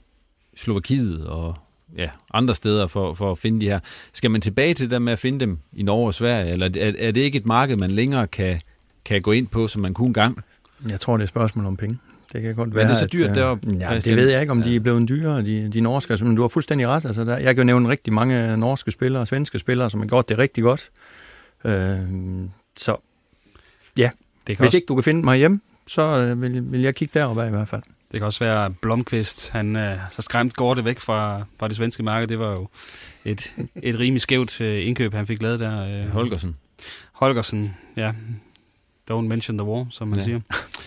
Slovakiet 0.56 1.26
og 1.26 1.56
ja, 1.96 2.10
andre 2.34 2.54
steder 2.54 2.86
for, 2.86 3.14
for 3.14 3.32
at 3.32 3.38
finde 3.38 3.60
de 3.60 3.70
her. 3.70 3.78
Skal 4.12 4.30
man 4.30 4.40
tilbage 4.40 4.74
til 4.74 4.90
det 4.90 5.02
med 5.02 5.12
at 5.12 5.18
finde 5.18 5.40
dem 5.40 5.58
i 5.72 5.82
Norge 5.82 6.06
og 6.06 6.14
Sverige, 6.14 6.52
eller 6.52 6.66
er, 6.66 6.92
er 6.98 7.10
det 7.10 7.20
ikke 7.20 7.38
et 7.38 7.46
marked, 7.46 7.76
man 7.76 7.90
længere 7.90 8.26
kan, 8.26 8.60
kan 9.04 9.22
gå 9.22 9.32
ind 9.32 9.46
på, 9.48 9.68
som 9.68 9.82
man 9.82 9.94
kunne 9.94 10.06
engang? 10.06 10.38
Jeg 10.88 11.00
tror, 11.00 11.16
det 11.16 11.22
er 11.22 11.24
et 11.24 11.28
spørgsmål 11.28 11.66
om 11.66 11.76
penge. 11.76 11.98
Det 12.32 12.42
kan 12.42 12.54
godt 12.54 12.68
Men 12.68 12.76
være. 12.76 12.84
det 12.88 12.92
er 12.92 12.98
så 12.98 13.06
dyrt 13.06 13.22
at, 13.22 13.30
øh, 13.30 13.34
deroppe, 13.36 13.68
Ja, 13.80 13.86
Christian. 13.90 14.16
det 14.16 14.24
ved 14.24 14.32
jeg 14.32 14.40
ikke, 14.40 14.50
om 14.50 14.62
de 14.62 14.76
er 14.76 14.80
blevet 14.80 15.08
dyrere, 15.08 15.42
de, 15.42 15.68
de 15.72 15.80
norske. 15.80 16.10
Altså, 16.10 16.26
men 16.26 16.36
du 16.36 16.42
har 16.42 16.48
fuldstændig 16.48 16.88
ret. 16.88 17.04
Altså, 17.04 17.24
der, 17.24 17.36
jeg 17.38 17.54
kan 17.54 17.56
jo 17.58 17.64
nævne 17.64 17.88
rigtig 17.88 18.12
mange 18.12 18.56
norske 18.56 18.90
spillere 18.90 19.22
og 19.22 19.28
svenske 19.28 19.58
spillere, 19.58 19.90
som 19.90 20.00
har 20.00 20.06
gjort 20.06 20.28
det 20.28 20.38
rigtig 20.38 20.62
godt. 20.64 20.90
Øh, 21.64 21.96
så 22.76 22.96
ja, 23.98 24.10
Det 24.46 24.56
kan, 24.56 24.62
hvis 24.62 24.68
også, 24.68 24.76
ikke 24.76 24.86
du 24.86 24.94
kan 24.94 25.04
finde 25.04 25.22
mig 25.24 25.38
hjem, 25.38 25.60
så 25.86 26.02
øh, 26.02 26.42
vil, 26.42 26.72
vil 26.72 26.80
jeg 26.80 26.94
kigge 26.94 27.18
deroppe 27.18 27.46
i 27.46 27.50
hvert 27.50 27.68
fald. 27.68 27.82
det 28.12 28.20
kan 28.20 28.22
også 28.22 28.44
være 28.44 28.70
Blomqvist. 28.70 29.50
Han 29.50 29.76
øh, 29.76 29.98
så 30.10 30.22
skræmt 30.22 30.56
går 30.56 30.74
det 30.74 30.84
væk 30.84 30.98
fra, 31.00 31.42
fra 31.58 31.68
det 31.68 31.76
svenske 31.76 32.02
marked. 32.02 32.28
Det 32.28 32.38
var 32.38 32.52
jo 32.52 32.68
et, 33.24 33.54
et 33.82 33.98
rimelig 33.98 34.20
skævt 34.20 34.60
øh, 34.60 34.86
indkøb, 34.86 35.14
han 35.14 35.26
fik 35.26 35.42
lavet 35.42 35.60
der. 35.60 36.02
Øh, 36.04 36.08
Holgersen. 36.08 36.56
Holgersen, 37.12 37.76
ja. 37.96 38.12
Don't 39.10 39.14
mention 39.20 39.58
the 39.58 39.66
war, 39.66 39.86
som 39.90 40.08
man 40.08 40.18
ja. 40.18 40.24
siger. 40.24 40.40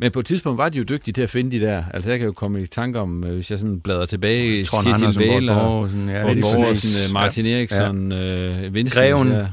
Men 0.00 0.12
på 0.12 0.20
et 0.20 0.26
tidspunkt 0.26 0.58
var 0.58 0.68
de 0.68 0.78
jo 0.78 0.84
dygtige 0.84 1.12
til 1.12 1.22
at 1.22 1.30
finde 1.30 1.50
de 1.60 1.64
der. 1.66 1.84
Altså 1.94 2.10
jeg 2.10 2.18
kan 2.18 2.26
jo 2.26 2.32
komme 2.32 2.62
i 2.62 2.66
tanke 2.66 2.98
om, 3.00 3.24
øh, 3.24 3.34
hvis 3.34 3.50
jeg 3.50 3.58
sådan 3.58 3.80
bladrer 3.80 4.06
tilbage, 4.06 4.64
Trond 4.64 4.84
Kjetil 4.86 5.04
Andersen, 5.04 5.20
Væler, 5.22 5.54
Borg 5.54 5.64
Borgsen, 5.80 6.08
ja, 6.08 6.22
Borg 6.22 6.34
lige 6.34 6.42
præcis. 6.42 6.56
Borgersen, 6.56 7.08
øh, 7.10 7.12
Martin 7.14 7.46
Ja. 7.46 7.56
Eriksson, 7.56 8.12
øh, 8.12 8.74
Vincent, 8.74 8.94
Greven. 8.94 9.28
ja, 9.28 9.38
ja, 9.38 9.46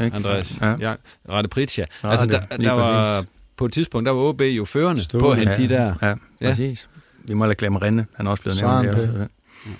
Ja? 0.00 0.04
Andreas, 0.12 0.58
Ja. 0.60 0.66
ja. 0.70 0.76
ja 0.90 0.94
Rette 1.28 1.48
Pritja. 1.48 1.84
Altså 2.02 2.26
der, 2.26 2.40
lige 2.56 2.68
der 2.68 2.72
var, 2.74 3.14
præcis. 3.14 3.28
på 3.56 3.64
et 3.66 3.72
tidspunkt, 3.72 4.06
der 4.06 4.12
var 4.12 4.22
OB 4.22 4.40
jo 4.40 4.64
førende 4.64 5.02
Stående. 5.02 5.24
på 5.24 5.30
at 5.30 5.38
hente 5.38 5.52
Ja, 5.52 5.58
de 5.62 5.68
der. 5.68 5.94
Ja, 6.02 6.08
Ja. 6.08 6.14
præcis. 6.48 6.88
Vi 7.24 7.34
må 7.34 7.44
lade 7.46 7.54
glemme 7.54 7.78
Rinde. 7.78 8.04
Han 8.16 8.26
er 8.26 8.30
også 8.30 8.42
blevet 8.42 8.58
Søren 8.58 8.84
nævnt. 8.86 8.98
P. 8.98 9.18
der. 9.18 9.26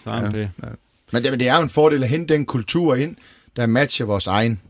Søren 0.04 0.32
P. 0.32 0.34
Men 1.12 1.22
det, 1.22 1.30
men 1.32 1.40
det 1.40 1.48
er 1.48 1.56
jo 1.56 1.62
en 1.62 1.68
fordel 1.68 2.02
at 2.02 2.08
hente 2.08 2.34
den 2.34 2.46
kultur 2.46 2.94
ind, 2.94 3.16
der 3.56 3.66
matcher 3.66 4.06
vores 4.06 4.26
egen. 4.26 4.60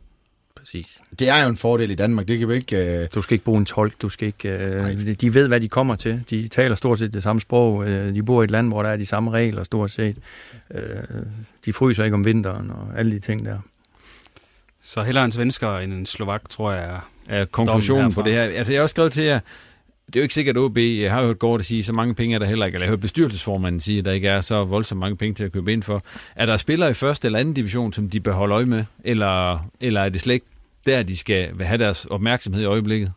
Præcis. 0.64 0.98
Det 1.18 1.28
er 1.28 1.42
jo 1.42 1.48
en 1.48 1.56
fordel 1.56 1.90
i 1.90 1.94
Danmark. 1.94 2.28
Det 2.28 2.38
kan 2.38 2.48
vi 2.48 2.54
ikke... 2.54 3.00
Øh, 3.02 3.08
Du 3.14 3.22
skal 3.22 3.34
ikke 3.34 3.44
bruge 3.44 3.58
en 3.58 3.64
tolk, 3.66 4.02
du 4.02 4.08
skal 4.08 4.26
ikke... 4.26 4.48
Øh, 4.48 5.14
de 5.20 5.34
ved, 5.34 5.48
hvad 5.48 5.60
de 5.60 5.68
kommer 5.68 5.94
til. 5.94 6.24
De 6.30 6.48
taler 6.48 6.74
stort 6.74 6.98
set 6.98 7.12
det 7.12 7.22
samme 7.22 7.40
sprog. 7.40 7.86
Øh, 7.88 8.14
de 8.14 8.22
bor 8.22 8.42
i 8.42 8.44
et 8.44 8.50
land, 8.50 8.68
hvor 8.68 8.82
der 8.82 8.90
er 8.90 8.96
de 8.96 9.06
samme 9.06 9.30
regler 9.30 9.62
stort 9.62 9.90
set. 9.90 10.16
Øh, 10.74 10.80
de 11.64 11.72
fryser 11.72 12.04
ikke 12.04 12.14
om 12.14 12.24
vinteren 12.24 12.70
og 12.70 12.88
alle 12.98 13.12
de 13.12 13.18
ting 13.18 13.44
der. 13.44 13.58
Så 14.82 15.02
hellere 15.02 15.24
en 15.24 15.32
svensker 15.32 15.78
end 15.78 15.92
en 15.92 16.06
slovak, 16.06 16.48
tror 16.50 16.72
jeg. 16.72 16.84
er- 16.84 17.00
er 17.28 17.44
konklusionen 17.44 18.12
på 18.12 18.22
det 18.22 18.32
her. 18.32 18.42
Altså, 18.42 18.72
jeg 18.72 18.78
har 18.78 18.82
også 18.82 18.92
skrevet 18.92 19.12
til 19.12 19.22
jer, 19.24 19.40
det 20.06 20.16
er 20.16 20.20
jo 20.20 20.22
ikke 20.22 20.34
sikkert, 20.34 20.56
at 20.56 20.60
OB, 20.62 20.78
jeg 20.78 21.12
har 21.12 21.20
jo 21.20 21.26
hørt 21.26 21.38
godt 21.38 21.60
at 21.60 21.66
sige, 21.66 21.84
så 21.84 21.92
mange 21.92 22.14
penge 22.14 22.34
er 22.34 22.38
der 22.38 22.46
heller 22.46 22.66
ikke, 22.66 22.74
eller 22.76 22.84
jeg 22.84 22.88
har 22.90 22.92
hørt 22.92 23.00
bestyrelsesformanden 23.00 23.80
sige, 23.80 23.98
at 23.98 24.04
der 24.04 24.12
ikke 24.12 24.28
er 24.28 24.40
så 24.40 24.64
voldsomt 24.64 24.98
mange 24.98 25.16
penge 25.16 25.34
til 25.34 25.44
at 25.44 25.52
købe 25.52 25.72
ind 25.72 25.82
for. 25.82 26.02
Er 26.36 26.46
der 26.46 26.56
spillere 26.56 26.90
i 26.90 26.94
første 26.94 27.26
eller 27.26 27.38
anden 27.38 27.54
division, 27.54 27.92
som 27.92 28.10
de 28.10 28.20
bør 28.20 28.32
holde 28.32 28.54
øje 28.54 28.64
med, 28.66 28.84
eller, 29.04 29.66
eller 29.80 30.00
er 30.00 30.08
det 30.08 30.20
slet 30.20 30.34
ikke 30.34 30.46
der, 30.86 31.02
de 31.02 31.16
skal 31.16 31.60
have 31.60 31.78
deres 31.78 32.04
opmærksomhed 32.04 32.62
i 32.62 32.64
øjeblikket? 32.64 33.12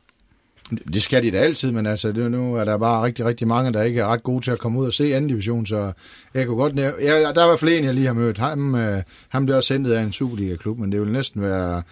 det 0.93 1.01
skal 1.01 1.23
de 1.23 1.31
da 1.31 1.37
altid, 1.37 1.71
men 1.71 1.85
altså, 1.85 2.11
det, 2.11 2.31
nu 2.31 2.55
er 2.55 2.63
der 2.63 2.77
bare 2.77 3.05
rigtig, 3.05 3.25
rigtig 3.25 3.47
mange, 3.47 3.73
der 3.73 3.83
ikke 3.83 4.01
er 4.01 4.05
ret 4.05 4.23
gode 4.23 4.43
til 4.43 4.51
at 4.51 4.59
komme 4.59 4.79
ud 4.79 4.85
og 4.85 4.93
se 4.93 5.15
anden 5.15 5.27
division, 5.29 5.65
så 5.65 5.91
jeg 6.33 6.47
kunne 6.47 6.57
godt 6.57 6.75
nævne... 6.75 6.93
Ja, 7.01 7.31
der 7.31 7.45
var 7.45 7.55
flere, 7.55 7.83
jeg 7.83 7.93
lige 7.93 8.07
har 8.07 8.13
mødt. 8.13 8.37
Ham, 8.37 8.75
øh, 8.75 9.03
ham 9.29 9.45
bliver 9.45 9.57
også 9.57 9.73
hentet 9.73 9.93
af 9.93 10.01
en 10.03 10.11
Superliga-klub, 10.11 10.77
men 10.77 10.91
det 10.91 11.01
vil 11.01 11.11
næsten 11.11 11.41
være... 11.41 11.83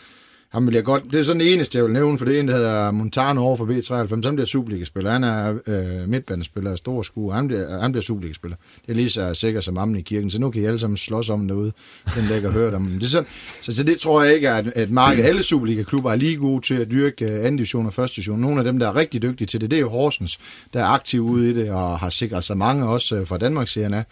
Ham 0.56 0.68
vil 0.68 0.74
jeg 0.74 0.84
godt, 0.84 1.04
det 1.12 1.20
er 1.20 1.24
sådan 1.24 1.40
den 1.40 1.48
eneste, 1.48 1.78
jeg 1.78 1.86
vil 1.86 1.94
nævne, 1.94 2.18
for 2.18 2.26
det 2.26 2.36
er 2.36 2.40
en, 2.40 2.48
der 2.48 2.56
hedder 2.56 2.92
Montano 2.92 3.42
over 3.42 3.56
for 3.56 3.66
B93. 3.66 4.26
Han 4.26 4.36
bliver 4.36 4.46
Superliga-spiller. 4.46 5.12
Han 5.12 5.24
er 5.24 5.54
øh, 5.68 6.10
midtbanespiller 6.10 6.72
af 6.72 6.78
stor 6.78 7.02
skue. 7.02 7.34
Han 7.34 7.48
bliver, 7.48 7.80
han 7.80 7.92
bliver 7.92 8.04
Superliga-spiller. 8.04 8.58
Det 8.86 8.92
er 8.92 8.96
lige 8.96 9.10
så 9.10 9.34
sikkert 9.34 9.64
som 9.64 9.78
ammen 9.78 9.98
i 9.98 10.02
kirken, 10.02 10.30
så 10.30 10.42
nu 10.42 10.52
kan 10.52 10.62
I 10.62 10.66
alle 10.66 10.80
sammen 10.80 10.98
slås 10.98 11.30
om 11.30 11.48
derude. 11.48 11.72
Den 12.16 12.22
lægger 12.22 12.36
ikke 12.36 12.48
har 12.48 12.60
hørt 12.60 12.74
om. 12.74 12.88
Det 12.88 13.04
er 13.04 13.08
sådan, 13.08 13.28
så, 13.62 13.76
så, 13.76 13.84
det 13.84 14.00
tror 14.00 14.24
jeg 14.24 14.36
ikke 14.36 14.50
at, 14.50 14.68
et, 14.68 14.74
et 14.76 14.92
marked. 14.92 15.24
Alle 15.24 15.44
Superliga-klubber 15.44 16.12
er 16.12 16.16
lige 16.16 16.38
gode 16.38 16.62
til 16.66 16.74
at 16.74 16.92
dyrke 16.92 17.26
øh, 17.26 17.40
anden 17.40 17.56
division 17.56 17.86
og 17.86 17.94
første 17.94 18.16
division. 18.16 18.40
Nogle 18.40 18.58
af 18.58 18.64
dem, 18.64 18.80
der 18.80 18.88
er 18.88 18.96
rigtig 18.96 19.22
dygtige 19.22 19.48
til 19.48 19.62
det, 19.62 19.72
det 19.72 19.78
er 19.78 19.82
jo 19.82 19.90
Horsens, 19.90 20.40
der 20.74 20.80
er 20.80 20.88
aktiv 20.88 21.22
ude 21.22 21.50
i 21.50 21.54
det 21.54 21.72
og 21.72 22.00
har 22.00 22.10
sikret 22.10 22.44
sig 22.44 22.58
mange 22.58 22.88
også 22.88 23.16
øh, 23.16 23.28
fra 23.28 23.38
Danmarks 23.38 23.72
serien 23.72 23.94
af. 23.94 24.04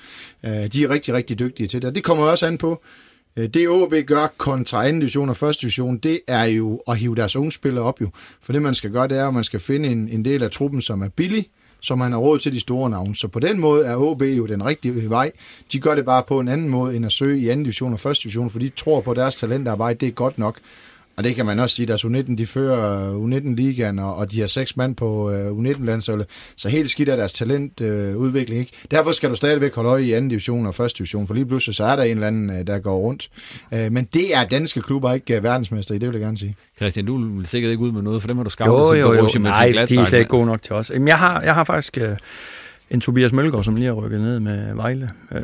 Øh, 0.46 0.52
de 0.52 0.84
er 0.84 0.90
rigtig, 0.90 1.14
rigtig 1.14 1.40
dygtige 1.40 1.68
til 1.68 1.82
det. 1.82 1.88
Og 1.88 1.96
det 1.96 2.04
kommer 2.04 2.24
også 2.24 2.48
an 2.48 2.58
på, 2.58 2.82
Øh, 3.38 3.50
det 3.50 3.70
OB 3.70 3.94
gør 4.08 4.34
kontra 4.38 4.92
2. 4.92 4.96
division 4.96 5.30
og 5.30 5.38
første 5.38 5.62
division, 5.62 5.98
det 5.98 6.20
er 6.28 6.44
jo 6.44 6.82
at 6.88 6.98
hive 6.98 7.16
deres 7.16 7.36
unge 7.36 7.52
spillere 7.52 7.86
op 7.86 8.02
jo. 8.02 8.10
For 8.42 8.54
det 8.54 8.62
man 8.62 8.76
skal 8.76 8.92
gøre, 8.92 9.08
det 9.08 9.18
er, 9.18 9.28
at 9.28 9.34
man 9.34 9.44
skal 9.44 9.60
finde 9.60 9.90
en, 9.90 10.10
en 10.10 10.26
del 10.26 10.44
af 10.44 10.52
truppen, 10.52 10.82
som 10.82 11.02
er 11.02 11.10
billig, 11.10 11.50
så 11.82 11.96
man 11.96 12.12
har 12.12 12.20
råd 12.20 12.40
til 12.40 12.54
de 12.54 12.60
store 12.60 12.90
navne. 12.90 13.16
Så 13.16 13.28
på 13.28 13.40
den 13.40 13.60
måde 13.60 13.86
er 13.86 13.96
OB 13.96 14.22
jo 14.22 14.46
den 14.46 14.66
rigtige 14.66 15.10
vej. 15.10 15.32
De 15.72 15.80
gør 15.80 15.96
det 15.96 16.06
bare 16.06 16.24
på 16.28 16.40
en 16.40 16.48
anden 16.48 16.70
måde, 16.70 16.96
end 16.96 17.06
at 17.06 17.12
søge 17.12 17.40
i 17.40 17.50
anden 17.50 17.64
division 17.64 17.94
og 17.94 18.00
første 18.00 18.24
division, 18.24 18.50
for 18.50 18.60
de 18.60 18.70
tror 18.70 19.02
på 19.02 19.12
at 19.12 19.18
deres 19.18 19.36
talentarbejde, 19.36 20.00
det 20.00 20.08
er 20.08 20.12
godt 20.12 20.38
nok. 20.38 20.60
Og 21.18 21.24
det 21.24 21.36
kan 21.36 21.46
man 21.46 21.60
også 21.60 21.76
sige, 21.76 21.86
deres 21.86 22.06
U19, 22.06 22.36
de 22.36 22.46
fører 22.46 23.14
U19-ligaen, 23.16 24.00
og, 24.00 24.16
og 24.16 24.32
de 24.32 24.40
har 24.40 24.48
seks 24.48 24.78
mand 24.78 24.96
på 24.96 25.32
uh, 25.32 25.58
U19-landsholdet. 25.58 26.28
Så 26.58 26.70
helt 26.70 26.90
skidt 26.90 27.10
er 27.10 27.16
deres 27.16 27.34
talentudvikling 27.34 28.18
udvikling 28.18 28.60
ikke. 28.60 28.72
Derfor 28.92 29.12
skal 29.12 29.30
du 29.30 29.36
stadigvæk 29.36 29.76
holde 29.76 29.90
øje 29.90 30.04
i 30.04 30.12
anden 30.12 30.30
division 30.30 30.66
og 30.66 30.76
første 30.76 30.98
division, 30.98 31.28
for 31.28 31.34
lige 31.34 31.46
pludselig 31.46 31.76
så 31.76 31.84
er 31.84 31.96
der 31.96 32.04
en 32.04 32.12
eller 32.12 32.28
anden, 32.28 32.50
uh, 32.50 32.56
der 32.68 32.80
går 32.80 32.98
rundt. 32.98 33.30
Men 33.72 34.08
det 34.14 34.36
er 34.36 34.44
danske 34.44 34.82
klubber 34.82 35.14
ikke 35.14 35.44
verdensmester 35.44 35.96
i, 35.96 35.98
det 35.98 36.08
vil 36.08 36.16
jeg 36.16 36.22
gerne 36.22 36.38
sige. 36.38 36.56
Christian, 36.78 37.06
du 37.06 37.38
vil 37.38 37.46
sikkert 37.46 37.72
ikke 37.72 37.84
ud 37.84 37.92
med 37.92 38.02
noget, 38.02 38.22
for 38.22 38.28
dem 38.28 38.38
har 38.38 38.44
du 38.44 38.50
scoutet 38.50 39.00
Jo, 39.00 39.08
jo, 39.08 39.14
jo. 39.14 39.20
Borussia 39.20 39.42
Nej, 39.42 39.72
de 39.90 39.96
er 39.96 40.06
slet 40.06 40.20
ikke 40.20 40.30
gode 40.30 40.46
nok 40.46 40.62
til 40.62 40.76
os. 40.76 40.92
Jamen, 40.92 41.08
jeg, 41.08 41.20
har, 41.20 41.42
jeg 41.42 41.54
har 41.54 41.64
faktisk 41.64 41.98
øh, 41.98 42.18
en 42.90 43.02
Tobias 43.02 43.34
Mølgaard, 43.34 43.64
som 43.64 43.76
lige 43.76 43.86
har 43.86 43.94
rykket 43.94 44.22
ned 44.22 44.40
med 44.40 44.76
Vejle. 44.76 45.10
Øh, 45.32 45.42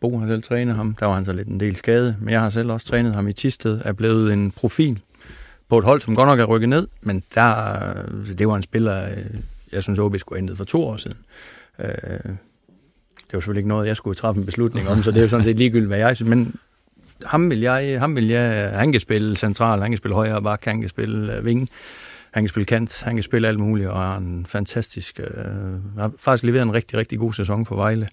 Bo 0.00 0.18
har 0.18 0.26
selv 0.26 0.42
trænet 0.42 0.76
ham. 0.76 0.96
Der 1.00 1.06
var 1.06 1.14
han 1.14 1.24
så 1.24 1.32
lidt 1.32 1.48
en 1.48 1.60
del 1.60 1.76
skade, 1.76 2.16
men 2.20 2.32
jeg 2.32 2.40
har 2.40 2.50
selv 2.50 2.72
også 2.72 2.86
trænet 2.86 3.14
ham 3.14 3.28
i 3.28 3.32
Tisted. 3.32 3.80
Er 3.84 3.92
blevet 3.92 4.32
en 4.32 4.50
profil 4.50 5.00
på 5.68 5.78
et 5.78 5.84
hold, 5.84 6.00
som 6.00 6.14
godt 6.14 6.28
nok 6.28 6.40
er 6.40 6.44
rykket 6.44 6.68
ned, 6.68 6.88
men 7.00 7.22
der, 7.34 7.78
øh, 7.88 8.38
det 8.38 8.48
var 8.48 8.56
en 8.56 8.62
spiller, 8.62 9.04
øh, 9.04 9.24
jeg 9.72 9.82
synes, 9.82 9.98
OB 9.98 10.18
skulle 10.18 10.48
have 10.48 10.56
for 10.56 10.64
to 10.64 10.84
år 10.84 10.96
siden. 10.96 11.16
Øh, 11.78 11.88
det 13.26 13.32
var 13.32 13.40
selvfølgelig 13.40 13.60
ikke 13.60 13.68
noget, 13.68 13.86
jeg 13.86 13.96
skulle 13.96 14.14
træffe 14.14 14.40
en 14.40 14.46
beslutning 14.46 14.88
om, 14.88 14.98
så 14.98 15.10
det 15.10 15.18
er 15.18 15.22
jo 15.22 15.28
sådan 15.28 15.44
set 15.44 15.58
ligegyldigt, 15.58 15.88
hvad 15.88 15.98
jeg 15.98 16.16
synes, 16.16 16.30
men 16.30 16.54
ham 17.24 17.50
vil 17.50 17.60
jeg, 17.60 18.00
ham 18.00 18.16
vil 18.16 18.26
jeg, 18.26 18.70
han 18.74 18.92
kan 18.92 19.00
spille 19.00 19.36
central, 19.36 19.80
han 19.80 19.90
kan 19.90 19.98
spille 19.98 20.14
højre 20.14 20.42
bak, 20.42 20.64
han 20.64 20.80
kan 20.80 20.88
spille 20.88 21.36
øh, 21.36 21.44
vinge, 21.44 21.68
han 22.36 22.42
kan 22.42 22.48
spille 22.48 22.66
kant, 22.66 23.02
han 23.04 23.16
kan 23.16 23.22
spille 23.22 23.48
alt 23.48 23.60
muligt, 23.60 23.88
og 23.88 23.96
har 23.96 24.16
en 24.16 24.46
fantastisk, 24.48 25.20
øh, 25.20 25.98
har 25.98 26.12
faktisk 26.18 26.44
leveret 26.44 26.62
en 26.62 26.72
rigtig, 26.72 26.98
rigtig 26.98 27.18
god 27.18 27.32
sæson 27.32 27.66
for 27.66 27.76
Vejle. 27.76 28.08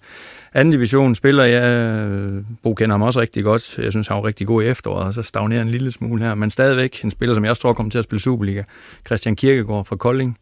Anden 0.54 0.72
division 0.72 1.14
spiller 1.14 1.44
jeg, 1.44 1.64
øh, 1.64 2.42
Bo 2.62 2.74
kender 2.74 2.94
ham 2.94 3.02
også 3.02 3.20
rigtig 3.20 3.44
godt, 3.44 3.78
jeg 3.78 3.92
synes 3.92 4.08
han 4.08 4.16
var 4.16 4.24
rigtig 4.24 4.46
god 4.46 4.62
i 4.62 4.66
efteråret, 4.66 5.06
og 5.06 5.14
så 5.14 5.22
stagnerer 5.22 5.62
en 5.62 5.68
lille 5.68 5.92
smule 5.92 6.24
her, 6.24 6.34
men 6.34 6.50
stadigvæk 6.50 7.04
en 7.04 7.10
spiller, 7.10 7.34
som 7.34 7.44
jeg 7.44 7.50
også 7.50 7.62
tror 7.62 7.72
kommer 7.72 7.90
til 7.90 7.98
at 7.98 8.04
spille 8.04 8.20
Superliga, 8.20 8.62
Christian 9.06 9.36
Kirkegaard 9.36 9.84
fra 9.84 9.96
Kolding. 9.96 10.38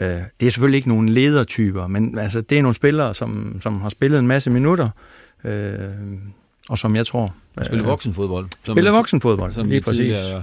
Øh, 0.00 0.08
det 0.40 0.46
er 0.46 0.50
selvfølgelig 0.50 0.76
ikke 0.76 0.88
nogen 0.88 1.08
ledertyper, 1.08 1.86
men 1.86 2.18
altså, 2.18 2.40
det 2.40 2.58
er 2.58 2.62
nogle 2.62 2.74
spillere, 2.74 3.14
som, 3.14 3.58
som 3.60 3.80
har 3.80 3.88
spillet 3.88 4.18
en 4.18 4.26
masse 4.26 4.50
minutter, 4.50 4.88
øh, 5.44 5.74
og 6.68 6.78
som 6.78 6.96
jeg 6.96 7.06
tror... 7.06 7.34
Spiller 7.62 7.84
voksenfodbold. 7.84 8.46
Som 8.64 8.74
Spiller 8.74 8.90
vi- 8.90 8.96
voksenfodbold, 8.96 9.52
som 9.52 9.68
lige 9.68 9.80
præcis. 9.80 9.98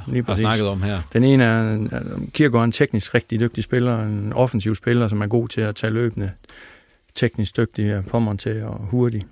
Lige 0.08 0.16
har 0.16 0.22
præcis. 0.22 0.40
snakket 0.40 0.68
om 0.68 0.82
her. 0.82 1.00
Den 1.14 1.24
ene 1.24 1.44
er, 1.44 1.74
er 1.74 2.02
Kierkegaard 2.34 2.62
er 2.62 2.66
en 2.66 2.72
teknisk 2.72 3.16
rigtig 3.16 3.40
dygtig 3.40 3.64
spiller, 3.64 4.04
en 4.04 4.34
offensiv 4.34 4.76
spiller, 4.76 5.08
som 5.08 5.22
er 5.22 5.28
god 5.28 5.48
til 5.48 5.62
at 5.62 5.76
tage 5.76 5.94
løbende, 5.94 6.32
teknisk 7.16 7.58
dygtig, 7.58 7.90
er 7.90 8.02
påmonteret 8.02 8.64
og 8.64 8.88
hurtig. 8.92 9.26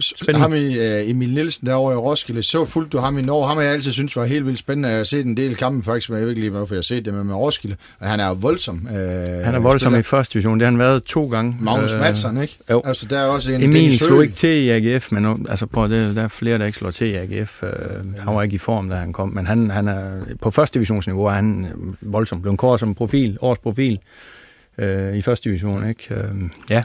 Spændende. 0.00 0.40
Ham 0.40 0.54
i, 0.54 0.66
uh, 0.78 1.10
Emil 1.10 1.30
Nielsen 1.34 1.66
derovre 1.66 1.92
i 1.94 1.96
Roskilde, 1.96 2.42
så 2.42 2.64
fuldt 2.64 2.92
du 2.92 2.98
ham 2.98 3.18
i 3.18 3.22
Norge. 3.22 3.46
Ham 3.48 3.56
har 3.56 3.64
jeg 3.64 3.72
altid 3.72 3.92
synes 3.92 4.16
var 4.16 4.24
helt 4.24 4.46
vildt 4.46 4.58
spændende. 4.58 4.88
Jeg 4.88 4.96
har 4.96 5.04
set 5.04 5.26
en 5.26 5.36
del 5.36 5.56
kampe 5.56 5.84
faktisk, 5.84 6.10
men 6.10 6.18
jeg 6.18 6.22
ved 6.26 6.30
ikke 6.30 6.40
lige, 6.40 6.50
hvorfor 6.50 6.74
jeg 6.74 6.78
har 6.78 6.82
set 6.82 7.04
det 7.04 7.14
med, 7.14 7.24
med 7.24 7.34
Roskilde. 7.34 7.76
Og 8.00 8.08
han 8.08 8.20
er 8.20 8.34
voldsom. 8.34 8.86
Uh, 8.90 8.96
Han 9.44 9.54
er 9.54 9.58
voldsom 9.58 9.94
i 9.98 10.02
første 10.02 10.32
division, 10.34 10.58
det 10.60 10.64
har 10.66 10.70
han 10.70 10.78
været 10.78 11.02
to 11.04 11.28
gange. 11.28 11.56
Magnus 11.60 11.92
Øh, 11.92 12.00
Madsen, 12.00 12.42
ikke? 12.42 12.58
jo. 12.70 12.82
Altså, 12.84 13.06
der 13.10 13.18
er 13.18 13.26
også 13.26 13.52
en 13.52 13.62
Emil 13.62 13.98
slog 13.98 14.22
ikke 14.22 14.34
til 14.34 14.50
i 14.50 14.70
AGF, 14.70 15.12
men 15.12 15.46
altså, 15.50 15.66
prøv, 15.66 15.88
det, 15.88 16.16
der 16.16 16.22
er 16.22 16.28
flere, 16.28 16.58
der 16.58 16.66
ikke 16.66 16.78
slår 16.78 16.90
til 16.90 17.06
i 17.06 17.14
AGF. 17.14 17.62
Øh, 17.62 17.70
han 18.18 18.34
var 18.34 18.42
ikke 18.42 18.54
i 18.54 18.58
form, 18.58 18.88
da 18.88 18.96
han 18.96 19.12
kom, 19.12 19.28
men 19.28 19.46
han, 19.46 19.70
han 19.70 19.88
er, 19.88 20.10
på 20.40 20.50
første 20.50 20.74
divisionsniveau 20.74 21.24
er 21.24 21.30
han 21.32 21.66
voldsom. 22.00 22.42
Blev 22.42 22.56
kort 22.56 22.80
som 22.80 22.94
profil, 22.94 23.38
års 23.40 23.58
profil 23.58 23.98
øh, 24.78 25.16
i 25.16 25.22
første 25.22 25.48
division. 25.48 25.88
Ikke? 25.88 26.14
Øh, 26.14 26.20
ja, 26.70 26.82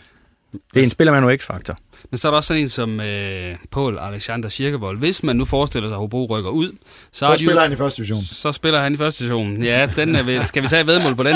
det 0.73 0.79
er 0.79 0.83
en 0.83 0.89
spiller 0.89 1.13
med 1.13 1.21
noget 1.21 1.41
x-faktor. 1.41 1.77
Men 2.11 2.17
så 2.17 2.27
er 2.27 2.31
der 2.31 2.35
også 2.37 2.47
sådan 2.47 2.63
en 2.63 2.69
som 2.69 2.99
øh, 2.99 3.55
Paul 3.71 3.97
Alexander 3.99 4.49
Kirkevold. 4.49 4.99
Hvis 4.99 5.23
man 5.23 5.35
nu 5.35 5.45
forestiller 5.45 5.89
sig, 5.89 5.95
at 5.95 5.99
Hobro 5.99 6.25
rykker 6.25 6.49
ud, 6.49 6.71
så, 6.71 7.19
Så 7.19 7.25
er 7.25 7.35
spiller 7.35 7.53
jo, 7.53 7.59
han 7.59 7.71
i 7.71 7.75
første 7.75 7.97
division. 7.97 8.21
så 8.23 8.51
spiller 8.51 8.81
han 8.81 8.93
i 8.93 8.97
første 8.97 9.23
division. 9.23 9.63
Ja, 9.63 9.89
den 9.95 10.15
er 10.15 10.23
ved, 10.23 10.45
skal 10.45 10.63
vi 10.63 10.67
tage 10.67 10.87
vedmål 10.87 11.15
på 11.15 11.23
den? 11.23 11.35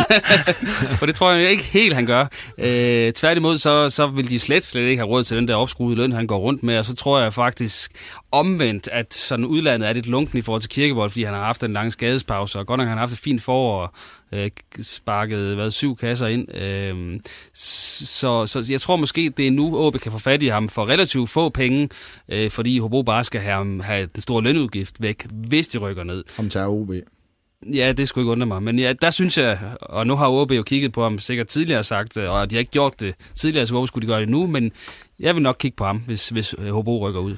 For 0.99 1.05
det 1.05 1.15
tror 1.15 1.31
jeg 1.31 1.51
ikke 1.51 1.63
helt, 1.63 1.93
han 1.95 2.05
gør. 2.05 2.27
Øh, 2.57 3.11
tværtimod, 3.11 3.57
så, 3.57 3.89
så 3.89 4.07
vil 4.07 4.29
de 4.29 4.39
slet, 4.39 4.63
slet 4.63 4.81
ikke 4.81 4.97
have 4.97 5.09
råd 5.09 5.23
til 5.23 5.37
den 5.37 5.47
der 5.47 5.55
opskruede 5.55 5.95
løn, 5.97 6.11
han 6.11 6.27
går 6.27 6.37
rundt 6.37 6.63
med. 6.63 6.77
Og 6.77 6.85
så 6.85 6.95
tror 6.95 7.19
jeg 7.19 7.33
faktisk 7.33 7.91
omvendt, 8.31 8.89
at 8.91 9.13
sådan 9.13 9.45
udlandet 9.45 9.89
er 9.89 9.93
lidt 9.93 10.07
lunken 10.07 10.37
i 10.39 10.41
forhold 10.41 10.61
til 10.61 10.69
Kirkevold, 10.69 11.09
fordi 11.09 11.23
han 11.23 11.33
har 11.33 11.43
haft 11.43 11.63
en 11.63 11.73
lang 11.73 11.91
skadespause. 11.91 12.59
Og 12.59 12.67
godt 12.67 12.77
nok 12.77 12.85
har 12.85 12.89
han 12.91 12.99
haft 12.99 13.11
et 13.13 13.19
fint 13.19 13.41
forår, 13.43 13.95
øh, 14.31 14.49
sparket 14.81 15.55
hvad, 15.55 15.71
syv 15.71 15.95
kasser 15.95 16.27
ind. 16.27 16.55
Øh, 16.55 17.19
så, 17.53 18.45
så 18.45 18.65
jeg 18.69 18.81
tror 18.81 18.95
måske, 18.95 19.29
det 19.37 19.47
er 19.47 19.51
nu, 19.51 19.77
OB 19.77 19.99
kan 19.99 20.11
få 20.11 20.17
fat 20.17 20.43
i 20.43 20.47
ham 20.47 20.69
for 20.69 20.89
relativt 20.89 21.29
få 21.29 21.49
penge, 21.49 21.89
øh, 22.29 22.51
fordi 22.51 22.79
Hobro 22.79 23.01
bare 23.01 23.23
skal 23.23 23.41
have, 23.41 23.83
have 23.83 24.09
den 24.13 24.21
store 24.21 24.43
lønudgift 24.43 25.01
væk, 25.01 25.25
hvis 25.33 25.67
de 25.67 25.77
rykker 25.77 26.03
ned. 26.03 26.23
Om 26.39 26.49
tager 26.49 26.67
OB. 26.67 26.91
Ja, 27.73 27.91
det 27.91 28.07
skulle 28.07 28.23
ikke 28.23 28.31
undre 28.31 28.47
mig. 28.47 28.63
Men 28.63 28.79
ja, 28.79 28.93
der 29.01 29.09
synes 29.09 29.37
jeg, 29.37 29.59
og 29.81 30.07
nu 30.07 30.15
har 30.15 30.29
OB 30.29 30.51
jo 30.51 30.63
kigget 30.63 30.91
på 30.91 31.03
ham 31.03 31.19
sikkert 31.19 31.47
tidligere 31.47 31.83
sagt, 31.83 32.17
og 32.17 32.51
de 32.51 32.55
har 32.55 32.59
ikke 32.59 32.71
gjort 32.71 32.99
det 32.99 33.15
tidligere, 33.35 33.65
så 33.65 33.73
hvorfor 33.73 33.85
skulle 33.85 34.07
de 34.07 34.11
gøre 34.11 34.21
det 34.21 34.29
nu? 34.29 34.47
Men 34.47 34.71
jeg 35.19 35.35
vil 35.35 35.43
nok 35.43 35.55
kigge 35.59 35.75
på 35.75 35.85
ham, 35.85 35.97
hvis, 35.97 36.29
hvis 36.29 36.55
Hobro 36.69 37.07
rykker 37.07 37.19
ud. 37.19 37.35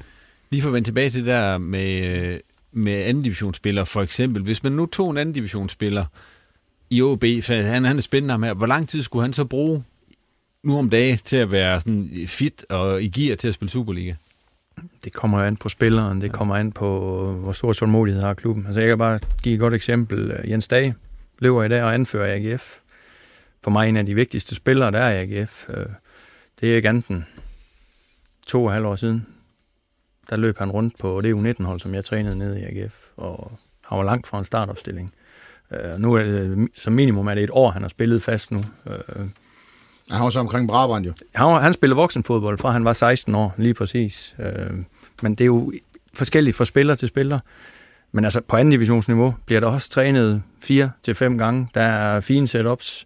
Lige 0.50 0.62
for 0.62 0.68
at 0.68 0.74
vende 0.74 0.88
tilbage 0.88 1.10
til 1.10 1.20
det 1.20 1.26
der 1.26 1.58
med, 1.58 2.40
med 2.72 3.02
anden 3.02 3.22
divisionsspillere, 3.22 3.86
for 3.86 4.02
eksempel. 4.02 4.42
Hvis 4.42 4.62
man 4.62 4.72
nu 4.72 4.86
tog 4.86 5.10
en 5.10 5.16
anden 5.16 5.34
divisionsspiller 5.34 6.04
i 6.94 7.02
OB, 7.02 7.24
han, 7.46 7.84
han 7.84 7.96
er 7.98 8.00
spændende 8.00 8.46
her, 8.46 8.54
hvor 8.54 8.66
lang 8.66 8.88
tid 8.88 9.02
skulle 9.02 9.22
han 9.22 9.32
så 9.32 9.44
bruge 9.44 9.84
nu 10.62 10.78
om 10.78 10.90
dagen 10.90 11.18
til 11.18 11.36
at 11.36 11.50
være 11.50 11.80
sådan 11.80 12.10
fit 12.26 12.64
og 12.68 13.02
i 13.02 13.08
gear 13.08 13.36
til 13.36 13.48
at 13.48 13.54
spille 13.54 13.70
Superliga? 13.70 14.14
Det 15.04 15.12
kommer 15.12 15.42
an 15.42 15.56
på 15.56 15.68
spilleren, 15.68 16.20
det 16.20 16.32
kommer 16.32 16.56
an 16.56 16.72
på, 16.72 16.88
hvor 17.32 17.52
stor 17.52 17.72
tålmodighed 17.72 18.22
har 18.22 18.34
klubben. 18.34 18.66
Altså 18.66 18.80
jeg 18.80 18.88
kan 18.88 18.98
bare 18.98 19.18
give 19.42 19.54
et 19.54 19.60
godt 19.60 19.74
eksempel. 19.74 20.40
Jens 20.48 20.68
Dage 20.68 20.94
løber 21.38 21.62
i 21.62 21.68
dag 21.68 21.82
og 21.82 21.94
anfører 21.94 22.34
AGF. 22.34 22.78
For 23.62 23.70
mig 23.70 23.88
en 23.88 23.96
af 23.96 24.06
de 24.06 24.14
vigtigste 24.14 24.54
spillere, 24.54 24.90
der 24.90 24.98
er 24.98 25.20
i 25.20 25.22
AGF. 25.22 25.66
Øh, 25.68 25.86
det 26.60 26.76
er 26.76 26.80
Ganten. 26.80 27.26
To 28.46 28.64
og 28.64 28.72
halv 28.72 28.86
år 28.86 28.96
siden. 28.96 29.26
Der 30.30 30.36
løb 30.36 30.58
han 30.58 30.70
rundt 30.70 30.98
på 30.98 31.20
det 31.20 31.34
U19-hold, 31.34 31.80
som 31.80 31.94
jeg 31.94 32.04
trænede 32.04 32.38
nede 32.38 32.60
i 32.60 32.64
AGF. 32.64 33.08
Og 33.16 33.58
han 33.84 33.98
var 33.98 34.04
langt 34.04 34.26
fra 34.26 34.38
en 34.38 34.44
startopstilling. 34.44 35.12
Øh, 35.72 35.98
nu 35.98 36.14
er 36.14 36.22
det, 36.22 36.68
som 36.74 36.92
minimum 36.92 37.26
er 37.26 37.34
det 37.34 37.44
et 37.44 37.50
år, 37.52 37.70
han 37.70 37.82
har 37.82 37.88
spillet 37.88 38.22
fast 38.22 38.50
nu. 38.50 38.64
Øh, 38.86 39.26
han 40.10 40.24
var 40.24 40.30
så 40.30 40.40
omkring 40.40 40.68
Brabant 40.68 41.06
jo. 41.06 41.12
Han, 41.34 41.62
han 41.62 41.72
spillede 41.72 41.96
voksenfodbold 41.96 42.58
fra 42.58 42.70
han 42.70 42.84
var 42.84 42.92
16 42.92 43.34
år, 43.34 43.54
lige 43.58 43.74
præcis. 43.74 44.34
Øh, 44.38 44.78
men 45.22 45.32
det 45.32 45.40
er 45.40 45.46
jo 45.46 45.72
forskelligt 46.14 46.56
fra 46.56 46.64
spiller 46.64 46.94
til 46.94 47.08
spiller. 47.08 47.38
Men 48.12 48.24
altså 48.24 48.40
på 48.48 48.56
anden 48.56 48.72
divisionsniveau 48.72 49.34
bliver 49.46 49.60
der 49.60 49.66
også 49.66 49.90
trænet 49.90 50.42
fire 50.60 50.90
til 51.02 51.14
fem 51.14 51.38
gange. 51.38 51.68
Der 51.74 51.80
er 51.80 52.20
fine 52.20 52.48
setups. 52.48 53.04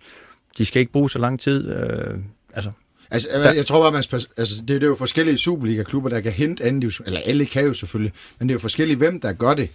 De 0.59 0.65
skal 0.65 0.81
ikke 0.81 0.93
bruge 0.93 1.11
så 1.11 1.19
lang 1.19 1.41
tid. 1.41 1.69
Øh, 1.69 2.19
altså, 2.55 2.71
Altså, 3.11 3.29
jeg, 3.33 3.57
jeg 3.57 3.67
tror 3.67 3.83
bare, 3.83 3.93
man 3.93 4.03
skal, 4.03 4.27
altså, 4.37 4.55
det, 4.61 4.69
det 4.69 4.83
er 4.83 4.87
jo 4.87 4.95
forskellige 4.95 5.39
Superliga-klubber, 5.39 6.11
der 6.11 6.21
kan 6.21 6.33
hente 6.33 6.65
anden 6.65 6.81
division, 6.81 7.07
eller 7.07 7.21
alle 7.25 7.47
kan 7.47 7.65
jo 7.65 7.75
selvfølgelig, 7.75 8.13
men 8.39 8.49
det 8.49 8.53
er 8.53 8.57
jo 8.57 8.61
forskelligt, 8.61 8.99
hvem 8.99 9.21
der 9.21 9.33
gør 9.33 9.55
det. 9.55 9.69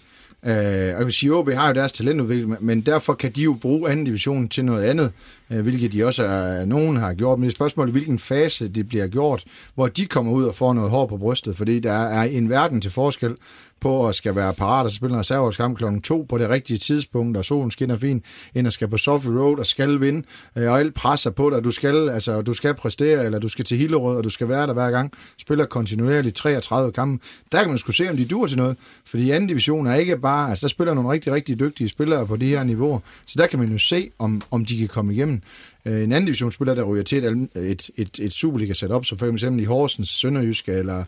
Øh, 0.46 0.54
og 0.54 1.00
jeg 1.00 1.06
vil 1.06 1.14
sige, 1.14 1.34
OB 1.34 1.50
har 1.50 1.68
jo 1.68 1.74
deres 1.74 1.92
talentudvikling, 1.92 2.58
men 2.60 2.82
derfor 2.82 3.14
kan 3.14 3.32
de 3.32 3.42
jo 3.42 3.58
bruge 3.62 3.90
anden 3.90 4.06
division 4.06 4.50
til 4.50 4.66
noget 4.66 4.84
andet, 4.84 5.12
øh, 5.52 5.62
hvilket 5.62 5.94
de 5.94 6.06
også 6.06 6.24
er, 6.24 6.66
nogen 6.66 6.98
har 6.98 7.14
gjort. 7.14 7.40
Men 7.40 7.44
det 7.44 7.54
er 7.54 7.56
spørgsmål, 7.56 7.92
hvilken 7.92 8.20
fase 8.20 8.68
det 8.68 8.88
bliver 8.88 9.08
gjort, 9.08 9.44
hvor 9.76 9.88
de 9.88 10.06
kommer 10.06 10.32
ud 10.32 10.44
og 10.44 10.56
får 10.56 10.74
noget 10.74 10.90
hår 10.90 11.06
på 11.06 11.18
brystet, 11.18 11.58
fordi 11.58 11.80
der 11.80 11.94
er 11.94 12.24
en 12.24 12.50
verden 12.50 12.82
til 12.82 12.92
forskel 12.92 13.36
på 13.84 14.08
at 14.08 14.16
skal 14.16 14.36
være 14.36 14.54
parat 14.54 14.86
og 14.86 14.92
spille 14.92 15.14
en 15.14 15.20
reserveholdskamp 15.20 15.78
kl. 15.78 15.84
2 16.04 16.26
på 16.30 16.38
det 16.38 16.50
rigtige 16.50 16.78
tidspunkt, 16.78 17.38
og 17.38 17.46
solen 17.46 17.72
skinner 17.72 17.98
fint, 17.98 18.26
end 18.56 18.68
at 18.68 18.74
skal 18.74 18.88
på 18.88 18.98
Sofie 18.98 19.40
Road 19.40 19.60
og 19.60 19.66
skal 19.66 20.02
vinde, 20.02 20.24
øh, 20.58 20.72
og 20.72 20.80
alt 20.80 20.94
presser 20.94 21.32
på 21.32 21.50
dig. 21.50 21.64
Du 21.64 21.72
skal, 21.72 22.10
altså, 22.10 22.42
du 22.42 22.54
skal 22.54 22.74
præstere, 22.74 23.26
eller 23.26 23.40
du 23.40 23.50
skal 23.50 23.66
til 23.66 23.78
Hillerød, 23.78 24.18
og 24.18 24.24
du 24.24 24.30
skal 24.30 24.50
være 24.50 24.68
der 24.68 24.74
hver 24.74 24.92
gang. 24.92 25.12
Spiller 25.38 25.66
kontinuerligt 25.66 26.36
33 26.36 26.92
kampe. 26.92 27.26
Der 27.52 27.62
kan 27.62 27.70
man 27.70 27.78
skulle 27.78 27.96
se, 27.96 28.10
om 28.10 28.18
de 28.18 28.26
dur 28.26 28.48
til 28.48 28.58
noget, 28.58 28.78
fordi 29.06 29.32
anden 29.32 29.48
division 29.48 29.88
er 29.88 29.96
ikke 29.96 30.18
bare, 30.18 30.50
altså 30.50 30.62
der 30.62 30.70
spiller 30.70 30.94
nogle 30.94 31.12
rigtig, 31.12 31.34
rigtig 31.34 31.60
dygtige 31.60 31.90
spillere 31.90 32.28
på 32.28 32.36
de 32.36 32.48
her 32.48 32.64
niveauer, 32.64 33.00
så 33.26 33.36
der 33.38 33.48
kan 33.48 33.60
man 33.60 33.72
jo 33.72 33.78
se, 33.78 34.10
om, 34.20 34.42
om 34.52 34.66
de 34.66 34.78
kan 34.78 34.88
komme 34.88 35.14
igennem. 35.14 35.42
Øh, 35.86 36.04
en 36.04 36.12
anden 36.12 36.26
divisionsspiller, 36.26 36.76
der 36.76 36.84
ryger 36.84 37.04
til 37.04 37.26
et, 37.26 37.50
et, 37.56 37.90
et, 37.96 38.20
et 38.20 38.34
Superliga-setup, 38.34 39.06
som 39.06 39.18
for 39.18 39.32
eksempel 39.32 39.62
i 39.62 39.66
Horsens, 39.66 40.10
Sønderjysk 40.10 40.70
eller 40.70 41.04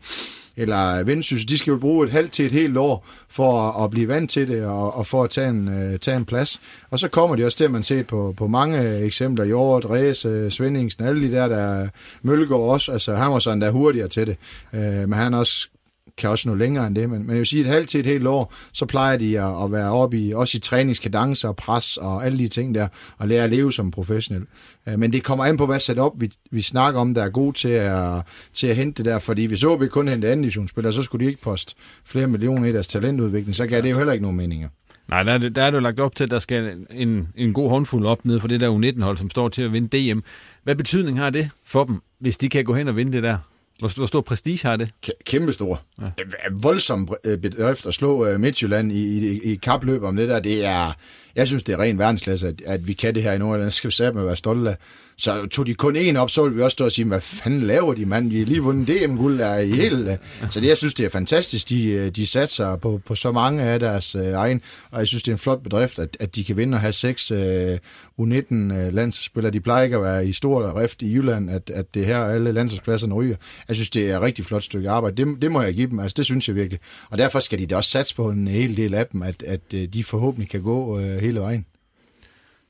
eller 0.57 1.03
Vendsyssel, 1.03 1.49
de 1.49 1.57
skal 1.57 1.71
jo 1.71 1.77
bruge 1.77 2.05
et 2.05 2.11
halvt 2.11 2.31
til 2.31 2.45
et 2.45 2.51
helt 2.51 2.77
år 2.77 3.07
for 3.29 3.61
at, 3.61 3.83
at 3.83 3.89
blive 3.89 4.07
vant 4.07 4.29
til 4.29 4.47
det 4.47 4.65
og, 4.65 4.95
og 4.95 5.07
for 5.07 5.23
at 5.23 5.29
tage 5.29 5.49
en, 5.49 5.67
uh, 5.67 5.99
tage 6.01 6.17
en 6.17 6.25
plads. 6.25 6.61
Og 6.89 6.99
så 6.99 7.07
kommer 7.07 7.35
de 7.35 7.45
også 7.45 7.57
til, 7.57 7.65
at 7.65 7.71
man 7.71 7.83
ser 7.83 8.03
på, 8.03 8.33
på 8.37 8.47
mange 8.47 8.97
eksempler 8.97 9.45
i 9.45 9.51
år, 9.51 10.49
Svendingsen, 10.49 11.03
alle 11.03 11.27
de 11.27 11.31
der, 11.31 11.47
der 11.47 11.87
Mølgaard 12.21 12.61
også, 12.61 12.91
altså 12.91 13.15
han 13.15 13.31
var 13.31 13.39
sådan 13.39 13.61
der 13.61 13.71
hurtigere 13.71 14.07
til 14.07 14.27
det. 14.27 14.37
Uh, 14.73 14.79
men 14.79 15.13
han 15.13 15.33
også 15.33 15.69
kan 16.17 16.29
også 16.29 16.49
nå 16.49 16.55
længere 16.55 16.87
end 16.87 16.95
det, 16.95 17.09
men, 17.09 17.19
men 17.19 17.29
jeg 17.29 17.37
vil 17.37 17.45
sige, 17.45 17.61
et 17.61 17.67
halvt 17.67 17.89
til 17.89 17.99
et 17.99 18.05
helt 18.05 18.27
år, 18.27 18.53
så 18.73 18.85
plejer 18.85 19.17
de 19.17 19.39
at, 19.39 19.63
at 19.63 19.71
være 19.71 19.91
oppe 19.91 20.19
i, 20.19 20.33
også 20.33 20.57
i 20.57 20.59
træningskadencer 20.59 21.47
og 21.47 21.55
pres 21.55 21.97
og 21.97 22.25
alle 22.25 22.37
de 22.37 22.47
ting 22.47 22.75
der, 22.75 22.87
og 23.17 23.27
lære 23.27 23.43
at 23.43 23.49
leve 23.49 23.73
som 23.73 23.91
professionel. 23.91 24.45
Øh, 24.87 24.99
men 24.99 25.13
det 25.13 25.23
kommer 25.23 25.45
an 25.45 25.57
på, 25.57 25.65
hvad 25.65 25.79
setup 25.79 26.11
vi, 26.17 26.31
vi 26.51 26.61
snakker 26.61 26.99
om, 26.99 27.13
der 27.13 27.23
er 27.23 27.29
god 27.29 27.53
til 27.53 27.69
at, 27.69 28.23
til 28.53 28.67
at 28.67 28.75
hente 28.75 29.03
det 29.03 29.11
der, 29.11 29.19
fordi 29.19 29.45
hvis 29.45 29.63
OB 29.63 29.83
kun 29.89 30.07
hente 30.07 30.27
anden 30.27 30.43
divisionsspillere, 30.43 30.93
så 30.93 31.01
skulle 31.01 31.25
de 31.25 31.29
ikke 31.29 31.41
poste 31.41 31.75
flere 32.05 32.27
millioner 32.27 32.67
i 32.67 32.71
deres 32.71 32.87
talentudvikling, 32.87 33.55
så 33.55 33.67
gav 33.67 33.81
det 33.81 33.91
jo 33.91 33.97
heller 33.97 34.13
ikke 34.13 34.23
nogen 34.23 34.37
meninger. 34.37 34.69
Nej, 35.09 35.23
der 35.23 35.33
er, 35.33 35.37
det, 35.37 35.55
der 35.55 35.63
er 35.63 35.71
det 35.71 35.77
jo 35.77 35.81
lagt 35.81 35.99
op 35.99 36.15
til, 36.15 36.23
at 36.23 36.31
der 36.31 36.39
skal 36.39 36.77
en, 36.89 37.27
en 37.35 37.53
god 37.53 37.69
håndfuld 37.69 38.05
op 38.05 38.25
ned 38.25 38.39
for 38.39 38.47
det 38.47 38.59
der 38.59 38.69
U19-hold, 38.69 39.17
som 39.17 39.29
står 39.29 39.49
til 39.49 39.61
at 39.61 39.73
vinde 39.73 40.13
DM. 40.13 40.19
Hvad 40.63 40.75
betydning 40.75 41.19
har 41.19 41.29
det 41.29 41.49
for 41.65 41.83
dem, 41.83 42.01
hvis 42.19 42.37
de 42.37 42.49
kan 42.49 42.65
gå 42.65 42.73
hen 42.73 42.87
og 42.87 42.95
vinde 42.95 43.11
det 43.11 43.23
der? 43.23 43.37
Hvor, 43.79 43.95
hvor 43.95 44.05
stor 44.05 44.21
prestige 44.21 44.67
har 44.67 44.75
det? 44.75 44.89
Kæmpe 45.25 45.53
stor. 45.53 45.81
Ja. 46.01 46.09
Voldsom 46.51 47.09
øh, 47.23 47.37
bedrift 47.37 47.85
at 47.85 47.93
slå 47.93 48.25
øh, 48.25 48.39
Midtjylland 48.39 48.91
i, 48.91 49.27
i, 49.27 49.39
i 49.51 49.55
kapløb 49.55 50.03
om 50.03 50.15
det 50.15 50.29
der. 50.29 50.39
Det 50.39 50.65
er, 50.65 50.91
jeg 51.35 51.47
synes, 51.47 51.63
det 51.63 51.73
er 51.73 51.79
ren 51.79 51.99
verdensklasse, 51.99 52.47
at, 52.47 52.61
at 52.65 52.87
vi 52.87 52.93
kan 52.93 53.15
det 53.15 53.23
her 53.23 53.33
i 53.33 53.37
Nordjylland. 53.37 53.65
Det 53.65 53.73
skal 53.73 53.87
vi 53.87 54.13
med 54.13 54.21
at 54.21 54.27
være 54.27 54.35
stolte 54.35 54.69
af. 54.69 54.77
Så 55.17 55.45
tog 55.45 55.67
de 55.67 55.73
kun 55.73 55.95
en 55.95 56.17
op, 56.17 56.29
så 56.29 56.43
ville 56.43 56.55
vi 56.55 56.61
også 56.61 56.75
stå 56.75 56.85
og 56.85 56.91
sige, 56.91 57.05
hvad 57.05 57.21
fanden 57.21 57.61
laver 57.61 57.93
de, 57.93 58.05
mand? 58.05 58.29
Vi 58.29 58.39
har 58.39 58.45
lige 58.45 58.59
vundet 58.59 58.87
DM-guld 58.87 59.37
der 59.37 59.57
i 59.57 59.71
hele... 59.71 60.19
Så 60.49 60.59
det, 60.59 60.67
jeg 60.67 60.77
synes, 60.77 60.93
det 60.93 61.05
er 61.05 61.09
fantastisk, 61.09 61.69
de, 61.69 61.87
øh, 61.87 62.09
de 62.09 62.27
satser 62.27 62.75
på, 62.75 63.01
på 63.05 63.15
så 63.15 63.31
mange 63.31 63.63
af 63.63 63.79
deres 63.79 64.15
øh, 64.15 64.31
egen, 64.31 64.61
og 64.91 64.99
jeg 64.99 65.07
synes, 65.07 65.23
det 65.23 65.31
er 65.31 65.35
en 65.35 65.39
flot 65.39 65.63
bedrift, 65.63 65.99
at, 65.99 66.17
at 66.19 66.35
de 66.35 66.43
kan 66.43 66.57
vinde 66.57 66.75
og 66.75 66.81
have 66.81 66.93
seks 66.93 67.31
øh, 67.31 67.77
U19-landsspillere. 68.19 69.49
Øh, 69.49 69.53
de 69.53 69.59
plejer 69.59 69.83
ikke 69.83 69.95
at 69.95 70.01
være 70.01 70.27
i 70.27 70.33
stor 70.33 70.81
rift 70.81 71.01
i 71.01 71.13
Jylland, 71.13 71.49
at, 71.49 71.69
at 71.69 71.93
det 71.93 72.05
her 72.05 72.23
alle 72.23 72.51
landsholdspladserne 72.51 73.13
ryger. 73.13 73.35
Jeg 73.67 73.75
synes, 73.75 73.89
det 73.89 74.11
er 74.11 74.15
et 74.17 74.21
rigtig 74.21 74.45
flot 74.45 74.63
stykke 74.63 74.89
arbejde. 74.89 75.25
Det, 75.25 75.41
det 75.41 75.51
må 75.51 75.61
jeg 75.61 75.73
give 75.73 75.89
dem, 75.89 75.99
altså 75.99 76.13
det 76.17 76.25
synes 76.25 76.47
jeg 76.47 76.55
virkelig. 76.55 76.79
Og 77.09 77.17
derfor 77.17 77.39
skal 77.39 77.59
de 77.59 77.65
da 77.65 77.75
også 77.75 77.89
satse 77.89 78.15
på 78.15 78.29
en 78.29 78.47
hel 78.47 78.77
del 78.77 78.93
af 78.93 79.07
dem, 79.07 79.21
at, 79.21 79.43
at 79.43 79.61
øh, 79.73 79.87
de 79.87 80.03
forhåbentlig 80.03 80.49
kan 80.49 80.61
gå 80.61 80.99
øh, 80.99 81.17
hele 81.17 81.39
vejen. 81.39 81.65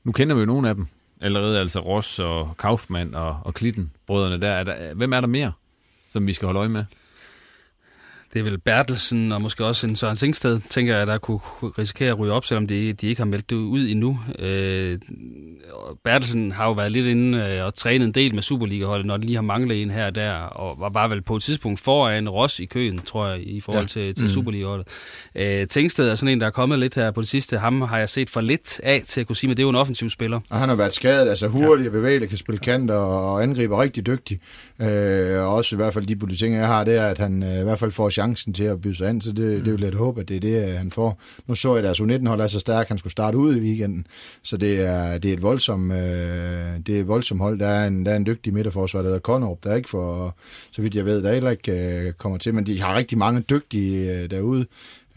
Nu 0.04 0.12
kender 0.12 0.34
vi 0.34 0.40
jo 0.40 0.46
nogle 0.46 0.68
af 0.68 0.74
dem 0.74 0.86
allerede, 1.20 1.60
altså 1.60 1.80
Ross 1.80 2.18
og 2.18 2.56
Kaufmann 2.58 3.14
og, 3.14 3.40
og 3.44 3.54
Klitten, 3.54 3.92
brødrene 4.06 4.40
der. 4.40 4.50
Er 4.50 4.64
der. 4.64 4.94
Hvem 4.94 5.12
er 5.12 5.20
der 5.20 5.28
mere, 5.28 5.52
som 6.08 6.26
vi 6.26 6.32
skal 6.32 6.46
holde 6.46 6.60
øje 6.60 6.68
med? 6.68 6.84
Det 8.36 8.46
er 8.46 8.50
vel 8.50 8.58
Bertelsen 8.58 9.32
og 9.32 9.42
måske 9.42 9.64
også 9.64 9.86
en 9.86 9.96
Søren 9.96 10.16
Singsted, 10.16 10.60
tænker 10.68 10.96
jeg, 10.96 11.06
der 11.06 11.18
kunne 11.18 11.40
risikere 11.62 12.08
at 12.10 12.18
ryge 12.18 12.32
op, 12.32 12.44
selvom 12.44 12.66
de, 12.66 12.92
de 12.92 13.06
ikke 13.06 13.20
har 13.20 13.26
meldt 13.26 13.50
det 13.50 13.56
ud 13.56 13.88
endnu. 13.88 14.20
Øh, 14.38 14.98
Bertelsen 16.04 16.52
har 16.52 16.66
jo 16.66 16.72
været 16.72 16.92
lidt 16.92 17.06
inde 17.06 17.38
øh, 17.38 17.64
og 17.64 17.74
trænet 17.74 18.06
en 18.06 18.12
del 18.12 18.34
med 18.34 18.42
Superliga-holdet, 18.42 19.06
når 19.06 19.16
de 19.16 19.26
lige 19.26 19.34
har 19.34 19.42
manglet 19.42 19.82
en 19.82 19.90
her 19.90 20.06
og 20.06 20.14
der, 20.14 20.32
og 20.32 20.80
var 20.80 20.88
bare 20.88 21.10
vel 21.10 21.22
på 21.22 21.36
et 21.36 21.42
tidspunkt 21.42 21.80
foran 21.80 22.28
Ross 22.28 22.60
i 22.60 22.64
køen, 22.64 22.98
tror 22.98 23.26
jeg, 23.26 23.40
i 23.40 23.60
forhold 23.60 23.86
til, 23.86 24.14
til 24.14 24.24
mm. 24.24 24.30
Superliga-holdet. 24.30 24.88
Øh, 25.34 25.66
Tingsted 25.66 26.08
er 26.08 26.14
sådan 26.14 26.32
en, 26.32 26.40
der 26.40 26.46
er 26.46 26.50
kommet 26.50 26.78
lidt 26.78 26.94
her 26.94 27.10
på 27.10 27.20
det 27.20 27.28
sidste. 27.28 27.58
Ham 27.58 27.80
har 27.80 27.98
jeg 27.98 28.08
set 28.08 28.30
for 28.30 28.40
lidt 28.40 28.80
af 28.82 29.02
til 29.06 29.20
at 29.20 29.26
kunne 29.26 29.36
sige, 29.36 29.48
men 29.48 29.56
det 29.56 29.62
er 29.62 29.64
jo 29.64 29.70
en 29.70 29.76
offensiv 29.76 30.10
spiller. 30.10 30.40
Og 30.50 30.56
han 30.56 30.68
har 30.68 30.76
været 30.76 30.94
skadet, 30.94 31.28
altså 31.28 31.48
hurtigt 31.48 31.86
ja. 31.86 31.92
bevægelig, 31.92 32.28
kan 32.28 32.38
spille 32.38 32.58
kant 32.58 32.90
og 32.90 33.42
angriber 33.42 33.82
rigtig 33.82 34.06
dygtig. 34.06 34.40
Øh, 34.82 35.40
og 35.40 35.54
også 35.54 35.74
i 35.74 35.76
hvert 35.76 35.94
fald 35.94 36.06
de 36.06 36.36
ting, 36.36 36.54
jeg 36.54 36.66
har, 36.66 36.84
det 36.84 36.96
er, 36.96 37.06
at 37.06 37.18
han 37.18 37.42
øh, 37.42 37.60
i 37.60 37.64
hvert 37.64 37.78
fald 37.78 37.90
får 37.90 38.10
chancen 38.26 38.52
til 38.52 38.64
at 38.64 38.80
byde 38.80 38.94
sig 38.94 39.10
ind, 39.10 39.22
så 39.22 39.32
det, 39.32 39.58
mm. 39.58 39.64
det 39.64 39.72
vil 39.72 39.82
jeg 39.82 39.92
håbe, 39.94 40.20
at 40.20 40.28
det 40.28 40.36
er 40.36 40.40
det, 40.40 40.78
han 40.78 40.90
får. 40.90 41.20
Nu 41.46 41.54
så 41.54 41.68
jeg, 41.68 41.78
at 41.78 41.84
deres 41.84 42.00
U19-hold 42.00 42.40
er 42.40 42.46
så 42.46 42.58
stærk, 42.58 42.88
han 42.88 42.98
skulle 42.98 43.12
starte 43.12 43.38
ud 43.38 43.56
i 43.56 43.60
weekenden, 43.60 44.06
så 44.42 44.56
det 44.56 44.86
er, 44.86 45.18
det 45.18 45.28
er 45.28 45.32
et 45.32 45.42
voldsomt 45.42 45.92
øh, 45.92 45.98
det 46.86 46.96
er 46.96 47.00
et 47.00 47.08
voldsomt 47.08 47.40
hold. 47.40 47.58
Der 47.58 47.66
er 47.66 47.86
en, 47.86 48.06
der 48.06 48.12
er 48.12 48.16
en 48.16 48.26
dygtig 48.26 48.54
midterforsvar, 48.54 49.00
der 49.00 49.06
hedder 49.06 49.20
Konorup, 49.20 49.64
der 49.64 49.70
er 49.70 49.76
ikke 49.76 49.88
for, 49.88 50.36
så 50.70 50.82
vidt 50.82 50.94
jeg 50.94 51.04
ved, 51.04 51.22
der 51.22 51.32
heller 51.32 51.50
ikke 51.50 52.06
øh, 52.06 52.12
kommer 52.12 52.38
til, 52.38 52.54
men 52.54 52.66
de 52.66 52.82
har 52.82 52.96
rigtig 52.96 53.18
mange 53.18 53.40
dygtige 53.40 54.12
øh, 54.12 54.30
derude. 54.30 54.66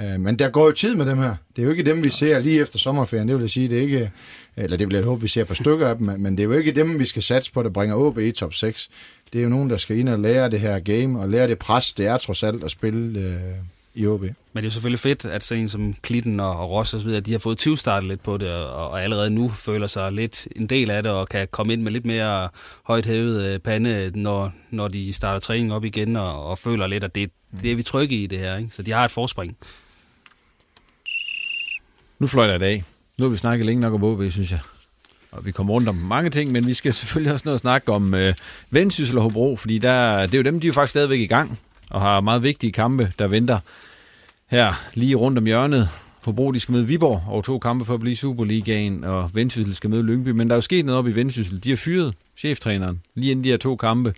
Øh, 0.01 0.19
men 0.19 0.39
der 0.39 0.49
går 0.49 0.65
jo 0.65 0.71
tid 0.71 0.95
med 0.95 1.05
dem 1.05 1.17
her. 1.17 1.35
Det 1.55 1.61
er 1.61 1.65
jo 1.65 1.71
ikke 1.71 1.83
dem, 1.83 2.03
vi 2.03 2.09
ser 2.09 2.39
lige 2.39 2.61
efter 2.61 2.79
sommerferien, 2.79 3.27
det 3.27 3.35
vil 3.35 3.41
jeg 3.41 3.49
sige. 3.49 3.69
Det 3.69 3.77
er 3.77 3.81
ikke, 3.81 4.11
eller 4.57 4.77
det 4.77 4.87
vil 4.87 4.95
jeg 4.95 5.05
håbe, 5.05 5.21
vi 5.21 5.27
ser 5.27 5.43
på 5.43 5.55
stykker 5.55 5.87
af 5.87 5.97
dem, 5.97 6.19
men 6.19 6.37
det 6.37 6.39
er 6.39 6.47
jo 6.47 6.53
ikke 6.53 6.71
dem, 6.71 6.99
vi 6.99 7.05
skal 7.05 7.23
satse 7.23 7.51
på, 7.51 7.63
der 7.63 7.69
bringer 7.69 7.95
OB 7.95 8.17
i 8.17 8.31
top 8.31 8.53
6 8.53 8.89
det 9.33 9.39
er 9.39 9.43
jo 9.43 9.49
nogen, 9.49 9.69
der 9.69 9.77
skal 9.77 9.97
ind 9.97 10.09
og 10.09 10.19
lære 10.19 10.49
det 10.49 10.59
her 10.59 10.79
game, 10.79 11.19
og 11.19 11.29
lære 11.29 11.47
det 11.47 11.59
pres, 11.59 11.93
det 11.93 12.07
er 12.07 12.17
trods 12.17 12.43
alt 12.43 12.63
at 12.63 12.71
spille 12.71 13.19
øh, 13.19 13.55
i 13.95 14.07
OB. 14.07 14.21
Men 14.21 14.31
det 14.55 14.59
er 14.59 14.63
jo 14.63 14.69
selvfølgelig 14.69 14.99
fedt, 14.99 15.25
at 15.25 15.43
sådan 15.43 15.61
en 15.61 15.67
som 15.67 15.93
Klitten 16.01 16.39
og, 16.39 16.59
og 16.59 16.71
Ross 16.71 16.93
og 16.93 16.99
så 16.99 17.05
videre, 17.05 17.21
de 17.21 17.31
har 17.31 17.39
fået 17.39 17.57
20 17.57 17.77
lidt 18.01 18.23
på 18.23 18.37
det, 18.37 18.51
og, 18.51 18.89
og 18.89 19.03
allerede 19.03 19.29
nu 19.29 19.49
føler 19.49 19.87
sig 19.87 20.11
lidt 20.11 20.47
en 20.55 20.67
del 20.67 20.89
af 20.89 21.03
det, 21.03 21.11
og 21.11 21.29
kan 21.29 21.47
komme 21.51 21.73
ind 21.73 21.81
med 21.81 21.91
lidt 21.91 22.05
mere 22.05 22.49
højt 22.83 23.05
hævet 23.05 23.45
øh, 23.45 23.59
pande, 23.59 24.11
når, 24.15 24.51
når 24.71 24.87
de 24.87 25.13
starter 25.13 25.39
træning 25.39 25.73
op 25.73 25.85
igen, 25.85 26.15
og, 26.15 26.45
og 26.45 26.57
føler 26.57 26.87
lidt, 26.87 27.03
at 27.03 27.15
det, 27.15 27.31
det 27.61 27.71
er 27.71 27.75
vi 27.75 27.83
trygge 27.83 28.15
i 28.15 28.27
det 28.27 28.39
her. 28.39 28.57
Ikke? 28.57 28.69
Så 28.71 28.81
de 28.81 28.91
har 28.91 29.05
et 29.05 29.11
forspring. 29.11 29.57
Nu 32.19 32.27
fløjter 32.27 32.53
jeg 32.53 32.61
af. 32.61 32.83
Nu 33.17 33.25
har 33.25 33.29
vi 33.29 33.37
snakket 33.37 33.65
længe 33.65 33.81
nok 33.81 33.93
om 33.93 34.03
OB, 34.03 34.31
synes 34.31 34.51
jeg. 34.51 34.59
og 35.31 35.45
vi 35.45 35.51
kommer 35.51 35.73
rundt 35.73 35.89
om 35.89 35.95
mange 35.95 36.29
ting, 36.29 36.51
men 36.51 36.67
vi 36.67 36.73
skal 36.73 36.93
selvfølgelig 36.93 37.33
også 37.33 37.43
nå 37.45 37.53
at 37.53 37.59
snakke 37.59 37.91
om 37.91 38.13
øh, 38.13 38.33
Vendsyssel 38.69 39.17
og 39.17 39.23
Hobro, 39.23 39.55
fordi 39.55 39.77
der, 39.77 40.25
det 40.25 40.33
er 40.33 40.37
jo 40.37 40.43
dem, 40.43 40.59
de 40.59 40.67
er 40.67 40.69
jo 40.69 40.73
faktisk 40.73 40.91
stadigvæk 40.91 41.19
i 41.19 41.27
gang, 41.27 41.59
og 41.89 42.01
har 42.01 42.21
meget 42.21 42.43
vigtige 42.43 42.71
kampe, 42.71 43.13
der 43.19 43.27
venter 43.27 43.59
her 44.47 44.73
lige 44.93 45.15
rundt 45.15 45.37
om 45.37 45.45
hjørnet. 45.45 45.89
Hobro 46.21 46.51
de 46.51 46.59
skal 46.59 46.71
møde 46.71 46.87
Viborg 46.87 47.23
over 47.27 47.41
to 47.41 47.59
kampe 47.59 47.85
for 47.85 47.93
at 47.93 47.99
blive 47.99 48.15
Superligaen, 48.15 49.03
og 49.03 49.31
Vendsyssel 49.33 49.75
skal 49.75 49.89
møde 49.89 50.03
Lyngby. 50.03 50.29
Men 50.29 50.47
der 50.47 50.53
er 50.53 50.57
jo 50.57 50.61
sket 50.61 50.85
noget 50.85 50.99
op 50.99 51.07
i 51.07 51.11
Vendsyssel. 51.11 51.63
De 51.63 51.69
har 51.69 51.77
fyret 51.77 52.13
cheftræneren 52.37 53.01
lige 53.15 53.31
inden 53.31 53.43
de 53.43 53.49
her 53.49 53.57
to 53.57 53.75
kampe. 53.75 54.13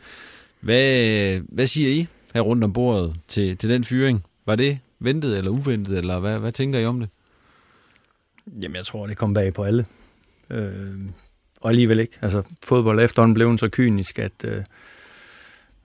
Hvad, 0.62 1.40
hvad 1.50 1.68
siger 1.68 1.90
I 1.90 2.08
her 2.34 2.42
rundt 2.42 2.64
om 2.64 2.74
bordet 2.74 3.16
til, 3.28 3.58
til 3.58 3.70
den 3.70 3.84
fyring? 3.84 4.24
Var 4.46 4.56
det 4.56 4.80
ventet 5.00 5.38
eller 5.38 5.52
uventet, 5.52 5.98
eller 5.98 6.20
hvad, 6.20 6.40
hvad 6.40 6.52
tænker 6.52 6.80
I 6.80 6.86
om 6.86 7.00
det? 7.00 7.10
Jamen, 8.48 8.76
jeg 8.76 8.86
tror, 8.86 9.08
det 9.08 9.18
kom 9.18 9.34
bag 9.34 9.54
på 9.54 9.64
alle. 9.64 9.86
Øh, 10.50 11.00
og 11.62 11.70
alligevel 11.70 12.00
ikke. 12.00 12.18
Altså, 12.22 12.44
fodbold 12.64 13.00
efterhånden 13.00 13.34
blev 13.34 13.58
så 13.58 13.70
kynisk, 13.70 14.20
at 14.20 14.46
øh, 14.46 14.64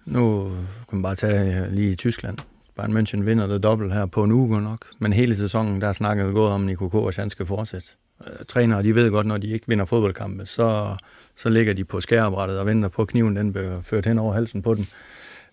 nu 0.04 0.52
kan 0.88 0.96
man 0.96 1.02
bare 1.02 1.14
tage 1.14 1.64
øh, 1.64 1.72
lige 1.72 1.90
i 1.90 1.96
Tyskland. 1.96 2.38
Bayern 2.76 2.96
München 2.96 3.22
vinder 3.22 3.46
det 3.46 3.62
dobbelt 3.62 3.92
her 3.92 4.06
på 4.06 4.24
en 4.24 4.32
uge 4.32 4.62
nok. 4.62 4.86
Men 4.98 5.12
hele 5.12 5.36
sæsonen, 5.36 5.80
der 5.80 5.92
snakkede 5.92 6.32
gået 6.32 6.52
om, 6.52 6.62
at 6.62 6.66
Nico 6.66 6.88
Kovac 6.88 7.18
skal 7.28 7.46
fortsætte. 7.46 7.88
Øh, 8.26 8.46
trænere, 8.48 8.82
de 8.82 8.94
ved 8.94 9.10
godt, 9.10 9.26
når 9.26 9.38
de 9.38 9.46
ikke 9.46 9.68
vinder 9.68 9.84
fodboldkampe, 9.84 10.46
så, 10.46 10.96
så 11.36 11.48
ligger 11.48 11.72
de 11.72 11.84
på 11.84 12.00
skærebrættet 12.00 12.58
og 12.58 12.66
venter 12.66 12.88
på, 12.88 13.02
at 13.02 13.08
kniven 13.08 13.36
den 13.36 13.52
bliver 13.52 13.80
ført 13.80 14.06
hen 14.06 14.18
over 14.18 14.34
halsen 14.34 14.62
på 14.62 14.74
den. 14.74 14.88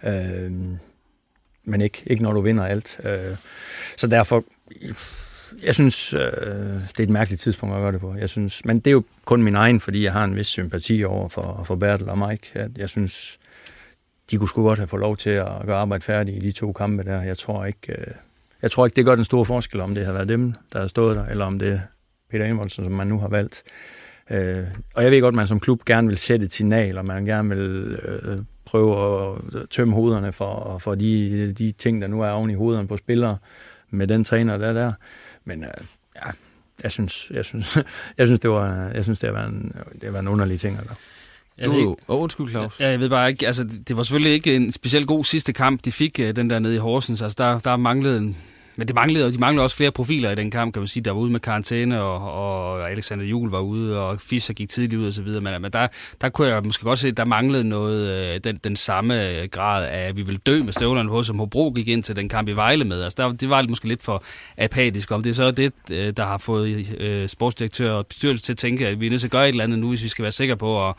Øh, 0.03 0.51
men 1.65 1.81
ikke, 1.81 2.03
ikke 2.07 2.23
når 2.23 2.33
du 2.33 2.41
vinder 2.41 2.65
alt. 2.65 2.99
Øh, 3.03 3.37
så 3.97 4.07
derfor, 4.07 4.43
jeg 5.63 5.75
synes, 5.75 6.13
øh, 6.13 6.19
det 6.19 6.99
er 6.99 7.03
et 7.03 7.09
mærkeligt 7.09 7.41
tidspunkt 7.41 7.75
at 7.75 7.81
gøre 7.81 7.91
det 7.91 8.01
på. 8.01 8.15
Jeg 8.15 8.29
synes, 8.29 8.65
men 8.65 8.77
det 8.77 8.87
er 8.87 8.91
jo 8.91 9.03
kun 9.25 9.43
min 9.43 9.55
egen, 9.55 9.79
fordi 9.79 10.03
jeg 10.03 10.13
har 10.13 10.23
en 10.23 10.35
vis 10.35 10.47
sympati 10.47 11.03
over 11.03 11.29
for, 11.29 11.63
for 11.65 11.75
Bertel 11.75 12.09
og 12.09 12.17
Mike. 12.17 12.49
At 12.53 12.71
jeg 12.77 12.89
synes, 12.89 13.39
de 14.31 14.37
kunne 14.37 14.49
sgu 14.49 14.63
godt 14.63 14.79
have 14.79 14.87
fået 14.87 14.99
lov 14.99 15.17
til 15.17 15.29
at 15.29 15.47
gøre 15.65 15.77
arbejde 15.77 16.03
færdigt 16.03 16.37
i 16.43 16.47
de 16.47 16.51
to 16.51 16.71
kampe 16.71 17.03
der. 17.03 17.21
Jeg 17.21 17.37
tror 17.37 17.65
ikke, 17.65 17.91
øh, 17.91 18.07
jeg 18.61 18.71
tror 18.71 18.85
ikke 18.85 18.95
det 18.95 19.05
gør 19.05 19.15
den 19.15 19.25
store 19.25 19.45
forskel, 19.45 19.79
om 19.79 19.95
det 19.95 20.05
har 20.05 20.13
været 20.13 20.29
dem, 20.29 20.53
der 20.73 20.79
har 20.79 20.87
stået 20.87 21.15
der, 21.15 21.25
eller 21.25 21.45
om 21.45 21.59
det 21.59 21.71
er 21.73 21.79
Peter 22.31 22.45
Involdsen, 22.45 22.83
som 22.83 22.93
man 22.93 23.07
nu 23.07 23.19
har 23.19 23.27
valgt. 23.27 23.63
Øh, 24.31 24.63
og 24.95 25.03
jeg 25.03 25.11
ved 25.11 25.21
godt, 25.21 25.33
at 25.33 25.35
man 25.35 25.47
som 25.47 25.59
klub 25.59 25.85
gerne 25.85 26.07
vil 26.07 26.17
sætte 26.17 26.45
et 26.45 26.51
signal, 26.51 26.97
og 26.97 27.05
man 27.05 27.25
gerne 27.25 27.55
vil 27.55 27.99
øh, 28.03 28.37
prøve 28.65 28.95
at 29.55 29.69
tømme 29.69 29.93
hovederne 29.93 30.31
for, 30.31 30.77
for 30.79 30.95
de, 30.95 31.51
de 31.51 31.71
ting, 31.71 32.01
der 32.01 32.07
nu 32.07 32.21
er 32.21 32.29
oven 32.29 32.49
i 32.49 32.53
hovederne 32.53 32.87
på 32.87 32.97
spillere 32.97 33.37
med 33.89 34.07
den 34.07 34.23
træner, 34.23 34.57
der 34.57 34.67
er 34.67 34.73
der. 34.73 34.93
Men 35.45 35.63
øh, 35.63 35.69
ja, 36.15 36.31
jeg 36.83 36.91
synes, 36.91 37.31
jeg 37.33 37.45
synes, 37.45 37.77
jeg 38.17 38.27
synes, 38.27 38.39
det 38.39 38.49
var, 38.49 38.89
jeg 38.95 39.03
synes, 39.03 39.19
det 39.19 39.33
var 39.33 39.45
en, 39.45 39.73
det 40.01 40.13
var 40.13 40.19
en 40.19 40.27
underlig 40.27 40.59
ting. 40.59 40.79
Eller. 40.79 40.93
Jeg 41.57 41.67
du, 41.67 41.97
oh, 42.07 42.21
undskyld, 42.21 42.49
Claus. 42.49 42.79
Ja, 42.79 42.89
jeg 42.89 42.99
ved 42.99 43.09
bare 43.09 43.29
ikke, 43.29 43.47
altså 43.47 43.63
det 43.63 43.97
var 43.97 44.03
selvfølgelig 44.03 44.33
ikke 44.33 44.55
en 44.55 44.71
specielt 44.71 45.07
god 45.07 45.23
sidste 45.23 45.53
kamp, 45.53 45.85
de 45.85 45.91
fik 45.91 46.19
øh, 46.19 46.35
den 46.35 46.49
der 46.49 46.59
nede 46.59 46.75
i 46.75 46.77
Horsens. 46.77 47.21
Altså 47.21 47.35
der, 47.39 47.59
der 47.59 47.77
manglede 47.77 48.17
en, 48.17 48.37
men 48.75 48.87
det 48.87 48.95
manglede, 48.95 49.31
de 49.31 49.37
manglede 49.37 49.63
også 49.63 49.75
flere 49.75 49.91
profiler 49.91 50.31
i 50.31 50.35
den 50.35 50.51
kamp, 50.51 50.73
kan 50.73 50.79
man 50.79 50.87
sige. 50.87 51.03
Der 51.03 51.11
var 51.11 51.19
ude 51.19 51.31
med 51.31 51.39
karantæne, 51.39 52.01
og, 52.01 52.33
og 52.33 52.91
Alexander 52.91 53.25
Juhl 53.25 53.51
var 53.51 53.59
ude, 53.59 53.99
og 54.01 54.21
Fischer 54.21 54.53
gik 54.53 54.69
tidligt 54.69 55.01
ud 55.01 55.07
og 55.07 55.13
så 55.13 55.23
videre. 55.23 55.41
Men, 55.41 55.61
men 55.61 55.71
der, 55.71 55.87
der 56.21 56.29
kunne 56.29 56.47
jeg 56.47 56.63
måske 56.63 56.83
godt 56.83 56.99
se, 56.99 57.07
at 57.07 57.17
der 57.17 57.25
manglede 57.25 57.63
noget, 57.63 58.33
øh, 58.35 58.39
den, 58.43 58.59
den 58.63 58.75
samme 58.75 59.13
grad 59.51 59.87
af, 59.87 60.07
at 60.07 60.17
vi 60.17 60.21
ville 60.21 60.39
dø 60.45 60.63
med 60.63 60.73
støvlerne 60.73 61.09
på, 61.09 61.23
som 61.23 61.39
Hobro 61.39 61.73
gik 61.75 61.87
ind 61.87 62.03
til 62.03 62.15
den 62.15 62.29
kamp 62.29 62.49
i 62.49 62.51
Vejle 62.51 62.85
med. 62.85 63.03
Altså, 63.03 63.15
der, 63.23 63.31
det 63.31 63.49
var 63.49 63.65
måske 63.69 63.87
lidt 63.87 64.03
for 64.03 64.23
apatisk. 64.57 65.11
Om 65.11 65.23
det 65.23 65.29
er 65.29 65.33
så 65.33 65.51
det, 65.51 65.73
øh, 65.91 66.13
der 66.17 66.25
har 66.25 66.37
fået 66.37 66.95
øh, 66.99 67.29
sportsdirektør 67.29 67.91
og 67.91 68.07
bestyrelse 68.07 68.43
til 68.43 68.53
at 68.53 68.57
tænke, 68.57 68.87
at 68.87 68.99
vi 68.99 69.05
er 69.05 69.09
nødt 69.09 69.21
til 69.21 69.27
at 69.27 69.31
gøre 69.31 69.49
et 69.49 69.49
eller 69.49 69.63
andet 69.63 69.79
nu, 69.79 69.89
hvis 69.89 70.03
vi 70.03 70.07
skal 70.07 70.23
være 70.23 70.31
sikre 70.31 70.57
på 70.57 70.89
at 70.89 70.95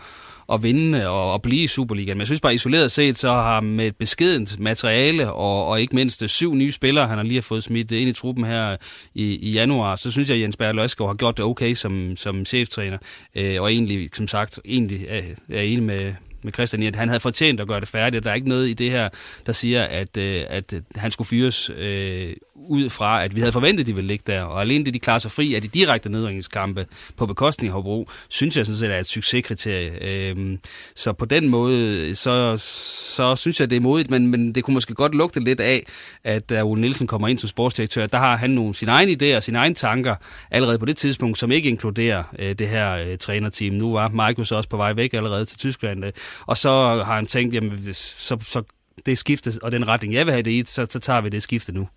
at 0.53 0.63
vinde 0.63 1.09
og, 1.09 1.33
og 1.33 1.43
blive 1.43 1.63
i 1.63 1.67
Superligaen. 1.67 2.17
Men 2.17 2.21
jeg 2.21 2.27
synes 2.27 2.41
bare 2.41 2.55
isoleret 2.55 2.93
set, 2.93 3.19
så 3.19 3.29
har 3.29 3.61
med 3.61 3.87
et 3.87 3.97
beskedent 3.97 4.61
materiale 4.61 5.33
og, 5.33 5.67
og 5.67 5.81
ikke 5.81 5.95
mindst 5.95 6.23
øh, 6.23 6.29
syv 6.29 6.55
nye 6.55 6.73
spillere, 6.73 7.09
han 7.09 7.19
har 7.19 7.25
lige 7.25 7.43
fået 7.43 7.63
smidt 7.63 7.93
øh, 7.93 8.01
ind 8.01 8.11
i 8.11 8.13
truppen 8.13 8.45
her 8.45 8.71
øh, 8.71 8.79
i, 9.15 9.37
i 9.37 9.51
januar, 9.51 9.97
så 9.97 10.11
synes 10.11 10.29
jeg, 10.29 10.37
at 10.37 10.43
Jens 10.43 10.57
Berg 10.57 10.75
Løsgaard 10.75 11.11
har 11.11 11.15
gjort 11.15 11.37
det 11.37 11.45
okay 11.45 11.75
som, 11.75 12.17
som 12.17 12.45
cheftræner. 12.45 12.99
Øh, 13.35 13.63
og 13.63 13.73
egentlig, 13.73 14.11
som 14.15 14.29
sagt, 14.29 14.61
egentlig 14.65 15.07
er, 15.09 15.23
er 15.53 15.61
enig 15.63 15.83
med, 15.83 16.15
med 16.45 16.53
Christian 16.53 16.83
i, 16.83 16.87
at 16.87 16.97
han 16.97 17.09
havde 17.09 17.21
fortjent 17.21 17.61
at 17.61 17.69
gøre 17.69 17.81
det 17.81 17.89
færdigt. 17.89 18.25
Der 18.25 18.31
er 18.31 18.35
ikke 18.35 18.49
noget 18.49 18.69
i 18.69 18.73
det 18.73 18.91
her, 18.91 19.09
der 19.47 19.53
siger, 19.53 19.83
at, 19.83 20.17
øh, 20.17 20.43
at 20.49 20.75
han 20.97 21.11
skulle 21.11 21.29
fyres 21.29 21.71
øh, 21.71 22.35
ud 22.57 22.91
fra, 22.91 23.25
at 23.25 23.35
vi 23.35 23.41
havde 23.41 23.53
forventet, 23.53 23.83
at 23.83 23.87
de 23.87 23.95
ville 23.95 24.09
ligge 24.09 24.25
der. 24.27 24.43
Og 24.43 24.61
alene 24.61 24.85
det, 24.85 24.95
de 24.95 24.99
klarer 24.99 25.19
sig 25.19 25.31
fri 25.31 25.55
af 25.55 25.63
de 25.63 25.69
direkte 25.69 26.09
nedringningskampe 26.09 26.87
på 27.17 27.27
bekostning 27.27 27.69
af 27.69 27.75
Hobro, 27.75 28.09
synes 28.29 28.57
jeg 28.57 28.67
sådan 28.67 28.79
set 28.79 28.91
er 28.91 28.99
et 28.99 29.07
succeskriterie. 29.07 30.03
Øhm, 30.03 30.59
så 30.97 31.13
på 31.13 31.25
den 31.25 31.49
måde, 31.49 32.15
så, 32.15 32.57
så 32.57 33.37
synes 33.37 33.61
jeg, 33.61 33.71
det 33.71 33.77
er 33.77 33.81
modigt, 33.81 34.11
men, 34.11 34.27
men 34.27 34.53
det 34.53 34.65
kunne 34.65 34.75
måske 34.75 34.95
godt 34.95 35.15
lugte 35.15 35.41
lidt 35.41 35.61
af, 35.61 35.87
at 36.25 36.51
da 36.51 36.63
Ole 36.63 36.81
Nielsen 36.81 37.07
kommer 37.07 37.29
ind 37.29 37.39
som 37.39 37.49
sportsdirektør, 37.49 38.07
der 38.07 38.19
har 38.19 38.37
han 38.37 38.51
nogle 38.51 38.75
sine 38.75 38.93
egne 38.93 39.13
idéer, 39.13 39.41
sine 39.41 39.59
egne 39.59 39.75
tanker 39.75 40.17
allerede 40.51 40.79
på 40.79 40.87
det 40.87 40.97
tidspunkt, 40.97 41.39
som 41.39 41.53
ikke 41.53 41.69
inkluderer 41.69 42.23
øh, 42.39 42.55
det 42.55 42.69
her 42.69 42.93
øh, 42.93 43.19
trænerteam. 43.19 43.75
Nu 43.75 43.93
var 43.93 44.09
Markus 44.09 44.53
også 44.53 44.69
på 44.69 44.77
vej 44.77 44.93
væk 44.93 45.15
allerede 45.15 45.45
til 45.45 45.59
Tyskland, 45.59 46.05
øh, 46.05 46.13
og 46.47 46.57
så 46.57 46.71
har 47.05 47.15
han 47.15 47.27
tænkt, 47.27 47.55
jamen, 47.55 47.95
så, 47.95 48.39
så 48.43 48.63
det 49.07 49.19
skifte, 49.19 49.53
og 49.63 49.73
den 49.73 49.89
retning, 49.89 50.15
jeg 50.15 50.27
vil 50.27 50.33
have 50.33 50.43
det 50.43 50.51
i, 50.51 50.63
så, 50.67 50.87
så 50.91 50.99
tager 50.99 51.21
vi 51.21 51.29
det 51.29 51.43
skifte 51.43 51.73
nu. 51.73 51.89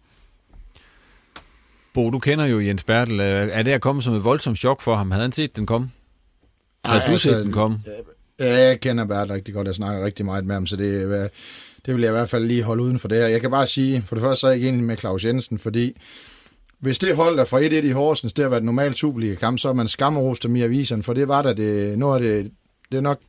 Bo, 1.98 2.10
du 2.10 2.20
kender 2.20 2.46
jo 2.46 2.60
Jens 2.60 2.84
Bertel. 2.84 3.20
Er 3.20 3.64
det 3.64 3.72
at 3.72 3.82
komme 3.82 4.02
som 4.04 4.14
et 4.14 4.24
voldsomt 4.24 4.58
chok 4.58 4.82
for 4.82 4.96
ham? 4.96 5.12
Havde 5.12 5.22
han 5.22 5.32
set 5.32 5.56
den 5.56 5.66
komme? 5.66 5.90
Har 6.86 7.00
du 7.06 7.12
altså, 7.12 7.30
set 7.30 7.44
den 7.44 7.52
komme? 7.52 7.80
Ja, 8.40 8.68
jeg 8.68 8.80
kender 8.80 9.06
Bertel 9.06 9.34
rigtig 9.34 9.54
godt. 9.54 9.68
Jeg 9.68 9.76
snakker 9.76 10.06
rigtig 10.06 10.26
meget 10.26 10.46
med 10.46 10.56
ham, 10.56 10.68
så 10.68 10.76
det, 10.76 11.30
det 11.86 11.94
vil 11.94 12.02
jeg 12.02 12.10
i 12.10 12.12
hvert 12.12 12.30
fald 12.30 12.46
lige 12.46 12.64
holde 12.64 12.84
uden 12.84 13.00
for 13.00 13.08
det 13.08 13.18
her. 13.18 13.28
Jeg 13.28 13.42
kan 13.42 13.52
bare 13.52 13.68
sige, 13.68 14.04
for 14.08 14.16
det 14.16 14.22
første 14.22 14.40
så 14.40 14.48
er 14.48 14.52
jeg 14.52 14.58
ikke 14.58 14.70
enig 14.70 14.84
med 14.84 14.98
Claus 14.98 15.26
Jensen, 15.26 15.60
fordi 15.60 15.98
hvis 16.80 17.00
det 17.00 17.16
hold 17.16 17.38
der 17.38 17.46
fra 17.46 17.62
1-1 17.62 17.74
i 17.74 17.92
Horsens, 17.92 18.34
det 18.34 18.44
har 18.44 18.50
været 18.50 18.62
et 18.62 18.66
normalt 18.66 18.98
Superliga-kamp, 18.98 19.60
så 19.60 19.70
er 19.70 19.74
man 19.74 19.88
skammerost 19.88 20.44
dem 20.44 20.56
i 20.56 20.62
aviserne, 20.62 21.04
for 21.04 21.14
det 21.14 21.28
var 21.28 21.42
der 21.42 21.54
det, 21.54 22.00
noget 22.00 22.22
af 22.22 22.22
det, 22.22 22.52
det 22.92 22.98
er 22.98 23.02
nok 23.02 23.20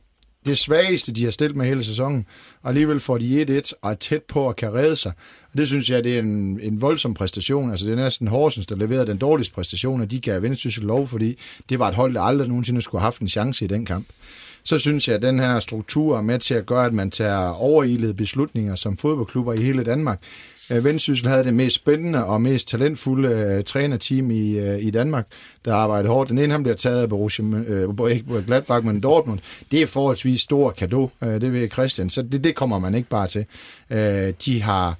det 0.45 0.57
svageste, 0.57 1.13
de 1.13 1.23
har 1.23 1.31
stillet 1.31 1.57
med 1.57 1.65
hele 1.65 1.83
sæsonen, 1.83 2.25
og 2.61 2.69
alligevel 2.69 2.99
får 2.99 3.17
de 3.17 3.61
1-1 3.61 3.71
og 3.81 3.91
er 3.91 3.95
tæt 3.95 4.23
på 4.23 4.49
at 4.49 4.55
kan 4.55 4.73
redde 4.73 4.95
sig. 4.95 5.11
Og 5.51 5.57
det 5.57 5.67
synes 5.67 5.89
jeg, 5.89 6.03
det 6.03 6.15
er 6.15 6.19
en, 6.19 6.59
en 6.61 6.81
voldsom 6.81 7.13
præstation. 7.13 7.71
Altså 7.71 7.85
det 7.85 7.91
er 7.91 8.03
næsten 8.03 8.27
Horsens, 8.27 8.65
der 8.65 8.75
leverede 8.75 9.07
den 9.07 9.17
dårligste 9.17 9.53
præstation, 9.53 10.01
og 10.01 10.11
de 10.11 10.19
gav 10.19 10.41
Vendsyssel 10.41 10.83
lov, 10.83 11.07
fordi 11.07 11.37
det 11.69 11.79
var 11.79 11.87
et 11.87 11.95
hold, 11.95 12.13
der 12.13 12.21
aldrig 12.21 12.47
nogensinde 12.47 12.81
skulle 12.81 12.99
have 12.99 13.05
haft 13.05 13.21
en 13.21 13.27
chance 13.27 13.65
i 13.65 13.67
den 13.67 13.85
kamp. 13.85 14.05
Så 14.63 14.79
synes 14.79 15.07
jeg, 15.07 15.15
at 15.15 15.21
den 15.21 15.39
her 15.39 15.59
struktur 15.59 16.17
er 16.17 16.21
med 16.21 16.39
til 16.39 16.53
at 16.53 16.65
gøre, 16.65 16.85
at 16.85 16.93
man 16.93 17.11
tager 17.11 17.49
overilede 17.49 18.13
beslutninger 18.13 18.75
som 18.75 18.97
fodboldklubber 18.97 19.53
i 19.53 19.61
hele 19.61 19.83
Danmark. 19.83 20.21
Øh, 20.69 20.83
Vendsyssel 20.83 21.27
havde 21.27 21.43
det 21.43 21.53
mest 21.53 21.75
spændende 21.75 22.25
og 22.25 22.41
mest 22.41 22.67
talentfulde 22.67 23.29
øh, 23.29 23.63
trænerteam 23.63 24.31
i, 24.31 24.59
øh, 24.59 24.83
i 24.83 24.91
Danmark, 24.91 25.27
der 25.65 25.73
arbejdede 25.73 26.13
hårdt. 26.13 26.29
Den 26.29 26.39
ene 26.39 26.51
ham 26.51 26.63
bliver 26.63 26.75
taget 26.75 27.01
af 27.01 27.09
Borussia, 27.09 27.45
ikke 28.11 28.43
Gladbach, 28.47 28.85
men 28.85 29.03
Dortmund. 29.03 29.39
Det 29.71 29.81
er 29.81 29.87
forholdsvis 29.87 30.41
stor 30.41 30.71
kado, 30.71 31.09
det 31.21 31.53
ved 31.53 31.69
Christian, 31.69 32.09
så 32.09 32.21
det, 32.21 32.43
det 32.43 32.55
kommer 32.55 32.79
man 32.79 32.95
ikke 32.95 33.09
bare 33.09 33.27
til. 33.27 33.45
Uh, 33.89 33.97
de 34.45 34.61
har 34.61 34.97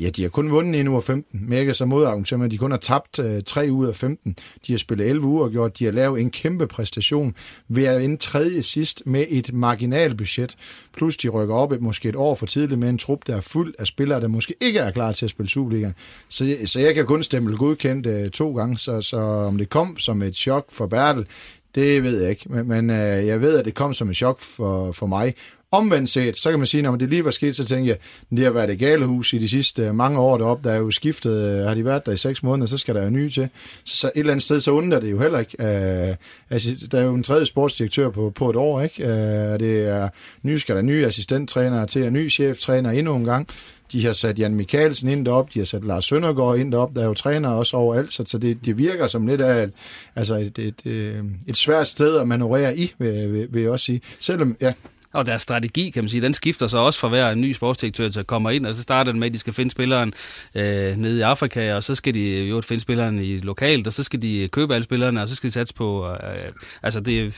Ja, 0.00 0.10
de 0.10 0.22
har 0.22 0.28
kun 0.28 0.50
vundet 0.50 0.80
en 0.80 0.88
uge 0.88 0.96
af 0.96 1.02
15. 1.02 1.40
Men 1.48 1.58
jeg 1.58 1.66
kan 1.66 1.74
så 1.74 1.84
modargumentere 1.84 2.44
at 2.44 2.50
de 2.50 2.58
kun 2.58 2.70
har 2.70 2.78
tabt 2.78 3.18
øh, 3.18 3.42
3 3.46 3.68
ud 3.72 3.86
af 3.86 3.96
15. 3.96 4.36
De 4.66 4.72
har 4.72 4.78
spillet 4.78 5.08
11 5.08 5.26
uger 5.26 5.44
og 5.44 5.50
gjort, 5.50 5.78
de 5.78 5.84
har 5.84 5.92
lavet 5.92 6.20
en 6.20 6.30
kæmpe 6.30 6.66
præstation 6.66 7.34
ved 7.68 7.84
at 7.84 8.02
ende 8.02 8.16
tredje 8.16 8.62
sidst 8.62 9.02
med 9.06 9.24
et 9.28 9.52
marginalbudget. 9.52 10.56
Plus 10.96 11.16
de 11.16 11.28
rykker 11.28 11.54
op 11.54 11.72
et, 11.72 11.82
måske 11.82 12.08
et 12.08 12.16
år 12.16 12.34
for 12.34 12.46
tidligt 12.46 12.78
med 12.78 12.88
en 12.88 12.98
trup, 12.98 13.26
der 13.26 13.36
er 13.36 13.40
fuld 13.40 13.74
af 13.78 13.86
spillere, 13.86 14.20
der 14.20 14.28
måske 14.28 14.54
ikke 14.60 14.78
er 14.78 14.90
klar 14.90 15.12
til 15.12 15.26
at 15.26 15.30
spille 15.30 15.50
Superliga. 15.50 15.90
Så, 16.28 16.56
så 16.64 16.80
jeg 16.80 16.94
kan 16.94 17.06
kun 17.06 17.22
stemme 17.22 17.56
godkendt 17.56 18.06
øh, 18.06 18.30
to 18.30 18.56
gange, 18.56 18.78
så, 18.78 19.02
så 19.02 19.16
om 19.16 19.58
det 19.58 19.68
kom 19.68 19.98
som 19.98 20.22
et 20.22 20.36
chok 20.36 20.64
for 20.72 20.86
Bertel, 20.86 21.26
det 21.74 22.02
ved 22.02 22.20
jeg 22.20 22.30
ikke, 22.30 22.44
men, 22.48 22.68
men 22.68 22.90
øh, 22.90 23.26
jeg 23.26 23.40
ved, 23.40 23.58
at 23.58 23.64
det 23.64 23.74
kom 23.74 23.94
som 23.94 24.10
et 24.10 24.16
chok 24.16 24.40
for, 24.40 24.92
for 24.92 25.06
mig. 25.06 25.34
Omvendt 25.72 26.10
set, 26.10 26.38
så 26.38 26.50
kan 26.50 26.58
man 26.58 26.66
sige, 26.66 26.82
når 26.82 26.96
det 26.96 27.08
lige 27.08 27.24
var 27.24 27.30
sket, 27.30 27.56
så 27.56 27.64
tænker 27.64 27.90
jeg, 27.90 27.96
det 28.30 28.44
har 28.44 28.50
været 28.50 28.70
et 28.70 28.78
galehus 28.78 29.32
i 29.32 29.38
de 29.38 29.48
sidste 29.48 29.82
øh, 29.82 29.94
mange 29.94 30.20
år 30.20 30.38
deroppe, 30.38 30.68
der 30.68 30.74
er 30.74 30.78
jo 30.78 30.90
skiftet, 30.90 31.44
øh, 31.44 31.66
har 31.66 31.74
de 31.74 31.84
været 31.84 32.06
der 32.06 32.12
i 32.12 32.16
seks 32.16 32.42
måneder, 32.42 32.66
så 32.66 32.78
skal 32.78 32.94
der 32.94 33.04
jo 33.04 33.10
nye 33.10 33.30
til. 33.30 33.48
Så, 33.84 33.96
så 33.96 34.06
et 34.06 34.20
eller 34.20 34.32
andet 34.32 34.42
sted, 34.42 34.60
så 34.60 34.70
undrer 34.70 35.00
det 35.00 35.10
jo 35.10 35.20
heller 35.20 35.38
ikke. 35.38 35.56
Øh, 35.60 36.16
altså, 36.50 36.86
der 36.92 36.98
er 36.98 37.02
jo 37.02 37.14
en 37.14 37.22
tredje 37.22 37.46
sportsdirektør 37.46 38.10
på, 38.10 38.32
på 38.34 38.50
et 38.50 38.56
år, 38.56 38.80
ikke? 38.80 39.02
Øh, 39.02 39.60
det 39.60 39.86
er, 39.88 40.08
nye 40.42 40.58
skal 40.58 40.76
der 40.76 40.82
nye 40.82 41.06
assistenttrænere 41.06 41.86
til, 41.86 42.04
og 42.04 42.12
ny 42.12 42.30
cheftræner 42.30 42.90
endnu 42.90 43.16
en 43.16 43.24
gang. 43.24 43.48
De 43.92 44.06
har 44.06 44.12
sat 44.12 44.38
Jan 44.38 44.54
Mikkelsen 44.54 45.08
ind 45.08 45.26
derop, 45.26 45.54
de 45.54 45.58
har 45.58 45.66
sat 45.66 45.84
Lars 45.84 46.04
Søndergaard 46.04 46.58
ind 46.58 46.72
derop, 46.72 46.90
der 46.96 47.02
er 47.02 47.06
jo 47.06 47.14
træner 47.14 47.48
også 47.48 47.76
overalt, 47.76 48.12
så, 48.12 48.22
så 48.26 48.38
det, 48.38 48.58
det 48.64 48.78
virker 48.78 49.06
som 49.06 49.26
lidt 49.26 49.40
af 49.40 49.64
et, 49.64 49.72
altså 50.16 50.34
et, 50.34 50.58
et, 50.58 50.74
et, 50.84 51.24
et 51.46 51.56
svært 51.56 51.88
sted 51.88 52.16
at 52.16 52.28
manøvrere 52.28 52.78
i, 52.78 52.92
vil, 52.98 53.32
vil, 53.32 53.48
vil 53.50 53.62
jeg 53.62 53.70
også 53.70 53.84
sige. 53.84 54.00
Selvom, 54.20 54.56
ja, 54.60 54.72
og 55.12 55.26
deres 55.26 55.42
strategi, 55.42 55.90
kan 55.90 56.04
man 56.04 56.08
sige, 56.08 56.20
den 56.20 56.34
skifter 56.34 56.66
så 56.66 56.78
også 56.78 57.00
fra 57.00 57.08
hver 57.08 57.34
ny 57.34 57.52
sportsdirektør, 57.52 58.08
der 58.08 58.22
kommer 58.22 58.50
ind, 58.50 58.66
og 58.66 58.74
så 58.74 58.82
starter 58.82 59.12
den 59.12 59.20
med, 59.20 59.28
at 59.28 59.34
de 59.34 59.38
skal 59.38 59.52
finde 59.52 59.70
spilleren 59.70 60.12
øh, 60.54 60.96
nede 60.96 61.18
i 61.18 61.20
Afrika, 61.20 61.74
og 61.74 61.82
så 61.82 61.94
skal 61.94 62.14
de 62.14 62.42
jo 62.42 62.60
finde 62.60 62.80
spilleren 62.80 63.18
i 63.18 63.38
lokalt, 63.38 63.86
og 63.86 63.92
så 63.92 64.02
skal 64.02 64.22
de 64.22 64.48
købe 64.52 64.74
alle 64.74 64.84
spillerne, 64.84 65.22
og 65.22 65.28
så 65.28 65.34
skal 65.36 65.48
de 65.48 65.54
satse 65.54 65.74
på... 65.74 66.08
Øh, 66.08 66.18
altså, 66.82 67.00
det, 67.00 67.36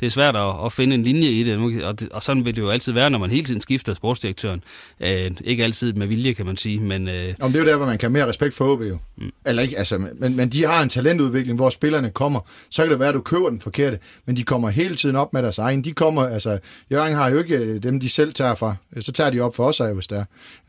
det 0.00 0.06
er 0.06 0.10
svært 0.10 0.36
at, 0.36 0.64
at 0.64 0.72
finde 0.72 0.94
en 0.94 1.02
linje 1.02 1.28
i 1.28 1.42
det, 1.42 1.84
og, 1.84 2.00
det, 2.00 2.08
og 2.08 2.22
sådan 2.22 2.44
vil 2.44 2.56
det 2.56 2.62
jo 2.62 2.70
altid 2.70 2.92
være, 2.92 3.10
når 3.10 3.18
man 3.18 3.30
hele 3.30 3.44
tiden 3.44 3.60
skifter 3.60 3.94
sportsdirektøren. 3.94 4.62
Øh, 5.00 5.30
ikke 5.44 5.64
altid 5.64 5.92
med 5.92 6.06
vilje, 6.06 6.32
kan 6.32 6.46
man 6.46 6.56
sige, 6.56 6.80
men... 6.80 7.08
Øh, 7.08 7.34
Om 7.40 7.52
det 7.52 7.58
er 7.58 7.64
jo 7.64 7.70
der, 7.70 7.76
hvor 7.76 7.86
man 7.86 7.98
kan 7.98 8.12
mere 8.12 8.26
respekt 8.28 8.54
for 8.54 8.72
OB 8.72 8.82
jo. 8.82 8.98
Mm. 9.16 9.30
Eller 9.46 9.62
ikke, 9.62 9.78
altså, 9.78 9.98
men, 9.98 10.36
men 10.36 10.48
de 10.48 10.66
har 10.66 10.82
en 10.82 10.88
talentudvikling, 10.88 11.58
hvor 11.58 11.70
spillerne 11.70 12.10
kommer. 12.10 12.40
Så 12.70 12.82
kan 12.82 12.90
det 12.90 12.98
være, 12.98 13.08
at 13.08 13.14
du 13.14 13.20
køber 13.20 13.50
den 13.50 13.60
forkerte, 13.60 13.98
men 14.26 14.36
de 14.36 14.42
kommer 14.42 14.68
hele 14.68 14.96
tiden 14.96 15.16
op 15.16 15.32
med 15.32 15.42
deres 15.42 15.58
egen. 15.58 15.84
De 15.84 15.92
kommer, 15.92 16.26
altså, 16.26 16.58
Jørgen 16.90 17.07
har 17.16 17.30
jo 17.30 17.38
ikke 17.38 17.56
øh, 17.56 17.82
dem, 17.82 18.00
de 18.00 18.08
selv 18.08 18.32
tager 18.32 18.54
fra. 18.54 18.74
Øh, 18.96 19.02
så 19.02 19.12
tager 19.12 19.30
de 19.30 19.40
op 19.40 19.56
for 19.56 19.64
os, 19.64 19.80
hvis 19.94 20.06
der 20.06 20.20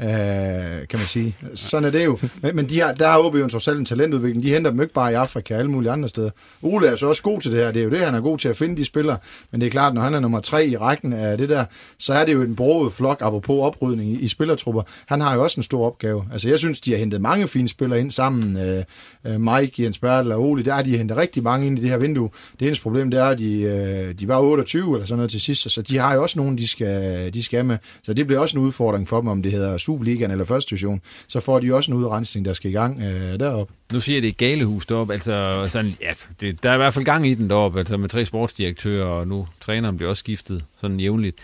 øh, 0.01 0.87
kan 0.87 0.99
man 0.99 1.07
sige. 1.07 1.35
Sådan 1.55 1.87
er 1.87 1.91
det 1.91 2.05
jo. 2.05 2.19
Men, 2.41 2.55
men 2.55 2.69
de 2.69 2.81
har, 2.81 2.93
der 2.93 3.07
har 3.07 3.19
OB 3.19 3.35
jo 3.35 3.47
trods 3.47 3.67
alt 3.67 3.79
en 3.79 3.85
talentudvikling. 3.85 4.43
De 4.43 4.49
henter 4.49 4.71
dem 4.71 4.81
ikke 4.81 4.93
bare 4.93 5.11
i 5.11 5.15
Afrika 5.15 5.53
og 5.53 5.59
alle 5.59 5.71
mulige 5.71 5.91
andre 5.91 6.09
steder. 6.09 6.29
Ole 6.61 6.87
er 6.87 6.95
så 6.95 7.07
også 7.07 7.23
god 7.23 7.41
til 7.41 7.51
det 7.51 7.59
her. 7.59 7.71
Det 7.71 7.79
er 7.79 7.83
jo 7.83 7.89
det, 7.89 7.99
han 7.99 8.15
er 8.15 8.21
god 8.21 8.37
til 8.37 8.49
at 8.49 8.57
finde 8.57 8.77
de 8.77 8.85
spillere. 8.85 9.17
Men 9.51 9.61
det 9.61 9.67
er 9.67 9.71
klart, 9.71 9.93
når 9.93 10.01
han 10.01 10.13
er 10.13 10.19
nummer 10.19 10.39
tre 10.39 10.67
i 10.67 10.77
rækken 10.77 11.13
af 11.13 11.37
det 11.37 11.49
der, 11.49 11.65
så 11.99 12.13
er 12.13 12.25
det 12.25 12.33
jo 12.33 12.41
en 12.41 12.55
broet 12.55 12.93
flok, 12.93 13.21
apropos 13.21 13.59
oprydning 13.61 14.11
i, 14.11 14.19
i 14.19 14.27
spillertrupper. 14.27 14.81
Han 15.05 15.21
har 15.21 15.35
jo 15.35 15.43
også 15.43 15.59
en 15.59 15.63
stor 15.63 15.85
opgave. 15.85 16.25
Altså, 16.33 16.49
jeg 16.49 16.59
synes, 16.59 16.79
de 16.79 16.91
har 16.91 16.97
hentet 16.97 17.21
mange 17.21 17.47
fine 17.47 17.69
spillere 17.69 17.99
ind 17.99 18.11
sammen. 18.11 18.57
Øh 18.57 18.83
Mike, 19.25 19.83
Jens 19.83 19.99
Bertel 19.99 20.31
og 20.31 20.41
Ole, 20.41 20.65
der 20.65 20.73
har 20.73 20.81
de 20.81 20.97
hentet 20.97 21.17
rigtig 21.17 21.43
mange 21.43 21.67
ind 21.67 21.79
i 21.79 21.81
det 21.81 21.89
her 21.89 21.97
vindue. 21.97 22.29
Det 22.59 22.67
eneste 22.67 22.83
problem, 22.83 23.11
det 23.11 23.19
er, 23.19 23.25
at 23.25 23.39
de, 23.39 23.61
øh, 23.61 24.19
de 24.19 24.27
var 24.27 24.39
28 24.39 24.95
eller 24.95 25.05
sådan 25.05 25.17
noget 25.17 25.31
til 25.31 25.41
sidst, 25.41 25.71
så 25.71 25.81
de 25.81 25.97
har 25.97 26.13
jo 26.13 26.21
også 26.21 26.39
nogen, 26.39 26.57
de 26.57 26.67
skal, 26.67 27.33
de 27.33 27.43
skal 27.43 27.65
med. 27.65 27.77
Så 28.03 28.13
det 28.13 28.27
bliver 28.27 28.39
også 28.39 28.57
en 28.57 28.63
udfordring 28.63 29.07
for 29.07 29.21
dem, 29.21 29.27
om 29.27 29.41
det 29.41 29.51
hedder 29.51 29.77
Superligaen 29.77 30.31
eller 30.31 30.45
første 30.45 30.69
division. 30.69 31.01
Så 31.27 31.39
får 31.39 31.59
de 31.59 31.75
også 31.75 31.91
en 31.91 31.97
udrensning, 31.97 32.45
der 32.45 32.53
skal 32.53 32.71
i 32.71 32.73
gang 32.73 33.01
øh, 33.01 33.39
deroppe. 33.39 33.73
Nu 33.91 33.99
siger 33.99 34.21
det 34.21 34.37
galehus 34.37 34.85
deroppe, 34.85 35.13
altså 35.13 35.65
sådan, 35.67 35.93
ja, 36.01 36.13
det, 36.41 36.63
der 36.63 36.69
er 36.69 36.73
i 36.73 36.77
hvert 36.77 36.93
fald 36.93 37.05
gang 37.05 37.27
i 37.27 37.33
den 37.33 37.49
deroppe, 37.49 37.79
altså 37.79 37.97
med 37.97 38.09
tre 38.09 38.25
sportsdirektører, 38.25 39.05
og 39.05 39.27
nu 39.27 39.47
træneren 39.61 39.97
bliver 39.97 40.09
også 40.09 40.19
skiftet 40.19 40.65
sådan 40.75 40.99
jævnligt. 40.99 41.37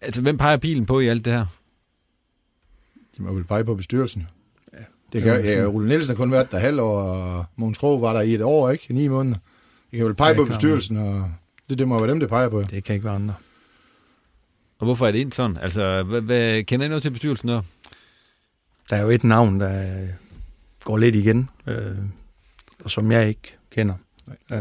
Altså, 0.00 0.22
hvem 0.22 0.38
peger 0.38 0.56
bilen 0.56 0.86
på 0.86 1.00
i 1.00 1.08
alt 1.08 1.24
det 1.24 1.32
her? 1.32 1.46
De 3.16 3.22
må 3.22 3.32
vel 3.32 3.44
pege 3.44 3.64
på 3.64 3.74
bestyrelsen. 3.74 4.26
Det 5.12 5.22
kan, 5.22 5.44
ja, 5.44 5.64
Rulle 5.64 5.88
Nielsen 5.88 6.16
har 6.16 6.16
kun 6.16 6.32
været 6.32 6.50
der 6.50 6.58
halvår, 6.58 7.00
og 7.00 7.44
Måns 7.56 7.82
var 7.82 8.12
der 8.12 8.20
i 8.20 8.34
et 8.34 8.42
år, 8.42 8.70
ikke? 8.70 8.86
I 8.88 8.92
ni 8.92 9.08
måneder. 9.08 9.36
De 9.90 9.96
kan 9.96 10.06
vel 10.06 10.14
pege 10.14 10.34
på 10.34 10.44
bestyrelsen, 10.44 10.96
og 10.96 11.32
det, 11.70 11.78
det 11.78 11.88
må 11.88 11.98
være 11.98 12.10
dem, 12.10 12.20
der 12.20 12.26
peger 12.26 12.48
på. 12.48 12.62
Det 12.62 12.84
kan 12.84 12.94
ikke 12.94 13.04
være 13.04 13.14
andre. 13.14 13.34
Og 14.78 14.84
hvorfor 14.84 15.06
er 15.06 15.10
det 15.10 15.18
ikke 15.18 15.36
sådan? 15.36 15.56
Altså, 15.56 16.02
hvad, 16.02 16.20
hvad, 16.20 16.64
kender 16.64 16.86
I 16.86 16.88
noget 16.88 17.02
til 17.02 17.10
bestyrelsen 17.10 17.48
der? 17.48 17.62
Der 18.90 18.96
er 18.96 19.02
jo 19.02 19.08
et 19.08 19.24
navn, 19.24 19.60
der 19.60 20.06
går 20.84 20.96
lidt 20.96 21.14
igen, 21.14 21.50
øh, 21.66 21.96
og 22.84 22.90
som 22.90 23.12
jeg 23.12 23.28
ikke 23.28 23.56
kender. 23.70 23.94
Øh, 24.52 24.58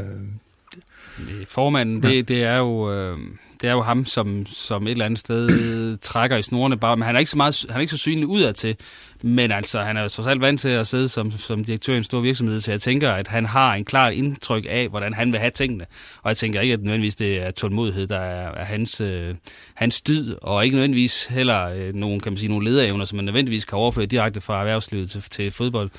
Formanden, 1.48 2.04
ja. 2.04 2.10
det, 2.10 2.28
det, 2.28 2.44
er 2.44 2.58
jo, 2.58 2.94
øh, 2.94 3.18
det 3.62 3.70
er 3.70 3.74
jo 3.74 3.82
ham, 3.82 4.06
som, 4.06 4.46
som 4.46 4.88
et 4.88 4.92
eller 4.92 5.06
andet 5.06 5.20
sted 5.20 5.98
trækker 5.98 6.38
i 6.38 6.42
snorene 6.42 6.78
bare, 6.78 6.98
men 6.98 7.06
han 7.06 7.16
er 7.16 7.20
ikke 7.20 7.32
så, 7.32 7.38
meget, 7.38 7.66
han 7.70 7.78
er 7.78 7.82
ikke 7.82 7.92
så 7.92 7.98
synlig 7.98 8.28
udad 8.28 8.54
til. 8.54 8.76
Men 9.24 9.52
altså, 9.52 9.80
han 9.82 9.98
er 9.98 10.02
jo 10.02 10.08
trods 10.08 10.28
alt 10.28 10.42
vant 10.42 10.60
til 10.60 10.70
at 10.70 10.88
sidde 10.88 11.08
som, 11.08 11.32
som 11.32 11.64
direktør 11.64 11.94
i 11.94 11.98
en 11.98 12.04
stor 12.04 12.20
virksomhed, 12.20 12.60
så 12.60 12.72
jeg 12.72 12.82
tænker, 12.82 13.12
at 13.12 13.28
han 13.28 13.46
har 13.46 13.74
en 13.74 13.86
klar 13.86 14.10
indtryk 14.10 14.66
af, 14.70 14.88
hvordan 14.90 15.14
han 15.14 15.32
vil 15.32 15.40
have 15.40 15.52
tingene. 15.52 15.86
Og 16.22 16.30
jeg 16.30 16.38
tænker 16.38 16.62
ikke, 16.62 16.74
at 16.74 16.82
nødvendigvis 16.82 17.16
det 17.16 17.42
er 17.42 17.52
tålmodighed, 17.52 18.08
der 18.08 18.20
er, 18.20 18.52
er 18.52 18.66
hans, 18.66 19.02
øh, 19.02 19.36
hans 19.74 20.02
dyd, 20.02 20.34
og 20.42 20.66
ikke 20.66 20.76
nødvendigvis 20.76 21.26
heller 21.26 21.70
øh, 21.70 21.96
nogen, 21.96 22.20
kan 22.20 22.32
man 22.32 22.38
sige, 22.38 22.50
nogle 22.50 22.70
lederevner, 22.70 23.06
som 23.06 23.16
man 23.16 23.26
nødvendigvis 23.26 23.66
kan 23.66 23.78
overføre 23.78 24.06
direkte 24.06 24.42
fra 24.42 24.60
erhvervslivet 24.60 25.10
til, 25.10 25.22
til 25.22 25.52
fodbold 25.52 25.90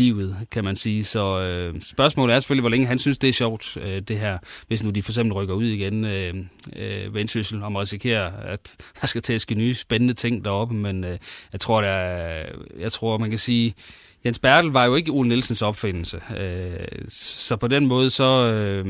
livet, 0.00 0.36
kan 0.50 0.64
man 0.64 0.76
sige. 0.76 1.04
Så 1.04 1.40
øh, 1.40 1.80
spørgsmålet 1.82 2.34
er 2.34 2.38
selvfølgelig, 2.38 2.62
hvor 2.62 2.70
længe 2.70 2.86
han 2.86 2.98
synes, 2.98 3.18
det 3.18 3.28
er 3.28 3.32
sjovt, 3.32 3.76
øh, 3.76 4.02
det 4.02 4.18
her. 4.18 4.38
Hvis 4.68 4.84
nu 4.84 4.90
de 4.90 5.02
for 5.02 5.12
eksempel 5.12 5.32
rykker 5.32 5.54
ud 5.54 5.64
igen 5.64 6.04
øh, 6.04 6.34
øh, 6.76 7.14
vendsyssel, 7.14 7.62
om 7.62 7.72
man 7.72 7.82
risikerer, 7.82 8.32
at 8.32 8.76
der 9.00 9.06
skal 9.06 9.22
til 9.22 9.32
at 9.32 9.40
ske 9.40 9.54
nye 9.54 9.74
spændende 9.74 10.14
ting 10.14 10.44
deroppe. 10.44 10.74
Men 10.74 11.04
øh, 11.04 11.18
jeg 11.52 11.60
tror, 11.60 11.80
der 11.80 11.88
er, 11.88 12.46
jeg 12.78 12.92
tror, 12.92 13.18
man 13.18 13.30
kan 13.30 13.38
sige, 13.38 13.74
Jens 14.24 14.38
Bertel 14.38 14.70
var 14.70 14.84
jo 14.84 14.94
ikke 14.94 15.10
Ole 15.10 15.28
Nielsens 15.28 15.62
opfindelse. 15.62 16.20
Øh, 16.36 16.86
så 17.08 17.56
på 17.56 17.68
den 17.68 17.86
måde, 17.86 18.10
så, 18.10 18.52
øh, 18.52 18.86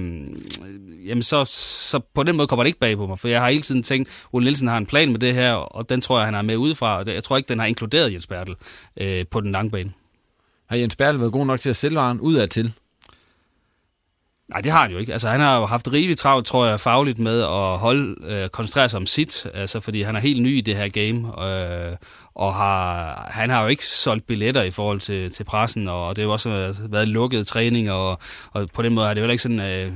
jamen 1.07 1.23
så, 1.23 1.45
så 1.91 2.01
på 2.15 2.23
den 2.23 2.37
måde 2.37 2.49
kommer 2.49 2.63
det 2.63 2.69
ikke 2.69 2.79
bag 2.79 2.97
på 2.97 3.07
mig, 3.07 3.19
for 3.19 3.29
jeg 3.29 3.41
har 3.41 3.51
hele 3.51 3.63
tiden 3.63 3.83
tænkt, 3.83 4.09
Ole 4.33 4.45
Nielsen 4.45 4.69
har 4.69 4.79
en 4.79 4.87
plan 4.87 5.11
med 5.11 5.19
det 5.19 5.35
her, 5.35 5.53
og 5.53 5.89
den 5.89 6.01
tror 6.01 6.19
jeg, 6.19 6.27
han 6.27 6.35
har 6.35 6.43
med 6.43 6.57
udefra, 6.57 6.99
og 6.99 7.07
jeg 7.07 7.25
tror 7.25 7.37
ikke, 7.37 7.49
den 7.49 7.59
har 7.59 7.67
inkluderet 7.67 8.13
Jens 8.13 8.27
Bertel 8.27 8.55
øh, 9.01 9.25
på 9.31 9.41
den 9.41 9.53
lange 9.53 9.71
bane. 9.71 9.93
Har 10.71 10.77
Jens 10.77 10.97
Bertel 10.97 11.21
været 11.21 11.33
god 11.33 11.47
nok 11.47 11.61
til 11.61 11.71
at 11.71 11.77
sælge 11.77 11.97
varen 11.97 12.21
ud 12.21 12.35
af 12.35 12.49
til? 12.49 12.73
Nej, 14.49 14.61
det 14.61 14.73
har 14.73 14.83
han 14.83 14.91
jo 14.91 14.99
ikke. 14.99 15.12
Altså, 15.12 15.29
han 15.29 15.41
har 15.41 15.59
jo 15.59 15.66
haft 15.66 15.93
rigeligt 15.93 16.18
travlt, 16.18 16.47
tror 16.47 16.66
jeg, 16.66 16.81
fagligt 16.81 17.18
med 17.18 17.41
at 17.43 17.79
holde, 17.79 18.16
øh, 18.25 18.49
koncentrere 18.49 18.89
sig 18.89 18.97
om 18.97 19.07
sit, 19.07 19.47
altså, 19.55 19.81
fordi 19.81 20.03
han 20.03 20.16
er 20.16 20.21
helt 20.21 20.43
ny 20.43 20.59
i 20.59 20.61
det 20.61 20.77
her 20.77 20.89
game, 20.89 21.45
øh, 21.47 21.97
og 22.35 22.55
har, 22.55 23.29
han 23.31 23.51
har 23.51 23.62
jo 23.62 23.68
ikke 23.68 23.85
solgt 23.85 24.27
billetter 24.27 24.62
i 24.62 24.71
forhold 24.71 25.01
til, 25.01 25.33
til 25.33 25.45
pressen, 25.45 25.89
og 25.89 26.16
det 26.16 26.23
har 26.23 26.29
jo 26.29 26.33
også 26.33 26.51
øh, 26.51 26.93
været 26.93 27.09
lukket 27.09 27.47
træning, 27.47 27.91
og, 27.91 28.18
og 28.53 28.68
på 28.75 28.83
den 28.83 28.95
måde 28.95 29.07
har 29.07 29.14
det 29.14 29.23
jo 29.23 29.29
ikke 29.29 29.43
sådan, 29.43 29.61
øh, 29.61 29.93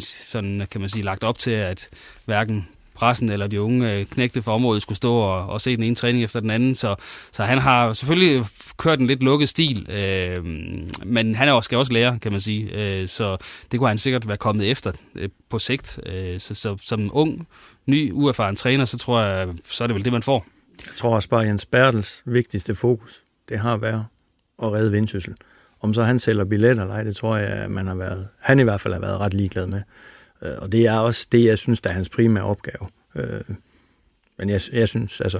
sådan, 0.00 0.66
kan 0.70 0.80
man 0.80 0.90
sige, 0.90 1.02
lagt 1.02 1.24
op 1.24 1.38
til, 1.38 1.50
at 1.50 1.88
hverken 2.24 2.68
pressen 2.96 3.32
eller 3.32 3.46
de 3.46 3.60
unge 3.60 3.94
øh, 3.94 4.04
knægte 4.04 4.42
for 4.42 4.52
området 4.52 4.82
skulle 4.82 4.96
stå 4.96 5.14
og, 5.14 5.46
og 5.46 5.60
se 5.60 5.76
den 5.76 5.84
ene 5.84 5.94
træning 5.94 6.24
efter 6.24 6.40
den 6.40 6.50
anden. 6.50 6.74
Så, 6.74 6.94
så 7.32 7.42
han 7.42 7.58
har 7.58 7.92
selvfølgelig 7.92 8.44
kørt 8.76 9.00
en 9.00 9.06
lidt 9.06 9.22
lukket 9.22 9.48
stil, 9.48 9.90
øh, 9.90 10.44
men 11.06 11.34
han 11.34 11.48
er 11.48 11.52
også, 11.52 11.66
skal 11.66 11.78
også 11.78 11.92
lære, 11.92 12.18
kan 12.18 12.32
man 12.32 12.40
sige. 12.40 12.70
Øh, 12.72 13.08
så 13.08 13.36
det 13.72 13.78
kunne 13.78 13.88
han 13.88 13.98
sikkert 13.98 14.28
være 14.28 14.36
kommet 14.36 14.70
efter 14.70 14.92
øh, 15.14 15.28
på 15.50 15.58
sigt. 15.58 16.00
Øh, 16.06 16.40
så, 16.40 16.54
så 16.54 16.76
som 16.82 17.10
ung, 17.12 17.48
ny, 17.86 18.12
uerfaren 18.12 18.56
træner, 18.56 18.84
så 18.84 18.98
tror 18.98 19.20
jeg, 19.20 19.48
så 19.64 19.84
er 19.84 19.86
det 19.86 19.94
vel 19.94 20.04
det, 20.04 20.12
man 20.12 20.22
får. 20.22 20.46
Jeg 20.86 20.94
tror 20.96 21.14
også 21.14 21.28
bare, 21.28 21.40
Jens 21.40 21.66
Bertels 21.66 22.22
vigtigste 22.26 22.74
fokus, 22.74 23.22
det 23.48 23.58
har 23.58 23.76
været 23.76 24.06
at 24.62 24.72
redde 24.72 24.92
Vendsyssel. 24.92 25.34
Om 25.80 25.94
så 25.94 26.02
han 26.02 26.18
sælger 26.18 26.44
billetter 26.44 26.82
eller 26.82 26.94
ej, 26.94 27.02
det 27.02 27.16
tror 27.16 27.36
jeg, 27.36 27.70
man 27.70 27.86
har 27.86 27.94
været, 27.94 28.28
han 28.40 28.58
i 28.58 28.62
hvert 28.62 28.80
fald 28.80 28.94
har 28.94 29.00
været 29.00 29.20
ret 29.20 29.34
ligeglad 29.34 29.66
med. 29.66 29.82
Øh, 30.42 30.52
og 30.58 30.72
det 30.72 30.86
er 30.86 30.98
også 30.98 31.26
det, 31.32 31.44
jeg 31.44 31.58
synes, 31.58 31.80
der 31.80 31.90
er 31.90 31.94
hans 31.94 32.08
primære 32.08 32.44
opgave. 32.44 32.88
Øh, 33.16 33.40
men 34.38 34.48
jeg, 34.48 34.60
jeg 34.72 34.88
synes, 34.88 35.20
altså, 35.20 35.38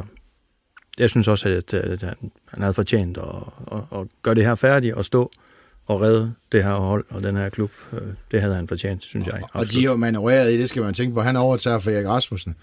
jeg 0.99 1.11
synes 1.11 1.29
også, 1.29 1.49
at, 1.49 1.75
at 1.75 2.03
han 2.49 2.63
havde 2.63 2.75
fortjent 2.75 3.19
at, 3.19 3.25
at, 3.73 4.01
at 4.01 4.07
gøre 4.23 4.35
det 4.35 4.45
her 4.45 4.55
færdigt 4.55 4.95
og 4.95 5.05
stå 5.05 5.31
og 5.87 6.01
redde 6.01 6.35
det 6.53 6.65
her 6.65 6.75
hold 6.75 7.05
og 7.09 7.23
den 7.23 7.37
her 7.37 7.49
klub. 7.49 7.71
Øh, 7.93 8.01
det 8.31 8.41
havde 8.41 8.55
han 8.55 8.69
fortjent, 8.69 9.03
synes 9.03 9.27
jeg. 9.27 9.35
Absolut. 9.35 9.69
Og 9.69 9.73
de 9.73 9.85
har 9.85 9.91
jo 9.91 9.97
manøvreret 9.97 10.53
i 10.53 10.61
det, 10.61 10.69
skal 10.69 10.83
man 10.83 10.95
tænke 10.95 11.15
på. 11.15 11.21
Han 11.21 11.37
overtager 11.37 11.79
for 11.79 11.91
Erik 11.91 12.07
Rasmussen. 12.07 12.55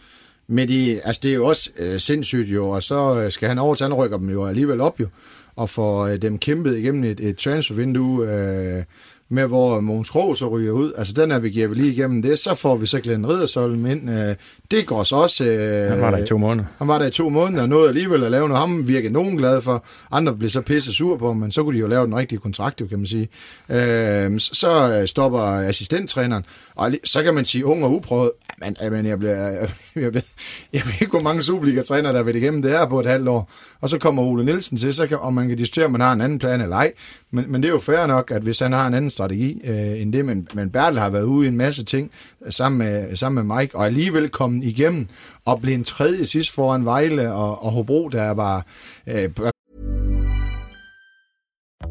Men 0.48 0.68
de, 0.68 1.02
altså 1.04 1.20
det 1.24 1.32
er 1.32 1.36
jo 1.36 1.46
også 1.46 1.70
øh, 1.80 2.00
sindssygt 2.00 2.50
jo, 2.50 2.70
og 2.70 2.84
så 2.84 3.28
skal 3.30 3.48
han 3.48 3.60
overtage, 3.60 3.90
han 3.90 3.98
rykker 3.98 4.18
dem 4.18 4.30
jo 4.30 4.46
alligevel 4.46 4.82
op 4.82 5.00
jo, 5.00 5.08
og 5.56 5.70
får 5.70 6.08
øh, 6.08 6.22
dem 6.22 6.40
kæmpet 6.40 6.78
igennem 6.78 7.04
et, 7.04 7.20
et 7.20 7.38
transfervindue, 7.38 8.32
øh, 8.32 8.84
med 9.34 9.48
hvor 9.48 9.80
Måns 9.80 10.10
Krog 10.10 10.38
så 10.38 10.48
ryger 10.48 10.72
ud. 10.72 10.94
Altså, 10.98 11.14
den 11.14 11.30
navigerer 11.30 11.68
vi 11.68 11.74
lige 11.74 11.92
igennem 11.92 12.22
det. 12.22 12.40
Så 12.40 12.56
får 12.56 12.78
vi 12.78 12.88
så 12.88 13.00
Glenn 13.00 13.28
Riddersholm 13.28 13.86
ind. 13.86 14.10
Øh, 14.10 14.36
det 14.72 14.86
går 14.86 15.04
så 15.04 15.16
også... 15.16 15.44
Øh, 15.44 15.90
han 15.92 16.02
var 16.02 16.12
der 16.12 16.18
i 16.18 16.26
to 16.26 16.38
måneder. 16.38 16.66
Han 16.78 16.88
var 16.88 17.00
der 17.00 17.06
i 17.06 17.12
to 17.12 17.30
måneder, 17.30 17.62
og 17.62 17.70
nåede 17.70 17.88
alligevel 17.88 18.24
at 18.24 18.32
lave 18.32 18.48
noget. 18.48 18.62
Ham 18.62 18.88
virkede 18.88 19.14
nogen 19.14 19.38
glad 19.38 19.62
for. 19.62 19.86
Andre 20.12 20.36
blev 20.36 20.50
så 20.50 20.62
pisse 20.62 20.94
sur 20.94 21.18
på, 21.18 21.34
men 21.34 21.52
så 21.52 21.64
kunne 21.64 21.76
de 21.76 21.80
jo 21.80 21.88
lave 21.88 22.06
den 22.06 22.16
rigtige 22.16 22.40
kontrakt, 22.40 22.82
jo, 22.82 22.88
kan 22.88 23.00
man 23.00 23.08
sige. 23.08 23.28
Øh, 23.70 24.40
så 24.40 25.04
stopper 25.06 25.40
assistenttræneren, 25.40 26.44
og 26.76 26.92
så 27.04 27.24
kan 27.24 27.34
man 27.34 27.46
sige, 27.46 27.66
ung 27.66 27.84
og 27.84 27.92
uprøvet, 27.92 28.32
men, 28.60 28.76
men 28.92 29.06
jeg, 29.06 29.20
bliver, 29.20 29.36
jeg, 29.60 29.68
jeg, 29.96 30.24
jeg 30.74 30.82
ved 30.86 30.94
ikke, 31.02 31.12
hvor 31.12 31.22
mange 31.22 31.42
Superliga-træner, 31.42 32.12
der 32.12 32.24
vil 32.24 32.36
igennem 32.36 32.62
det 32.62 32.72
her 32.72 32.86
på 32.86 33.00
et 33.00 33.06
halvt 33.06 33.28
år. 33.28 33.52
Og 33.82 33.90
så 33.90 33.98
kommer 33.98 34.24
Ole 34.24 34.46
Nielsen 34.46 34.78
til, 34.78 34.94
så 34.94 35.08
kan, 35.08 35.18
om 35.20 35.34
man 35.34 35.48
kan 35.48 35.58
diskutere, 35.58 35.86
om 35.86 35.92
man 35.92 36.02
har 36.02 36.14
en 36.14 36.22
anden 36.22 36.40
plan 36.40 36.62
eller 36.62 36.76
ej. 36.76 36.92
Men, 37.34 37.52
men 37.52 37.64
det 37.64 37.70
er 37.70 37.74
jo 37.74 37.80
fair 37.80 38.06
nok, 38.06 38.32
at 38.32 38.42
hvis 38.42 38.60
han 38.60 38.72
har 38.72 38.88
en 38.88 38.94
anden 38.94 39.10
strategi 39.10 39.62
øh, 39.64 40.02
end 40.02 40.14
det, 40.14 40.26
men, 40.26 40.48
men 40.54 40.70
Bertel 40.70 41.00
har 41.00 41.10
været 41.10 41.24
ude 41.24 41.46
i 41.46 41.48
en 41.48 41.58
masse 41.58 41.86
ting 41.86 42.12
sammen 42.50 42.80
med, 42.80 43.16
sammen 43.16 43.48
med 43.48 43.58
Mike, 43.58 43.76
og 43.78 43.86
alligevel 43.86 44.30
kommet 44.30 44.64
igennem 44.64 45.08
og 45.46 45.62
blev 45.62 45.74
en 45.74 45.84
tredje 45.84 46.26
sidst 46.26 46.52
foran 46.52 46.86
Vejle 46.86 47.34
og, 47.34 47.64
og 47.64 47.72
Hobro, 47.72 48.10
der 48.10 48.32
var... 48.32 48.66
Øh, 49.08 49.30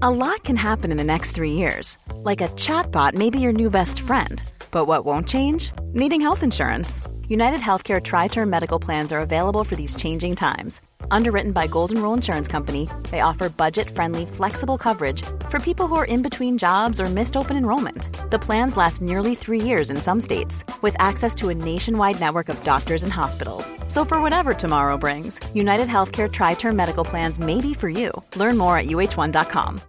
A 0.03 0.11
lot 0.11 0.45
can 0.45 0.57
happen 0.57 0.91
in 0.91 0.97
the 0.97 1.13
next 1.15 1.35
three 1.37 1.53
years. 1.53 1.97
Like 2.25 2.41
a 2.45 2.49
chatbot 2.49 3.15
may 3.15 3.31
be 3.31 3.39
your 3.39 3.53
new 3.53 3.71
best 3.71 4.01
friend. 4.01 4.43
But 4.73 4.89
what 4.89 5.05
won't 5.05 5.29
change? 5.29 5.73
Needing 5.95 6.21
health 6.21 6.43
insurance. 6.43 7.03
United 7.29 7.61
Healthcare 7.61 8.01
Tri 8.01 8.29
Term 8.29 8.51
Medical 8.51 8.81
Plans 8.81 9.13
are 9.13 9.21
available 9.21 9.65
for 9.65 9.77
these 9.77 9.97
changing 9.97 10.35
times 10.35 10.81
Underwritten 11.11 11.53
by 11.53 11.67
Golden 11.67 12.03
Rule 12.03 12.15
Insurance 12.15 12.49
Company, 12.49 12.89
they 13.11 13.21
offer 13.21 13.49
budget-friendly, 13.49 14.27
flexible 14.27 14.79
coverage 14.79 15.23
for 15.49 15.59
people 15.59 15.87
who 15.87 15.97
are 15.97 16.05
in 16.05 16.23
between 16.23 16.59
jobs 16.59 17.01
or 17.01 17.07
missed 17.07 17.37
open 17.37 17.57
enrollment. 17.57 18.31
The 18.31 18.39
plans 18.39 18.77
last 18.77 19.03
nearly 19.03 19.35
three 19.35 19.61
years 19.61 19.91
in 19.91 19.97
some 19.97 20.21
states, 20.21 20.65
with 20.83 20.97
access 20.99 21.35
to 21.37 21.49
a 21.49 21.55
nationwide 21.55 22.21
network 22.21 22.49
of 22.49 22.63
doctors 22.65 23.03
and 23.03 23.13
hospitals. 23.13 23.73
So 23.89 24.05
for 24.05 24.21
whatever 24.21 24.55
tomorrow 24.55 24.99
brings, 24.99 25.41
United 25.55 25.89
Healthcare 25.89 26.31
Tri-Term 26.31 26.77
Medical 26.77 27.05
Plans 27.05 27.41
may 27.41 27.61
be 27.61 27.75
for 27.75 27.89
you. 27.89 28.11
Learn 28.37 28.57
more 28.59 28.77
at 28.77 28.87
uh1.com. 28.87 29.81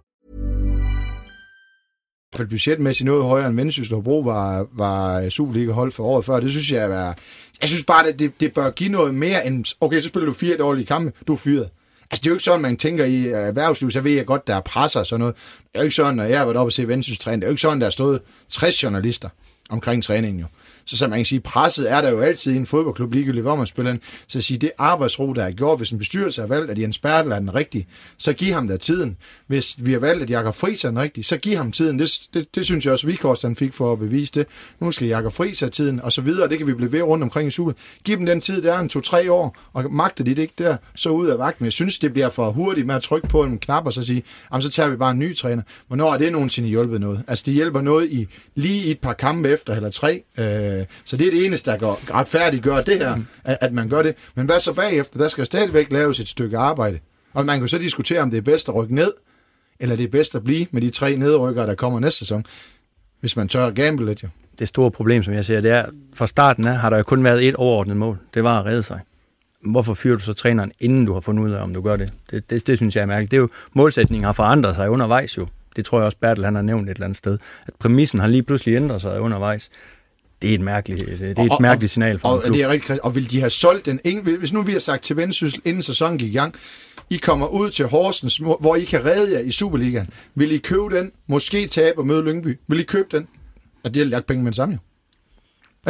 I 2.34 2.36
hvert 2.36 2.48
fald 2.48 2.58
budgetmæssigt 2.58 3.06
noget 3.06 3.24
højere 3.24 3.46
end 3.46 3.56
Vendsyssel 3.56 3.96
var, 3.96 4.66
var 4.72 5.28
Superliga-hold 5.28 5.92
for 5.92 6.04
året 6.04 6.24
før. 6.24 6.40
Det 6.40 6.50
synes 6.50 6.72
jeg 6.72 6.90
er... 6.90 7.12
Jeg 7.64 7.68
synes 7.68 7.84
bare, 7.84 8.08
at 8.08 8.18
det, 8.18 8.40
det 8.40 8.54
bør 8.54 8.70
give 8.70 8.90
noget 8.90 9.14
mere 9.14 9.46
end... 9.46 9.64
Okay, 9.80 10.00
så 10.00 10.08
spiller 10.08 10.26
du 10.26 10.32
fire 10.32 10.56
dårlige 10.56 10.86
kampe, 10.86 11.12
du 11.26 11.32
er 11.32 11.36
fyret. 11.36 11.68
Altså, 12.10 12.20
det 12.20 12.26
er 12.26 12.30
jo 12.30 12.34
ikke 12.34 12.44
sådan, 12.44 12.60
man 12.60 12.76
tænker 12.76 13.04
i 13.04 13.20
øh, 13.20 13.32
erhvervsliv, 13.32 13.90
så 13.90 14.00
ved 14.00 14.12
jeg 14.12 14.26
godt, 14.26 14.46
der 14.46 14.54
er 14.54 14.60
presser 14.60 15.00
og 15.00 15.06
sådan 15.06 15.20
noget. 15.20 15.34
Det 15.36 15.68
er 15.74 15.78
jo 15.78 15.84
ikke 15.84 15.94
sådan, 15.94 16.14
når 16.14 16.24
jeg 16.24 16.38
har 16.38 16.44
været 16.44 16.56
oppe 16.56 16.68
og 16.68 16.72
se 16.72 16.88
Vendsyssel 16.88 17.20
træne, 17.20 17.36
det 17.36 17.42
er 17.42 17.48
jo 17.48 17.52
ikke 17.52 17.60
sådan, 17.60 17.80
der 17.80 17.86
er 17.86 17.90
stået 17.90 18.20
60 18.48 18.82
journalister 18.82 19.28
omkring 19.70 20.02
træningen 20.02 20.40
jo. 20.40 20.46
Så 20.86 20.96
som 20.96 21.10
man 21.10 21.18
kan 21.18 21.26
sige, 21.26 21.40
presset 21.40 21.92
er 21.92 22.00
der 22.00 22.10
jo 22.10 22.20
altid 22.20 22.52
i 22.52 22.56
en 22.56 22.66
fodboldklub, 22.66 23.12
ligegyldigt 23.12 23.42
hvor 23.42 23.56
man 23.56 23.66
spiller 23.66 23.90
den. 23.90 24.00
Så 24.28 24.38
at 24.38 24.44
sige, 24.44 24.58
det 24.58 24.70
arbejdsro, 24.78 25.32
der 25.32 25.44
er 25.44 25.50
gjort, 25.50 25.78
hvis 25.78 25.90
en 25.90 25.98
bestyrelse 25.98 26.40
har 26.40 26.48
valgt, 26.48 26.70
at 26.70 26.78
Jens 26.78 26.98
Bertel 26.98 27.32
er 27.32 27.38
den 27.38 27.54
rigtige, 27.54 27.86
så 28.18 28.32
giv 28.32 28.52
ham 28.52 28.68
der 28.68 28.76
tiden. 28.76 29.16
Hvis 29.46 29.76
vi 29.78 29.92
har 29.92 29.98
valgt, 29.98 30.22
at 30.22 30.30
Jakob 30.30 30.54
Friis 30.54 30.84
er 30.84 30.88
den 30.88 30.98
rigtige, 30.98 31.24
så 31.24 31.36
giv 31.36 31.56
ham 31.56 31.72
tiden. 31.72 31.98
Det, 31.98 32.20
det, 32.34 32.54
det 32.54 32.64
synes 32.64 32.84
jeg 32.84 32.92
også, 32.92 33.06
Vikors 33.06 33.42
han 33.42 33.56
fik 33.56 33.72
for 33.72 33.92
at 33.92 33.98
bevise 33.98 34.32
det. 34.34 34.46
Nu 34.80 34.90
skal 34.90 35.08
Jakob 35.08 35.32
Friis 35.32 35.60
have 35.60 35.70
tiden, 35.70 36.00
og 36.00 36.12
så 36.12 36.20
videre. 36.20 36.48
Det 36.48 36.58
kan 36.58 36.66
vi 36.66 36.74
blive 36.74 36.92
ved 36.92 37.02
rundt 37.02 37.24
omkring 37.24 37.48
i 37.48 37.50
Super. 37.50 37.72
Giv 38.04 38.16
dem 38.16 38.26
den 38.26 38.40
tid, 38.40 38.62
der 38.62 38.72
er 38.72 38.80
en 38.80 38.88
to-tre 38.88 39.32
år, 39.32 39.56
og 39.72 39.92
magter 39.92 40.24
de 40.24 40.30
det 40.30 40.42
ikke 40.42 40.54
der, 40.58 40.76
så 40.94 41.08
ud 41.08 41.28
af 41.28 41.38
vagten. 41.38 41.64
Jeg 41.64 41.72
synes, 41.72 41.98
det 41.98 42.12
bliver 42.12 42.30
for 42.30 42.50
hurtigt 42.50 42.86
med 42.86 42.94
at 42.94 43.02
trykke 43.02 43.28
på 43.28 43.42
en 43.42 43.58
knap 43.58 43.86
og 43.86 43.92
så 43.92 44.02
sige, 44.02 44.22
jamen 44.52 44.62
så 44.62 44.70
tager 44.70 44.88
vi 44.88 44.96
bare 44.96 45.10
en 45.10 45.18
ny 45.18 45.36
træner. 45.36 45.62
Hvornår 45.86 46.14
er 46.14 46.18
det 46.18 46.32
nogensinde 46.32 46.68
hjulpet 46.68 47.00
noget? 47.00 47.22
Altså, 47.28 47.42
det 47.46 47.54
hjælper 47.54 47.80
noget 47.80 48.10
i 48.10 48.26
lige 48.54 48.84
et 48.84 48.98
par 48.98 49.12
kampe 49.12 49.48
efter, 49.48 49.74
eller 49.76 49.90
tre. 49.90 50.22
Øh, 50.38 50.73
så 51.04 51.16
det 51.16 51.26
er 51.26 51.30
det 51.30 51.46
eneste, 51.46 51.70
der 51.70 51.78
går 51.78 52.14
retfærdiggør 52.14 52.80
det 52.80 52.98
her, 52.98 53.16
mm. 53.16 53.26
at, 53.44 53.58
at 53.60 53.72
man 53.72 53.88
gør 53.88 54.02
det. 54.02 54.14
Men 54.34 54.46
hvad 54.46 54.60
så 54.60 54.72
bagefter? 54.72 55.18
Der 55.18 55.28
skal 55.28 55.46
stadigvæk 55.46 55.92
laves 55.92 56.20
et 56.20 56.28
stykke 56.28 56.58
arbejde. 56.58 56.98
Og 57.32 57.46
man 57.46 57.58
kan 57.58 57.68
så 57.68 57.78
diskutere, 57.78 58.20
om 58.20 58.30
det 58.30 58.36
er 58.38 58.42
bedst 58.42 58.68
at 58.68 58.74
rykke 58.74 58.94
ned, 58.94 59.12
eller 59.80 59.96
det 59.96 60.04
er 60.04 60.08
bedst 60.08 60.34
at 60.34 60.44
blive 60.44 60.66
med 60.70 60.82
de 60.82 60.90
tre 60.90 61.16
nedrykkere, 61.16 61.66
der 61.66 61.74
kommer 61.74 62.00
næste 62.00 62.18
sæson. 62.18 62.44
Hvis 63.20 63.36
man 63.36 63.48
tør 63.48 63.66
at 63.66 63.74
gamble 63.74 64.06
lidt, 64.06 64.22
jo. 64.22 64.28
Det 64.58 64.68
store 64.68 64.90
problem, 64.90 65.22
som 65.22 65.34
jeg 65.34 65.44
ser, 65.44 65.60
det 65.60 65.70
er, 65.70 65.86
fra 66.14 66.26
starten 66.26 66.66
af 66.66 66.76
har 66.76 66.90
der 66.90 66.96
jo 66.96 67.02
kun 67.02 67.24
været 67.24 67.48
et 67.48 67.54
overordnet 67.54 67.96
mål. 67.96 68.18
Det 68.34 68.44
var 68.44 68.60
at 68.60 68.66
redde 68.66 68.82
sig. 68.82 69.00
Hvorfor 69.60 69.94
fyrer 69.94 70.16
du 70.16 70.22
så 70.22 70.32
træneren, 70.32 70.72
inden 70.80 71.04
du 71.04 71.12
har 71.12 71.20
fundet 71.20 71.44
ud 71.44 71.52
af, 71.52 71.62
om 71.62 71.74
du 71.74 71.80
gør 71.80 71.96
det? 71.96 72.12
Det, 72.30 72.50
det, 72.50 72.66
det 72.66 72.76
synes 72.78 72.96
jeg 72.96 73.02
er 73.02 73.06
mærkeligt. 73.06 73.30
Det 73.30 73.36
er 73.36 73.40
jo, 73.40 73.48
målsætningen 73.72 74.24
har 74.24 74.32
forandret 74.32 74.76
sig 74.76 74.90
undervejs 74.90 75.38
jo. 75.38 75.46
Det 75.76 75.84
tror 75.84 75.98
jeg 75.98 76.06
også, 76.06 76.18
Bertel 76.20 76.44
han 76.44 76.54
har 76.54 76.62
nævnt 76.62 76.90
et 76.90 76.94
eller 76.94 77.04
andet 77.04 77.16
sted. 77.16 77.38
At 77.66 77.74
præmissen 77.78 78.18
har 78.18 78.26
lige 78.26 78.42
pludselig 78.42 78.76
ændret 78.76 79.00
sig 79.00 79.20
undervejs 79.20 79.70
det 80.42 80.50
er 80.50 80.54
et 80.54 80.60
mærkeligt, 80.60 81.08
det 81.18 81.38
er 81.38 81.42
et 81.42 81.50
og, 81.50 81.62
mærkeligt 81.62 81.92
signal 81.92 82.18
for 82.18 82.28
og, 82.28 82.42
og, 82.44 82.52
det 82.52 82.62
er 82.62 82.68
rigtig, 82.68 83.04
og 83.04 83.14
vil 83.14 83.30
de 83.30 83.40
have 83.40 83.50
solgt 83.50 83.86
den? 83.86 84.00
Hvis 84.38 84.52
nu 84.52 84.62
vi 84.62 84.72
har 84.72 84.78
sagt 84.78 85.02
til 85.02 85.16
Vendsyssel, 85.16 85.60
inden 85.64 85.82
sæsonen 85.82 86.18
gik 86.18 86.34
i 86.34 86.36
gang, 86.36 86.54
I 87.10 87.16
kommer 87.16 87.46
ud 87.46 87.70
til 87.70 87.86
Horsens, 87.86 88.36
hvor 88.36 88.76
I 88.76 88.84
kan 88.84 89.04
redde 89.04 89.32
jer 89.32 89.40
i 89.40 89.50
Superligaen. 89.50 90.10
Vil 90.34 90.52
I 90.52 90.58
købe 90.58 90.96
den? 90.96 91.12
Måske 91.26 91.66
tabe 91.66 91.98
og 91.98 92.06
møde 92.06 92.22
Lyngby. 92.22 92.58
Vil 92.68 92.80
I 92.80 92.82
købe 92.82 93.08
den? 93.10 93.26
Og 93.84 93.94
det 93.94 94.02
har 94.02 94.10
lagt 94.10 94.26
penge 94.26 94.42
med 94.42 94.52
det 94.52 94.56
samme 94.56 94.74
jo. 94.74 94.78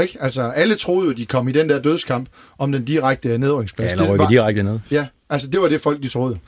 Ikke? 0.02 0.16
Altså, 0.20 0.42
alle 0.42 0.74
troede 0.74 1.06
jo, 1.06 1.12
de 1.12 1.26
kom 1.26 1.48
i 1.48 1.52
den 1.52 1.68
der 1.68 1.82
dødskamp 1.82 2.28
om 2.58 2.72
den 2.72 2.84
direkte 2.84 3.38
nedrykningsplads. 3.38 3.92
Ja, 3.92 3.96
eller 3.96 4.14
rykke 4.14 4.26
direkte 4.30 4.62
ned. 4.62 4.80
Ja, 4.90 5.06
altså 5.30 5.48
det 5.48 5.60
var 5.60 5.68
det 5.68 5.80
folk, 5.80 6.02
de 6.02 6.08
troede. 6.08 6.38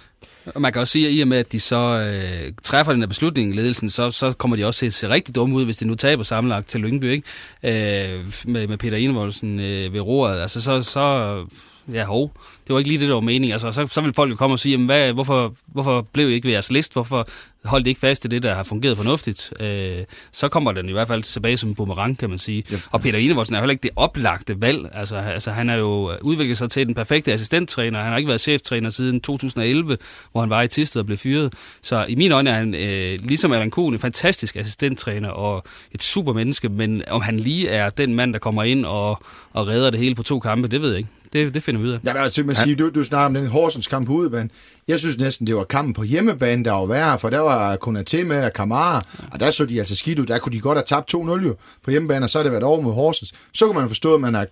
Og 0.55 0.61
man 0.61 0.73
kan 0.73 0.81
også 0.81 0.93
sige, 0.93 1.09
at 1.09 1.15
i 1.15 1.21
og 1.21 1.29
med, 1.29 1.39
at 1.39 1.53
de 1.53 1.61
så 1.61 1.77
øh, 1.77 2.53
træffer 2.63 2.93
den 2.93 3.03
her 3.03 3.09
beslutning 3.09 3.55
i 3.55 3.57
ledelsen, 3.57 3.91
så, 3.91 4.11
så 4.11 4.33
kommer 4.33 4.57
de 4.57 4.67
også 4.67 4.79
til 4.79 4.87
at 4.87 4.93
se 4.93 5.09
rigtig 5.09 5.35
dumme 5.35 5.57
ud, 5.57 5.65
hvis 5.65 5.77
de 5.77 5.87
nu 5.87 5.95
taber 5.95 6.23
sammenlagt 6.23 6.69
til 6.69 6.81
Lyngby, 6.81 7.05
ikke? 7.05 8.15
Øh, 8.15 8.25
med, 8.47 8.67
med 8.67 8.79
Peter 8.79 8.97
Enevoldsen 8.97 9.61
øh, 9.61 9.93
ved 9.93 10.01
roret. 10.01 10.41
Altså, 10.41 10.63
så, 10.63 10.83
så 10.83 11.45
ja, 11.93 12.05
hov, 12.05 12.33
det 12.67 12.73
var 12.73 12.79
ikke 12.79 12.91
lige 12.91 13.01
det, 13.01 13.09
der 13.09 13.15
var 13.15 13.21
meningen. 13.21 13.53
Altså, 13.53 13.73
så, 13.73 13.87
så 13.87 14.01
vil 14.01 14.13
folk 14.13 14.31
jo 14.31 14.37
komme 14.37 14.55
og 14.55 14.59
sige, 14.59 14.71
jamen, 14.71 14.87
hvad, 14.87 15.13
hvorfor, 15.13 15.55
hvorfor 15.67 16.07
blev 16.13 16.31
I 16.31 16.35
ikke 16.35 16.45
ved 16.45 16.53
jeres 16.53 16.71
list? 16.71 16.93
Hvorfor 16.93 17.29
holdt 17.65 17.87
I 17.87 17.91
ikke 17.91 18.01
fast 18.01 18.25
i 18.25 18.29
det, 18.29 18.43
der 18.43 18.55
har 18.55 18.63
fungeret 18.63 18.97
fornuftigt? 18.97 19.53
Øh, 19.61 20.05
så 20.33 20.49
kommer 20.49 20.73
den 20.73 20.89
i 20.89 20.93
hvert 20.93 21.09
fald 21.09 21.23
tilbage 21.23 21.57
som 21.57 21.69
en 21.69 21.75
boomerang, 21.75 22.19
kan 22.19 22.31
man 22.31 22.39
sige. 22.39 22.65
Yep. 22.73 22.81
Og 22.91 23.01
Peter 23.01 23.19
Inevoldsen 23.19 23.55
er 23.55 23.61
heller 23.61 23.71
ikke 23.71 23.83
det 23.83 23.91
oplagte 23.97 24.63
valg. 24.63 24.91
Altså, 24.93 25.17
altså, 25.17 25.51
han 25.51 25.71
er 25.71 25.77
jo 25.77 26.13
udviklet 26.23 26.59
sig 26.59 26.71
til 26.71 26.87
den 26.87 26.95
perfekte 26.95 27.33
assistenttræner. 27.33 28.01
Han 28.01 28.11
har 28.11 28.17
ikke 28.17 28.29
været 28.29 28.41
cheftræner 28.41 28.91
siden 28.91 29.21
2011, 29.21 29.99
hvor 30.33 30.41
han 30.41 30.51
var 30.51 30.63
i 30.63 30.69
Tisted 30.69 31.01
og 31.01 31.07
blev 31.07 31.19
fyret. 31.19 31.55
Så 31.83 32.07
i 32.09 32.15
mine 32.15 32.35
øjne 32.35 32.51
er 32.51 32.55
han, 32.55 32.75
øh, 32.75 33.19
ligesom 33.23 33.53
Allan 33.53 33.71
Kuhn, 33.71 33.93
en 33.93 33.99
fantastisk 33.99 34.57
assistenttræner 34.57 35.29
og 35.29 35.65
et 35.93 36.03
super 36.03 36.33
menneske, 36.33 36.69
men 36.69 37.03
om 37.09 37.21
han 37.21 37.41
lige 37.41 37.69
er 37.69 37.91
den 37.91 38.15
mand, 38.15 38.33
der 38.33 38.39
kommer 38.39 38.63
ind 38.63 38.87
og, 38.87 39.23
og 39.53 39.67
redder 39.67 39.91
det 39.91 40.01
hele 40.01 40.15
på 40.15 40.23
to 40.23 40.41
kampe, 40.41 40.69
det 40.69 40.83
ved 40.83 40.89
jeg 40.89 40.99
ikke 40.99 41.11
det, 41.33 41.55
det 41.55 41.63
finder 41.63 41.81
vi 41.81 41.87
ud 41.87 41.93
af. 41.93 41.99
Ja, 42.05 42.13
men 42.13 42.23
altså, 42.23 42.43
man 42.43 42.57
siger, 42.57 42.77
du, 42.77 42.91
du 42.91 43.05
snakker 43.05 43.27
om 43.27 43.35
den 43.35 43.47
Horsens 43.47 43.87
kamp 43.87 44.07
på 44.07 44.13
udebane. 44.13 44.51
Jeg 44.89 44.99
synes 44.99 45.19
næsten, 45.19 45.47
det 45.47 45.57
var 45.57 45.65
kampen 45.65 45.95
på 45.95 46.03
hjemmebane, 46.03 46.65
der 46.65 46.73
var 46.73 46.87
værre, 46.87 47.19
for 47.19 47.31
der 47.31 47.41
var 47.41 47.77
Konate 47.77 48.25
med 48.25 48.45
og 48.45 48.53
Kamara, 48.53 49.03
og 49.33 49.41
der 49.41 49.51
så 49.51 49.65
de 49.65 49.79
altså 49.79 49.97
skidt 49.97 50.19
ud. 50.19 50.27
Der 50.27 50.39
kunne 50.39 50.53
de 50.53 50.61
godt 50.61 50.79
have 50.79 50.85
tabt 50.87 51.15
2-0 51.15 51.19
jo 51.19 51.57
på 51.85 51.91
hjemmebane, 51.91 52.25
og 52.25 52.31
så 52.31 52.39
har 52.39 52.43
det 52.43 52.53
været 52.53 52.65
over 52.65 52.81
mod 52.81 52.93
Horsens. 52.93 53.33
Så 53.55 53.67
kunne 53.67 53.79
man 53.79 53.89
forstå, 53.89 54.15
at 54.15 54.21
man 54.21 54.35
har 54.35 54.47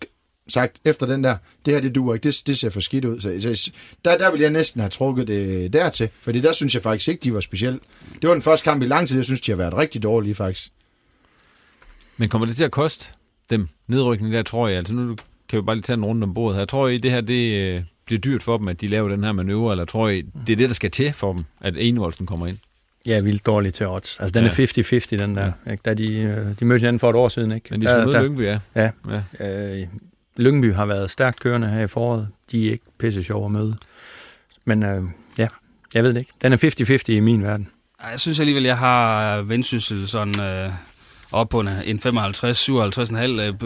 sagt 0.48 0.76
efter 0.84 1.06
den 1.06 1.24
der, 1.24 1.36
det 1.64 1.74
her 1.74 1.80
det 1.80 1.94
duer 1.94 2.14
ikke, 2.14 2.24
det, 2.24 2.42
det 2.46 2.58
ser 2.58 2.70
for 2.70 2.80
skidt 2.80 3.04
ud. 3.04 3.20
Så, 3.20 3.56
så 3.56 3.70
der, 4.04 4.18
der 4.18 4.30
vil 4.30 4.40
jeg 4.40 4.50
næsten 4.50 4.80
have 4.80 4.90
trukket 4.90 5.26
det 5.26 5.72
dertil, 5.72 6.08
fordi 6.22 6.40
der 6.40 6.52
synes 6.52 6.74
jeg 6.74 6.82
faktisk 6.82 7.08
ikke, 7.08 7.20
de 7.24 7.34
var 7.34 7.40
specielt. 7.40 7.82
Det 8.22 8.28
var 8.28 8.34
den 8.34 8.42
første 8.42 8.64
kamp 8.64 8.82
i 8.82 8.86
lang 8.86 9.08
tid, 9.08 9.16
jeg 9.16 9.24
synes, 9.24 9.40
de 9.40 9.52
har 9.52 9.56
været 9.56 9.76
rigtig 9.76 10.02
dårlige 10.02 10.34
faktisk. 10.34 10.68
Men 12.16 12.28
kommer 12.28 12.46
det 12.46 12.56
til 12.56 12.64
at 12.64 12.70
koste 12.70 13.06
dem 13.50 13.68
nedrykning 13.88 14.32
der, 14.32 14.42
tror 14.42 14.68
jeg? 14.68 14.78
Altså 14.78 14.94
nu 14.94 15.16
kan 15.48 15.56
vi 15.56 15.62
bare 15.62 15.76
lige 15.76 15.82
tage 15.82 15.96
en 15.96 16.04
runde 16.04 16.24
om 16.24 16.34
bordet 16.34 16.58
her. 16.58 16.64
Tror 16.64 16.88
I, 16.88 16.98
det 16.98 17.10
her 17.10 17.20
det 17.20 17.52
øh, 17.52 17.82
bliver 18.06 18.20
dyrt 18.20 18.42
for 18.42 18.58
dem, 18.58 18.68
at 18.68 18.80
de 18.80 18.86
laver 18.86 19.08
den 19.08 19.24
her 19.24 19.32
manøvre, 19.32 19.72
eller 19.72 19.84
tror 19.84 20.08
I, 20.08 20.22
det 20.46 20.52
er 20.52 20.56
det, 20.56 20.68
der 20.68 20.74
skal 20.74 20.90
til 20.90 21.12
for 21.12 21.32
dem, 21.32 21.44
at 21.60 21.76
Enevoldsen 21.76 22.26
kommer 22.26 22.46
ind? 22.46 22.58
Ja, 23.06 23.20
vildt 23.20 23.46
dårligt 23.46 23.74
til 23.74 23.88
odds. 23.88 24.20
Altså, 24.20 24.40
den 24.40 24.44
ja. 24.44 24.62
er 24.62 25.02
50-50, 25.12 25.16
den 25.18 25.36
der. 25.36 25.52
Ja. 25.66 25.72
Ikke? 25.72 25.82
Da 25.84 25.94
de, 25.94 26.12
øh, 26.18 26.46
de 26.60 26.64
mødte 26.64 26.80
hinanden 26.80 27.00
for 27.00 27.10
et 27.10 27.16
år 27.16 27.28
siden, 27.28 27.52
ikke? 27.52 27.66
Men 27.70 27.80
de 27.80 27.88
skal 27.88 28.06
møde 28.06 28.22
Lyngby, 28.22 28.42
ja. 28.42 28.58
Ja. 28.74 28.90
ja. 29.40 29.80
Øh, 29.80 29.86
Lyngby 30.36 30.74
har 30.74 30.86
været 30.86 31.10
stærkt 31.10 31.40
kørende 31.40 31.68
her 31.68 31.80
i 31.80 31.86
foråret. 31.86 32.28
De 32.52 32.66
er 32.66 32.72
ikke 32.72 32.84
pisse 32.98 33.22
sjove 33.22 33.44
at 33.44 33.50
møde. 33.50 33.76
Men 34.64 34.84
øh, 34.84 35.02
ja, 35.38 35.48
jeg 35.94 36.02
ved 36.02 36.14
det 36.14 36.20
ikke. 36.20 36.32
Den 36.42 36.52
er 36.52 36.56
50-50 37.08 37.12
i 37.12 37.20
min 37.20 37.42
verden. 37.42 37.68
Jeg 38.10 38.20
synes 38.20 38.40
alligevel, 38.40 38.64
jeg 38.64 38.78
har 38.78 39.42
vendsyssel 39.42 40.08
sådan... 40.08 40.40
Øh 40.40 40.70
op 41.34 41.48
på 41.48 41.60
en, 41.60 41.68
en 41.84 41.98
55-57,5 41.98 42.06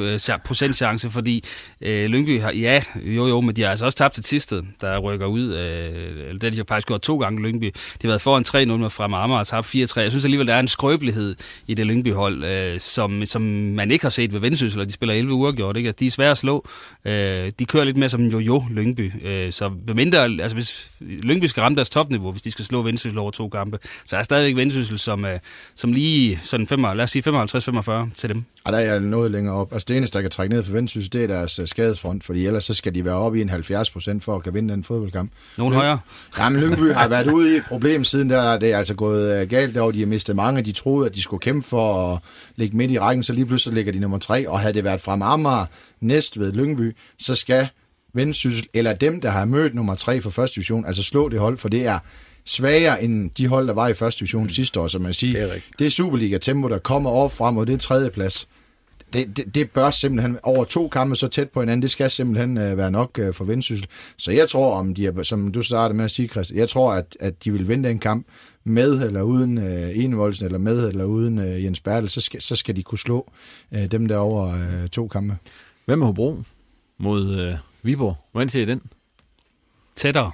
øh, 0.01 0.39
procent 0.47 0.77
chance, 0.77 1.11
fordi 1.11 1.45
øh, 1.81 2.07
Lyngby 2.07 2.41
har, 2.41 2.53
ja, 2.53 2.83
jo 2.97 3.27
jo, 3.27 3.41
men 3.41 3.57
de 3.57 3.63
har 3.63 3.71
altså 3.71 3.85
også 3.85 3.99
tabt 3.99 4.15
til 4.15 4.25
Tisted, 4.25 4.63
der 4.81 4.99
rykker 4.99 5.27
ud. 5.27 5.55
Øh, 5.55 6.33
det 6.33 6.43
har 6.43 6.51
de 6.51 6.65
faktisk 6.69 6.87
gjort 6.87 7.01
to 7.01 7.19
gange, 7.19 7.43
Lyngby. 7.43 7.65
De 7.67 7.73
har 8.03 8.09
været 8.09 8.23
foran 8.23 8.45
3-0 8.49 8.77
med 8.77 8.91
frem 8.91 9.15
Amager 9.15 9.39
og 9.39 9.47
tabt 9.47 9.67
4-3. 9.67 10.01
Jeg 10.01 10.11
synes 10.11 10.25
alligevel, 10.25 10.47
der 10.47 10.55
er 10.55 10.61
en 10.61 10.69
skrøbelighed 10.69 11.37
i 11.67 11.75
det 11.75 11.87
Lyngby-hold, 11.87 12.45
øh, 12.45 12.81
som, 12.81 13.25
som 13.25 13.43
man 13.43 13.91
ikke 13.91 14.05
har 14.05 14.11
set 14.11 14.33
ved 14.33 14.41
Vendsyssel, 14.41 14.87
de 14.87 14.93
spiller 14.93 15.15
11 15.15 15.33
uger 15.33 15.53
gjort. 15.53 15.77
Ikke? 15.77 15.87
Altså, 15.87 15.97
de 16.01 16.07
er 16.07 16.11
svære 16.11 16.31
at 16.31 16.39
slå. 16.39 16.67
Øh, 17.05 17.51
de 17.59 17.65
kører 17.65 17.85
lidt 17.85 17.97
mere 17.97 18.09
som 18.09 18.27
jo-jo 18.27 18.65
Lyngby. 18.71 19.27
Øh, 19.27 19.53
så 19.53 19.73
mindre, 19.95 20.25
altså 20.25 20.55
hvis 20.55 20.91
Lyngby 21.01 21.45
skal 21.45 21.61
ramme 21.61 21.77
deres 21.77 21.91
topniveau, 21.91 22.33
hvis 22.33 22.43
de 22.43 22.51
skal 22.51 22.65
slå 22.65 22.83
Vendsyssel 22.83 23.19
over 23.19 23.31
to 23.31 23.49
kampe, 23.49 23.79
så 24.07 24.17
er 24.17 24.23
stadigvæk 24.23 24.57
Vendsyssel 24.57 24.99
som, 24.99 25.25
øh, 25.25 25.39
som 25.75 25.93
lige 25.93 26.39
sådan 26.43 26.67
5, 26.67 26.83
lad 26.83 27.01
os 27.01 27.11
sige 27.11 27.23
55 27.23 27.58
50-45 27.59 28.15
til 28.15 28.29
dem. 28.29 28.45
Og 28.65 28.73
der 28.73 28.79
er 28.79 28.93
jeg 28.93 29.01
noget 29.01 29.31
længere 29.31 29.55
op. 29.55 29.73
Altså 29.73 29.87
det 29.89 29.97
eneste, 29.97 30.19
der 30.19 30.23
kan 30.23 30.31
trække 30.31 30.55
ned 30.55 30.63
for 30.63 30.73
Vendsyssel, 30.73 31.13
det 31.13 31.23
er 31.23 31.27
deres 31.27 31.59
uh, 31.59 31.67
skadesfront, 31.67 32.25
fordi 32.25 32.47
ellers 32.47 32.65
så 32.65 32.75
skal 32.75 32.95
de 32.95 33.05
være 33.05 33.15
oppe 33.15 33.39
i 33.39 33.43
en 33.43 33.49
70 33.49 33.91
procent 33.91 34.25
for 34.25 34.37
at 34.37 34.43
kan 34.43 34.55
vinde 34.55 34.75
den 34.75 34.85
fodboldkamp. 34.85 35.33
Nogen 35.59 35.75
højere? 35.75 35.99
Ja, 36.39 36.49
men 36.49 36.61
Lyngby 36.61 36.93
har 36.93 37.09
været 37.09 37.31
ude 37.31 37.55
i 37.55 37.57
et 37.57 37.65
problem 37.69 38.05
siden 38.05 38.31
der. 38.31 38.59
Det 38.59 38.73
er 38.73 38.79
altså 38.79 38.95
gået 38.95 39.43
uh, 39.43 39.49
galt 39.49 39.75
derovre. 39.75 39.95
De 39.95 39.99
har 39.99 40.07
mistet 40.07 40.37
mange. 40.37 40.63
De 40.63 40.73
troede, 40.73 41.07
at 41.07 41.15
de 41.15 41.23
skulle 41.23 41.41
kæmpe 41.41 41.69
for 41.69 42.15
at 42.15 42.21
ligge 42.57 42.77
midt 42.77 42.91
i 42.91 42.99
rækken, 42.99 43.23
så 43.23 43.33
lige 43.33 43.47
pludselig 43.47 43.75
ligger 43.75 43.93
de 43.93 43.99
nummer 43.99 44.19
tre. 44.19 44.49
Og 44.49 44.61
havde 44.61 44.75
det 44.75 44.85
været 44.85 45.01
fra 45.01 45.19
Amager 45.23 45.67
næst 46.01 46.41
ved 46.41 46.53
Lyngby, 46.53 46.97
så 47.19 47.35
skal 47.35 47.69
Vendsyssel, 48.15 48.69
eller 48.75 48.95
dem, 48.95 49.21
der 49.21 49.31
har 49.31 49.45
mødt 49.45 49.75
nummer 49.75 49.95
tre 49.95 50.21
for 50.21 50.31
første 50.31 50.55
division, 50.55 50.87
altså 50.87 51.03
slå 51.03 51.29
det 51.29 51.41
hold, 51.41 51.59
for 51.59 51.69
det 51.69 51.87
er 51.87 51.99
svagere 52.49 53.03
end 53.03 53.31
de 53.31 53.47
hold, 53.47 53.67
der 53.67 53.75
var 53.75 53.89
i 53.89 53.95
første 53.95 54.19
division 54.19 54.43
mm. 54.43 54.49
sidste 54.49 54.81
år, 54.81 54.89
så 54.89 54.99
man 54.99 55.15
siger, 55.15 55.47
det 55.47 55.57
er, 55.57 55.61
det 55.79 55.87
er 55.87 55.91
Superliga-tempo, 55.91 56.69
der 56.69 56.79
kommer 56.79 57.11
over 57.11 57.29
frem, 57.29 57.57
og 57.57 57.67
det 57.67 57.73
er 57.73 57.79
tredje 57.79 58.11
plads. 58.11 58.49
Det, 59.13 59.37
det, 59.37 59.55
det 59.55 59.71
bør 59.71 59.91
simpelthen, 59.91 60.39
over 60.43 60.65
to 60.65 60.89
kampe 60.89 61.17
så 61.17 61.29
tæt 61.29 61.51
på 61.51 61.61
hinanden, 61.61 61.83
det 61.83 61.91
skal 61.91 62.11
simpelthen 62.11 62.59
uh, 62.59 62.79
være 62.79 62.91
nok 62.91 63.19
uh, 63.23 63.35
for 63.35 63.45
Vendsyssel. 63.45 63.89
Så 64.17 64.33
jeg 64.33 64.49
tror, 64.49 64.75
om 64.75 64.95
de 64.95 65.07
er, 65.07 65.23
som 65.23 65.53
du 65.53 65.63
startede 65.63 65.97
med 65.97 66.05
at 66.05 66.11
sige, 66.11 66.29
Christian, 66.29 66.59
jeg 66.59 66.69
tror, 66.69 66.93
at, 66.93 67.17
at 67.21 67.45
de 67.45 67.53
vil 67.53 67.69
vinde 67.69 67.91
en 67.91 67.99
kamp 67.99 68.27
med 68.65 69.07
eller 69.07 69.23
uden 69.23 69.59
uh, 69.59 70.05
Enevoldsen, 70.05 70.47
eller 70.47 70.59
med 70.59 70.89
eller 70.89 71.05
uden 71.05 71.39
uh, 71.39 71.65
Jens 71.65 71.81
Bertel, 71.81 72.11
så 72.11 72.21
skal, 72.21 72.43
så 72.43 72.55
skal 72.55 72.77
de 72.77 72.83
kunne 72.83 72.99
slå 72.99 73.33
uh, 73.71 73.85
dem 73.85 74.09
der 74.09 74.17
over 74.17 74.47
uh, 74.55 74.89
to 74.93 75.09
kampe. 75.09 75.37
Hvem 75.85 76.03
er 76.03 76.07
Hobro 76.07 76.43
mod 76.99 77.51
uh, 77.53 77.59
Viborg? 77.83 78.17
Hvordan 78.33 78.49
ser 78.49 78.63
I 78.63 78.65
den? 78.65 78.81
Tættere. 79.97 80.33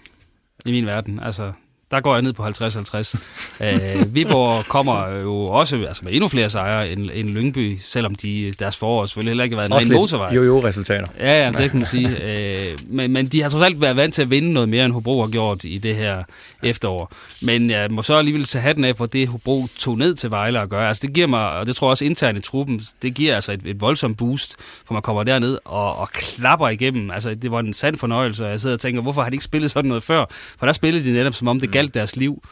i 0.64 0.70
min 0.70 0.86
verden. 0.86 1.20
Altså, 1.20 1.52
der 1.91 2.01
går 2.01 2.14
jeg 2.14 2.22
ned 2.22 2.32
på 2.32 2.45
50-50. 2.45 3.64
øh, 3.64 4.14
Viborg 4.14 4.64
kommer 4.64 5.09
jo 5.09 5.45
også 5.45 5.76
altså 5.76 6.05
med 6.05 6.12
endnu 6.12 6.28
flere 6.28 6.49
sejre 6.49 6.91
end, 6.91 7.11
end 7.14 7.28
Lyngby, 7.28 7.78
selvom 7.80 8.14
de, 8.14 8.53
deres 8.59 8.76
forår 8.76 9.07
selvfølgelig 9.07 9.30
heller 9.30 9.45
ikke 9.45 9.57
har 9.57 9.68
været 9.68 9.85
en 9.85 9.91
ren 9.91 10.01
motorvej. 10.01 10.35
Jo, 10.35 10.43
jo, 10.43 10.64
resultater. 10.64 11.07
Ja, 11.18 11.45
ja, 11.45 11.51
det 11.51 11.70
kan 11.70 11.78
man 11.78 11.87
sige. 11.87 12.09
Øh, 12.24 12.78
men, 12.87 13.12
men 13.12 13.26
de 13.26 13.43
har 13.43 13.49
trods 13.49 13.62
alt 13.62 13.80
været 13.80 13.97
vant 13.97 14.14
til 14.14 14.22
at 14.22 14.30
vinde 14.30 14.53
noget 14.53 14.68
mere, 14.68 14.85
end 14.85 14.93
Hobro 14.93 15.20
har 15.20 15.28
gjort 15.28 15.64
i 15.64 15.78
det 15.78 15.97
her 15.97 16.22
efterår. 16.62 17.12
Men 17.43 17.70
jeg 17.70 17.91
må 17.91 18.03
så 18.03 18.14
alligevel 18.14 18.45
tage 18.45 18.62
hatten 18.62 18.85
af 18.85 18.97
for 18.97 19.07
det, 19.07 19.28
Hobro 19.28 19.66
tog 19.78 19.99
ned 19.99 20.14
til 20.14 20.30
Vejle 20.30 20.61
at 20.61 20.68
gøre. 20.68 20.89
Altså 20.89 21.07
det 21.07 21.14
giver 21.14 21.26
mig, 21.26 21.51
og 21.51 21.66
det 21.66 21.76
tror 21.76 21.87
jeg 21.87 21.91
også 21.91 22.05
internt 22.05 22.39
i 22.39 22.41
truppen, 22.41 22.80
det 23.03 23.14
giver 23.14 23.35
altså 23.35 23.53
et, 23.53 23.61
et 23.64 23.80
voldsomt 23.80 24.18
boost, 24.18 24.57
for 24.87 24.95
man 24.95 25.03
kommer 25.03 25.22
derned 25.22 25.59
og, 25.64 25.97
og 25.97 26.09
klapper 26.09 26.68
igennem. 26.68 27.11
Altså 27.11 27.35
det 27.35 27.51
var 27.51 27.61
en 27.61 27.72
sand 27.72 27.97
fornøjelse, 27.97 28.45
og 28.45 28.51
jeg 28.51 28.61
sidder 28.61 28.76
og 28.76 28.80
tænker, 28.80 29.03
hvorfor 29.03 29.22
har 29.22 29.30
de 29.30 29.35
ikke 29.35 29.45
spillet 29.45 29.70
sådan 29.70 29.89
noget 29.89 30.03
før? 30.03 30.24
For 30.59 30.66
der 30.66 30.72
spillede 30.72 31.05
de 31.05 31.12
netop, 31.12 31.35
som 31.35 31.49
om 31.49 31.61
det 31.61 31.70
galt 31.70 31.84
deres 31.89 32.16
liv. 32.16 32.43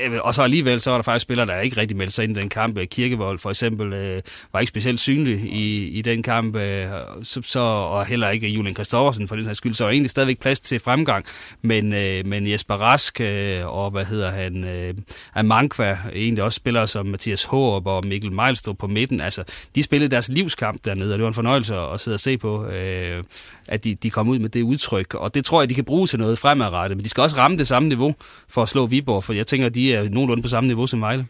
Øh, 0.00 0.12
Og 0.20 0.34
så 0.34 0.42
alligevel, 0.42 0.80
så 0.80 0.90
var 0.90 0.98
der 0.98 1.02
faktisk 1.02 1.22
spillere, 1.22 1.46
der 1.46 1.60
ikke 1.60 1.76
rigtig 1.76 1.96
meldte 1.96 2.14
sig 2.14 2.22
ind 2.24 2.38
i 2.38 2.40
den 2.40 2.48
kamp. 2.48 2.78
Kirkevold 2.90 3.38
for 3.38 3.50
eksempel 3.50 3.92
øh, 3.92 4.22
var 4.52 4.60
ikke 4.60 4.68
specielt 4.68 5.00
synlig 5.00 5.40
i, 5.40 5.88
i 5.88 6.02
den 6.02 6.22
kamp, 6.22 6.56
øh, 6.56 6.86
så, 7.22 7.42
så, 7.42 7.60
og 7.60 8.06
heller 8.06 8.28
ikke 8.28 8.48
Julian 8.48 8.74
Kristoffersen 8.74 9.28
for 9.28 9.34
den 9.34 9.44
sags 9.44 9.58
skyld. 9.58 9.72
Så 9.72 9.84
var 9.84 9.90
egentlig 9.90 10.10
stadigvæk 10.10 10.40
plads 10.40 10.60
til 10.60 10.80
fremgang. 10.80 11.24
Men, 11.62 11.92
øh, 11.92 12.26
men 12.26 12.50
Jesper 12.50 12.74
Rask 12.74 13.20
øh, 13.20 13.66
og 13.66 13.90
hvad 13.90 14.04
hedder 14.04 14.30
han, 14.30 14.64
øh, 14.64 14.94
Amankwa, 15.34 15.98
egentlig 16.14 16.44
også 16.44 16.56
spillere 16.56 16.86
som 16.86 17.06
Mathias 17.06 17.44
Hårup 17.44 17.86
og 17.86 18.02
Mikkel 18.06 18.32
Meilstrup 18.32 18.78
på 18.78 18.86
midten, 18.86 19.20
altså 19.20 19.44
de 19.74 19.82
spillede 19.82 20.10
deres 20.10 20.28
livskamp 20.28 20.84
dernede, 20.84 21.12
og 21.12 21.18
det 21.18 21.22
var 21.22 21.28
en 21.28 21.34
fornøjelse 21.34 21.76
at 21.76 22.00
sidde 22.00 22.14
og 22.14 22.20
se 22.20 22.38
på. 22.38 22.66
Øh, 22.66 23.24
at 23.68 23.84
de, 23.84 23.94
de 23.94 24.10
kom 24.10 24.28
ud 24.28 24.38
med 24.38 24.48
det 24.48 24.62
udtryk, 24.62 25.14
og 25.14 25.34
det 25.34 25.44
tror 25.44 25.62
jeg, 25.62 25.68
de 25.68 25.74
kan 25.74 25.84
bruge 25.84 26.06
til 26.06 26.18
noget 26.18 26.38
fremadrettet, 26.38 26.96
men 26.96 27.04
de 27.04 27.08
skal 27.08 27.20
også 27.20 27.36
ramme 27.36 27.58
det 27.58 27.66
samme 27.66 27.88
niveau 27.88 28.14
for 28.48 28.62
at 28.62 28.68
slå 28.68 28.86
Viborg, 28.86 29.24
for 29.24 29.32
jeg 29.32 29.46
tænker, 29.46 29.66
at 29.66 29.74
de 29.74 29.94
er 29.94 30.08
nogenlunde 30.08 30.42
på 30.42 30.48
samme 30.48 30.66
niveau 30.66 30.86
som 30.86 31.00
Vejle. 31.00 31.26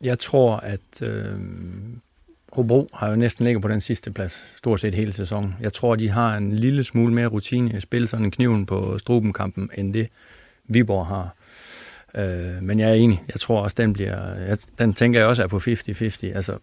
Jeg 0.00 0.18
tror, 0.18 0.56
at 0.56 1.02
øh, 1.02 1.34
Hobro 2.52 2.88
har 2.94 3.10
jo 3.10 3.16
næsten 3.16 3.44
ligget 3.44 3.62
på 3.62 3.68
den 3.68 3.80
sidste 3.80 4.10
plads, 4.10 4.44
stort 4.56 4.80
set 4.80 4.94
hele 4.94 5.12
sæsonen. 5.12 5.54
Jeg 5.60 5.72
tror, 5.72 5.96
de 5.96 6.08
har 6.08 6.36
en 6.36 6.56
lille 6.56 6.84
smule 6.84 7.14
mere 7.14 7.26
rutine 7.26 7.70
i 7.70 7.76
at 7.76 7.82
spille 7.82 8.08
sådan 8.08 8.24
en 8.24 8.30
kniven 8.30 8.66
på 8.66 8.98
Strubenkampen, 8.98 9.70
end 9.78 9.94
det 9.94 10.08
Viborg 10.68 11.06
har. 11.06 11.34
Øh, 12.14 12.62
men 12.62 12.78
jeg 12.78 12.90
er 12.90 12.94
enig. 12.94 13.22
Jeg 13.28 13.40
tror 13.40 13.60
også, 13.60 13.74
den 13.78 13.92
bliver... 13.92 14.34
Jeg, 14.34 14.58
den 14.78 14.94
tænker 14.94 15.20
jeg 15.20 15.28
også 15.28 15.42
er 15.42 15.46
på 15.46 15.56
50-50. 15.56 16.26
Altså, 16.26 16.58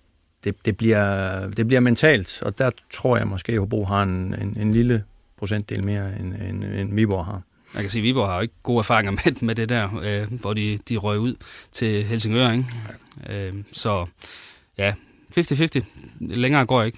det, 0.46 0.56
det, 0.66 0.78
bliver, 0.78 1.50
det 1.50 1.68
bliver 1.68 1.80
mentalt, 1.80 2.42
og 2.42 2.58
der 2.58 2.72
tror 2.94 3.18
jeg 3.18 3.28
måske, 3.28 3.52
at 3.52 3.60
Hobro 3.60 3.86
har 3.86 4.04
en, 4.04 4.36
en, 4.42 4.58
en 4.60 4.74
lille 4.74 5.04
procentdel 5.38 5.84
mere, 5.84 6.20
end, 6.20 6.34
end, 6.34 6.64
end 6.64 6.96
Viborg 6.96 7.26
har. 7.26 7.42
Jeg 7.74 7.82
kan 7.82 7.92
sige, 7.92 8.02
at 8.02 8.04
Viborg 8.04 8.28
har 8.28 8.36
jo 8.36 8.42
ikke 8.42 8.54
gode 8.64 8.80
erfaringer 8.80 9.12
med, 9.12 9.42
med 9.42 9.56
det 9.56 9.70
der, 9.70 10.00
øh, 10.04 10.40
hvor 10.40 10.54
de, 10.54 10.80
de 10.90 10.98
røg 10.98 11.20
ud 11.20 11.36
til 11.72 12.04
Helsingør. 12.04 12.52
Ikke? 12.52 12.66
Øh, 13.30 13.54
så 13.74 14.06
ja, 14.78 14.94
50-50. 15.38 15.86
Længere 16.20 16.66
går 16.66 16.82
jeg 16.82 16.86
ikke. 16.86 16.98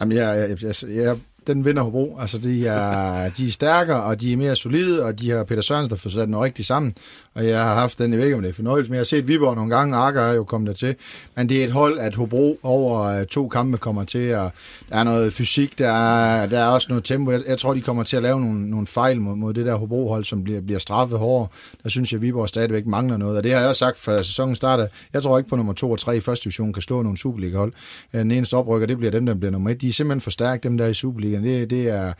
Jamen, 0.00 0.16
jeg, 0.16 0.48
jeg, 0.50 0.62
jeg, 0.62 0.96
jeg, 0.96 1.16
den 1.46 1.64
vinder 1.64 1.82
Hobro. 1.82 2.18
Altså, 2.20 2.38
de 2.38 2.66
er, 2.66 3.30
de 3.30 3.46
er 3.46 3.50
stærkere, 3.50 4.02
og 4.02 4.20
de 4.20 4.32
er 4.32 4.36
mere 4.36 4.56
solide, 4.56 5.04
og 5.04 5.18
de 5.18 5.30
har 5.30 5.44
Peter 5.44 5.62
Sørensen, 5.62 5.90
der 5.90 5.96
får 5.96 6.10
sat 6.10 6.28
den 6.28 6.36
rigtig 6.36 6.66
sammen. 6.66 6.94
Og 7.38 7.46
jeg 7.46 7.62
har 7.62 7.74
haft 7.74 7.98
den, 7.98 8.10
jeg 8.10 8.18
ved 8.18 8.26
ikke, 8.26 8.36
om 8.36 8.42
det 8.42 8.48
er 8.48 8.54
fornøjelse, 8.54 8.90
men 8.90 8.94
jeg 8.94 9.00
har 9.00 9.04
set 9.04 9.28
Viborg 9.28 9.54
nogle 9.54 9.76
gange, 9.76 9.96
og 9.96 10.06
Akker 10.06 10.20
er 10.20 10.34
jo 10.34 10.44
kommet 10.44 10.68
der 10.68 10.74
til. 10.74 10.94
Men 11.36 11.48
det 11.48 11.60
er 11.60 11.64
et 11.64 11.72
hold, 11.72 11.98
at 11.98 12.14
Hobro 12.14 12.58
over 12.62 13.02
øh, 13.02 13.26
to 13.26 13.48
kampe 13.48 13.78
kommer 13.78 14.04
til, 14.04 14.34
og 14.34 14.52
der 14.88 14.96
er 14.96 15.04
noget 15.04 15.32
fysik, 15.32 15.78
der 15.78 15.90
er, 15.90 16.46
der 16.46 16.58
er 16.58 16.66
også 16.66 16.86
noget 16.88 17.04
tempo. 17.04 17.30
Jeg, 17.30 17.40
jeg 17.48 17.58
tror, 17.58 17.74
de 17.74 17.80
kommer 17.80 18.02
til 18.02 18.16
at 18.16 18.22
lave 18.22 18.40
nogle, 18.40 18.70
nogle 18.70 18.86
fejl 18.86 19.20
mod, 19.20 19.36
mod 19.36 19.54
det 19.54 19.66
der 19.66 19.74
Hobro-hold, 19.74 20.24
som 20.24 20.44
bliver, 20.44 20.60
bliver 20.60 20.78
straffet 20.78 21.18
hårdere. 21.18 21.48
Der 21.82 21.88
synes 21.88 22.12
jeg, 22.12 22.18
at 22.18 22.22
Viborg 22.22 22.48
stadigvæk 22.48 22.86
mangler 22.86 23.16
noget, 23.16 23.36
og 23.36 23.44
det 23.44 23.52
har 23.52 23.60
jeg 23.60 23.68
også 23.68 23.78
sagt, 23.78 23.98
før 23.98 24.22
sæsonen 24.22 24.56
starter, 24.56 24.86
Jeg 25.12 25.22
tror 25.22 25.38
ikke 25.38 25.50
på 25.50 25.56
nummer 25.56 25.72
2 25.72 25.90
og 25.90 25.98
3 25.98 26.16
i 26.16 26.20
første 26.20 26.44
division 26.44 26.72
kan 26.72 26.82
slå 26.82 27.02
nogle 27.02 27.18
Superliga-hold. 27.18 27.72
Øh, 28.14 28.20
den 28.20 28.30
eneste 28.30 28.54
oprykker, 28.54 28.86
det 28.86 28.98
bliver 28.98 29.10
dem, 29.10 29.26
der 29.26 29.34
bliver 29.34 29.52
nummer 29.52 29.70
1. 29.70 29.80
De 29.80 29.88
er 29.88 29.92
simpelthen 29.92 30.20
for 30.20 30.30
stærke, 30.30 30.62
dem 30.62 30.78
der 30.78 30.86
i 30.86 30.94
Superligaen. 30.94 31.44
Det, 31.44 31.70
det 31.70 31.88
er 31.88 32.12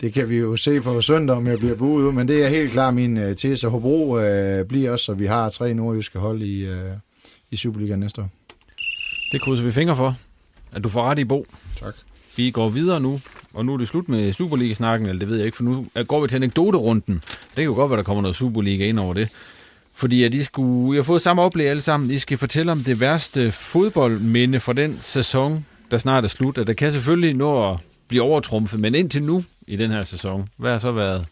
det 0.00 0.12
kan 0.12 0.28
vi 0.28 0.36
jo 0.36 0.56
se 0.56 0.80
på 0.80 1.02
søndag, 1.02 1.36
om 1.36 1.46
jeg 1.46 1.58
bliver 1.58 1.74
buet 1.74 2.04
ud, 2.04 2.12
men 2.12 2.28
det 2.28 2.44
er 2.44 2.48
helt 2.48 2.72
klart 2.72 2.94
min 2.94 3.16
uh, 3.16 3.36
tese. 3.36 3.68
Hobro 3.68 4.16
uh, 4.16 4.20
bliver 4.68 4.90
også, 4.90 5.04
så 5.04 5.14
vi 5.14 5.26
har 5.26 5.50
tre 5.50 5.74
nordjyske 5.74 6.18
hold 6.18 6.42
i, 6.42 6.68
uh, 6.68 6.72
i 7.50 7.56
Superligaen 7.56 8.00
næste 8.00 8.20
år. 8.20 8.30
Det 9.32 9.42
krydser 9.42 9.64
vi 9.64 9.72
fingre 9.72 9.96
for, 9.96 10.16
at 10.74 10.84
du 10.84 10.88
får 10.88 11.02
ret 11.02 11.18
i, 11.18 11.24
Bo. 11.24 11.46
Tak. 11.80 11.94
Vi 12.36 12.50
går 12.50 12.68
videre 12.68 13.00
nu, 13.00 13.20
og 13.54 13.66
nu 13.66 13.74
er 13.74 13.78
det 13.78 13.88
slut 13.88 14.08
med 14.08 14.32
Superliga-snakken, 14.32 15.08
eller 15.08 15.18
det 15.18 15.28
ved 15.28 15.36
jeg 15.36 15.46
ikke, 15.46 15.56
for 15.56 15.64
nu 15.64 15.86
går 16.08 16.20
vi 16.20 16.28
til 16.28 16.36
anekdoterunden. 16.36 17.14
Det 17.14 17.54
kan 17.54 17.64
jo 17.64 17.74
godt 17.74 17.90
være, 17.90 17.96
der 17.96 18.04
kommer 18.04 18.22
noget 18.22 18.36
Superliga 18.36 18.86
ind 18.86 18.98
over 18.98 19.14
det. 19.14 19.28
Fordi 19.94 20.24
at 20.24 20.34
I, 20.34 20.42
skulle, 20.42 20.94
I 20.94 20.96
har 20.96 21.02
fået 21.02 21.22
samme 21.22 21.42
oplæg 21.42 21.68
alle 21.68 21.82
sammen. 21.82 22.10
I 22.10 22.18
skal 22.18 22.38
fortælle 22.38 22.72
om 22.72 22.84
det 22.84 23.00
værste 23.00 23.52
fodboldminde 23.52 24.60
fra 24.60 24.72
den 24.72 24.98
sæson, 25.00 25.66
der 25.90 25.98
snart 25.98 26.24
er 26.24 26.28
slut. 26.28 26.58
Og 26.58 26.66
det 26.66 26.76
kan 26.76 26.92
selvfølgelig 26.92 27.34
nå 27.34 27.72
at 27.72 27.78
blive 28.08 28.22
overtrumpet. 28.22 28.80
men 28.80 28.94
indtil 28.94 29.22
nu 29.22 29.44
i 29.66 29.76
den 29.76 29.90
her 29.90 30.02
sæson, 30.02 30.48
hvad 30.56 30.72
har 30.72 30.78
så 30.78 30.92
været 30.92 31.26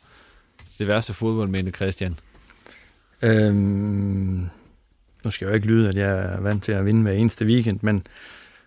det 0.78 0.88
værste 0.88 1.14
fodboldminde, 1.14 1.70
Christian? 1.70 2.16
Øhm, 3.22 4.48
nu 5.24 5.30
skal 5.30 5.44
jeg 5.44 5.50
jo 5.50 5.54
ikke 5.54 5.66
lyde, 5.66 5.88
at 5.88 5.94
jeg 5.94 6.10
er 6.10 6.40
vant 6.40 6.62
til 6.64 6.72
at 6.72 6.84
vinde 6.84 7.02
hver 7.02 7.12
eneste 7.12 7.44
weekend, 7.44 7.78
men 7.82 8.06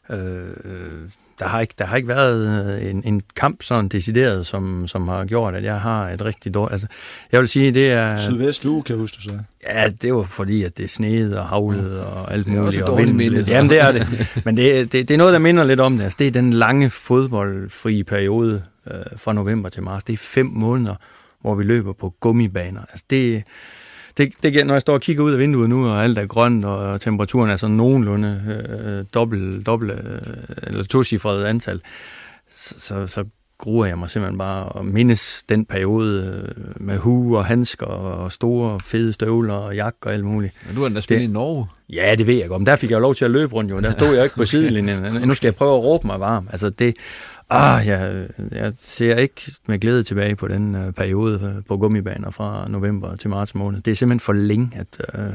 øh, 0.09 0.49
øh 0.63 1.09
der, 1.39 1.45
har 1.47 1.61
ikke, 1.61 1.73
der 1.77 1.85
har 1.85 1.95
ikke 1.95 2.07
været 2.07 2.89
en, 2.91 3.01
en 3.05 3.21
kamp 3.35 3.63
sådan 3.63 3.87
decideret, 3.87 4.45
som, 4.45 4.87
som 4.87 5.07
har 5.07 5.25
gjort, 5.25 5.55
at 5.55 5.63
jeg 5.63 5.81
har 5.81 6.09
et 6.09 6.25
rigtig 6.25 6.53
dårligt... 6.53 6.71
Altså, 6.71 6.87
jeg 7.31 7.39
vil 7.39 7.47
sige, 7.47 7.71
det 7.71 7.91
er... 7.91 8.17
Sydvest 8.17 8.65
uge, 8.65 8.83
kan 8.83 8.93
jeg 8.95 8.99
huske, 8.99 9.15
du 9.15 9.21
sagde. 9.21 9.43
Ja, 9.69 9.89
det 10.01 10.13
var 10.13 10.23
fordi, 10.23 10.63
at 10.63 10.77
det 10.77 10.89
snede 10.89 11.39
og 11.39 11.45
havlede 11.45 12.05
og 12.07 12.33
alt 12.33 12.45
Det 12.45 12.53
er 12.57 12.61
muligt. 12.61 12.81
også 12.81 12.93
og 12.93 13.15
minde, 13.15 13.45
så. 13.45 13.51
Jamen, 13.51 13.69
det 13.69 13.79
er 13.81 13.91
det. 13.91 14.27
Men 14.45 14.57
det, 14.57 14.91
det, 14.91 15.07
det 15.07 15.13
er 15.13 15.17
noget, 15.17 15.33
der 15.33 15.39
minder 15.39 15.63
lidt 15.63 15.79
om 15.79 15.97
det. 15.97 16.03
Altså, 16.03 16.15
det 16.19 16.27
er 16.27 16.31
den 16.31 16.53
lange 16.53 16.89
fodboldfri 16.89 18.03
periode 18.03 18.63
øh, 18.87 18.93
fra 19.17 19.33
november 19.33 19.69
til 19.69 19.83
marts. 19.83 20.03
Det 20.03 20.13
er 20.13 20.17
fem 20.17 20.45
måneder, 20.45 20.95
hvor 21.41 21.55
vi 21.55 21.63
løber 21.63 21.93
på 21.93 22.13
gummibaner. 22.19 22.81
Altså, 22.89 23.05
det, 23.09 23.43
det, 24.17 24.33
det, 24.43 24.67
når 24.67 24.73
jeg 24.73 24.81
står 24.81 24.93
og 24.93 25.01
kigger 25.01 25.23
ud 25.23 25.31
af 25.31 25.39
vinduet 25.39 25.69
nu, 25.69 25.87
og 25.87 26.03
alt 26.03 26.17
er 26.17 26.25
grønt, 26.25 26.65
og 26.65 27.01
temperaturen 27.01 27.49
er 27.49 27.55
sådan 27.55 27.75
nogenlunde 27.75 28.41
øh, 28.47 29.05
dobbelt, 29.13 29.65
dobbelt 29.65 29.91
øh, 29.91 30.33
eller 30.63 30.83
tocifret 30.83 31.45
antal, 31.45 31.81
så, 32.51 32.79
så, 32.79 33.07
så 33.07 33.25
gruer 33.57 33.85
jeg 33.85 33.97
mig 33.97 34.09
simpelthen 34.09 34.37
bare 34.37 34.79
at 34.79 34.85
mindes 34.85 35.43
den 35.49 35.65
periode 35.65 36.43
øh, 36.57 36.85
med 36.85 36.97
hue 36.97 37.37
og 37.37 37.45
handsker 37.45 37.85
og 37.85 38.31
store 38.31 38.79
fede 38.79 39.13
støvler 39.13 39.53
og 39.53 39.75
jakke 39.75 39.97
og 40.01 40.13
alt 40.13 40.25
muligt. 40.25 40.53
Men 40.67 40.75
du 40.75 40.81
har 40.81 40.89
da 40.89 41.01
spillet 41.01 41.23
i 41.23 41.31
Norge. 41.31 41.67
Ja, 41.89 42.15
det 42.15 42.27
ved 42.27 42.35
jeg 42.35 42.47
godt, 42.47 42.61
men 42.61 42.65
der 42.65 42.75
fik 42.75 42.89
jeg 42.89 42.95
jo 42.95 43.01
lov 43.01 43.15
til 43.15 43.25
at 43.25 43.31
løbe 43.31 43.53
rundt 43.53 43.71
jo. 43.71 43.79
Der 43.79 43.91
stod 43.91 44.15
jeg 44.15 44.23
ikke 44.23 44.35
på 44.35 44.45
sidelinjen. 44.55 45.27
Nu 45.27 45.33
skal 45.33 45.47
jeg 45.47 45.55
prøve 45.55 45.77
at 45.77 45.83
råbe 45.83 46.07
mig 46.07 46.19
varm. 46.19 46.47
Altså 46.51 46.69
det, 46.69 46.93
ah, 47.49 47.87
jeg, 47.87 48.27
jeg 48.51 48.73
ser 48.75 49.15
ikke 49.15 49.41
med 49.67 49.79
glæde 49.79 50.03
tilbage 50.03 50.35
på 50.35 50.47
den 50.47 50.75
uh, 50.75 50.93
periode 50.93 51.55
øh, 51.57 51.63
på 51.65 51.77
gummibaner 51.77 52.31
fra 52.31 52.67
november 52.67 53.15
til 53.15 53.29
marts 53.29 53.55
måned. 53.55 53.81
Det 53.81 53.91
er 53.91 53.95
simpelthen 53.95 54.19
for 54.19 54.33
længe, 54.33 54.71
at 54.75 55.01
uh, 55.19 55.33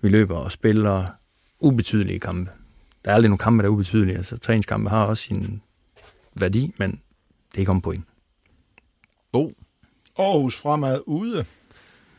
vi 0.00 0.08
løber 0.08 0.36
og 0.36 0.52
spiller 0.52 1.06
ubetydelige 1.60 2.20
kampe. 2.20 2.50
Der 3.04 3.10
er 3.10 3.14
aldrig 3.14 3.28
nogen 3.28 3.38
kampe, 3.38 3.62
der 3.62 3.68
er 3.68 3.72
ubetydelige. 3.72 4.16
Altså 4.16 4.38
træningskampe 4.38 4.90
har 4.90 5.04
også 5.04 5.22
sin 5.22 5.62
værdi, 6.34 6.74
men 6.78 6.90
det 6.90 7.54
er 7.54 7.58
ikke 7.58 7.70
om 7.70 7.80
point. 7.80 8.04
Bo, 9.32 9.52
Aarhus 10.18 10.56
fremad 10.56 11.00
ude. 11.06 11.44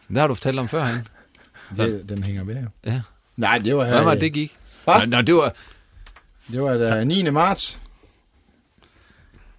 det 0.10 0.18
har 0.18 0.28
du 0.28 0.34
fortalt 0.34 0.60
om 0.60 0.68
før, 0.68 0.82
han. 0.82 1.08
Det, 1.78 2.10
den 2.10 2.24
hænger 2.24 2.44
ved 2.44 2.56
jo. 2.62 2.68
Ja. 2.86 3.02
Nej, 3.38 3.58
det 3.58 3.76
var 3.76 3.84
her. 3.84 3.94
Hvad 3.94 4.04
var 4.04 4.14
det, 4.14 4.22
det 4.22 4.34
gik? 4.34 4.58
Hvad? 4.84 5.00
Nå, 5.00 5.06
nå, 5.06 5.22
det 5.22 5.36
var... 5.36 5.56
Det 6.52 6.62
var 6.62 6.78
da 6.78 7.04
9. 7.04 7.30
marts. 7.30 7.80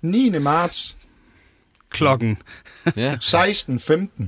9. 0.05 0.39
marts 0.39 0.97
Klokken. 1.91 2.37
Ja. 2.97 3.17
16.15 3.23 4.25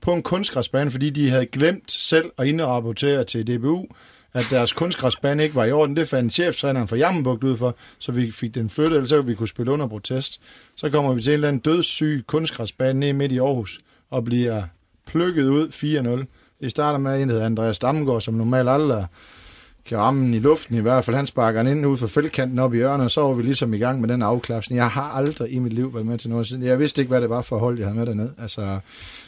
på 0.00 0.12
en 0.12 0.22
kunstgræsbane, 0.22 0.90
fordi 0.90 1.10
de 1.10 1.30
havde 1.30 1.46
glemt 1.46 1.92
selv 1.92 2.30
at 2.38 2.46
indrapportere 2.46 3.24
til 3.24 3.46
DBU, 3.46 3.86
at 4.34 4.46
deres 4.50 4.72
kunstgræsbane 4.72 5.42
ikke 5.42 5.54
var 5.54 5.64
i 5.64 5.72
orden. 5.72 5.96
Det 5.96 6.08
fandt 6.08 6.32
cheftræneren 6.32 6.88
for 6.88 6.96
Jammenbugt 6.96 7.44
ud 7.44 7.56
for, 7.56 7.76
så 7.98 8.12
vi 8.12 8.30
fik 8.30 8.54
den 8.54 8.70
flyttet, 8.70 8.96
eller 8.96 9.08
så 9.08 9.22
vi 9.22 9.34
kunne 9.34 9.48
spille 9.48 9.72
under 9.72 9.86
protest. 9.86 10.40
Så 10.76 10.90
kommer 10.90 11.14
vi 11.14 11.22
til 11.22 11.30
en 11.30 11.34
eller 11.34 11.48
anden 11.48 11.62
dødssyg 11.62 12.24
kunstgræsbane 12.26 13.00
nede 13.00 13.12
midt 13.12 13.32
i 13.32 13.38
Aarhus, 13.38 13.78
og 14.10 14.24
bliver 14.24 14.62
plukket 15.06 15.44
ud 15.44 15.68
4-0. 16.22 16.60
Det 16.60 16.70
starter 16.70 16.98
med 16.98 17.22
en, 17.22 17.28
der 17.28 17.34
hedder 17.34 17.46
Andreas 17.46 17.78
Damgaard, 17.78 18.20
som 18.20 18.34
normalt 18.34 18.68
aldrig 18.68 19.06
kan 19.88 19.98
ramme 19.98 20.24
den 20.24 20.34
i 20.34 20.38
luften 20.38 20.76
i 20.76 20.80
hvert 20.80 21.04
fald. 21.04 21.16
Han 21.16 21.26
sparker 21.26 21.62
den 21.62 21.76
ind 21.76 21.86
ud 21.86 21.96
for 21.96 22.06
feltkanten 22.06 22.58
op 22.58 22.74
i 22.74 22.76
hjørnet, 22.76 23.04
og 23.04 23.10
så 23.10 23.20
var 23.20 23.32
vi 23.32 23.42
ligesom 23.42 23.74
i 23.74 23.78
gang 23.78 24.00
med 24.00 24.08
den 24.08 24.22
afklapsning. 24.22 24.76
Jeg 24.76 24.88
har 24.88 25.12
aldrig 25.16 25.52
i 25.52 25.58
mit 25.58 25.72
liv 25.72 25.94
været 25.94 26.06
med 26.06 26.18
til 26.18 26.30
noget 26.30 26.46
siden. 26.46 26.62
Jeg 26.62 26.78
vidste 26.78 27.02
ikke, 27.02 27.08
hvad 27.08 27.20
det 27.20 27.30
var 27.30 27.42
for 27.42 27.58
hold, 27.58 27.78
jeg 27.78 27.86
havde 27.86 27.98
med 27.98 28.06
derned. 28.06 28.30
Altså, 28.38 28.78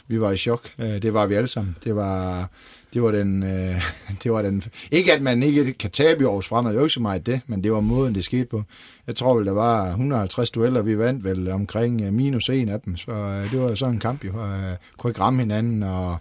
vi 0.07 0.21
var 0.21 0.31
i 0.31 0.37
chok. 0.37 0.69
Øh, 0.79 1.01
det 1.01 1.13
var 1.13 1.25
vi 1.25 1.35
alle 1.35 1.47
sammen. 1.47 1.75
Det 1.83 1.95
var, 1.95 2.49
det 2.93 3.03
var 3.03 3.11
den, 3.11 3.43
øh, 3.43 3.81
det 4.23 4.31
var 4.31 4.41
den, 4.41 4.63
ikke 4.91 5.13
at 5.13 5.21
man 5.21 5.43
ikke 5.43 5.73
kan 5.73 5.91
tabe 5.91 6.21
i 6.21 6.25
års 6.25 6.47
fremad, 6.47 6.71
det 6.71 6.77
var 6.77 6.85
ikke 6.85 6.93
så 6.93 7.01
meget 7.01 7.25
det, 7.25 7.41
men 7.47 7.63
det 7.63 7.71
var 7.71 7.79
måden, 7.79 8.15
det 8.15 8.23
skete 8.23 8.45
på. 8.45 8.63
Jeg 9.07 9.15
tror 9.15 9.35
vel, 9.35 9.45
der 9.45 9.53
var 9.53 9.87
150 9.87 10.51
dueller, 10.51 10.81
vi 10.81 10.97
vandt 10.97 11.23
vel 11.23 11.51
omkring 11.51 12.01
øh, 12.01 12.13
minus 12.13 12.49
en 12.49 12.69
af 12.69 12.79
dem, 12.81 12.97
så 12.97 13.11
øh, 13.11 13.51
det 13.51 13.61
var 13.61 13.75
sådan 13.75 13.93
en 13.93 13.99
kamp, 13.99 14.25
jo. 14.25 14.29
Øh, 14.29 14.75
kunne 14.97 15.11
ikke 15.11 15.21
ramme 15.21 15.39
hinanden, 15.39 15.83
og 15.83 16.17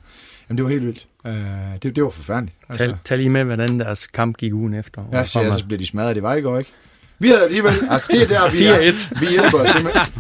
jamen, 0.48 0.56
det 0.56 0.64
var 0.64 0.70
helt 0.70 0.86
vildt. 0.86 1.06
Øh, 1.26 1.32
det, 1.82 1.96
det 1.96 2.04
var 2.04 2.10
forfærdeligt. 2.10 2.56
Altså. 2.68 2.84
Tal, 2.84 2.96
tal 3.04 3.18
lige 3.18 3.30
med, 3.30 3.44
hvordan 3.44 3.78
deres 3.78 4.06
kamp 4.06 4.36
gik 4.36 4.54
ugen 4.54 4.74
efter. 4.74 5.02
Ja, 5.12 5.26
så, 5.26 5.40
ja, 5.40 5.58
så 5.58 5.64
blev 5.66 5.78
de 5.78 5.86
smadret. 5.86 6.14
Det 6.14 6.22
var 6.22 6.34
ikke 6.34 6.58
ikke? 6.58 6.70
Vi 7.18 7.28
havde 7.28 7.44
alligevel... 7.44 7.72
Altså, 7.90 8.08
det 8.12 8.22
er 8.22 8.26
der, 8.26 8.50
vi 8.50 8.64
er. 8.64 8.92
4-1. 8.92 9.20
Vi 9.20 9.26
hjælper 9.26 9.66
simpelthen... 9.72 10.12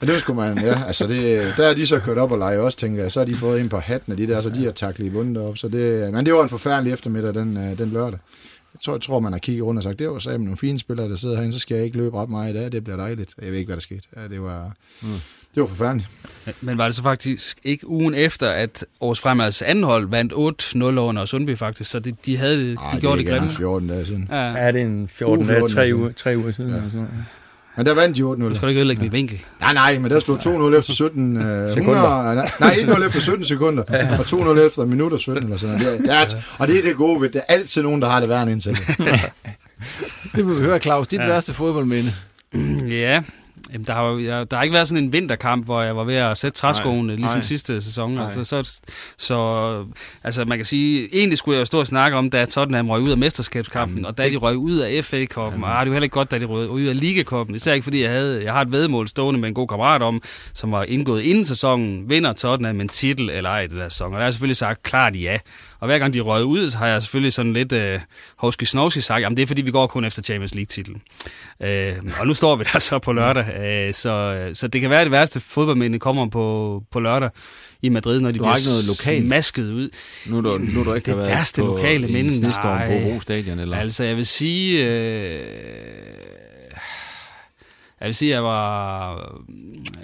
Og 0.00 0.06
det 0.06 0.20
skulle 0.20 0.40
man, 0.40 0.64
ja. 0.64 0.82
Altså, 0.86 1.06
det, 1.06 1.54
der 1.56 1.68
er 1.68 1.74
de 1.74 1.86
så 1.86 1.98
kørt 2.00 2.18
op 2.18 2.32
og 2.32 2.38
lege 2.38 2.60
også, 2.60 2.78
tænker 2.78 3.02
jeg. 3.02 3.12
Så 3.12 3.20
har 3.20 3.24
de 3.24 3.36
fået 3.36 3.60
ind 3.60 3.70
på 3.70 3.78
hatten 3.78 4.12
af 4.12 4.16
de 4.16 4.26
der, 4.26 4.40
så 4.40 4.50
de 4.50 4.64
har 4.64 4.72
taklet 4.72 5.06
i 5.06 5.10
bunden 5.10 5.36
op. 5.36 5.58
Så 5.58 5.68
det, 5.68 6.14
men 6.14 6.26
det 6.26 6.34
var 6.34 6.42
en 6.42 6.48
forfærdelig 6.48 6.92
eftermiddag, 6.92 7.34
den, 7.34 7.56
øh, 7.56 7.78
den 7.78 7.90
lørdag. 7.90 8.18
Jeg 8.74 8.80
tror, 8.84 8.94
jeg 8.94 9.00
tror, 9.00 9.20
man 9.20 9.32
har 9.32 9.38
kigget 9.38 9.64
rundt 9.64 9.78
og 9.78 9.82
sagt, 9.82 9.98
det 9.98 10.10
var 10.10 10.18
så 10.18 10.38
nogle 10.38 10.56
fine 10.56 10.78
spillere, 10.78 11.08
der 11.08 11.16
sidder 11.16 11.36
herinde, 11.36 11.52
så 11.52 11.58
skal 11.58 11.74
jeg 11.74 11.84
ikke 11.84 11.96
løbe 11.96 12.22
ret 12.22 12.30
meget 12.30 12.54
i 12.54 12.56
dag. 12.56 12.72
Det 12.72 12.84
bliver 12.84 12.96
dejligt. 12.96 13.34
Jeg 13.42 13.50
ved 13.50 13.58
ikke, 13.58 13.68
hvad 13.68 13.76
der 13.76 13.80
skete. 13.80 14.02
Ja, 14.16 14.28
det 14.28 14.42
var, 14.42 14.72
mm. 15.02 15.08
Det 15.56 15.60
var 15.62 15.66
forfærdeligt. 15.66 16.08
Men 16.60 16.78
var 16.78 16.84
det 16.84 16.94
så 16.94 17.02
faktisk 17.02 17.58
ikke 17.64 17.88
ugen 17.88 18.14
efter, 18.14 18.50
at 18.50 18.86
Aarhus 19.02 19.20
Fremads 19.20 19.62
anden 19.62 19.84
hold 19.84 20.08
vandt 20.08 20.32
8-0 20.32 20.98
over 20.98 21.24
Sundby 21.24 21.58
faktisk, 21.58 21.90
så 21.90 21.98
de, 21.98 22.12
de, 22.26 22.36
havde, 22.36 22.70
de 22.70 22.74
Ej, 22.74 22.98
gjorde 23.00 23.00
det, 23.00 23.02
det 23.02 23.08
er 23.08 23.18
ikke 23.18 23.30
grimme. 23.30 23.42
andet 23.42 23.56
14 23.56 23.88
dage 23.88 24.06
siden. 24.06 24.28
Ja. 24.30 24.36
Ja, 24.36 24.72
det 24.72 24.80
er 24.80 24.84
en 24.84 25.08
14 25.08 25.38
Uge 25.38 25.46
dage, 25.48 25.58
14 25.58 25.74
tre 25.76 25.82
dage 25.82 25.96
uger, 25.96 26.12
tre 26.12 26.36
uger 26.36 26.50
siden. 26.50 26.70
Ja. 26.70 26.76
Eller 26.76 26.90
sådan. 26.90 27.08
Men 27.76 27.86
der 27.86 27.94
vandt 27.94 28.16
de 28.16 28.22
8-0. 28.22 28.24
Nu 28.36 28.54
skal 28.54 28.62
du 28.62 28.68
ikke 28.68 28.78
ødelægge 28.78 29.04
ja. 29.04 29.10
vinkel. 29.10 29.44
Nej, 29.60 29.72
nej, 29.72 29.98
men 29.98 30.10
der 30.10 30.20
stod 30.20 30.72
2-0 30.72 30.78
efter 30.78 30.92
17 30.92 31.36
øh, 31.36 31.70
Sekunder. 31.70 32.02
100, 32.02 32.48
nej, 32.60 32.70
1-0 32.70 33.06
efter 33.06 33.20
17 33.20 33.44
sekunder, 33.44 33.82
og 34.18 34.58
2-0 34.58 34.58
efter 34.58 34.82
en 34.82 34.90
minut 34.90 35.12
og 35.12 35.20
17 35.20 35.42
eller 35.42 35.56
sådan 35.56 35.80
noget. 35.80 35.98
Det 35.98 36.10
er, 36.12 36.24
det 36.24 36.34
er, 36.34 36.38
og 36.58 36.68
det 36.68 36.78
er 36.78 36.82
det 36.82 36.96
gode 36.96 37.20
ved, 37.20 37.28
det 37.28 37.42
er 37.48 37.54
altid 37.54 37.82
nogen, 37.82 38.02
der 38.02 38.08
har 38.08 38.20
det 38.20 38.28
værre 38.28 38.52
end 38.52 38.60
til. 38.60 38.78
Det 40.36 40.46
vil 40.46 40.56
vi 40.56 40.60
høre, 40.60 40.78
Claus. 40.80 41.08
Dit 41.08 41.20
ja. 41.20 41.26
værste 41.26 41.52
fodboldminde. 41.52 42.12
Ja, 42.90 43.22
Jamen, 43.72 43.86
der, 43.86 43.92
har, 43.92 44.04
jo- 44.06 44.18
jeg, 44.18 44.50
der 44.50 44.56
har 44.56 44.62
ikke 44.64 44.74
været 44.74 44.88
sådan 44.88 45.04
en 45.04 45.12
vinterkamp, 45.12 45.64
hvor 45.64 45.82
jeg 45.82 45.96
var 45.96 46.04
ved 46.04 46.14
at 46.14 46.38
sætte 46.38 46.58
træskoene, 46.58 47.06
Nej, 47.06 47.16
ligesom 47.16 47.38
nej. 47.38 47.42
sidste 47.42 47.80
sæson. 47.80 48.10
Nej. 48.12 48.22
Altså, 48.22 48.44
så, 48.44 48.80
så 49.18 49.84
altså, 50.24 50.44
man 50.44 50.58
kan 50.58 50.64
sige, 50.64 51.08
egentlig 51.16 51.38
skulle 51.38 51.54
jeg 51.56 51.60
jo 51.60 51.64
stå 51.64 51.78
og 51.78 51.86
snakke 51.86 52.16
om, 52.16 52.30
da 52.30 52.44
Tottenham 52.44 52.90
røg 52.90 53.00
ud 53.02 53.10
af 53.10 53.18
mesterskabskampen, 53.18 54.04
og 54.04 54.18
da 54.18 54.28
de 54.30 54.36
røg 54.36 54.56
ud 54.56 54.76
af 54.78 55.04
FA-koppen, 55.04 55.64
og 55.64 55.78
ah, 55.80 55.84
det 55.86 55.90
var 55.90 55.94
heller 55.94 56.04
ikke 56.04 56.14
godt, 56.14 56.30
da 56.30 56.38
de 56.38 56.44
røg 56.44 56.68
ud 56.68 56.82
af 56.82 57.00
Ligakoppen. 57.00 57.56
Især 57.56 57.72
ikke, 57.72 57.84
fordi 57.84 58.02
jeg, 58.02 58.10
havde, 58.10 58.44
jeg 58.44 58.52
har 58.52 58.60
et 58.60 58.72
vedmål 58.72 59.08
stående 59.08 59.40
med 59.40 59.48
en 59.48 59.54
god 59.54 59.68
kammerat 59.68 60.02
om, 60.02 60.22
som 60.54 60.72
var 60.72 60.84
indgået 60.84 61.22
inden 61.22 61.44
sæsonen, 61.44 62.10
vinder 62.10 62.32
Tottenham 62.32 62.80
en 62.80 62.88
titel 62.88 63.30
eller 63.30 63.50
ej 63.50 63.60
i 63.60 63.66
det 63.66 63.76
der 63.76 63.88
sæson. 63.88 64.12
Og 64.12 64.18
der 64.18 64.24
jeg 64.24 64.32
selvfølgelig 64.32 64.56
sagt 64.56 64.82
klart 64.82 65.16
ja. 65.16 65.38
Og 65.80 65.86
hver 65.86 65.98
gang 65.98 66.14
de 66.14 66.20
røg 66.20 66.44
ud, 66.44 66.76
har 66.76 66.86
jeg 66.86 67.02
selvfølgelig 67.02 67.32
sådan 67.32 67.52
lidt 67.52 67.72
øh, 67.72 68.00
hovski 68.36 68.64
sagt, 68.64 69.20
jamen 69.22 69.36
det 69.36 69.42
er 69.42 69.46
fordi, 69.46 69.62
vi 69.62 69.70
går 69.70 69.86
kun 69.86 70.04
efter 70.04 70.22
Champions 70.22 70.54
League-titlen. 70.54 71.02
Øh, 71.62 71.92
og 72.20 72.26
nu 72.26 72.34
står 72.34 72.56
vi 72.56 72.64
der 72.72 72.78
så 72.88 72.98
på 72.98 73.12
lørdag, 73.12 73.44
øh, 73.88 73.94
så, 73.94 74.50
så 74.54 74.68
det 74.68 74.80
kan 74.80 74.90
være, 74.90 75.00
at 75.00 75.04
det 75.04 75.12
værste 75.12 75.40
fodboldminde 75.40 75.98
kommer 75.98 76.28
på, 76.28 76.82
på 76.90 77.00
lørdag 77.00 77.30
i 77.82 77.88
Madrid, 77.88 78.20
når 78.20 78.30
de 78.30 78.38
Du 78.38 78.42
bliver 78.42 78.56
ikke 78.56 78.68
noget 78.68 78.86
lokalt? 78.86 79.26
masket 79.28 79.70
ud. 79.72 79.88
Nu 80.26 80.36
er 80.36 80.40
du, 80.40 80.58
nu 80.58 80.80
er 80.80 80.84
du 80.84 80.94
ikke 80.94 81.06
Det 81.06 81.16
været 81.16 81.28
værste 81.28 81.62
på, 81.62 81.66
lokale 81.66 82.08
minde, 82.08 82.40
nej. 82.40 83.14
på 83.14 83.20
Stadion, 83.20 83.58
eller? 83.58 83.76
Altså, 83.76 84.04
jeg 84.04 84.16
vil 84.16 84.26
sige... 84.26 84.84
Øh, 84.84 85.40
jeg 88.00 88.06
vil 88.06 88.14
sige, 88.14 88.30
jeg 88.30 88.44
var... 88.44 89.42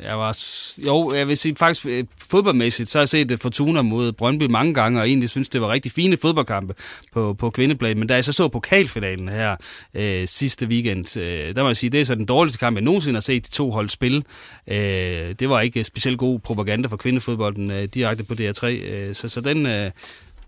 Jeg 0.02 0.18
var 0.18 0.38
jo, 0.86 1.14
jeg 1.14 1.28
vil 1.28 1.36
sige 1.36 1.56
faktisk 1.56 1.86
øh, 1.86 2.04
fodboldmæssigt, 2.30 2.88
så 2.88 2.98
har 2.98 3.02
jeg 3.02 3.08
set 3.08 3.30
øh, 3.30 3.38
Fortuna 3.38 3.82
mod 3.82 4.12
Brøndby 4.12 4.42
mange 4.42 4.74
gange, 4.74 5.00
og 5.00 5.08
egentlig 5.08 5.30
synes, 5.30 5.48
det 5.48 5.60
var 5.60 5.68
rigtig 5.68 5.92
fine 5.92 6.16
fodboldkampe 6.16 6.74
på, 7.12 7.34
på 7.34 7.50
kvindeplan. 7.50 7.98
Men 7.98 8.08
da 8.08 8.14
jeg 8.14 8.24
så 8.24 8.32
så 8.32 8.48
pokalfinalen 8.48 9.28
her 9.28 9.56
øh, 9.94 10.28
sidste 10.28 10.66
weekend, 10.66 11.18
øh, 11.18 11.56
der 11.56 11.62
må 11.62 11.68
jeg 11.68 11.76
sige, 11.76 11.90
det 11.90 12.00
er 12.00 12.04
så 12.04 12.14
den 12.14 12.26
dårligste 12.26 12.58
kamp, 12.58 12.76
jeg 12.76 12.84
nogensinde 12.84 13.16
har 13.16 13.20
set 13.20 13.46
de 13.46 13.50
to 13.50 13.70
hold 13.70 13.88
spille. 13.88 14.22
Øh, 14.66 15.34
det 15.40 15.48
var 15.48 15.60
ikke 15.60 15.80
øh, 15.80 15.84
specielt 15.84 16.18
god 16.18 16.38
propaganda 16.38 16.88
for 16.88 16.96
kvindefodbolden 16.96 17.70
øh, 17.70 17.88
direkte 17.94 18.24
på 18.24 18.34
DR3, 18.34 18.66
øh, 18.66 19.14
så, 19.14 19.28
så 19.28 19.40
den, 19.40 19.66
øh, 19.66 19.90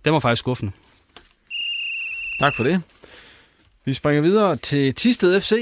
den 0.05 0.12
var 0.12 0.18
faktisk 0.18 0.40
skuffende. 0.40 0.72
Tak 2.40 2.57
for 2.57 2.64
det. 2.64 2.82
Vi 3.84 3.95
springer 3.95 4.22
videre 4.22 4.57
til 4.57 4.95
Tisted 4.95 5.40
FC, 5.40 5.53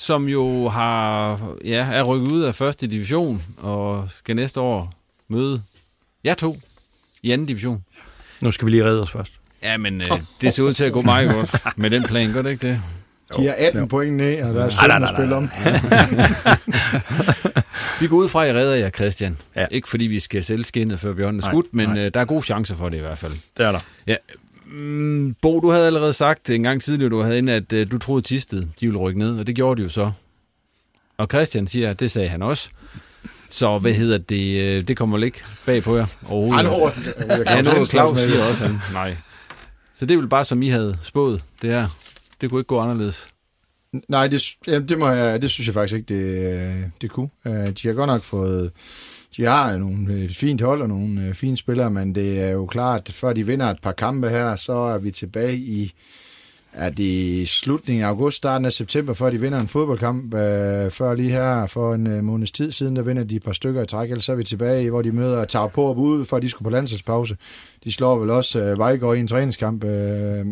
som 0.00 0.28
jo 0.28 0.68
har, 0.68 1.40
ja, 1.64 1.86
er 1.92 2.02
rykket 2.02 2.32
ud 2.32 2.42
af 2.42 2.54
første 2.54 2.86
division 2.86 3.42
og 3.56 4.10
skal 4.10 4.36
næste 4.36 4.60
år 4.60 4.92
møde 5.28 5.62
jer 6.24 6.34
to 6.34 6.58
i 7.22 7.30
anden 7.30 7.46
division. 7.46 7.84
Nu 8.40 8.52
skal 8.52 8.66
vi 8.66 8.70
lige 8.70 8.84
redde 8.84 9.02
os 9.02 9.10
først. 9.10 9.32
Ja, 9.62 9.76
men 9.76 10.00
øh, 10.00 10.08
det 10.40 10.54
ser 10.54 10.62
ud 10.62 10.72
til 10.72 10.84
at 10.84 10.92
gå 10.92 11.02
meget 11.02 11.30
godt 11.30 11.56
med 11.76 11.90
den 11.90 12.02
plan, 12.02 12.32
gør 12.32 12.42
det 12.42 12.50
ikke 12.50 12.68
det? 12.68 12.80
De 13.36 13.46
har 13.46 13.54
18 13.58 13.88
point 13.88 14.16
ned, 14.16 14.42
og 14.42 14.54
der 14.54 14.64
er 14.64 14.68
17 14.68 15.02
at 15.02 15.08
spille 15.08 15.36
om. 15.36 15.50
Vi 18.00 18.06
går 18.06 18.16
ud 18.16 18.28
fra, 18.28 18.46
at 18.46 18.54
I 18.54 18.58
redder 18.58 18.76
jer, 18.76 18.90
Christian. 18.90 19.36
Ja. 19.56 19.66
Ikke 19.70 19.88
fordi 19.88 20.04
vi 20.04 20.20
skal 20.20 20.44
sælge 20.44 20.64
skinnet, 20.64 21.00
før 21.00 21.14
bjørnen 21.14 21.40
er 21.40 21.46
skudt, 21.46 21.66
men 21.72 21.88
nej. 21.88 21.98
øh, 21.98 22.14
der 22.14 22.20
er 22.20 22.24
gode 22.24 22.42
chancer 22.42 22.76
for 22.76 22.88
det 22.88 22.96
i 22.96 23.00
hvert 23.00 23.18
fald. 23.18 23.32
Det 23.56 23.66
er 23.66 23.72
der. 23.72 23.80
Ja. 24.06 24.16
Mm, 24.70 25.34
Bo, 25.42 25.60
du 25.60 25.70
havde 25.70 25.86
allerede 25.86 26.12
sagt 26.12 26.50
en 26.50 26.62
gang 26.62 26.82
tidligere, 26.82 27.10
du 27.10 27.20
havde 27.22 27.38
inde, 27.38 27.52
at 27.52 27.72
øh, 27.72 27.90
du 27.90 27.98
troede 27.98 28.22
Tisted, 28.22 28.60
de 28.60 28.86
ville 28.86 28.98
rykke 28.98 29.18
ned, 29.18 29.38
og 29.38 29.46
det 29.46 29.54
gjorde 29.54 29.78
de 29.78 29.82
jo 29.82 29.88
så. 29.88 30.12
Og 31.18 31.26
Christian 31.32 31.66
siger, 31.66 31.90
at 31.90 32.00
det 32.00 32.10
sagde 32.10 32.28
han 32.28 32.42
også. 32.42 32.68
Så 33.50 33.78
hvad 33.78 33.92
hedder 33.92 34.18
det? 34.18 34.60
øh, 34.62 34.88
Det 34.88 34.96
kommer 34.96 35.16
vel 35.16 35.24
ikke 35.24 35.40
bag 35.66 35.82
på 35.82 35.96
jer 35.96 36.06
overhovedet? 36.26 36.64
Nu 36.64 36.70
over- 36.70 36.90
Ja, 37.54 37.62
nu 37.62 37.70
er 37.70 37.74
Claus 37.74 37.88
Claus 37.90 38.14
med. 38.16 38.28
siger 38.30 38.44
også, 38.44 38.66
han, 38.66 38.78
nej. 38.92 39.16
Så 39.94 40.06
det 40.06 40.14
er 40.14 40.18
vel 40.18 40.28
bare, 40.28 40.44
som 40.44 40.62
I 40.62 40.68
havde 40.68 40.98
spået, 41.02 41.42
det 41.62 41.70
her. 41.70 41.88
Det 42.40 42.50
kunne 42.50 42.60
ikke 42.60 42.68
gå 42.68 42.80
anderledes. 42.80 43.26
Nej, 44.08 44.26
det, 44.28 44.42
jamen, 44.66 44.88
det, 44.88 44.98
må 44.98 45.08
jeg, 45.08 45.42
det 45.42 45.50
synes 45.50 45.66
jeg 45.66 45.74
faktisk 45.74 45.94
ikke, 45.96 46.14
det, 46.14 46.52
øh, 46.52 46.82
det 47.00 47.10
kunne. 47.10 47.28
De 47.44 47.88
har 47.88 47.92
godt 47.92 48.08
nok 48.08 48.22
fået... 48.22 48.70
De 49.38 49.44
har 49.44 49.76
nogle 49.76 50.12
øh, 50.12 50.28
fint 50.30 50.60
hold 50.60 50.82
og 50.82 50.88
nogle 50.88 51.26
øh, 51.26 51.34
fine 51.34 51.56
spillere, 51.56 51.90
men 51.90 52.14
det 52.14 52.42
er 52.42 52.50
jo 52.50 52.66
klart, 52.66 53.02
at 53.08 53.14
før 53.14 53.32
de 53.32 53.46
vinder 53.46 53.66
et 53.66 53.80
par 53.82 53.92
kampe 53.92 54.28
her, 54.28 54.56
så 54.56 54.72
er 54.72 54.98
vi 54.98 55.10
tilbage 55.10 55.56
i 55.56 55.94
er 56.72 56.90
det 56.90 57.48
slutningen 57.48 58.04
af 58.04 58.08
august, 58.08 58.36
starten 58.36 58.64
af 58.64 58.72
september, 58.72 59.14
før 59.14 59.30
de 59.30 59.40
vinder 59.40 59.60
en 59.60 59.68
fodboldkamp. 59.68 60.34
Øh, 60.34 60.90
før 60.90 61.14
lige 61.14 61.30
her, 61.30 61.66
for 61.66 61.94
en 61.94 62.06
øh, 62.06 62.24
måneds 62.24 62.52
tid 62.52 62.72
siden, 62.72 62.96
der 62.96 63.02
vinder 63.02 63.24
de 63.24 63.36
et 63.36 63.42
par 63.42 63.52
stykker 63.52 63.82
i 63.82 63.86
træk, 63.86 64.10
ellers 64.10 64.24
så 64.24 64.32
er 64.32 64.36
vi 64.36 64.44
tilbage, 64.44 64.90
hvor 64.90 65.02
de 65.02 65.12
møder 65.12 65.44
tager 65.44 65.68
på 65.68 65.82
og 65.82 65.98
ude, 65.98 66.24
for 66.24 66.38
de 66.38 66.48
skulle 66.48 66.66
på 66.66 66.70
landsholdspause. 66.70 67.36
De 67.84 67.92
slår 67.92 68.18
vel 68.18 68.30
også 68.30 68.60
øh, 68.60 68.78
Vejgaard 68.78 69.16
i 69.16 69.20
en 69.20 69.26
træningskamp, 69.28 69.84
øh, 69.84 69.90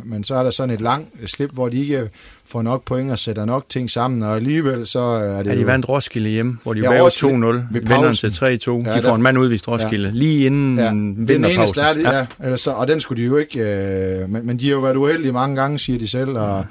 men 0.07 0.25
så 0.25 0.35
er 0.35 0.43
der 0.43 0.51
sådan 0.51 0.75
et 0.75 0.81
langt 0.81 1.09
slip, 1.31 1.51
hvor 1.53 1.69
de 1.69 1.81
ikke 1.81 2.09
får 2.47 2.63
nok 2.63 2.85
point 2.85 3.11
og 3.11 3.19
sætter 3.19 3.45
nok 3.45 3.65
ting 3.69 3.91
sammen, 3.91 4.23
og 4.23 4.37
alligevel 4.37 4.87
så 4.87 5.01
er 5.01 5.43
det 5.43 5.51
Ja, 5.51 5.57
de 5.59 5.67
vandt 5.67 5.89
Roskilde 5.89 6.29
hjemme, 6.31 6.59
hvor 6.63 6.75
de 6.75 6.81
Ja, 6.81 6.93
ja, 6.95 7.03
Roskilde 7.03 7.35
2-0. 7.35 7.37
ved 7.73 7.81
Vinder 7.81 8.13
til 8.13 8.29
3-2. 8.29 8.43
Ja, 8.91 8.97
de 8.97 9.03
får 9.03 9.09
der- 9.09 9.15
en 9.15 9.23
mand 9.23 9.39
udvist 9.39 9.69
Roskilde. 9.69 10.11
Lige 10.15 10.47
inden 10.47 10.77
Ja, 10.79 10.83
ja, 10.83 10.89
er 10.89 10.93
den 10.93 11.17
vinterpausen. 11.29 11.61
eneste 11.61 11.81
er 11.81 11.93
det, 11.93 12.03
ja. 12.03 12.19
ja. 12.19 12.27
Ellers 12.45 12.61
så, 12.61 12.71
og 12.71 12.89
den 12.89 13.01
skulle 13.01 13.23
de 13.23 13.27
jo 13.27 13.37
ikke... 13.37 13.61
Øh, 14.21 14.31
men, 14.31 14.47
men 14.47 14.59
de 14.59 14.67
har 14.69 14.75
jo 14.75 14.81
været 14.81 14.97
uheldige 14.97 15.33
mange 15.33 15.57
gange, 15.57 15.79
siger 15.79 15.99
de 15.99 16.09
selv, 16.09 16.31
og, 16.31 16.65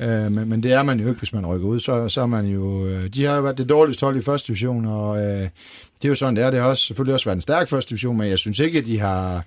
øh, 0.00 0.32
men, 0.32 0.48
men 0.48 0.62
det 0.62 0.72
er 0.72 0.82
man 0.82 1.00
jo 1.00 1.08
ikke, 1.08 1.18
hvis 1.18 1.32
man 1.32 1.46
rykker 1.46 1.66
ud. 1.66 1.80
Så, 1.80 2.08
så 2.08 2.22
er 2.22 2.26
man 2.26 2.46
jo... 2.46 2.86
Øh, 2.86 3.06
de 3.14 3.24
har 3.24 3.36
jo 3.36 3.42
været 3.42 3.58
det 3.58 3.68
dårligste 3.68 4.04
hold 4.06 4.16
i 4.16 4.20
første 4.22 4.46
division, 4.48 4.86
og 4.86 5.16
øh, 5.18 5.22
det 5.22 5.48
er 6.04 6.08
jo 6.08 6.14
sådan, 6.14 6.36
det 6.36 6.44
er. 6.44 6.50
Det 6.50 6.60
har 6.60 6.68
også, 6.68 6.84
selvfølgelig 6.84 7.14
også 7.14 7.26
været 7.26 7.36
en 7.36 7.42
stærk 7.42 7.68
første 7.68 7.90
division, 7.90 8.16
men 8.18 8.28
jeg 8.28 8.38
synes 8.38 8.58
ikke, 8.58 8.78
at 8.78 8.86
de 8.86 9.00
har... 9.00 9.44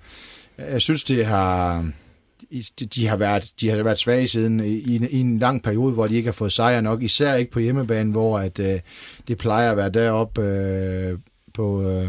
Jeg 0.58 0.80
synes, 0.80 1.04
det 1.04 1.26
har... 1.26 1.90
de- 2.94 3.08
har, 3.08 3.16
været, 3.16 3.52
de 3.60 3.70
har 3.70 3.82
været 3.82 3.98
svage 3.98 4.28
siden 4.28 4.60
i, 4.60 4.72
i, 4.78 4.96
en, 4.96 5.08
i 5.10 5.20
en 5.20 5.38
lang 5.38 5.62
periode, 5.62 5.94
hvor 5.94 6.06
de 6.06 6.14
ikke 6.16 6.26
har 6.26 6.32
fået 6.32 6.52
sejre 6.52 6.82
nok, 6.82 7.02
især 7.02 7.34
ikke 7.34 7.50
på 7.52 7.58
hjemmebane, 7.60 8.10
hvor 8.12 8.38
at, 8.38 8.58
øh, 8.58 8.80
det 9.28 9.38
plejer 9.38 9.70
at 9.70 9.76
være 9.76 9.90
deroppe 9.90 10.42
øh, 10.42 11.18
på, 11.54 11.90
øh, 11.90 12.08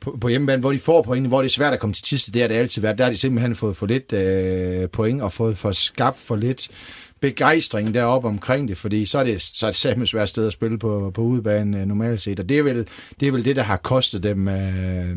på, 0.00 0.18
på 0.20 0.28
hjemmebane, 0.28 0.60
hvor 0.60 0.72
de 0.72 0.78
får 0.78 1.02
point, 1.02 1.26
hvor 1.28 1.38
det 1.42 1.48
er 1.48 1.52
svært 1.52 1.72
at 1.72 1.80
komme 1.80 1.94
til 1.94 2.02
tiste, 2.04 2.32
det 2.32 2.40
har 2.42 2.48
det 2.48 2.54
altid 2.54 2.82
været. 2.82 2.98
Der 2.98 3.04
har 3.04 3.10
de 3.10 3.16
simpelthen 3.18 3.56
fået 3.56 3.76
for 3.76 3.86
lidt 3.86 4.12
øh, 4.12 4.88
point 4.88 5.22
og 5.22 5.32
fået 5.32 5.58
for 5.58 5.72
skabt 5.72 6.18
for 6.18 6.36
lidt 6.36 6.68
begejstring 7.20 7.94
deroppe 7.94 8.28
omkring 8.28 8.68
det, 8.68 8.76
fordi 8.76 9.06
så 9.06 9.18
er 9.18 9.24
det, 9.24 9.42
så 9.42 9.66
er 9.66 9.70
det 9.70 9.80
simpelthen 9.80 10.06
svært 10.06 10.28
sted 10.28 10.46
at 10.46 10.52
spille 10.52 10.78
på, 10.78 11.10
på 11.14 11.22
udebane 11.22 11.80
øh, 11.80 11.86
normalt 11.86 12.22
set, 12.22 12.40
og 12.40 12.48
det 12.48 12.58
er, 12.58 12.62
vel, 12.62 12.86
det 13.20 13.28
er 13.28 13.32
vel 13.32 13.44
det, 13.44 13.56
der 13.56 13.62
har 13.62 13.76
kostet 13.76 14.22
dem 14.22 14.48
øh, 14.48 15.16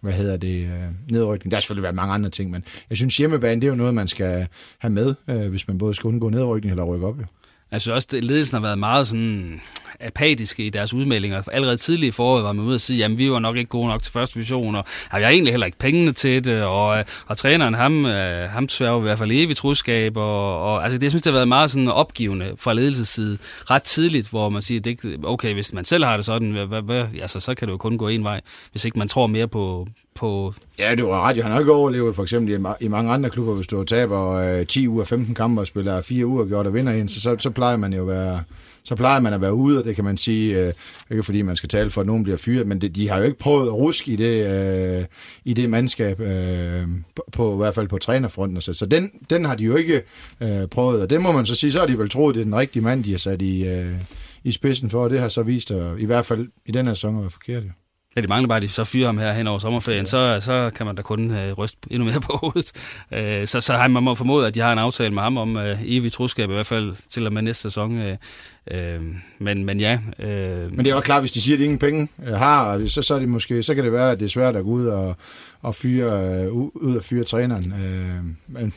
hvad 0.00 0.12
hedder 0.12 0.36
det, 0.36 0.60
øh, 0.66 0.70
nedrykning. 1.10 1.50
Der 1.50 1.56
har 1.56 1.60
selvfølgelig 1.60 1.82
været 1.82 1.94
mange 1.94 2.14
andre 2.14 2.30
ting, 2.30 2.50
men 2.50 2.64
jeg 2.90 2.98
synes 2.98 3.16
hjemmebane, 3.16 3.60
det 3.60 3.66
er 3.66 3.70
jo 3.70 3.76
noget, 3.76 3.94
man 3.94 4.08
skal 4.08 4.48
have 4.78 4.92
med, 4.92 5.14
øh, 5.30 5.48
hvis 5.50 5.68
man 5.68 5.78
både 5.78 5.94
skal 5.94 6.08
undgå 6.08 6.28
nedrykning 6.28 6.70
eller 6.70 6.84
rykke 6.84 7.06
op. 7.06 7.18
Jo. 7.20 7.24
Jeg 7.72 7.80
synes 7.80 7.94
også, 7.94 8.16
at 8.16 8.24
ledelsen 8.24 8.54
har 8.54 8.62
været 8.62 8.78
meget 8.78 9.06
sådan 9.06 9.60
apatiske 10.00 10.66
i 10.66 10.70
deres 10.70 10.94
udmeldinger. 10.94 11.42
Allerede 11.52 11.76
tidligt 11.76 12.08
i 12.08 12.10
foråret 12.10 12.44
var 12.44 12.52
man 12.52 12.64
ude 12.64 12.74
og 12.74 12.80
sige, 12.80 13.04
at 13.04 13.18
vi 13.18 13.30
var 13.30 13.38
nok 13.38 13.56
ikke 13.56 13.68
gode 13.68 13.88
nok 13.88 14.02
til 14.02 14.12
første 14.12 14.34
division, 14.34 14.74
og 14.74 14.84
har 15.08 15.18
jeg 15.18 15.30
egentlig 15.30 15.52
heller 15.52 15.66
ikke 15.66 15.78
pengene 15.78 16.12
til 16.12 16.44
det, 16.44 16.64
og, 16.64 16.98
øh, 16.98 17.04
og 17.26 17.36
træneren, 17.36 17.74
ham, 17.74 18.06
øh, 18.06 18.50
ham 18.50 18.68
sværger 18.68 18.98
i 18.98 19.02
hvert 19.02 19.18
fald 19.18 19.30
evigt 19.32 19.58
troskab, 19.58 20.16
og, 20.16 20.62
og 20.62 20.82
altså, 20.82 20.98
det 20.98 21.02
jeg 21.02 21.10
synes, 21.10 21.22
det 21.22 21.30
har 21.30 21.36
været 21.36 21.48
meget 21.48 21.70
sådan 21.70 21.88
opgivende 21.88 22.52
fra 22.58 22.72
ledelsesside 22.72 23.38
ret 23.70 23.82
tidligt, 23.82 24.28
hvor 24.28 24.48
man 24.48 24.62
siger, 24.62 24.80
at 24.80 24.84
det, 24.84 25.24
okay, 25.24 25.54
hvis 25.54 25.72
man 25.72 25.84
selv 25.84 26.04
har 26.04 26.16
det 26.16 26.24
sådan, 26.24 26.50
hvad, 26.50 26.82
hvad, 26.82 27.04
altså, 27.20 27.40
så 27.40 27.54
kan 27.54 27.68
det 27.68 27.72
jo 27.72 27.78
kun 27.78 27.98
gå 27.98 28.08
en 28.08 28.24
vej, 28.24 28.40
hvis 28.70 28.84
ikke 28.84 28.98
man 28.98 29.08
tror 29.08 29.26
mere 29.26 29.48
på, 29.48 29.86
på... 30.16 30.54
Ja, 30.78 30.94
det 30.94 31.04
var 31.04 31.28
ret. 31.28 31.42
Han 31.42 31.52
har 31.52 31.58
ikke 31.58 31.72
overlevet 31.72 32.16
for 32.16 32.22
eksempel 32.22 32.66
i, 32.80 32.88
mange 32.88 33.10
andre 33.10 33.30
klubber, 33.30 33.54
hvis 33.54 33.66
du 33.66 33.84
taber 33.84 34.32
øh, 34.32 34.66
10 34.66 34.88
uger 34.88 35.04
15 35.04 35.34
kampe 35.34 35.60
og 35.60 35.66
spiller 35.66 36.02
4 36.02 36.26
uger 36.26 36.44
gjort 36.44 36.66
og 36.66 36.74
vinder 36.74 36.92
en, 36.92 37.08
så, 37.08 37.20
så, 37.20 37.36
så 37.38 37.50
plejer 37.50 37.76
man 37.76 37.92
jo 37.92 38.00
at 38.00 38.08
være 38.08 38.40
så 38.86 38.96
plejer 38.96 39.20
man 39.20 39.32
at 39.32 39.40
være 39.40 39.54
ude, 39.54 39.78
og 39.78 39.84
det 39.84 39.94
kan 39.94 40.04
man 40.04 40.16
sige, 40.16 40.66
øh, 40.66 40.72
ikke 41.10 41.22
fordi 41.22 41.42
man 41.42 41.56
skal 41.56 41.68
tale 41.68 41.90
for, 41.90 42.00
at 42.00 42.06
nogen 42.06 42.22
bliver 42.22 42.36
fyret, 42.36 42.66
men 42.66 42.80
det, 42.80 42.96
de 42.96 43.08
har 43.08 43.18
jo 43.18 43.24
ikke 43.24 43.38
prøvet 43.38 43.66
at 43.66 43.74
ruske 43.74 44.12
i 44.12 44.16
det, 44.16 44.46
øh, 45.00 45.04
i 45.44 45.54
det 45.54 45.70
mandskab, 45.70 46.20
øh, 46.20 46.86
på, 47.16 47.24
på, 47.32 47.54
i 47.54 47.56
hvert 47.56 47.74
fald 47.74 47.88
på 47.88 47.98
trænerfronten. 47.98 48.60
Så, 48.60 48.72
så 48.72 48.86
den, 48.86 49.10
den 49.30 49.44
har 49.44 49.54
de 49.54 49.64
jo 49.64 49.76
ikke 49.76 50.02
øh, 50.40 50.66
prøvet, 50.66 51.02
og 51.02 51.10
det 51.10 51.22
må 51.22 51.32
man 51.32 51.46
så 51.46 51.54
sige, 51.54 51.72
så 51.72 51.78
har 51.78 51.86
de 51.86 51.98
vel 51.98 52.08
troet, 52.08 52.34
det 52.34 52.40
er 52.40 52.44
den 52.44 52.56
rigtige 52.56 52.82
mand, 52.82 53.04
de 53.04 53.10
har 53.10 53.18
sat 53.18 53.42
i, 53.42 53.68
øh, 53.68 53.92
i 54.44 54.52
spidsen 54.52 54.90
for, 54.90 55.04
og 55.04 55.10
det 55.10 55.20
har 55.20 55.28
så 55.28 55.42
vist, 55.42 55.70
at, 55.70 55.98
i 55.98 56.04
hvert 56.04 56.26
fald 56.26 56.48
i 56.66 56.72
den 56.72 56.86
her 56.86 56.94
sæson, 56.94 57.16
at 57.16 57.20
være 57.20 57.30
forkert. 57.30 57.62
Jo. 57.62 57.70
Ja, 58.16 58.20
det 58.20 58.28
mangler 58.28 58.48
bare, 58.48 58.56
at 58.56 58.62
de 58.62 58.68
så 58.68 58.84
fyrer 58.84 59.06
ham 59.06 59.18
her 59.18 59.32
hen 59.32 59.46
over 59.46 59.58
sommerferien, 59.58 60.04
ja. 60.04 60.04
så, 60.04 60.38
så 60.40 60.70
kan 60.76 60.86
man 60.86 60.94
da 60.94 61.02
kun 61.02 61.30
øh, 61.30 61.52
ryste 61.52 61.78
endnu 61.90 62.04
mere 62.04 62.20
på 62.30 62.36
hovedet. 62.36 62.72
Øh, 63.12 63.46
så, 63.46 63.60
så 63.60 63.72
har 63.72 63.88
man 63.88 64.02
må 64.02 64.14
formode, 64.14 64.46
at 64.46 64.54
de 64.54 64.60
har 64.60 64.72
en 64.72 64.78
aftale 64.78 65.14
med 65.14 65.22
ham 65.22 65.36
om 65.36 65.58
øh, 65.58 65.78
evig 65.84 66.12
troskab, 66.12 66.50
i 66.50 66.52
hvert 66.52 66.66
fald 66.66 66.96
til 67.10 67.26
og 67.26 67.32
med 67.32 67.42
næste 67.42 67.62
sæson. 67.62 67.98
Øh, 67.98 68.16
øh, 68.70 69.00
men, 69.38 69.64
men 69.64 69.80
ja. 69.80 69.98
Øh, 70.18 70.72
men 70.72 70.78
det 70.78 70.88
er 70.88 70.94
også 70.94 71.04
klart, 71.04 71.22
hvis 71.22 71.32
de 71.32 71.40
siger, 71.40 71.56
at 71.56 71.58
de 71.58 71.64
ingen 71.64 71.78
penge 71.78 72.08
har, 72.26 72.88
så, 72.88 73.02
så, 73.02 73.14
er 73.14 73.18
det 73.18 73.28
måske, 73.28 73.62
så 73.62 73.74
kan 73.74 73.84
det 73.84 73.92
være, 73.92 74.10
at 74.10 74.20
det 74.20 74.26
er 74.26 74.30
svært 74.30 74.56
at 74.56 74.64
gå 74.64 74.70
ud 74.70 74.86
og, 74.86 75.16
og 75.62 75.74
fyre, 75.74 76.44
øh, 76.44 76.52
ud 76.52 76.96
og 76.96 77.04
fyre 77.04 77.24
træneren. 77.24 77.72
Øh, 77.72 78.24
men, 78.46 78.72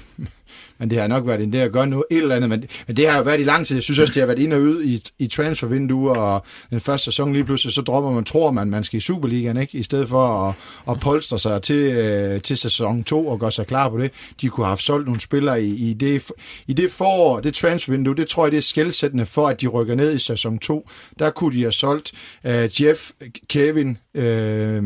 men 0.79 0.89
det 0.89 0.99
har 0.99 1.07
nok 1.07 1.27
været 1.27 1.41
en 1.41 1.53
der 1.53 1.65
at 1.65 1.71
gøre 1.71 1.87
noget, 1.87 2.05
et 2.11 2.17
eller 2.17 2.35
andet, 2.35 2.49
men, 2.49 2.63
men 2.87 2.97
det 2.97 3.09
har 3.09 3.17
jo 3.17 3.23
været 3.23 3.39
i 3.39 3.43
lang 3.43 3.67
tid. 3.67 3.75
Jeg 3.75 3.83
synes 3.83 3.99
også, 3.99 4.13
det 4.13 4.21
har 4.21 4.27
været 4.27 4.39
ind 4.39 4.53
og 4.53 4.61
ud 4.61 4.83
i, 4.83 5.01
i 5.19 5.27
transfervinduer, 5.27 6.15
og 6.15 6.45
den 6.69 6.79
første 6.79 7.05
sæson 7.05 7.33
lige 7.33 7.45
pludselig, 7.45 7.73
så 7.73 7.81
dropper 7.81 8.11
man, 8.11 8.23
tror 8.23 8.51
man, 8.51 8.69
man 8.69 8.83
skal 8.83 8.97
i 8.97 9.01
Superligaen, 9.01 9.57
ikke? 9.57 9.77
i 9.77 9.83
stedet 9.83 10.09
for 10.09 10.27
at, 10.27 10.55
at 10.89 10.99
polstre 10.99 11.39
sig 11.39 11.61
til, 11.61 11.91
øh, 11.93 12.41
til 12.41 12.57
sæson 12.57 13.03
2 13.03 13.27
og 13.27 13.39
gøre 13.39 13.51
sig 13.51 13.67
klar 13.67 13.89
på 13.89 13.97
det. 13.97 14.11
De 14.41 14.49
kunne 14.49 14.65
have 14.65 14.71
haft 14.71 14.83
solgt 14.83 15.05
nogle 15.05 15.21
spillere 15.21 15.63
i, 15.63 15.89
i, 15.89 15.93
det, 15.93 16.31
i 16.67 16.73
det 16.73 16.91
forår, 16.91 17.39
det 17.39 17.53
transfervindue, 17.53 18.15
det 18.15 18.27
tror 18.27 18.45
jeg, 18.45 18.51
det 18.51 18.57
er 18.57 18.61
skældsættende 18.61 19.25
for, 19.25 19.47
at 19.47 19.61
de 19.61 19.67
rykker 19.67 19.95
ned 19.95 20.15
i 20.15 20.19
sæson 20.19 20.59
2. 20.59 20.89
Der 21.19 21.29
kunne 21.29 21.55
de 21.55 21.61
have 21.61 21.71
solgt 21.71 22.11
øh, 22.45 22.81
Jeff, 22.81 23.11
Kevin, 23.49 23.97
øh, 24.13 24.83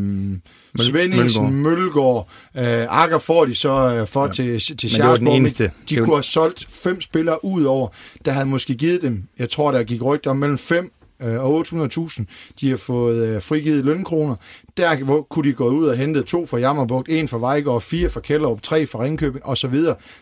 Svendingsen, 0.79 1.53
Mølgaard, 1.53 2.29
øh, 2.57 2.63
Akker 2.89 3.19
får 3.19 3.45
de 3.45 3.55
så 3.55 3.95
øh, 3.95 4.07
for 4.07 4.25
ja. 4.25 4.31
til, 4.31 4.77
til 4.77 4.89
Sjarsborg. 4.89 5.71
De 5.89 5.95
kunne 5.95 6.15
have 6.15 6.23
solgt 6.23 6.67
fem 6.69 7.01
spillere 7.01 7.45
ud 7.45 7.63
over, 7.63 7.87
der 8.25 8.31
havde 8.31 8.45
måske 8.45 8.75
givet 8.75 9.01
dem, 9.01 9.23
jeg 9.39 9.49
tror, 9.49 9.71
der 9.71 9.83
gik 9.83 10.03
rygter 10.03 10.29
om 10.29 10.37
mellem 10.37 10.57
5 10.57 10.91
øh, 11.25 11.43
og 11.43 11.59
800.000. 11.67 12.23
De 12.61 12.69
har 12.69 12.77
fået 12.77 13.27
øh, 13.27 13.41
frigivet 13.41 13.85
lønkroner. 13.85 14.35
Der 14.77 15.03
hvor, 15.03 15.21
kunne 15.21 15.49
de 15.49 15.53
gå 15.53 15.69
ud 15.69 15.87
og 15.87 15.97
hente 15.97 16.23
to 16.23 16.45
fra 16.45 16.57
Jammerbugt, 16.57 17.09
en 17.09 17.27
fra 17.27 17.37
Vejgaard, 17.37 17.81
fire 17.81 18.09
fra 18.09 18.19
Kælderup, 18.19 18.61
tre 18.61 18.85
fra 18.85 19.03
Ringkøbing 19.03 19.45
osv., 19.45 19.75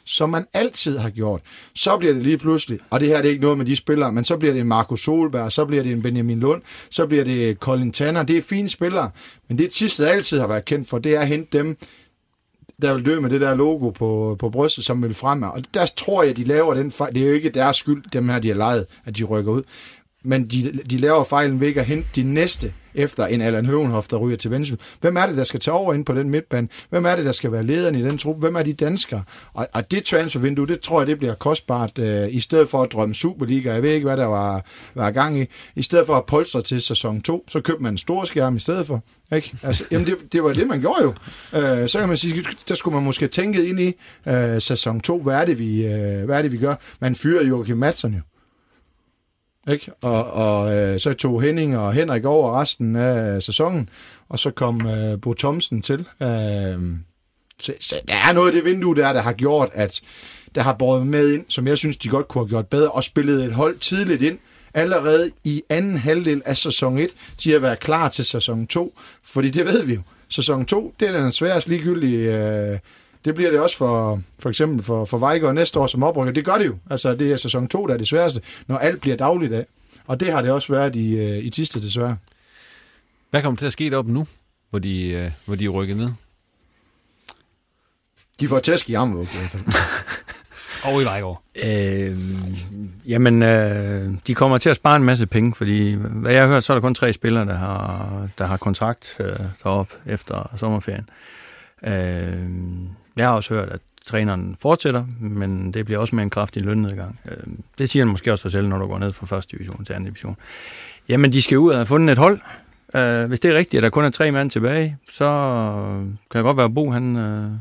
som 0.06 0.30
man 0.30 0.45
altid 0.54 0.97
har 0.97 1.10
gjort. 1.10 1.41
Så 1.76 1.97
bliver 1.97 2.14
det 2.14 2.24
lige 2.24 2.38
pludselig, 2.38 2.80
og 2.89 2.99
det 2.99 3.08
her 3.08 3.18
det 3.18 3.26
er 3.26 3.30
ikke 3.30 3.41
noget 3.41 3.58
med 3.58 3.66
de 3.66 3.76
spillere, 3.76 4.12
men 4.12 4.24
så 4.24 4.38
bliver 4.38 4.54
det 4.54 4.62
en 4.62 4.68
Marco 4.68 4.95
Solberg, 4.95 5.52
så 5.52 5.66
bliver 5.66 5.84
det 5.84 5.91
en 5.91 6.02
Benjamin 6.02 6.39
Lund, 6.39 6.62
så 6.89 7.08
bliver 7.08 7.24
det 7.24 7.58
Colin 7.58 7.91
Tanner. 7.91 8.24
Det 8.24 8.38
er 8.38 8.41
fine 8.41 8.70
spillere, 8.70 9.10
men 9.47 9.58
det 9.58 9.70
Tisted 9.70 10.06
altid 10.06 10.39
har 10.39 10.47
været 10.47 10.66
kendt 10.66 10.89
for, 10.89 10.97
det 10.97 11.16
er 11.16 11.20
at 11.20 11.28
hente 11.28 11.58
dem, 11.58 11.78
der 12.82 12.93
vil 12.93 13.06
dø 13.06 13.20
med 13.20 13.30
det 13.30 13.41
der 13.41 13.56
logo 13.56 13.89
på, 13.89 14.36
på 14.39 14.49
brystet, 14.49 14.86
som 14.86 15.04
vil 15.04 15.14
fremme. 15.14 15.52
Og 15.52 15.62
der 15.74 15.86
tror 15.97 16.24
jeg, 16.24 16.38
de 16.38 16.43
laver 16.43 16.74
den 16.74 16.91
fejl. 16.91 17.14
Det 17.14 17.24
er 17.24 17.28
jo 17.28 17.34
ikke 17.34 17.49
deres 17.49 17.78
skyld, 17.78 18.04
dem 18.14 18.30
her, 18.30 18.39
de 18.39 18.47
har 18.47 18.56
lejet, 18.56 18.86
at 19.06 19.18
de 19.18 19.24
rykker 19.24 19.52
ud 19.52 19.64
men 20.24 20.48
de, 20.48 20.80
de 20.90 20.98
laver 20.98 21.24
fejlen 21.24 21.60
ved 21.60 21.68
ikke 21.68 21.80
at 21.80 21.86
hente 21.86 22.08
de 22.16 22.24
næste 22.24 22.74
efter 22.94 23.26
en 23.26 23.42
Allan 23.42 23.66
Høvenhoff, 23.66 24.08
der 24.08 24.18
ryger 24.18 24.38
til 24.38 24.52
Vendsyssel. 24.52 24.80
Hvem 25.02 25.16
er 25.16 25.26
det, 25.26 25.38
der 25.38 25.44
skal 25.44 25.60
tage 25.60 25.76
over 25.76 25.94
ind 25.94 26.06
på 26.06 26.14
den 26.14 26.30
midtbane? 26.30 26.68
Hvem 26.90 27.06
er 27.06 27.16
det, 27.16 27.26
der 27.26 27.32
skal 27.32 27.52
være 27.52 27.64
lederen 27.64 27.96
i 27.96 28.04
den 28.04 28.18
trup? 28.18 28.40
Hvem 28.40 28.56
er 28.56 28.64
de 28.64 28.74
danskere? 28.74 29.24
Og, 29.54 29.68
og 29.74 29.92
det 29.92 30.04
transfervindue, 30.04 30.68
det 30.68 30.80
tror 30.80 31.00
jeg, 31.00 31.08
det 31.08 31.18
bliver 31.18 31.34
kostbart, 31.34 32.00
øh, 32.00 32.28
i 32.32 32.40
stedet 32.40 32.70
for 32.70 32.82
at 32.82 32.92
drømme 32.92 33.16
Superliga. 33.16 33.74
Jeg 33.74 33.84
ved 33.84 33.92
ikke, 33.92 34.06
hvad 34.06 34.18
der 34.18 34.26
var, 34.26 34.66
var 34.96 35.12
gang 35.12 35.40
i. 35.40 35.46
I 35.76 35.82
stedet 35.82 36.06
for 36.06 36.16
at 36.16 36.26
polstre 36.26 36.62
til 36.62 36.82
sæson 36.82 37.22
2, 37.22 37.44
så 37.48 37.62
købte 37.62 37.84
man 37.84 37.94
en 37.94 37.98
stor 37.98 38.26
skærm 38.26 38.56
i 38.56 38.60
stedet 38.60 38.88
for. 38.88 39.04
Ikke? 39.36 39.58
Altså, 39.64 39.84
jamen 39.92 40.08
det, 40.08 40.16
det 40.32 40.44
var 40.44 40.52
det, 40.52 40.68
man 40.68 40.82
gjorde 40.82 41.04
jo. 41.04 41.14
Øh, 41.60 41.90
så 41.90 42.00
kan 42.00 42.08
man 42.08 42.18
sige, 42.18 42.46
der 42.70 42.76
skulle 42.76 42.96
man 42.96 43.04
måske 43.04 43.28
tænke 43.28 43.68
ind 43.68 43.80
i 43.80 43.94
øh, 44.28 44.62
sæson 44.62 45.02
2. 45.02 45.22
Hvad 45.22 45.36
er 45.36 45.46
det, 45.46 45.60
vi, 45.60 45.86
øh, 45.86 46.26
hvad 46.26 46.38
er 46.38 46.42
det, 46.42 46.52
vi 46.52 46.58
gør? 46.58 46.76
Man 47.00 47.16
fyrer 47.16 47.46
Joachim 47.48 47.78
Madsen 47.78 48.14
jo. 48.14 48.31
Ikke? 49.70 49.91
Og, 50.01 50.32
og 50.32 50.76
øh, 50.76 50.99
så 50.99 51.14
tog 51.14 51.41
Henning 51.41 51.78
og 51.78 51.93
Henrik 51.93 52.26
over 52.26 52.62
resten 52.62 52.95
af 52.95 53.43
sæsonen, 53.43 53.89
og 54.30 54.39
så 54.39 54.51
kom 54.51 54.88
øh, 54.88 55.22
Bo 55.22 55.34
Thomsen 55.34 55.82
til. 55.82 55.99
Øh, 55.99 56.80
så, 57.62 57.74
så 57.80 58.01
der 58.07 58.14
er 58.14 58.34
noget 58.34 58.47
af 58.47 58.53
det 58.53 58.66
vindue 58.66 58.95
der, 58.95 59.14
der 59.14 59.22
har 59.22 59.34
gjort, 59.34 59.70
at 59.74 60.01
der 60.55 60.62
har 60.62 60.74
båret 60.74 61.07
med 61.07 61.34
ind, 61.34 61.45
som 61.47 61.68
jeg 61.68 61.78
synes, 61.78 61.97
de 61.97 62.09
godt 62.09 62.28
kunne 62.28 62.41
have 62.41 62.49
gjort 62.49 62.68
bedre, 62.68 62.91
og 62.91 63.03
spillet 63.03 63.45
et 63.45 63.53
hold 63.53 63.80
tidligt 63.80 64.22
ind, 64.22 64.39
allerede 64.74 65.32
i 65.43 65.64
anden 65.70 65.97
halvdel 65.97 66.41
af 66.45 66.57
sæson 66.57 66.97
1, 66.97 67.09
de 67.43 67.51
har 67.51 67.59
været 67.59 67.80
klar 67.80 68.09
til 68.09 68.26
sæson 68.26 68.68
2, 68.68 68.93
fordi 69.24 69.49
det 69.49 69.66
ved 69.66 69.84
vi 69.84 69.93
jo. 69.93 70.01
Sæson 70.30 70.66
2, 70.66 70.93
det 70.99 71.09
er 71.09 71.22
den 71.22 71.32
sværest 71.32 71.68
ligegyldige 71.68 72.38
øh, 72.38 72.80
det 73.26 73.36
bliver 73.36 73.52
det 73.52 73.60
også 73.60 73.78
for, 73.78 74.22
for 74.40 74.50
eksempel 74.50 74.84
for, 74.86 75.06
for 75.06 75.18
Vejgaard 75.18 75.56
næste 75.56 75.80
år 75.80 75.88
som 75.88 76.04
oprykker. 76.04 76.34
Det 76.34 76.46
gør 76.46 76.58
det 76.58 76.66
jo. 76.66 76.76
Altså, 76.90 77.16
det 77.16 77.32
er 77.32 77.38
sæson 77.38 77.68
2, 77.68 77.88
der 77.88 77.94
er 77.94 77.98
det 77.98 78.08
sværeste, 78.08 78.42
når 78.68 78.78
alt 78.78 79.02
bliver 79.02 79.18
dagligt 79.18 79.54
af. 79.54 79.66
Og 80.08 80.20
det 80.20 80.32
har 80.32 80.42
det 80.42 80.52
også 80.52 80.74
været 80.74 80.96
i, 80.96 81.20
øh, 81.20 81.46
i 81.46 81.50
Tiste, 81.50 81.82
desværre. 81.82 82.18
Hvad 83.30 83.42
kommer 83.42 83.58
til 83.58 83.66
at 83.66 83.72
ske 83.72 83.90
deroppe 83.90 84.12
nu, 84.12 84.28
hvor 84.70 84.80
de, 84.80 85.08
øh, 85.08 85.32
hvor 85.46 85.56
de 85.56 85.66
er 85.66 85.70
rykket 85.70 85.98
ned? 85.98 86.10
De 88.40 88.48
får 88.48 88.60
tæsk 88.60 88.90
i 88.90 88.94
Ammerluk 88.94 89.28
i 89.34 89.38
hvert 89.38 89.50
fald. 89.50 89.64
Og 90.84 91.02
i 91.02 91.06
Vejgaard. 91.06 91.44
Øh, 91.56 92.18
jamen, 93.08 93.44
øh, 93.44 94.12
de 94.28 94.34
kommer 94.34 94.58
til 94.58 94.70
at 94.70 94.76
spare 94.76 94.96
en 94.96 95.04
masse 95.04 95.28
penge, 95.28 95.56
fordi 95.56 95.94
hvad 95.94 96.32
jeg 96.32 96.42
har 96.42 96.48
hørt, 96.48 96.64
så 96.64 96.74
er 96.74 96.76
der 96.76 96.82
kun 96.82 96.96
tre 96.96 97.14
spillere, 97.14 97.46
der 97.46 97.56
har, 97.56 98.30
der 98.38 98.46
har 98.46 98.58
kontrakt 98.58 99.18
øh, 99.20 99.36
deroppe 99.64 99.94
efter 100.06 100.52
sommerferien. 100.56 101.10
Øh, 101.84 102.50
jeg 103.22 103.30
har 103.30 103.36
også 103.36 103.54
hørt, 103.54 103.70
at 103.70 103.80
træneren 104.06 104.58
fortsætter, 104.60 105.06
men 105.20 105.74
det 105.74 105.86
bliver 105.86 106.00
også 106.00 106.16
med 106.16 106.24
en 106.24 106.30
kraftig 106.30 106.62
lønnedgang. 106.62 107.20
Øh, 107.32 107.54
det 107.78 107.90
siger 107.90 108.06
han 108.06 108.12
måske 108.12 108.32
også 108.32 108.42
sig 108.42 108.52
selv, 108.52 108.68
når 108.68 108.78
du 108.78 108.88
går 108.88 109.00
ned 109.00 109.14
fra 109.14 109.26
første 109.26 109.58
division 109.58 109.86
til 109.86 109.94
anden 109.94 110.06
division. 110.06 110.38
Jamen, 111.10 111.32
de 111.34 111.42
skal 111.42 111.58
ud 111.58 111.70
og 111.70 111.78
have 111.78 111.86
fundet 111.86 112.12
et 112.12 112.18
hold. 112.18 112.40
Øh, 112.96 113.28
hvis 113.28 113.40
det 113.40 113.52
er 113.52 113.58
rigtigt, 113.58 113.80
at 113.80 113.84
der 113.84 113.90
kun 113.90 114.06
er 114.06 114.10
tre 114.10 114.32
mand 114.32 114.50
tilbage, 114.50 114.98
så 115.10 115.28
kan 116.32 116.40
det 116.40 116.44
godt 116.44 116.58
være, 116.58 116.66
at 116.66 116.74
Bo 116.74 116.92
han, 116.92 117.18
øh, 117.18 117.52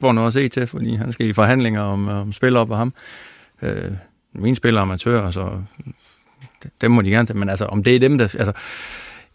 får 0.00 0.12
noget 0.12 0.26
at 0.26 0.32
se 0.32 0.48
til, 0.48 0.66
fordi 0.66 0.94
han 0.94 1.12
skal 1.12 1.26
i 1.26 1.32
forhandlinger 1.32 1.80
om, 1.80 2.08
øh, 2.08 2.20
om 2.20 2.32
spil 2.32 2.56
op 2.56 2.70
af 2.70 2.76
ham. 2.76 2.94
Øh, 3.62 3.92
mine 4.32 4.56
spillere 4.56 4.80
er 4.80 4.82
amatører, 4.82 5.30
så 5.30 5.62
dem 6.80 6.90
må 6.90 7.02
de 7.02 7.10
gerne 7.10 7.26
tage, 7.26 7.38
men 7.38 7.48
altså, 7.48 7.64
om 7.64 7.82
det 7.82 7.96
er 7.96 8.00
dem, 8.00 8.18
der... 8.18 8.24
Altså, 8.24 8.52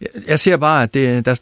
jeg, 0.01 0.09
jeg 0.27 0.39
ser 0.39 0.57
bare, 0.57 0.83
at 0.83 0.93
det, 0.93 1.25
der, 1.25 1.35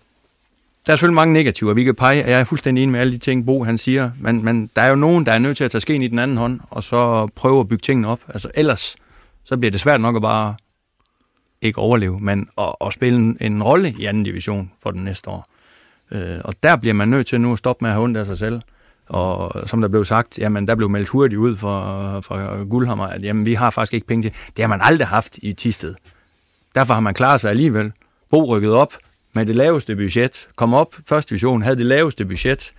der 0.86 0.92
er 0.92 0.96
selvfølgelig 0.96 1.16
mange 1.16 1.34
negativer, 1.34 1.74
vi 1.74 1.84
kan 1.84 1.96
pege, 1.96 2.24
og 2.24 2.30
jeg 2.30 2.40
er 2.40 2.44
fuldstændig 2.44 2.84
enig 2.84 2.92
med 2.92 3.00
alle 3.00 3.14
de 3.14 3.18
ting, 3.18 3.46
Bo 3.46 3.64
han 3.64 3.78
siger, 3.78 4.12
men, 4.20 4.46
men 4.46 4.70
der 4.76 4.82
er 4.82 4.90
jo 4.90 4.96
nogen, 4.96 5.26
der 5.26 5.32
er 5.32 5.40
nødt 5.40 5.58
til 5.58 5.64
at 5.64 5.72
tage 5.72 5.82
skeen 5.82 6.02
i 6.02 6.08
den 6.08 6.20
anden 6.20 6.38
hånd, 6.38 6.60
og 6.70 6.84
så 6.84 7.28
prøve 7.36 7.60
at 7.60 7.68
bygge 7.68 7.82
tingene 7.82 8.08
op. 8.08 8.20
Altså 8.30 8.52
ellers, 8.54 8.96
så 9.44 9.58
bliver 9.58 9.72
det 9.72 9.80
svært 9.80 10.02
nok 10.02 10.16
at 10.16 10.22
bare 10.22 10.56
ikke 11.62 11.80
overleve, 11.80 12.20
men 12.20 12.50
at, 12.58 12.76
at 12.82 12.94
spille 12.94 13.20
en, 13.20 13.38
en 13.42 13.64
rolle 13.64 13.96
i 14.00 14.06
anden 14.06 14.24
division 14.24 14.72
for 14.84 14.92
den 14.92 15.04
næste 15.04 15.30
år. 15.30 15.46
Øh, 16.12 16.38
og 16.44 16.54
der 16.64 16.76
bliver 16.76 16.94
man 16.94 17.08
nødt 17.08 17.28
til 17.28 17.42
nu 17.42 17.54
at 17.54 17.60
stoppe 17.60 17.84
med 17.86 17.90
at 17.90 17.94
have 17.94 18.04
ondt 18.04 18.18
af 18.18 18.26
sig 18.26 18.38
selv. 18.38 18.62
Og 19.08 19.70
som 19.70 19.82
der 19.82 19.88
blev 19.88 20.06
sagt, 20.06 20.38
jamen 20.38 20.68
der 20.68 20.76
blev 20.76 20.90
meldt 20.90 21.10
hurtigt 21.10 21.40
ud 21.40 21.56
fra, 21.56 22.20
fra 22.20 22.64
Guldhammer, 22.64 23.08
at 23.08 23.24
jamen, 23.24 23.46
vi 23.46 23.54
har 23.54 23.70
faktisk 23.70 23.94
ikke 23.94 24.08
penge 24.08 24.24
til. 24.24 24.34
Det 24.56 24.64
har 24.64 24.68
man 24.68 24.80
aldrig 24.82 25.08
haft 25.08 25.38
i 25.42 25.54
Tisted. 25.54 25.96
Derfor 26.76 26.94
har 26.94 27.02
man 27.02 27.14
klaret 27.14 27.42
sig 27.42 27.50
alligevel. 27.50 27.92
Bo 28.30 28.46
rykket 28.46 28.74
op, 28.74 28.94
med 29.36 29.46
det 29.46 29.56
laveste 29.56 29.96
budget, 29.96 30.48
kom 30.56 30.74
op, 30.74 30.96
første 31.08 31.30
division, 31.30 31.62
havde 31.62 31.78
det 31.78 31.86
laveste 31.86 32.26
budget, 32.26 32.74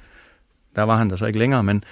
der 0.76 0.82
var 0.82 0.96
han 0.96 1.10
der 1.10 1.16
så 1.16 1.26
ikke 1.26 1.38
længere, 1.38 1.62
men 1.62 1.84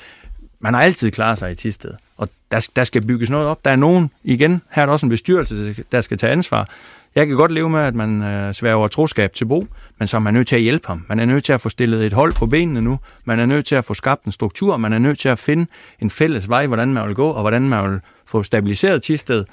man 0.61 0.75
har 0.75 0.81
altid 0.81 1.11
klaret 1.11 1.39
sig 1.39 1.51
i 1.53 1.55
Tisted, 1.55 1.91
og 2.17 2.29
der, 2.51 2.69
der 2.77 2.85
skal 2.85 3.07
bygges 3.07 3.31
noget 3.31 3.47
op. 3.47 3.65
Der 3.65 3.71
er 3.71 3.77
nogen, 3.77 4.11
igen, 4.25 4.63
her 4.71 4.83
er 4.83 4.87
der 4.87 4.93
også 4.93 5.07
en 5.07 5.11
bestyrelse, 5.11 5.77
der 5.93 6.01
skal 6.01 6.19
tage 6.19 6.33
ansvar. 6.33 6.69
Jeg 7.15 7.27
kan 7.27 7.37
godt 7.37 7.53
leve 7.53 7.71
med, 7.71 7.81
at 7.81 7.95
man 7.95 8.23
øh, 8.23 8.55
sværger 8.55 8.89
troskab 8.89 9.33
til 9.33 9.45
Bo, 9.45 9.67
men 9.99 10.09
så 10.09 10.17
er 10.17 10.21
man 10.21 10.35
nødt 10.35 10.49
til 10.49 10.57
at 10.57 10.63
hjælpe 10.63 10.87
ham. 10.87 11.05
Man 11.09 11.19
er 11.19 11.25
nødt 11.25 11.45
til 11.45 11.53
at 11.53 11.61
få 11.61 11.69
stillet 11.69 12.07
et 12.07 12.13
hold 12.13 12.33
på 12.33 12.47
benene 12.47 12.81
nu. 12.81 12.99
Man 13.25 13.41
er 13.41 13.47
nødt 13.47 13.67
til 13.67 13.75
at 13.75 13.85
få 13.85 13.95
skabt 13.95 14.25
en 14.25 14.33
struktur. 14.33 14.77
Man 14.77 14.93
er 14.93 14.99
nødt 14.99 15.19
til 15.19 15.29
at 15.29 15.39
finde 15.39 15.67
en 16.01 16.11
fælles 16.11 16.49
vej, 16.49 16.67
hvordan 16.67 16.93
man 16.93 17.07
vil 17.07 17.15
gå, 17.15 17.29
og 17.29 17.41
hvordan 17.41 17.69
man 17.69 17.91
vil 17.91 18.01
få 18.27 18.43
stabiliseret 18.43 19.03
Tisted 19.03 19.45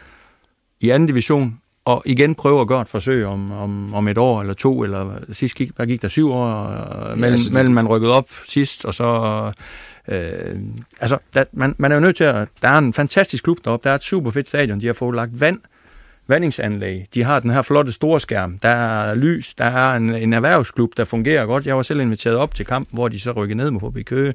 i 0.80 0.89
anden 0.89 1.07
division, 1.07 1.61
og 1.86 2.04
igen 2.06 2.36
prøve 2.36 2.62
at 2.62 2.68
gøre 2.68 2.82
et 2.82 2.90
forsøg 2.90 3.26
om, 3.26 3.52
om, 3.52 3.94
om 3.94 4.08
et 4.08 4.18
år 4.18 4.42
eller 4.42 4.54
to, 4.54 4.84
eller 4.84 5.18
sidst 5.32 5.56
gik, 5.56 5.78
der 5.78 5.86
gik 5.86 6.02
der 6.02 6.08
syv 6.08 6.32
år 6.32 6.68
øh, 6.68 7.08
mellem, 7.08 7.24
altså 7.24 7.54
mellem 7.54 7.74
man 7.74 7.88
rykkede 7.88 8.14
op 8.14 8.30
sidst, 8.46 8.86
og 8.86 8.94
så... 8.94 9.52
Øh, 10.08 10.60
altså, 11.02 11.18
der, 11.34 11.44
man, 11.52 11.76
man 11.78 11.92
er 11.92 11.96
jo 11.96 12.02
nødt 12.02 12.16
til 12.16 12.24
at... 12.24 12.48
Der 12.62 12.68
er 12.68 12.78
en 12.78 12.94
fantastisk 12.94 13.44
klub 13.44 13.58
deroppe, 13.66 13.84
der 13.84 13.92
er 13.92 13.96
et 13.96 14.04
super 14.04 14.32
fedt 14.32 14.48
stadion, 14.48 14.82
de 14.82 14.86
har 14.86 14.94
fået 14.94 15.16
lagt 15.16 15.42
vand, 15.42 15.60
vandingsanlæg, 16.28 17.08
de 17.14 17.24
har 17.24 17.40
den 17.40 17.50
her 17.50 17.62
flotte 17.62 17.92
store 17.92 18.20
skærm, 18.20 18.58
der 18.58 18.70
er 18.70 19.16
lys, 19.16 19.54
der 19.54 19.66
er 19.66 19.96
en, 19.96 20.16
en 20.16 20.34
erhvervsklub, 20.34 20.90
der 20.98 21.06
fungerer 21.06 21.46
godt. 21.46 21.66
Jeg 21.66 21.76
var 21.76 21.82
selv 21.82 22.00
inviteret 22.00 22.38
op 22.38 22.56
til 22.56 22.66
kampen, 22.66 22.96
hvor 22.96 23.08
de 23.08 23.20
så 23.20 23.32
rykkede 23.32 23.58
ned 23.58 23.72
med 23.72 23.80
HB 23.82 24.06
Køge. 24.06 24.34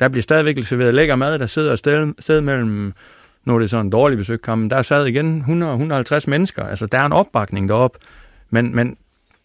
Der 0.00 0.08
bliver 0.08 0.22
stadigvæk 0.22 0.64
serveret 0.64 0.94
lækker 0.94 1.16
mad, 1.16 1.38
der 1.38 1.46
sidder 1.46 1.72
et 1.72 1.78
sted, 1.78 2.12
sted 2.18 2.40
mellem 2.40 2.92
nu 3.44 3.54
er 3.54 3.58
det 3.58 3.70
sådan 3.70 3.86
en 3.86 3.92
dårlig 3.92 4.18
besøgkamp, 4.18 4.70
der 4.70 4.82
sad 4.82 5.06
igen 5.06 5.44
100-150 5.48 6.24
mennesker. 6.26 6.64
Altså, 6.64 6.86
der 6.86 6.98
er 6.98 7.06
en 7.06 7.12
opbakning 7.12 7.68
derop, 7.68 7.96
men, 8.50 8.74
men 8.74 8.96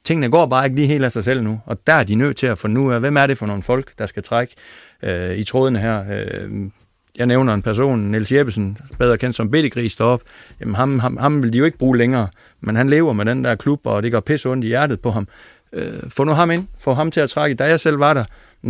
tingene 0.04 0.32
går 0.32 0.46
bare 0.46 0.66
ikke 0.66 0.76
lige 0.76 0.88
helt 0.88 1.06
af 1.06 1.12
sig 1.12 1.24
selv 1.24 1.44
nu, 1.44 1.62
og 1.66 1.88
der 1.88 1.94
er 1.94 2.04
de 2.04 2.16
nødt 2.16 2.38
til 2.38 2.48
at 2.48 2.58
få 2.58 2.68
nu 2.68 2.92
af, 2.92 3.00
hvem 3.00 3.18
er 3.18 3.28
det 3.28 3.38
for 3.38 3.46
nogle 3.46 3.64
folk, 3.64 3.92
der 3.98 4.06
skal 4.06 4.24
trække 4.24 4.56
øh, 5.04 5.36
i 5.36 5.44
trådene 5.44 5.80
her. 5.80 6.04
Øh, 6.12 6.70
jeg 7.18 7.26
nævner 7.26 7.54
en 7.54 7.62
person, 7.62 8.00
Niels 8.00 8.32
Jeppesen, 8.32 8.78
bedre 9.00 9.18
kendt 9.18 9.36
som 9.36 9.52
Bittegris 9.52 9.96
derop, 9.96 10.22
Jamen, 10.60 10.76
ham, 10.76 11.00
ham, 11.00 11.18
ham 11.18 11.44
vil 11.44 11.54
de 11.54 11.58
jo 11.58 11.66
ikke 11.66 11.78
bruge 11.78 11.98
længere, 11.98 12.28
men 12.62 12.76
han 12.76 12.90
lever 12.90 13.14
med 13.14 13.26
den 13.26 13.44
der 13.44 13.56
klub, 13.56 13.80
og 13.84 14.04
det 14.04 14.12
går 14.12 14.20
pisse 14.20 14.50
ondt 14.50 14.66
i 14.66 14.68
hjertet 14.68 15.02
på 15.02 15.12
ham. 15.12 15.28
Øh, 15.74 15.94
få 16.08 16.24
nu 16.24 16.32
ham 16.32 16.52
ind, 16.52 16.68
få 16.80 16.94
ham 16.94 17.12
til 17.12 17.22
at 17.22 17.30
trække. 17.30 17.56
Da 17.56 17.64
jeg 17.64 17.80
selv 17.80 18.00
var 18.00 18.14
der, 18.14 18.24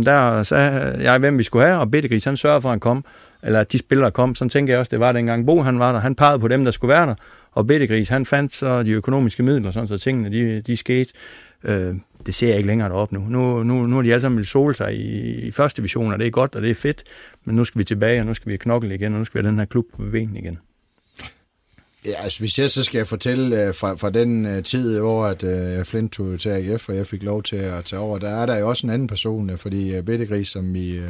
der 0.04 0.42
sagde 0.42 0.96
jeg, 1.00 1.18
hvem 1.18 1.38
vi 1.38 1.42
skulle 1.42 1.66
have, 1.66 1.78
og 1.78 1.90
Bittegris, 1.90 2.24
han 2.24 2.36
sørger 2.36 2.60
for, 2.60 2.68
at 2.68 2.72
han 2.72 2.80
kom, 2.80 3.04
eller 3.46 3.64
de 3.64 3.78
spillere 3.78 4.10
kom. 4.10 4.34
Sådan 4.34 4.48
tænker 4.48 4.72
jeg 4.72 4.80
også, 4.80 4.90
det 4.90 5.00
var 5.00 5.12
dengang 5.12 5.46
Bo, 5.46 5.62
han 5.62 5.78
var 5.78 5.92
der. 5.92 6.00
Han 6.00 6.14
pegede 6.14 6.38
på 6.38 6.48
dem, 6.48 6.64
der 6.64 6.70
skulle 6.70 6.88
være 6.92 7.06
der, 7.06 7.14
og 7.52 7.66
Bittegris, 7.66 8.08
han 8.08 8.26
fandt 8.26 8.52
så 8.52 8.82
de 8.82 8.90
økonomiske 8.90 9.42
midler, 9.42 9.70
sådan 9.70 9.88
så 9.88 9.98
tingene, 9.98 10.32
de, 10.32 10.60
de 10.60 10.76
skete. 10.76 11.12
Øh, 11.64 11.94
det 12.26 12.34
ser 12.34 12.48
jeg 12.48 12.56
ikke 12.56 12.66
længere 12.66 12.92
op 12.92 13.12
nu. 13.12 13.20
Nu, 13.28 13.62
nu, 13.62 13.86
nu 13.86 13.98
er 13.98 14.02
de 14.02 14.12
alle 14.12 14.20
sammen 14.20 14.38
vil 14.38 14.46
sole 14.46 14.74
sig 14.74 14.94
i, 14.94 15.34
i 15.46 15.50
første 15.50 15.76
division, 15.76 16.12
og 16.12 16.18
det 16.18 16.26
er 16.26 16.30
godt, 16.30 16.54
og 16.54 16.62
det 16.62 16.70
er 16.70 16.74
fedt, 16.74 17.02
men 17.44 17.56
nu 17.56 17.64
skal 17.64 17.78
vi 17.78 17.84
tilbage, 17.84 18.20
og 18.20 18.26
nu 18.26 18.34
skal 18.34 18.52
vi 18.52 18.56
knokle 18.56 18.94
igen, 18.94 19.12
og 19.12 19.18
nu 19.18 19.24
skal 19.24 19.38
vi 19.38 19.44
have 19.44 19.50
den 19.50 19.58
her 19.58 19.66
klub 19.66 19.84
på 19.96 20.02
benene 20.12 20.38
igen. 20.38 20.58
Ja, 22.06 22.22
altså 22.22 22.38
hvis 22.38 22.58
jeg 22.58 22.70
så 22.70 22.82
skal 22.82 22.98
jeg 22.98 23.06
fortælle 23.06 23.68
uh, 23.68 23.74
fra, 23.74 23.94
fra 23.94 24.10
den 24.10 24.56
uh, 24.56 24.62
tid, 24.62 24.98
hvor 24.98 25.24
at, 25.24 25.42
uh, 25.42 25.84
Flint 25.84 26.12
tog 26.12 26.40
til 26.40 26.48
AGF, 26.48 26.88
og 26.88 26.96
jeg 26.96 27.06
fik 27.06 27.22
lov 27.22 27.42
til 27.42 27.56
at 27.56 27.84
tage 27.84 28.00
over, 28.00 28.18
der 28.18 28.28
er 28.28 28.46
der 28.46 28.58
jo 28.58 28.68
også 28.68 28.86
en 28.86 28.92
anden 28.92 29.08
person, 29.08 29.50
uh, 29.50 29.58
fordi 29.58 29.98
uh, 29.98 30.04
Bettegris, 30.04 30.48
som 30.48 30.74
vi, 30.74 30.98
uh, 30.98 31.04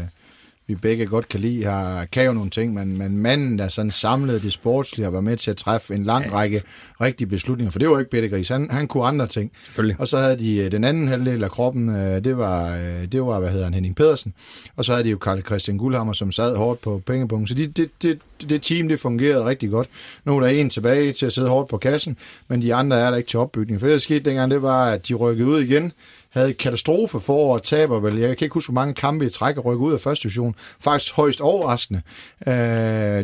vi 0.66 0.74
begge 0.74 1.06
godt 1.06 1.28
kan 1.28 1.40
lide, 1.40 1.64
har, 1.64 2.04
kan 2.04 2.26
jo 2.26 2.32
nogle 2.32 2.50
ting, 2.50 2.74
men, 2.74 2.98
men 2.98 3.18
manden, 3.18 3.58
der 3.58 3.68
sådan 3.68 3.90
samlede 3.90 4.40
det 4.40 4.52
sportslige, 4.52 5.04
har 5.04 5.10
været 5.10 5.24
med 5.24 5.36
til 5.36 5.50
at 5.50 5.56
træffe 5.56 5.94
en 5.94 6.04
lang 6.04 6.32
række 6.32 6.62
rigtige 7.00 7.28
beslutninger, 7.28 7.70
for 7.70 7.78
det 7.78 7.90
var 7.90 7.98
ikke 7.98 8.10
Bettegris, 8.10 8.48
han, 8.48 8.70
han 8.70 8.86
kunne 8.86 9.04
andre 9.04 9.26
ting. 9.26 9.52
Og 9.98 10.08
så 10.08 10.18
havde 10.18 10.38
de 10.38 10.56
øh, 10.56 10.72
den 10.72 10.84
anden 10.84 11.08
halvdel 11.08 11.44
af 11.44 11.50
kroppen, 11.50 11.88
øh, 11.88 12.24
det 12.24 12.38
var, 12.38 12.76
øh, 12.76 13.12
det 13.12 13.22
var 13.22 13.40
hvad 13.40 13.50
hedder 13.50 13.64
han, 13.64 13.74
Henning 13.74 13.96
Pedersen. 13.96 14.34
Og 14.76 14.84
så 14.84 14.92
havde 14.92 15.04
de 15.04 15.10
jo 15.10 15.18
Karl 15.18 15.42
Christian 15.42 15.76
Guldhammer, 15.76 16.12
som 16.12 16.32
sad 16.32 16.56
hårdt 16.56 16.80
på 16.80 17.02
pengepunkten. 17.06 17.48
Så 17.48 17.54
de, 17.54 17.66
det, 17.66 17.90
det, 18.02 18.18
det 18.48 18.62
team, 18.62 18.88
det 18.88 19.00
fungerede 19.00 19.44
rigtig 19.44 19.70
godt. 19.70 19.88
Nu 20.24 20.36
er 20.36 20.40
der 20.40 20.48
en 20.48 20.70
tilbage 20.70 21.12
til 21.12 21.26
at 21.26 21.32
sidde 21.32 21.48
hårdt 21.48 21.68
på 21.68 21.78
kassen, 21.78 22.16
men 22.48 22.62
de 22.62 22.74
andre 22.74 22.98
er 22.98 23.10
der 23.10 23.16
ikke 23.16 23.28
til 23.28 23.38
opbygning. 23.38 23.80
For 23.80 23.86
det, 23.86 23.92
der 23.92 23.98
skete 23.98 24.20
dengang, 24.20 24.50
det 24.50 24.62
var, 24.62 24.86
at 24.90 25.08
de 25.08 25.14
rykkede 25.14 25.48
ud 25.48 25.60
igen, 25.60 25.92
havde 26.36 26.54
katastrofe 26.54 27.20
for 27.20 27.54
og 27.54 27.62
taber 27.62 28.00
vel, 28.00 28.16
jeg 28.16 28.36
kan 28.36 28.44
ikke 28.44 28.54
huske, 28.54 28.72
hvor 28.72 28.80
mange 28.80 28.94
kampe 28.94 29.26
i 29.26 29.30
træk 29.30 29.56
og 29.56 29.64
rykke 29.64 29.84
ud 29.84 29.92
af 29.92 30.00
første 30.00 30.22
division. 30.22 30.54
Faktisk 30.80 31.14
højst 31.14 31.40
overraskende, 31.40 32.02
øh, 32.46 32.54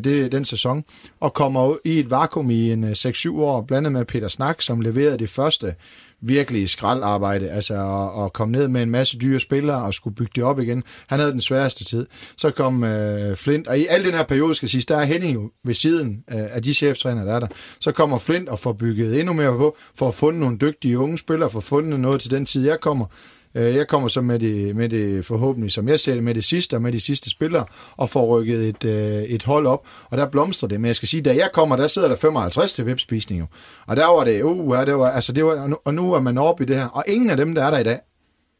det 0.04 0.32
den 0.32 0.44
sæson. 0.44 0.84
Og 1.20 1.34
kommer 1.34 1.76
i 1.84 1.98
et 1.98 2.10
vakuum 2.10 2.50
i 2.50 2.72
en 2.72 2.84
øh, 2.84 2.90
6-7 2.90 3.40
år, 3.40 3.60
blandet 3.60 3.92
med 3.92 4.04
Peter 4.04 4.28
Snak, 4.28 4.62
som 4.62 4.80
leverede 4.80 5.18
det 5.18 5.30
første 5.30 5.74
virkelig 6.22 6.68
skraldarbejde, 6.68 7.50
altså 7.50 7.74
at, 7.74 8.24
at 8.24 8.32
komme 8.32 8.52
ned 8.52 8.68
med 8.68 8.82
en 8.82 8.90
masse 8.90 9.18
dyre 9.18 9.40
spillere 9.40 9.82
og 9.82 9.94
skulle 9.94 10.14
bygge 10.14 10.32
det 10.34 10.44
op 10.44 10.60
igen. 10.60 10.82
Han 11.06 11.18
havde 11.18 11.32
den 11.32 11.40
sværeste 11.40 11.84
tid. 11.84 12.06
Så 12.36 12.50
kom 12.50 12.84
øh, 12.84 13.36
Flint, 13.36 13.68
og 13.68 13.78
i 13.78 13.86
al 13.86 14.04
den 14.04 14.14
her 14.14 14.24
periode, 14.24 14.54
skal 14.54 14.68
sige, 14.68 14.84
der 14.88 14.96
er 14.96 15.04
Henning 15.04 15.34
jo 15.34 15.50
ved 15.64 15.74
siden 15.74 16.24
øh, 16.30 16.56
af 16.56 16.62
de 16.62 16.74
cheftræner, 16.74 17.24
der 17.24 17.34
er 17.34 17.40
der. 17.40 17.46
Så 17.80 17.92
kommer 17.92 18.18
Flint 18.18 18.48
og 18.48 18.58
får 18.58 18.72
bygget 18.72 19.20
endnu 19.20 19.32
mere 19.32 19.56
på, 19.56 19.76
for 19.98 20.08
at 20.08 20.14
fundet 20.14 20.40
nogle 20.40 20.58
dygtige 20.58 20.98
unge 20.98 21.18
spillere, 21.18 21.50
for 21.50 21.58
at 21.58 21.64
fundet 21.64 22.00
noget 22.00 22.20
til 22.20 22.30
den 22.30 22.46
tid, 22.46 22.66
jeg 22.66 22.80
kommer. 22.80 23.06
Øh, 23.54 23.74
jeg 23.76 23.88
kommer 23.88 24.08
så 24.08 24.20
med 24.20 24.38
det, 24.38 24.76
med 24.76 24.88
det 24.88 25.24
forhåbentlig, 25.24 25.72
som 25.72 25.88
jeg 25.88 26.00
ser 26.00 26.14
det, 26.14 26.24
med 26.24 26.34
det 26.34 26.44
sidste 26.44 26.74
og 26.74 26.82
med 26.82 26.92
de 26.92 27.00
sidste 27.00 27.30
spillere, 27.30 27.64
og 27.96 28.10
får 28.10 28.26
rykket 28.38 28.68
et, 28.68 28.84
øh, 28.84 29.22
et 29.22 29.42
hold 29.42 29.66
op, 29.66 29.86
og 30.10 30.18
der 30.18 30.26
blomstrer 30.26 30.68
det. 30.68 30.80
Men 30.80 30.86
jeg 30.88 30.96
skal 30.96 31.08
sige, 31.08 31.20
da 31.22 31.34
jeg 31.34 31.48
kommer, 31.52 31.76
der 31.76 31.86
sidder 31.86 32.08
der 32.08 32.16
55 32.16 32.72
til 32.72 32.84
webspisning 32.84 33.40
jo. 33.40 33.46
Og 33.86 33.96
der 33.96 34.06
var 34.06 34.24
det, 34.24 34.42
uh, 34.42 34.86
det 34.86 34.98
var, 34.98 35.10
altså 35.10 35.32
det 35.32 35.44
var, 35.44 35.50
og 35.52 35.70
nu- 35.70 35.78
og 35.84 35.94
nu 35.94 36.12
er 36.12 36.20
man 36.20 36.38
oppe 36.38 36.64
i 36.64 36.66
det 36.66 36.76
her. 36.76 36.86
Og 36.86 37.04
ingen 37.06 37.30
af 37.30 37.36
dem, 37.36 37.54
der 37.54 37.64
er 37.64 37.70
der 37.70 37.78
i 37.78 37.84
dag, 37.84 37.98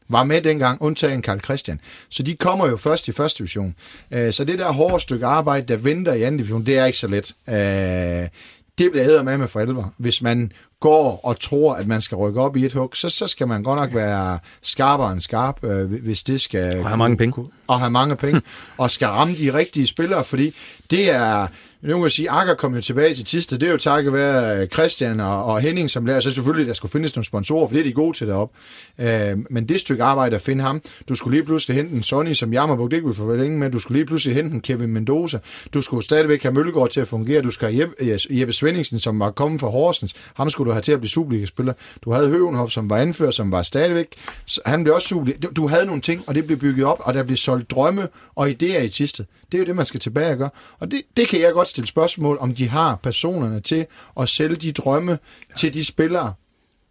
var 0.09 0.23
med 0.23 0.41
dengang, 0.41 0.81
undtagen 0.81 1.21
Karl 1.21 1.39
Christian. 1.39 1.79
Så 2.09 2.23
de 2.23 2.35
kommer 2.35 2.67
jo 2.67 2.77
først 2.77 3.07
i 3.07 3.11
første 3.11 3.37
division. 3.37 3.75
Øh, 4.13 4.33
så 4.33 4.43
det 4.45 4.59
der 4.59 4.71
hårde 4.71 4.99
stykke 5.03 5.25
arbejde, 5.25 5.73
der 5.73 5.77
venter 5.79 6.13
i 6.13 6.21
anden 6.21 6.37
division, 6.37 6.65
det 6.65 6.77
er 6.77 6.85
ikke 6.85 6.97
så 6.97 7.07
let. 7.07 7.33
Det 8.77 8.91
bliver 8.91 9.23
med 9.23 9.37
med 9.37 9.47
for 9.47 9.59
alvor. 9.59 9.93
Hvis 9.97 10.21
man 10.21 10.51
går 10.79 11.19
og 11.23 11.39
tror, 11.39 11.75
at 11.75 11.87
man 11.87 12.01
skal 12.01 12.15
rykke 12.15 12.41
op 12.41 12.57
i 12.57 12.65
et 12.65 12.73
hug, 12.73 12.91
så, 12.95 13.09
så 13.09 13.27
skal 13.27 13.47
man 13.47 13.63
godt 13.63 13.79
nok 13.79 13.93
være 13.93 14.39
skarpere 14.61 15.11
end 15.11 15.21
skarp, 15.21 15.63
øh, 15.63 15.91
hvis 16.03 16.23
det 16.23 16.41
skal... 16.41 16.79
Og 16.79 16.87
have 16.87 16.97
mange 16.97 17.17
penge. 17.17 17.45
Og 17.67 17.79
have 17.79 17.91
mange 17.91 18.15
penge. 18.15 18.41
og 18.77 18.91
skal 18.91 19.07
ramme 19.07 19.35
de 19.35 19.53
rigtige 19.53 19.87
spillere, 19.87 20.23
fordi 20.23 20.55
det 20.91 21.15
er... 21.15 21.47
Nu 21.83 21.93
kan 21.93 22.03
jeg 22.03 22.11
sige, 22.11 22.29
Akker 22.29 22.53
kom 22.53 22.75
jo 22.75 22.81
tilbage 22.81 23.15
til 23.15 23.25
Tiste. 23.25 23.57
Det 23.57 23.67
er 23.67 23.71
jo 23.71 23.77
takket 23.77 24.13
være 24.13 24.61
øh, 24.61 24.67
Christian 24.67 25.19
og, 25.19 25.45
og 25.45 25.61
Henning, 25.61 25.89
som 25.89 26.05
lærer. 26.05 26.19
Så 26.19 26.31
selvfølgelig, 26.31 26.67
der 26.67 26.73
skulle 26.73 26.91
findes 26.91 27.15
nogle 27.15 27.25
sponsorer, 27.25 27.67
for 27.67 27.73
det 27.73 27.79
er 27.79 27.83
de 27.83 27.93
gode 27.93 28.17
til 28.17 28.27
derop. 28.27 28.51
Øh, 28.99 29.37
men 29.49 29.69
det 29.69 29.79
stykke 29.79 30.03
arbejde 30.03 30.35
at 30.35 30.41
finde 30.41 30.63
ham. 30.63 30.81
Du 31.09 31.15
skulle 31.15 31.37
lige 31.37 31.45
pludselig 31.45 31.77
hente 31.77 31.95
en 31.95 32.03
Sonny, 32.03 32.33
som 32.33 32.53
Jammerburg 32.53 32.91
det 32.91 32.97
ikke 32.97 33.07
vil 33.07 33.15
få 33.15 33.35
længe 33.35 33.57
med. 33.57 33.71
Du 33.71 33.79
skulle 33.79 33.97
lige 33.97 34.05
pludselig 34.05 34.35
hente 34.35 34.53
en 34.53 34.61
Kevin 34.61 34.89
Mendoza. 34.89 35.39
Du 35.73 35.81
skulle 35.81 36.03
stadigvæk 36.03 36.43
have 36.43 36.53
Møllegård 36.53 36.89
til 36.89 37.01
at 37.01 37.07
fungere. 37.07 37.41
Du 37.41 37.51
skal 37.51 37.73
have 37.73 37.81
Jeppe, 37.81 38.19
Jeppe 38.29 38.53
Svendingsen, 38.53 38.99
som 38.99 39.19
var 39.19 39.31
kommet 39.31 39.59
fra 39.59 39.67
Horsens. 39.67 40.13
Ham 40.33 40.49
skulle 40.49 40.67
du 40.67 40.73
have 40.73 40.81
til 40.81 40.91
at 40.91 40.99
blive 40.99 41.09
Superliga-spiller. 41.09 41.73
Du 42.01 42.11
havde 42.11 42.29
Høvenhoff, 42.29 42.71
som 42.71 42.89
var 42.89 42.97
anfører, 42.97 43.31
som 43.31 43.51
var 43.51 43.63
stadigvæk. 43.63 44.07
Han 44.65 44.83
blev 44.83 44.95
også 44.95 45.07
Superliga. 45.07 45.37
Du, 45.37 45.49
du 45.55 45.67
havde 45.67 45.85
nogle 45.85 46.01
ting, 46.01 46.23
og 46.27 46.35
det 46.35 46.45
blev 46.45 46.57
bygget 46.57 46.85
op, 46.85 46.99
og 46.99 47.13
der 47.13 47.23
blev 47.23 47.37
solgt 47.37 47.71
drømme 47.71 48.07
og 48.35 48.49
idéer 48.49 48.81
i 48.83 48.89
Tiste. 48.89 49.25
Det 49.51 49.57
er 49.57 49.59
jo 49.59 49.65
det, 49.65 49.75
man 49.75 49.85
skal 49.85 49.99
tilbage 49.99 50.31
og 50.31 50.37
gøre. 50.37 50.49
Og 50.79 50.91
det, 50.91 51.01
det 51.17 51.27
kan 51.27 51.41
jeg 51.41 51.53
godt 51.53 51.72
stille 51.73 51.87
spørgsmål, 51.87 52.37
om 52.39 52.55
de 52.55 52.69
har 52.69 52.95
personerne 52.95 53.59
til 53.59 53.85
at 54.19 54.29
sælge 54.29 54.55
de 54.55 54.71
drømme 54.71 55.19
til 55.57 55.73
de 55.73 55.85
spillere, 55.85 56.33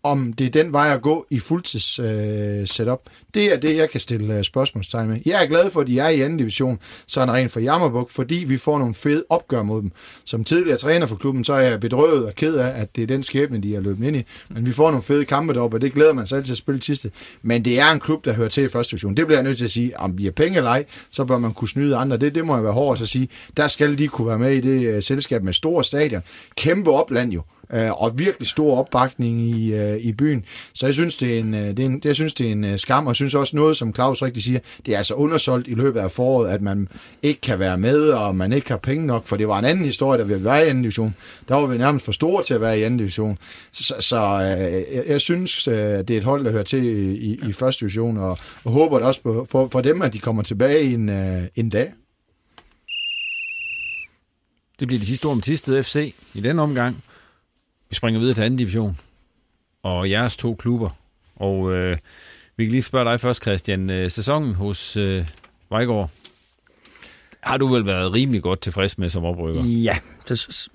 om 0.03 0.33
det 0.33 0.47
er 0.47 0.51
den 0.51 0.73
vej 0.73 0.95
at 0.95 1.03
gå 1.03 1.27
i 1.31 1.39
fuldtids 1.39 1.99
øh, 1.99 2.67
setup. 2.67 3.01
Det 3.35 3.53
er 3.53 3.57
det, 3.57 3.77
jeg 3.77 3.91
kan 3.91 4.01
stille 4.01 4.39
øh, 4.39 4.45
spørgsmålstegn 4.45 5.09
med. 5.09 5.21
Jeg 5.27 5.43
er 5.43 5.47
glad 5.47 5.71
for, 5.71 5.81
at 5.81 5.87
de 5.87 5.99
er 5.99 6.09
i 6.09 6.21
anden 6.21 6.39
division, 6.39 6.79
så 7.07 7.21
er 7.21 7.33
rent 7.33 7.53
for 7.53 7.61
Jammerbuk, 7.61 8.11
fordi 8.11 8.45
vi 8.49 8.57
får 8.57 8.79
nogle 8.79 8.95
fede 8.95 9.25
opgør 9.29 9.63
mod 9.63 9.83
dem. 9.83 9.91
Som 10.25 10.45
tidligere 10.45 10.79
træner 10.79 11.07
for 11.07 11.17
klubben, 11.17 11.45
så 11.45 11.53
er 11.53 11.61
jeg 11.61 11.81
bedrøvet 11.81 12.27
og 12.27 12.35
ked 12.35 12.55
af, 12.55 12.81
at 12.81 12.97
det 12.97 13.03
er 13.03 13.07
den 13.07 13.23
skæbne, 13.23 13.63
de 13.63 13.75
har 13.75 13.81
løbet 13.81 14.07
ind 14.07 14.17
i. 14.17 14.23
Men 14.49 14.67
vi 14.67 14.73
får 14.73 14.91
nogle 14.91 15.03
fede 15.03 15.25
kampe 15.25 15.55
deroppe, 15.55 15.77
og 15.77 15.81
det 15.81 15.93
glæder 15.93 16.13
man 16.13 16.27
sig 16.27 16.37
altid 16.37 16.53
at 16.53 16.59
spille 16.59 16.83
sidste. 16.83 17.11
Men 17.43 17.65
det 17.65 17.81
er 17.81 17.93
en 17.93 18.01
klub, 18.01 18.25
der 18.25 18.33
hører 18.33 18.49
til 18.49 18.65
i 18.65 18.69
første 18.69 18.91
division. 18.91 19.17
Det 19.17 19.27
bliver 19.27 19.39
jeg 19.39 19.45
nødt 19.45 19.59
til 19.59 19.65
at 19.65 19.71
sige. 19.71 20.01
Om 20.01 20.19
vi 20.19 20.27
er 20.27 20.31
penge 20.31 20.57
eller 20.57 20.71
ej, 20.71 20.85
så 21.11 21.25
bør 21.25 21.39
man 21.39 21.53
kunne 21.53 21.69
snyde 21.69 21.97
andre. 21.97 22.17
Det, 22.17 22.35
det 22.35 22.45
må 22.45 22.55
jeg 22.55 22.65
være 22.65 22.73
hård 22.73 23.01
at 23.01 23.09
sige. 23.09 23.29
Der 23.57 23.69
skal 23.69 23.99
de 23.99 24.09
kunne 24.09 24.29
være 24.29 24.39
med 24.39 24.53
i 24.53 24.61
det 24.61 24.95
øh, 24.95 25.03
selskab 25.03 25.43
med 25.43 25.53
store 25.53 25.85
stadion. 25.85 26.23
Kæmpe 26.57 26.91
opland 26.91 27.33
jo 27.33 27.43
øh, 27.75 28.03
og 28.03 28.18
virkelig 28.18 28.49
stor 28.49 28.79
opbakning 28.79 29.41
i, 29.41 29.75
øh, 29.75 29.97
i 29.97 30.12
byen. 30.12 30.45
Så 30.75 30.87
jeg 30.87 30.95
synes, 30.95 31.16
det 31.16 31.35
er 31.35 31.39
en, 31.39 31.55
øh, 31.55 31.61
det 31.61 31.79
er 31.79 31.85
en, 31.85 31.95
det, 31.95 32.05
jeg 32.05 32.14
synes, 32.14 32.35
det 32.35 32.49
er 32.49 32.53
en 32.53 32.64
øh, 32.64 32.79
skam, 32.79 33.07
og 33.07 33.11
jeg 33.11 33.16
synes 33.16 33.35
også 33.35 33.57
noget, 33.57 33.77
som 33.77 33.95
Claus 33.95 34.23
rigtig 34.23 34.43
siger, 34.43 34.59
det 34.87 34.95
er 34.95 34.99
altså 34.99 35.14
undersolgt 35.14 35.68
i 35.68 35.75
løbet 35.75 36.01
af 36.01 36.11
foråret, 36.11 36.51
at 36.51 36.62
man 36.62 36.89
ikke 37.23 37.41
kan 37.41 37.59
være 37.59 37.79
med, 37.79 38.09
og 38.09 38.37
man 38.37 38.53
ikke 38.53 38.70
har 38.70 38.77
penge 38.77 39.07
nok, 39.07 39.27
for 39.27 39.37
det 39.37 39.49
var 39.49 39.59
en 39.59 39.64
anden 39.64 39.85
historie, 39.85 40.18
da 40.18 40.25
vi 40.25 40.45
var 40.45 40.59
i 40.59 40.68
anden 40.68 40.83
division. 40.83 41.14
Der 41.49 41.55
var 41.55 41.66
vi 41.66 41.79
nærmest 41.79 42.05
for 42.05 42.12
store 42.12 42.45
til 42.45 42.55
at 42.55 42.61
være 42.61 42.79
i 42.79 42.83
anden 42.83 42.99
division. 42.99 43.39
Så, 43.73 43.95
så 44.01 44.16
øh, 44.16 44.97
jeg, 44.97 45.05
jeg 45.09 45.20
synes, 45.20 45.68
øh, 45.68 45.75
det 45.75 46.11
er 46.11 46.18
et 46.18 46.25
hold, 46.25 46.45
der 46.45 46.51
hører 46.51 46.62
til 46.62 46.85
i, 47.23 47.49
i 47.49 47.53
første 47.53 47.81
division, 47.81 48.18
og, 48.18 48.39
og 48.64 48.73
håber 48.73 48.99
det 48.99 49.07
også 49.07 49.23
på, 49.23 49.47
for, 49.51 49.68
for 49.73 49.81
dem, 49.81 50.03
at 50.03 50.12
de 50.12 50.18
kommer 50.18 50.43
tilbage 50.43 50.83
en, 50.83 51.09
øh, 51.09 51.43
en 51.57 51.68
dag. 51.68 51.93
Det 54.79 54.89
bliver 54.89 54.99
det 54.99 55.09
sidste 55.09 55.27
ord 55.27 55.33
om 55.33 55.41
Tisted 55.41 55.83
FC 55.83 56.14
i 56.35 56.41
den 56.41 56.59
omgang. 56.59 56.97
Vi 57.93 57.97
springer 57.97 58.20
videre 58.20 58.34
til 58.34 58.43
anden 58.43 58.59
division. 58.59 58.99
Og 59.82 60.11
jeres 60.11 60.36
to 60.36 60.55
klubber. 60.55 60.90
Og 61.36 61.72
øh, 61.72 61.99
vi 62.57 62.64
kan 62.64 62.70
lige 62.70 62.82
spørge 62.82 63.10
dig 63.10 63.20
først, 63.20 63.43
Christian. 63.43 63.90
Øh, 63.90 64.10
sæsonen 64.10 64.55
hos 64.55 64.97
øh, 64.97 65.28
Vejgaard 65.70 66.10
har 67.43 67.56
du 67.56 67.66
vel 67.66 67.86
været 67.86 68.12
rimelig 68.12 68.43
godt 68.43 68.60
tilfreds 68.60 68.98
med 68.98 69.09
som 69.09 69.24
oprykker? 69.24 69.64
Ja, 69.64 69.97
det, 70.28 70.69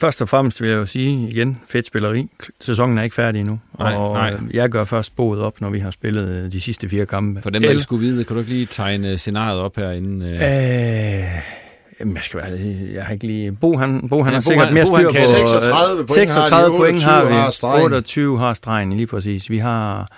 Først 0.00 0.22
og 0.22 0.28
fremmest 0.28 0.60
vil 0.60 0.70
jeg 0.70 0.76
jo 0.76 0.86
sige 0.86 1.28
igen, 1.28 1.60
fedt 1.68 1.86
spilleri. 1.86 2.28
Sæsonen 2.60 2.98
er 2.98 3.02
ikke 3.02 3.14
færdig 3.14 3.40
endnu. 3.40 3.60
Nej, 3.78 3.94
og 3.94 4.14
nej. 4.14 4.32
øh, 4.32 4.54
jeg 4.54 4.68
gør 4.68 4.84
først 4.84 5.16
boet 5.16 5.40
op, 5.40 5.60
når 5.60 5.70
vi 5.70 5.78
har 5.78 5.90
spillet 5.90 6.28
øh, 6.28 6.52
de 6.52 6.60
sidste 6.60 6.88
fire 6.88 7.06
kampe. 7.06 7.42
For 7.42 7.50
dem, 7.50 7.62
der 7.62 7.70
ikke 7.70 7.82
skulle 7.82 8.06
vide, 8.06 8.24
kan 8.24 8.34
du 8.34 8.40
ikke 8.40 8.52
lige 8.52 8.66
tegne 8.66 9.18
scenariet 9.18 9.60
op 9.60 9.76
herinde? 9.76 10.26
Øh? 10.26 11.61
Øh, 11.92 11.96
jamen, 12.00 12.14
jeg 12.16 12.22
skal 12.24 12.40
være 12.40 12.50
ærlig, 12.50 12.90
jeg 12.94 13.04
har 13.04 13.12
ikke 13.12 13.26
lige... 13.26 13.52
Bo, 13.52 13.76
han, 13.76 14.08
Bo, 14.08 14.22
han 14.22 14.32
Ja, 14.32 14.34
har 14.34 14.40
Bo, 14.40 14.42
sikkert 14.50 14.64
han- 14.66 14.74
mere 14.74 14.84
Bo, 14.86 14.94
styr 14.94 14.96
han 14.96 15.06
på... 15.06 15.12
kan- 15.12 15.22
36 15.22 15.96
point 15.96 16.08
har 16.08 16.24
de, 16.24 16.30
36 16.30 16.76
point 16.76 17.02
har 17.02 17.20
28 17.22 17.28
vi. 17.28 17.34
har 17.34 17.50
stregen. 17.50 17.84
28 17.84 18.38
har 18.38 18.54
stregen, 18.54 18.92
lige 18.92 19.06
præcis. 19.06 19.50
Vi 19.50 19.58
har, 19.58 20.08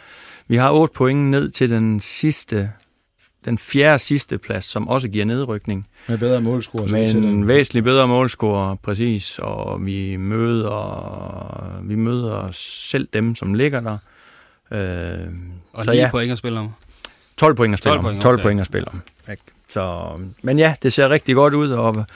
vi 0.49 0.57
har 0.57 0.71
8 0.73 0.95
point 0.95 1.21
ned 1.31 1.51
til 1.51 1.71
den 1.71 2.01
sidste, 2.01 2.71
den 3.45 3.59
fjerde 3.59 3.99
sidste 3.99 4.39
plads, 4.39 4.65
som 4.65 4.89
også 4.89 5.09
giver 5.09 5.25
nedrykning. 5.25 5.87
Med 6.09 6.19
bedre 6.19 6.41
målscore. 6.41 6.89
så 6.89 6.95
til 7.09 7.21
Men 7.21 7.29
den. 7.33 7.49
væsentligt 7.49 7.85
bedre 7.85 8.09
målscore, 8.09 8.77
præcis, 8.83 9.39
og 9.43 9.87
vi 9.87 10.17
møder, 10.17 11.81
vi 11.85 11.95
møder 11.95 12.49
selv 12.53 13.09
dem, 13.13 13.35
som 13.35 13.55
ligger 13.55 13.81
der. 13.81 13.99
Øh, 14.73 15.29
Og 15.73 15.85
så 15.85 15.91
lige 15.91 16.03
ja, 16.05 16.11
point 16.11 16.33
at 16.33 16.39
spille 16.39 16.59
om. 16.61 16.69
12 17.37 17.55
point 17.55 17.73
at 17.73 17.79
spille 17.79 17.93
12 17.93 17.99
om. 17.99 18.05
point, 18.05 18.23
12 18.23 18.35
okay. 18.35 18.43
point 18.43 18.61
at 18.61 18.67
spille 18.67 18.89
om. 18.89 19.01
Ikke? 19.31 19.43
Så, 19.75 20.17
men 20.43 20.59
ja, 20.59 20.75
det 20.83 20.93
ser 20.93 21.09
rigtig 21.09 21.35
godt 21.35 21.55
ud, 21.55 21.71
og 21.71 22.07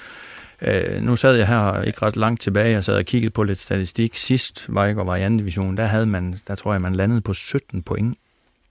øh, 0.62 1.02
nu 1.02 1.16
sad 1.16 1.34
jeg 1.34 1.46
her 1.46 1.82
ikke 1.82 2.02
ret 2.02 2.16
langt 2.16 2.40
tilbage, 2.40 2.78
og 2.78 2.84
sad 2.84 2.96
og 2.96 3.04
kiggede 3.04 3.30
på 3.30 3.42
lidt 3.42 3.58
statistik. 3.58 4.16
Sidst 4.16 4.74
Vejgaard 4.74 5.06
var 5.06 5.16
i 5.16 5.22
anden 5.22 5.38
division, 5.38 5.76
der, 5.76 5.84
havde 5.84 6.06
man, 6.06 6.36
der 6.48 6.54
tror 6.54 6.72
jeg, 6.72 6.80
man 6.80 6.94
landede 6.94 7.20
på 7.20 7.32
17 7.32 7.82
point. 7.82 8.18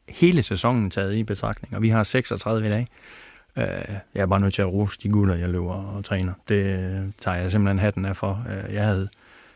Hele 0.10 0.42
sæsonen 0.42 0.90
taget 0.90 1.16
i 1.16 1.24
betragtning, 1.24 1.76
og 1.76 1.82
vi 1.82 1.90
har 1.90 2.04
36 2.04 2.68
i 2.68 2.70
dag. 2.70 2.88
Øh, 3.58 3.64
jeg 4.16 4.22
er 4.22 4.26
bare 4.26 4.40
nødt 4.40 4.54
til 4.54 4.62
at 4.62 4.74
rose 4.74 5.00
de 5.04 5.10
gutter, 5.10 5.36
jeg 5.36 5.50
løber 5.50 5.96
og 5.96 6.06
træner. 6.06 6.34
Det 6.48 6.80
øh, 6.80 7.12
tager 7.20 7.38
jeg 7.38 7.52
simpelthen 7.52 7.80
hatten 7.80 8.06
af 8.06 8.18
for. 8.18 8.42
Øh, 8.50 8.74
jeg 8.74 8.86
havde 8.86 9.10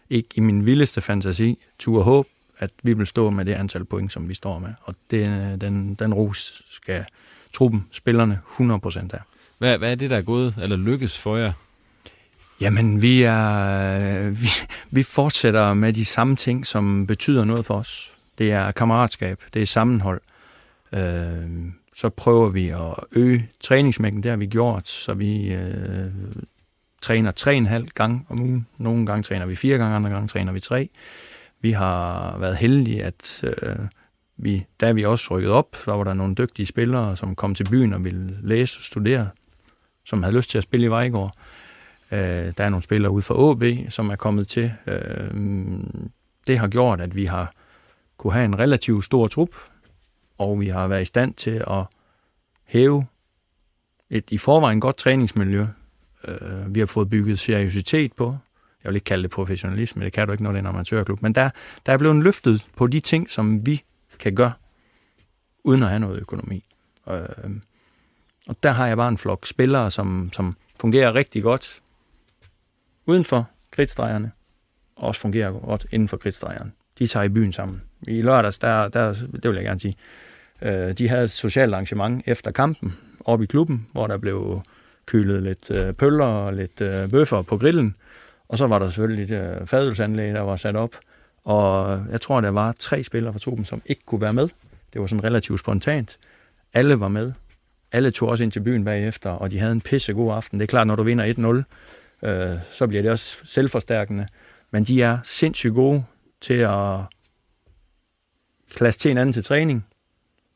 ikke 0.09 0.29
i 0.35 0.39
min 0.39 0.65
vildeste 0.65 1.01
fantasi 1.01 1.57
tur 1.79 2.03
håb, 2.03 2.27
at 2.57 2.71
vi 2.83 2.93
vil 2.93 3.07
stå 3.07 3.29
med 3.29 3.45
det 3.45 3.53
antal 3.53 3.85
point, 3.85 4.13
som 4.13 4.29
vi 4.29 4.33
står 4.33 4.59
med. 4.59 4.73
Og 4.83 4.95
det, 5.11 5.27
øh, 5.27 5.61
den, 5.61 5.95
den 5.95 6.13
ros 6.13 6.63
skal 6.67 7.05
truppen, 7.53 7.87
spillerne, 7.91 8.39
100% 8.59 8.97
af. 9.13 9.19
Hvad, 9.57 9.77
hvad 9.77 9.91
er 9.91 9.95
det, 9.95 10.09
der 10.09 10.17
er 10.17 10.21
gået, 10.21 10.55
eller 10.61 10.77
lykkes 10.77 11.17
for 11.17 11.37
jer? 11.37 11.53
Jamen, 12.61 13.01
vi, 13.01 13.23
er, 13.23 14.29
vi, 14.41 14.47
vi 14.91 15.03
fortsætter 15.03 15.73
med 15.73 15.93
de 15.93 16.05
samme 16.05 16.35
ting, 16.35 16.67
som 16.67 17.07
betyder 17.07 17.45
noget 17.45 17.65
for 17.65 17.73
os. 17.73 18.15
Det 18.37 18.51
er 18.51 18.71
kammeratskab, 18.71 19.39
det 19.53 19.61
er 19.61 19.65
sammenhold. 19.65 20.21
Øh, 20.93 21.71
så 21.95 22.09
prøver 22.09 22.49
vi 22.49 22.69
at 22.69 22.95
øge 23.11 23.49
træningsmængden, 23.63 24.23
det 24.23 24.29
har 24.29 24.37
vi 24.37 24.45
gjort, 24.45 24.87
så 24.87 25.13
vi 25.13 25.53
øh, 25.53 26.11
træner 27.01 27.31
tre 27.31 27.55
en 27.55 27.65
halv 27.65 27.87
gang 27.87 28.25
om 28.29 28.41
ugen. 28.41 28.67
Nogle 28.77 29.05
gange 29.05 29.23
træner 29.23 29.45
vi 29.45 29.55
fire 29.55 29.77
gange, 29.77 29.95
andre 29.95 30.09
gange 30.09 30.27
træner 30.27 30.51
vi 30.51 30.59
tre. 30.59 30.89
Vi 31.61 31.71
har 31.71 32.37
været 32.37 32.57
heldige, 32.57 33.03
at 33.03 33.43
øh, 33.43 33.75
vi, 34.37 34.65
da 34.79 34.91
vi 34.91 35.05
også 35.05 35.27
rykket 35.35 35.51
op, 35.51 35.75
så 35.75 35.91
var 35.91 36.03
der 36.03 36.13
nogle 36.13 36.35
dygtige 36.35 36.65
spillere, 36.65 37.15
som 37.15 37.35
kom 37.35 37.55
til 37.55 37.69
byen 37.69 37.93
og 37.93 38.03
ville 38.03 38.37
læse 38.41 38.79
og 38.79 38.83
studere, 38.83 39.29
som 40.05 40.23
havde 40.23 40.35
lyst 40.35 40.49
til 40.49 40.57
at 40.57 40.63
spille 40.63 40.85
i 40.85 40.89
Vejgaard. 40.89 41.31
Øh, 42.11 42.19
der 42.57 42.63
er 42.63 42.69
nogle 42.69 42.83
spillere 42.83 43.11
ude 43.11 43.21
fra 43.21 43.51
AB, 43.51 43.91
som 43.91 44.09
er 44.09 44.15
kommet 44.15 44.47
til. 44.47 44.73
Øh, 44.87 45.31
det 46.47 46.59
har 46.59 46.67
gjort, 46.67 47.01
at 47.01 47.15
vi 47.15 47.25
har 47.25 47.53
kunne 48.17 48.33
have 48.33 48.45
en 48.45 48.59
relativt 48.59 49.05
stor 49.05 49.27
trup, 49.27 49.49
og 50.37 50.59
vi 50.59 50.67
har 50.67 50.87
været 50.87 51.01
i 51.01 51.05
stand 51.05 51.33
til 51.33 51.63
at 51.67 51.83
hæve 52.63 53.05
et 54.09 54.23
i 54.31 54.37
forvejen 54.37 54.79
godt 54.79 54.97
træningsmiljø. 54.97 55.65
Øh, 56.27 56.75
vi 56.75 56.79
har 56.79 56.87
fået 56.87 57.09
bygget 57.09 57.39
seriøsitet 57.39 58.13
på. 58.13 58.37
Jeg 58.83 58.89
vil 58.89 58.95
ikke 58.95 59.05
kalde 59.05 59.23
det 59.23 59.31
professionalisme, 59.31 60.05
det 60.05 60.13
kan 60.13 60.27
du 60.27 60.31
ikke, 60.31 60.43
når 60.43 60.51
det 60.51 60.57
er 60.57 60.61
en 60.61 60.67
amatørklub. 60.67 61.21
Men 61.21 61.35
der, 61.35 61.49
der 61.85 61.93
er 61.93 61.97
blevet 61.97 62.23
løftet 62.23 62.67
på 62.75 62.87
de 62.87 62.99
ting, 62.99 63.29
som 63.29 63.65
vi 63.65 63.81
kan 64.21 64.35
gøre, 64.35 64.53
uden 65.63 65.83
at 65.83 65.89
have 65.89 65.99
noget 65.99 66.19
økonomi. 66.19 66.65
Øh, 67.09 67.51
og 68.47 68.55
der 68.63 68.71
har 68.71 68.87
jeg 68.87 68.97
bare 68.97 69.09
en 69.09 69.17
flok 69.17 69.45
spillere, 69.45 69.91
som, 69.91 70.29
som 70.33 70.53
fungerer 70.81 71.15
rigtig 71.15 71.43
godt 71.43 71.81
uden 73.05 73.23
for 73.23 73.49
kridtstregerne, 73.71 74.31
og 74.95 75.07
også 75.07 75.21
fungerer 75.21 75.51
godt 75.51 75.85
inden 75.91 76.07
for 76.07 76.17
kridtstregerne. 76.17 76.71
De 76.99 77.07
tager 77.07 77.23
i 77.23 77.29
byen 77.29 77.51
sammen. 77.51 77.81
I 78.07 78.21
lørdags, 78.21 78.57
der, 78.59 78.87
der, 78.87 79.13
det 79.13 79.49
vil 79.49 79.55
jeg 79.55 79.63
gerne 79.63 79.79
sige, 79.79 79.95
øh, 80.61 80.91
de 80.91 81.09
havde 81.09 81.23
et 81.23 81.31
socialt 81.31 81.73
arrangement 81.73 82.23
efter 82.25 82.51
kampen 82.51 82.93
oppe 83.25 83.43
i 83.43 83.47
klubben, 83.47 83.87
hvor 83.91 84.07
der 84.07 84.17
blev 84.17 84.61
kølet 85.05 85.43
lidt 85.43 85.71
øh, 85.71 85.93
pøller 85.93 86.25
og 86.25 86.53
lidt 86.53 86.81
øh, 86.81 87.09
bøffer 87.09 87.41
på 87.41 87.57
grillen, 87.57 87.95
og 88.47 88.57
så 88.57 88.67
var 88.67 88.79
der 88.79 88.89
selvfølgelig 88.89 89.35
et 89.35 89.41
øh, 89.41 89.67
fadelsanlæg, 89.67 90.33
der 90.33 90.41
var 90.41 90.55
sat 90.55 90.75
op, 90.75 90.95
og 91.43 92.01
jeg 92.11 92.21
tror, 92.21 92.41
der 92.41 92.49
var 92.49 92.71
tre 92.79 93.03
spillere 93.03 93.33
fra 93.33 93.39
truppen, 93.39 93.65
som 93.65 93.81
ikke 93.85 94.01
kunne 94.05 94.21
være 94.21 94.33
med. 94.33 94.49
Det 94.93 95.01
var 95.01 95.07
sådan 95.07 95.23
relativt 95.23 95.59
spontant. 95.59 96.17
Alle 96.73 96.99
var 96.99 97.07
med. 97.07 97.31
Alle 97.91 98.11
tog 98.11 98.29
også 98.29 98.43
ind 98.43 98.51
til 98.51 98.59
byen 98.59 98.85
bagefter, 98.85 99.29
og 99.29 99.51
de 99.51 99.59
havde 99.59 99.71
en 99.71 99.81
pissegod 99.81 100.33
aften. 100.33 100.59
Det 100.59 100.65
er 100.65 100.67
klart, 100.67 100.87
når 100.87 100.95
du 100.95 101.03
vinder 101.03 101.63
1-0, 102.23 102.27
øh, 102.27 102.59
så 102.71 102.87
bliver 102.87 103.01
det 103.01 103.11
også 103.11 103.37
selvforstærkende. 103.45 104.27
Men 104.71 104.83
de 104.83 105.01
er 105.01 105.17
sindssygt 105.23 105.73
gode 105.73 106.03
til 106.41 106.53
at 106.53 106.99
klasse 108.69 108.99
til 108.99 109.09
hinanden 109.09 109.33
til 109.33 109.43
træning, 109.43 109.85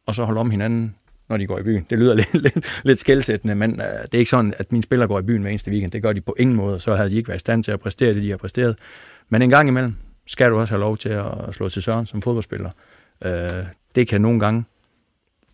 og 0.05 0.15
så 0.15 0.23
holde 0.23 0.39
om 0.39 0.51
hinanden, 0.51 0.95
når 1.29 1.37
de 1.37 1.47
går 1.47 1.59
i 1.59 1.63
byen. 1.63 1.85
Det 1.89 1.99
lyder 1.99 2.13
lidt, 2.21 2.33
lidt, 2.33 2.81
lidt 2.83 2.99
skældsættende, 2.99 3.55
men 3.55 3.71
øh, 3.81 3.87
det 3.87 4.13
er 4.13 4.17
ikke 4.17 4.29
sådan, 4.29 4.53
at 4.57 4.71
mine 4.71 4.83
spillere 4.83 5.07
går 5.07 5.19
i 5.19 5.23
byen 5.23 5.41
hver 5.41 5.49
eneste 5.49 5.71
weekend. 5.71 5.91
Det 5.91 6.01
gør 6.01 6.13
de 6.13 6.21
på 6.21 6.35
ingen 6.39 6.55
måde, 6.55 6.79
så 6.79 6.95
havde 6.95 7.09
de 7.09 7.15
ikke 7.15 7.27
været 7.27 7.39
i 7.39 7.39
stand 7.39 7.63
til 7.63 7.71
at 7.71 7.79
præstere 7.79 8.13
det, 8.13 8.23
de 8.23 8.29
har 8.29 8.37
præsteret. 8.37 8.77
Men 9.29 9.41
en 9.41 9.49
gang 9.49 9.67
imellem 9.67 9.95
skal 10.27 10.51
du 10.51 10.59
også 10.59 10.73
have 10.73 10.79
lov 10.79 10.97
til 10.97 11.09
at 11.09 11.55
slå 11.55 11.69
til 11.69 11.81
søren 11.81 12.05
som 12.05 12.21
fodboldspiller. 12.21 12.69
Øh, 13.25 13.65
det 13.95 14.07
kan 14.07 14.21
nogle 14.21 14.39
gange, 14.39 14.63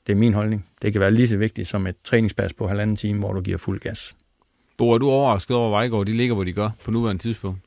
det 0.07 0.13
er 0.13 0.17
min 0.17 0.33
holdning, 0.33 0.65
det 0.81 0.91
kan 0.91 1.01
være 1.01 1.11
lige 1.11 1.27
så 1.27 1.37
vigtigt 1.37 1.67
som 1.67 1.87
et 1.87 1.95
træningspas 2.03 2.53
på 2.53 2.67
halvanden 2.67 2.95
time, 2.95 3.19
hvor 3.19 3.33
du 3.33 3.41
giver 3.41 3.57
fuld 3.57 3.79
gas. 3.79 4.15
Bo, 4.77 4.91
er 4.91 4.97
du 4.97 5.09
overrasket 5.09 5.57
over, 5.57 5.67
at 5.67 5.71
Vejgaard 5.71 6.05
de 6.05 6.13
ligger, 6.13 6.35
hvor 6.35 6.43
de 6.43 6.53
gør 6.53 6.69
på 6.83 6.91
nuværende 6.91 7.21
tidspunkt? 7.21 7.59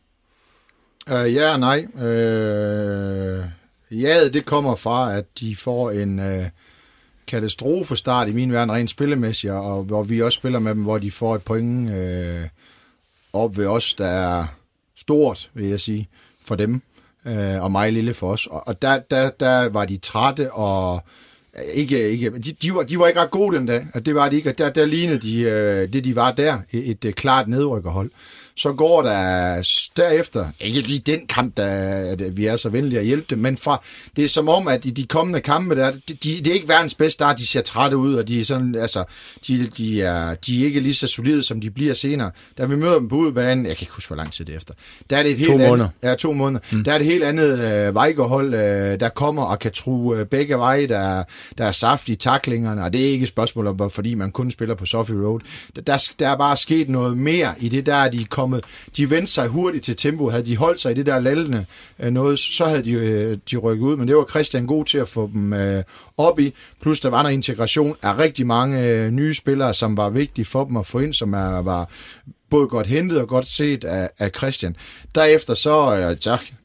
Uh, 1.11 1.35
ja 1.35 1.53
og 1.53 1.61
nej. 1.61 1.87
Uh, 1.95 3.45
ja, 4.01 4.29
det 4.29 4.47
kommer 4.47 4.75
fra, 4.75 5.17
at 5.17 5.25
de 5.41 5.57
får 5.57 5.91
en 5.91 6.19
uh, 6.19 6.45
katastrofestart 7.27 8.29
i 8.29 8.33
min 8.33 8.53
verden, 8.53 8.73
rent 8.73 8.91
spillemæssigt, 8.91 9.53
og 9.53 9.83
hvor 9.83 10.03
vi 10.03 10.23
også 10.23 10.37
spiller 10.37 10.59
med 10.59 10.75
dem, 10.75 10.83
hvor 10.83 10.99
de 10.99 11.11
får 11.11 11.35
et 11.35 11.43
point 11.43 11.91
uh, 11.91 12.49
op 13.33 13.57
ved 13.57 13.67
os, 13.67 13.95
der 13.95 14.07
er 14.07 14.45
stort, 14.97 15.51
vil 15.55 15.67
jeg 15.67 15.81
sige, 15.81 16.09
for 16.41 16.55
dem, 16.55 16.83
øh, 17.27 17.63
og 17.63 17.73
mig 17.73 17.93
lille 17.93 18.15
for 18.15 18.33
os. 18.33 18.47
Og, 18.47 18.69
og 18.69 18.83
der, 18.83 18.99
der, 18.99 19.31
der 19.31 19.69
var 19.69 19.85
de 19.85 19.97
trætte, 19.97 20.53
og 20.53 21.01
øh, 21.57 21.63
ikke, 21.75 22.11
ikke, 22.11 22.31
de, 22.31 22.53
de, 22.63 22.75
var, 22.75 22.83
de 22.83 22.99
var 22.99 23.07
ikke 23.07 23.21
ret 23.21 23.31
gode 23.31 23.57
den 23.57 23.67
dag, 23.67 23.87
og 23.95 24.07
det 24.07 24.15
var 24.15 24.29
de 24.29 24.37
ikke, 24.37 24.51
og 24.51 24.59
der, 24.59 24.71
der 24.71 24.87
lignede 24.87 25.19
de, 25.19 25.41
øh, 25.41 25.93
det 25.93 26.05
de 26.05 26.17
var 26.17 26.33
der, 26.33 26.59
et, 26.73 26.91
et, 26.91 27.05
et 27.05 27.15
klart 27.15 27.49
nedrykkerhold. 27.49 28.11
Så 28.57 28.73
går 28.73 29.03
der 29.03 29.63
derefter, 29.97 30.47
ikke 30.61 30.81
lige 30.81 30.99
den 30.99 31.27
kamp, 31.27 31.57
der, 31.57 31.67
at 31.67 32.37
vi 32.37 32.47
er 32.47 32.57
så 32.57 32.69
venlige 32.69 32.99
at 32.99 33.07
hjælpe 33.07 33.27
dem, 33.31 33.39
men 33.39 33.57
fra, 33.57 33.83
det 34.17 34.25
er 34.25 34.29
som 34.29 34.49
om, 34.49 34.69
at 34.69 34.85
i 34.85 34.91
de 34.91 35.07
kommende 35.07 35.41
kampe 35.41 35.77
der, 35.77 35.91
de, 35.91 35.99
de, 36.15 36.39
det 36.39 36.47
er 36.47 36.53
ikke 36.53 36.69
verdens 36.69 36.95
bedste 36.95 37.13
start, 37.13 37.39
de 37.39 37.47
ser 37.47 37.61
trætte 37.61 37.97
ud, 37.97 38.15
og 38.15 38.29
de 38.29 38.41
er 38.41 38.45
sådan, 38.45 38.75
altså, 38.75 39.05
de, 39.47 39.71
de, 39.77 40.03
er, 40.03 40.35
de 40.35 40.61
er 40.61 40.65
ikke 40.67 40.81
lige 40.81 40.95
så 40.95 41.07
solide, 41.07 41.43
som 41.43 41.61
de 41.61 41.71
bliver 41.71 41.95
senere. 41.95 42.31
Da 42.59 42.65
vi 42.65 42.77
møder 42.77 42.95
dem 42.99 43.09
på 43.09 43.17
udebanen, 43.17 43.67
jeg 43.67 43.77
kan 43.77 43.83
ikke 43.85 43.93
huske, 43.95 44.09
hvor 44.09 44.17
lang 44.17 44.33
tid 44.33 44.45
det 44.45 44.53
er 44.53 44.57
efter, 44.57 44.75
der 45.11 45.17
er 45.17 45.23
det 45.23 45.33
et 45.33 45.39
helt 45.39 45.51
måneder. 45.51 45.73
andet, 45.73 45.91
Ja, 46.03 46.15
to 46.15 46.33
måneder. 46.33 46.61
Mm. 46.73 46.85
Der 46.85 46.93
er 46.93 46.99
det 46.99 47.07
helt 47.07 47.25
andet 47.25 47.53
øh, 47.89 47.95
Vejgaard-hold, 47.95 48.55
øh, 48.55 49.01
der 49.01 49.09
kommer 49.09 49.43
og 49.43 49.59
kan 49.59 49.73
true 49.73 50.19
øh, 50.19 50.27
begge 50.27 50.59
veje, 50.59 50.87
der, 50.87 50.99
er- 50.99 51.25
der 51.59 51.65
er 51.65 51.73
saft 51.73 52.09
i 52.09 52.17
taklingerne, 52.17 52.85
og 52.85 52.93
det 52.93 53.01
er 53.07 53.09
ikke 53.11 53.23
et 53.23 53.29
spørgsmål 53.29 53.67
om, 53.67 53.91
fordi 53.91 54.15
man 54.15 54.31
kun 54.31 54.51
spiller 54.51 54.75
på 54.75 54.87
Sophie 54.87 55.17
Road. 55.27 55.41
Der, 55.77 55.83
der, 55.83 56.11
der 56.19 56.29
er 56.29 56.37
bare 56.37 56.57
sket 56.57 56.89
noget 56.89 57.19
mere 57.19 57.55
i 57.59 57.69
det, 57.69 57.87
der 57.87 57.95
er 57.95 58.11
de 58.11 58.21
er 58.21 58.25
kommet, 58.45 58.65
de 58.97 59.11
vendte 59.11 59.33
sig 59.33 59.49
hurtigt 59.49 59.85
til 59.85 59.97
tempo, 59.97 60.31
havde 60.31 60.47
de 60.47 60.57
holdt 60.57 60.81
sig 60.81 60.91
i 60.91 60.95
det 60.95 61.07
der 61.07 61.19
lallende 61.21 61.67
øh, 61.99 62.11
noget, 62.11 62.39
så 62.39 62.65
havde 62.65 62.85
de, 62.85 62.93
øh, 62.93 63.39
de 63.51 63.57
rykket 63.57 63.85
ud, 63.85 63.97
men 63.97 64.09
det 64.09 64.17
var 64.17 64.27
Christian 64.31 64.67
god 64.67 64.85
til 64.85 64.99
at 64.99 65.09
få 65.09 65.31
dem 65.33 65.53
øh, 65.53 65.83
op 66.17 66.41
i, 66.41 66.55
plus 66.83 67.01
der 67.01 67.11
var 67.11 67.23
noget 67.23 67.35
integration 67.35 67.97
af 68.03 68.19
rigtig 68.19 68.47
mange 68.47 68.89
øh, 68.89 69.11
nye 69.11 69.35
spillere, 69.35 69.75
som 69.75 69.97
var 69.97 70.09
vigtige 70.09 70.45
for 70.45 70.65
dem 70.65 70.77
at 70.77 70.87
få 70.87 70.99
ind, 70.99 71.15
som 71.15 71.33
er, 71.35 71.63
var 71.63 71.89
både 72.51 72.69
godt 72.69 72.87
hentet 72.87 73.21
og 73.21 73.29
godt 73.29 73.49
set 73.49 73.85
af, 73.85 74.11
af 74.19 74.31
Christian. 74.37 74.77
Derefter 75.15 75.55
så, 75.55 75.97
øh, 75.97 76.17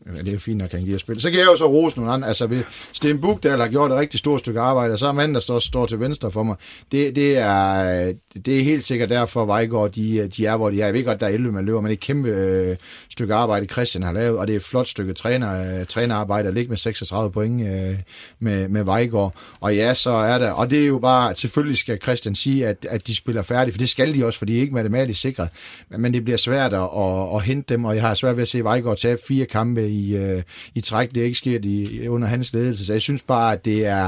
tak, 0.06 0.26
det 0.26 0.34
er 0.34 0.40
fint, 0.40 0.62
at 0.62 0.72
han 0.72 0.84
giver 0.84 0.98
spil. 0.98 1.22
Så 1.22 1.30
kan 1.30 1.40
jeg 1.40 1.46
jo 1.46 1.58
så 1.58 1.68
rose 1.68 1.98
nogle 1.98 2.12
andre. 2.12 2.28
Altså, 2.28 2.48
ved 2.48 2.64
Sten 2.94 3.22
Buk, 3.22 3.44
der 3.44 3.58
har 3.58 3.68
gjort 3.68 3.92
et 3.92 3.98
rigtig 3.98 4.20
stort 4.20 4.40
stykke 4.40 4.60
arbejde, 4.60 4.94
og 4.94 5.00
så 5.00 5.08
er 5.08 5.12
manden, 5.12 5.36
der 5.36 5.42
står, 5.42 5.60
står 5.60 5.86
til 5.86 6.00
venstre 6.00 6.32
for 6.32 6.44
mig. 6.44 6.56
Det, 6.92 7.16
det, 7.16 7.38
er, 7.38 8.14
det 8.46 8.60
er 8.60 8.64
helt 8.64 8.84
sikkert 8.84 9.10
derfor, 9.10 9.46
Vejgaard, 9.46 9.92
de, 9.92 10.28
de 10.28 10.46
er, 10.46 10.58
hvor 10.58 10.70
de 10.70 10.82
er. 10.82 10.86
Jeg 10.86 10.94
ved 10.94 11.06
godt, 11.06 11.20
der 11.20 11.28
er 11.28 11.32
11, 11.32 11.52
man 11.52 11.66
løber, 11.66 11.82
men 11.82 11.86
det 11.86 11.92
er 11.92 11.98
et 11.98 12.00
kæmpe 12.00 12.30
øh, 12.30 12.76
stykke 13.10 13.34
arbejde, 13.34 13.66
Christian 13.66 14.04
har 14.04 14.14
lavet, 14.14 14.38
og 14.38 14.48
det 14.48 14.54
er 14.54 14.58
et 14.58 14.64
flot 14.64 14.88
stykke 14.88 15.14
træner, 15.14 15.80
øh, 15.80 15.86
trænerarbejde 15.86 16.48
at 16.48 16.54
ligge 16.54 16.70
med 16.70 16.78
36 16.78 17.32
point 17.32 17.62
øh, 17.62 17.96
med, 18.40 18.68
med 18.68 18.84
Vejgaard. 18.84 19.34
Og 19.60 19.76
ja, 19.76 19.94
så 19.94 20.10
er 20.10 20.38
der, 20.38 20.52
og 20.52 20.70
det 20.70 20.84
er 20.84 20.88
jo 20.88 21.00
bare, 21.00 21.36
selvfølgelig 21.36 21.78
skal 21.78 22.02
Christian 22.02 22.36
sige, 22.36 22.68
at, 22.68 22.86
at 22.90 23.08
de 23.08 23.16
spiller 23.16 23.42
færdigt, 23.42 23.74
for 23.74 23.80
det 23.80 23.90
skal 23.90 24.16
de 24.16 24.26
også, 24.26 24.40
for 24.40 24.46
de 24.46 24.58
er 24.58 24.62
ikke 24.62 24.74
matematisk 24.74 25.22
sikret. 25.22 25.50
men, 25.90 26.02
men 26.02 26.14
det 26.14 26.24
bliver 26.24 26.38
svært 26.38 26.74
at, 26.74 26.90
at, 26.98 27.36
at 27.36 27.42
hente 27.42 27.74
dem, 27.74 27.86
og 27.86 27.96
jeg 27.96 28.04
har 28.04 28.14
svært 28.14 28.36
ved 28.36 28.42
at 28.42 28.48
se 28.48 28.64
Vejgaard 28.64 28.98
tage 28.98 29.18
fire 29.28 29.46
kampe 29.46 29.89
i, 29.90 30.18
øh, 30.18 30.42
i 30.76 30.82
træk. 30.82 31.10
Det 31.10 31.22
er 31.22 31.26
ikke 31.26 31.38
sket 31.38 31.66
i, 31.66 32.08
under 32.08 32.28
hans 32.28 32.54
ledelse, 32.54 32.86
så 32.86 32.94
jeg 32.94 33.02
synes 33.02 33.22
bare, 33.22 33.54
at 33.54 33.66
det 33.66 33.86
er, 33.86 34.08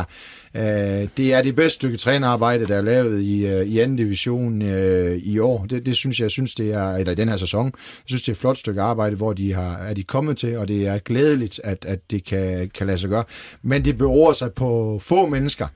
øh, 0.56 1.08
det 1.18 1.34
er 1.34 1.42
det 1.42 1.56
bedste 1.56 1.76
stykke 1.76 1.98
trænerarbejde, 1.98 2.68
der 2.68 2.76
er 2.76 2.82
lavet 2.82 3.22
i, 3.22 3.48
øh, 3.48 3.66
i 3.66 3.80
anden 3.80 3.98
division 3.98 4.62
øh, 4.62 5.18
i 5.18 5.40
år. 5.40 5.66
Det, 5.66 5.86
det 5.86 5.96
synes 5.96 6.20
jeg, 6.20 6.32
synes, 6.32 6.56
det 6.56 6.74
er, 6.74 6.96
eller 6.96 7.12
i 7.12 7.16
den 7.16 7.30
her 7.30 7.38
sæson, 7.38 7.66
jeg 7.66 8.04
synes, 8.06 8.22
det 8.22 8.30
er 8.30 8.34
et 8.34 8.38
flot 8.38 8.58
stykke 8.58 8.82
arbejde, 8.82 9.16
hvor 9.16 9.34
de 9.34 9.54
har, 9.54 9.78
er 9.78 9.94
de 9.94 10.04
kommet 10.04 10.38
til, 10.38 10.58
og 10.58 10.68
det 10.68 10.88
er 10.88 10.98
glædeligt, 10.98 11.60
at, 11.64 11.86
at 11.86 12.00
det 12.12 12.26
kan, 12.26 12.70
kan 12.76 12.88
lade 12.88 12.98
sig 12.98 13.10
gøre. 13.10 13.24
Men 13.62 13.86
det 13.86 13.98
beror 13.98 14.34
sig 14.34 14.54
på 14.54 15.00
få 15.04 15.26
mennesker, 15.26 15.68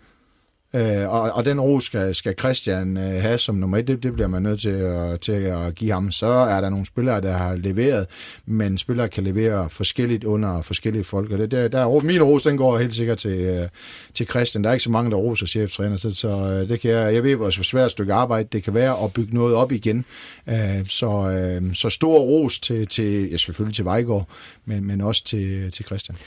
Øh, 0.75 1.13
og, 1.13 1.21
og 1.21 1.45
den 1.45 1.61
ro 1.61 1.79
skal, 1.79 2.15
skal 2.15 2.33
Christian 2.39 2.97
øh, 2.97 3.03
have 3.03 3.37
som 3.37 3.55
nummer 3.55 3.77
et, 3.77 3.87
det, 3.87 4.03
det 4.03 4.13
bliver 4.13 4.27
man 4.27 4.41
nødt 4.41 4.61
til 4.61 4.69
at, 4.69 5.19
til 5.19 5.31
at 5.31 5.75
give 5.75 5.91
ham. 5.91 6.11
Så 6.11 6.27
er 6.27 6.61
der 6.61 6.69
nogle 6.69 6.85
spillere, 6.85 7.21
der 7.21 7.31
har 7.31 7.55
leveret, 7.55 8.07
men 8.45 8.77
spillere 8.77 9.09
kan 9.09 9.23
levere 9.23 9.69
forskelligt 9.69 10.23
under 10.23 10.61
forskellige 10.61 11.03
folk. 11.03 11.31
Og 11.31 11.39
det, 11.39 11.51
der, 11.51 11.67
der, 11.67 11.99
min 11.99 12.23
ros, 12.23 12.43
den 12.43 12.57
går 12.57 12.77
helt 12.77 12.95
sikkert 12.95 13.17
til, 13.17 13.39
øh, 13.39 13.67
til 14.13 14.27
Christian. 14.27 14.63
Der 14.63 14.69
er 14.69 14.73
ikke 14.73 14.83
så 14.83 14.89
mange, 14.89 15.11
der 15.11 15.17
roser 15.17 15.45
cheftræner, 15.45 15.97
så, 15.97 16.15
så 16.15 16.27
øh, 16.27 16.69
det 16.69 16.79
kan 16.79 16.91
jeg, 16.91 17.13
jeg 17.13 17.23
ved, 17.23 17.35
hvor 17.35 17.49
svært 17.49 17.91
stykke 17.91 18.13
arbejde 18.13 18.49
det 18.51 18.63
kan 18.63 18.73
være 18.73 19.03
at 19.03 19.13
bygge 19.13 19.35
noget 19.35 19.55
op 19.55 19.71
igen. 19.71 20.05
Øh, 20.49 20.55
så, 20.89 21.07
øh, 21.07 21.75
så 21.75 21.89
stor 21.89 22.19
ros 22.19 22.59
til, 22.59 22.87
til 22.87 23.29
ja, 23.31 23.37
selvfølgelig 23.37 23.75
til 23.75 23.85
Vejgaard, 23.85 24.27
men, 24.65 24.87
men 24.87 25.01
også 25.01 25.23
til, 25.23 25.71
til 25.71 25.85
Christian. 25.85 26.17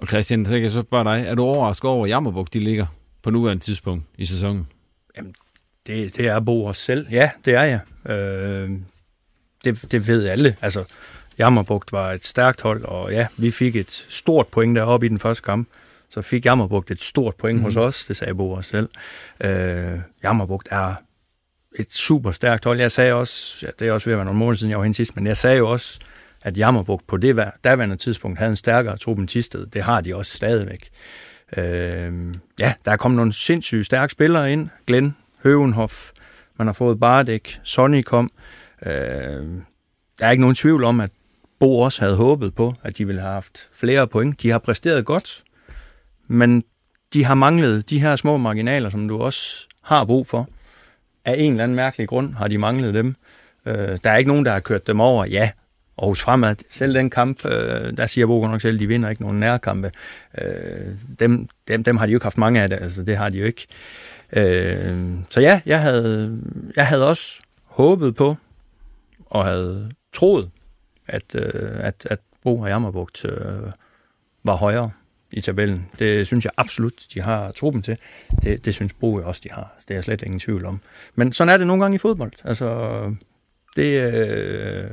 Og 0.00 0.06
Christian, 0.06 0.46
så 0.46 0.52
kan 0.52 0.62
jeg 0.62 0.70
så 0.70 0.82
spørge 0.86 1.04
dig, 1.04 1.24
er 1.28 1.34
du 1.34 1.42
overrasket 1.42 1.90
over, 1.90 2.04
at 2.04 2.10
Jammerbuk 2.10 2.52
de 2.52 2.58
ligger 2.58 2.86
på 3.22 3.30
nuværende 3.30 3.64
tidspunkt 3.64 4.04
i 4.18 4.24
sæsonen? 4.24 4.68
Jamen, 5.16 5.34
det, 5.86 6.16
det 6.16 6.26
er 6.26 6.40
Bo 6.40 6.66
os 6.66 6.76
selv. 6.76 7.06
Ja, 7.10 7.30
det 7.44 7.54
er 7.54 7.62
jeg. 7.62 7.80
Øh, 8.08 8.70
det, 9.64 9.92
det 9.92 10.06
ved 10.06 10.28
alle. 10.28 10.56
Altså, 10.62 10.92
Jammerbugt 11.38 11.92
var 11.92 12.12
et 12.12 12.24
stærkt 12.24 12.62
hold, 12.62 12.84
og 12.84 13.12
ja, 13.12 13.26
vi 13.36 13.50
fik 13.50 13.76
et 13.76 14.06
stort 14.08 14.46
point 14.46 14.76
deroppe 14.76 15.06
i 15.06 15.08
den 15.08 15.18
første 15.18 15.42
kamp. 15.42 15.68
Så 16.10 16.22
fik 16.22 16.44
Jammerbugt 16.44 16.90
et 16.90 17.02
stort 17.02 17.34
point 17.34 17.58
mm. 17.58 17.64
hos 17.64 17.74
mhm. 17.74 17.84
os, 17.84 18.04
det 18.04 18.16
sagde 18.16 18.34
Bo 18.34 18.52
os 18.52 18.66
selv. 18.66 18.88
Øh, 19.40 19.98
Jammerbugt 20.22 20.68
er 20.70 20.94
et 21.78 21.92
super 21.92 22.30
stærkt 22.30 22.64
hold. 22.64 22.80
Jeg 22.80 22.92
sagde 22.92 23.12
også, 23.12 23.66
ja, 23.66 23.70
det 23.78 23.88
er 23.88 23.92
også 23.92 24.04
ved 24.04 24.12
at 24.12 24.18
være 24.18 24.24
nogle 24.24 24.38
måneder 24.38 24.56
siden, 24.56 24.70
jeg 24.70 24.78
var 24.78 24.84
hen 24.84 24.94
sidst, 24.94 25.16
men 25.16 25.26
jeg 25.26 25.36
sagde 25.36 25.56
jo 25.58 25.70
også, 25.70 25.98
at 26.42 26.56
Jammerbugt 26.56 27.06
på 27.06 27.16
det 27.16 27.50
daværende 27.64 27.96
tidspunkt 27.96 28.38
havde 28.38 28.50
en 28.50 28.56
stærkere 28.56 28.96
trup 28.96 29.18
end 29.18 29.28
Tisted. 29.28 29.66
Det 29.66 29.82
har 29.82 30.00
de 30.00 30.16
også 30.16 30.36
stadigvæk. 30.36 30.90
Øh, 31.56 32.34
ja, 32.60 32.74
der 32.84 32.92
er 32.92 32.96
kommet 32.96 33.16
nogle 33.16 33.32
sindssygt 33.32 33.86
stærke 33.86 34.12
spillere 34.12 34.52
ind. 34.52 34.68
Glenn 34.86 35.16
Høvenhoff, 35.42 36.10
man 36.56 36.66
har 36.66 36.74
fået 36.74 37.00
Bardek, 37.00 37.60
Sonny 37.62 38.02
kom. 38.02 38.30
Øh, 38.86 38.92
der 40.18 40.26
er 40.26 40.30
ikke 40.30 40.40
nogen 40.40 40.54
tvivl 40.54 40.84
om, 40.84 41.00
at 41.00 41.10
Bo 41.58 41.80
også 41.80 42.00
havde 42.00 42.16
håbet 42.16 42.54
på, 42.54 42.74
at 42.82 42.98
de 42.98 43.06
ville 43.06 43.20
have 43.20 43.32
haft 43.32 43.68
flere 43.72 44.06
point. 44.06 44.42
De 44.42 44.50
har 44.50 44.58
præsteret 44.58 45.04
godt, 45.04 45.42
men 46.26 46.62
de 47.12 47.24
har 47.24 47.34
manglet 47.34 47.90
de 47.90 48.00
her 48.00 48.16
små 48.16 48.36
marginaler, 48.36 48.90
som 48.90 49.08
du 49.08 49.18
også 49.18 49.66
har 49.82 50.04
brug 50.04 50.26
for. 50.26 50.48
Af 51.24 51.34
en 51.38 51.52
eller 51.52 51.64
anden 51.64 51.76
mærkelig 51.76 52.08
grund 52.08 52.34
har 52.34 52.48
de 52.48 52.58
manglet 52.58 52.94
dem. 52.94 53.14
Øh, 53.66 53.98
der 54.04 54.10
er 54.10 54.16
ikke 54.16 54.28
nogen, 54.28 54.44
der 54.44 54.52
har 54.52 54.60
kørt 54.60 54.86
dem 54.86 55.00
over. 55.00 55.24
Ja, 55.24 55.50
Aarhus 56.00 56.20
Fremad, 56.20 56.56
selv 56.70 56.94
den 56.94 57.10
kamp, 57.10 57.44
øh, 57.44 57.96
der 57.96 58.06
siger 58.06 58.26
Bogen 58.26 58.50
nok 58.50 58.60
selv, 58.60 58.78
de 58.78 58.86
vinder 58.86 59.08
ikke 59.08 59.22
nogen 59.22 59.40
nærkampe. 59.40 59.90
Øh, 60.38 60.94
dem, 61.18 61.48
dem, 61.68 61.84
dem 61.84 61.96
har 61.96 62.06
de 62.06 62.12
jo 62.12 62.16
ikke 62.16 62.24
haft 62.24 62.38
mange 62.38 62.62
af 62.62 62.68
det, 62.68 62.78
altså 62.82 63.02
det 63.02 63.16
har 63.16 63.28
de 63.28 63.38
jo 63.38 63.44
ikke. 63.44 63.66
Øh, 64.32 65.16
så 65.30 65.40
ja, 65.40 65.60
jeg 65.66 65.80
havde, 65.80 66.40
jeg 66.76 66.86
havde 66.86 67.08
også 67.08 67.40
håbet 67.64 68.14
på, 68.14 68.36
og 69.30 69.44
havde 69.44 69.90
troet, 70.12 70.50
at, 71.06 71.34
øh, 71.34 71.70
at, 71.78 72.06
at 72.10 72.18
Bo 72.42 72.58
og 72.58 72.68
Jammerbugt 72.68 73.24
øh, 73.24 73.70
var 74.44 74.54
højere 74.54 74.90
i 75.32 75.40
tabellen. 75.40 75.86
Det 75.98 76.26
synes 76.26 76.44
jeg 76.44 76.52
absolut, 76.56 76.92
de 77.14 77.20
har 77.20 77.52
truppen 77.52 77.82
til. 77.82 77.96
Det, 78.42 78.64
det 78.64 78.74
synes 78.74 78.94
Bo 78.94 79.14
også, 79.14 79.40
de 79.44 79.50
har. 79.52 79.74
Det 79.80 79.90
er 79.90 79.94
jeg 79.94 80.04
slet 80.04 80.22
ingen 80.22 80.40
tvivl 80.40 80.64
om. 80.64 80.80
Men 81.14 81.32
sådan 81.32 81.54
er 81.54 81.56
det 81.56 81.66
nogle 81.66 81.82
gange 81.82 81.94
i 81.94 81.98
fodbold. 81.98 82.32
Altså, 82.44 83.14
det, 83.76 84.14
øh, 84.14 84.90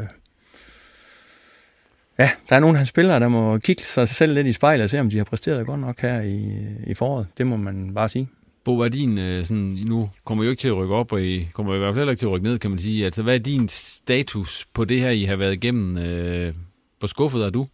Ja, 2.20 2.30
der 2.50 2.56
er 2.56 2.60
nogle 2.60 2.76
af 2.76 2.80
hans 2.80 2.90
spillere, 2.90 3.20
der 3.20 3.28
må 3.28 3.58
kigge 3.58 3.84
sig 3.84 4.10
selv 4.10 4.34
lidt 4.34 4.48
i 4.48 4.54
spejlet 4.54 4.84
og 4.84 4.90
se, 4.90 5.00
om 5.00 5.10
de 5.10 5.18
har 5.18 5.24
præsteret 5.24 5.66
godt 5.66 5.80
nok 5.80 6.02
her 6.02 6.22
i, 6.22 6.52
i 6.88 6.94
foråret. 6.94 7.28
Det 7.38 7.48
må 7.48 7.58
man 7.58 7.94
bare 7.94 8.10
sige. 8.10 8.30
Bo, 8.66 8.76
hvad 8.76 8.86
er 8.86 8.90
din, 8.90 9.18
øh, 9.18 9.46
sådan, 9.46 9.78
nu 9.86 10.10
kommer 10.26 10.44
jo 10.44 10.50
ikke 10.50 10.60
til 10.60 10.68
at 10.68 10.76
rykke 10.78 10.96
op, 10.96 11.12
og 11.12 11.22
I 11.22 11.48
kommer 11.54 11.76
i 11.76 11.78
hvert 11.78 11.96
fald 11.96 12.10
ikke 12.10 12.20
til 12.20 12.26
at 12.26 12.32
rykke 12.32 12.48
ned, 12.48 12.60
kan 12.60 12.70
man 12.70 12.80
sige. 12.80 13.06
Altså, 13.06 13.24
hvad 13.24 13.36
er 13.36 13.40
din 13.40 13.70
status 13.70 14.68
på 14.74 14.86
det 14.86 15.00
her, 15.00 15.10
I 15.10 15.24
har 15.24 15.36
været 15.36 15.54
igennem? 15.54 15.98
Øh, 15.98 16.54
hvor 17.00 17.08
skuffet 17.08 17.46
er 17.46 17.50
du? 17.50 17.68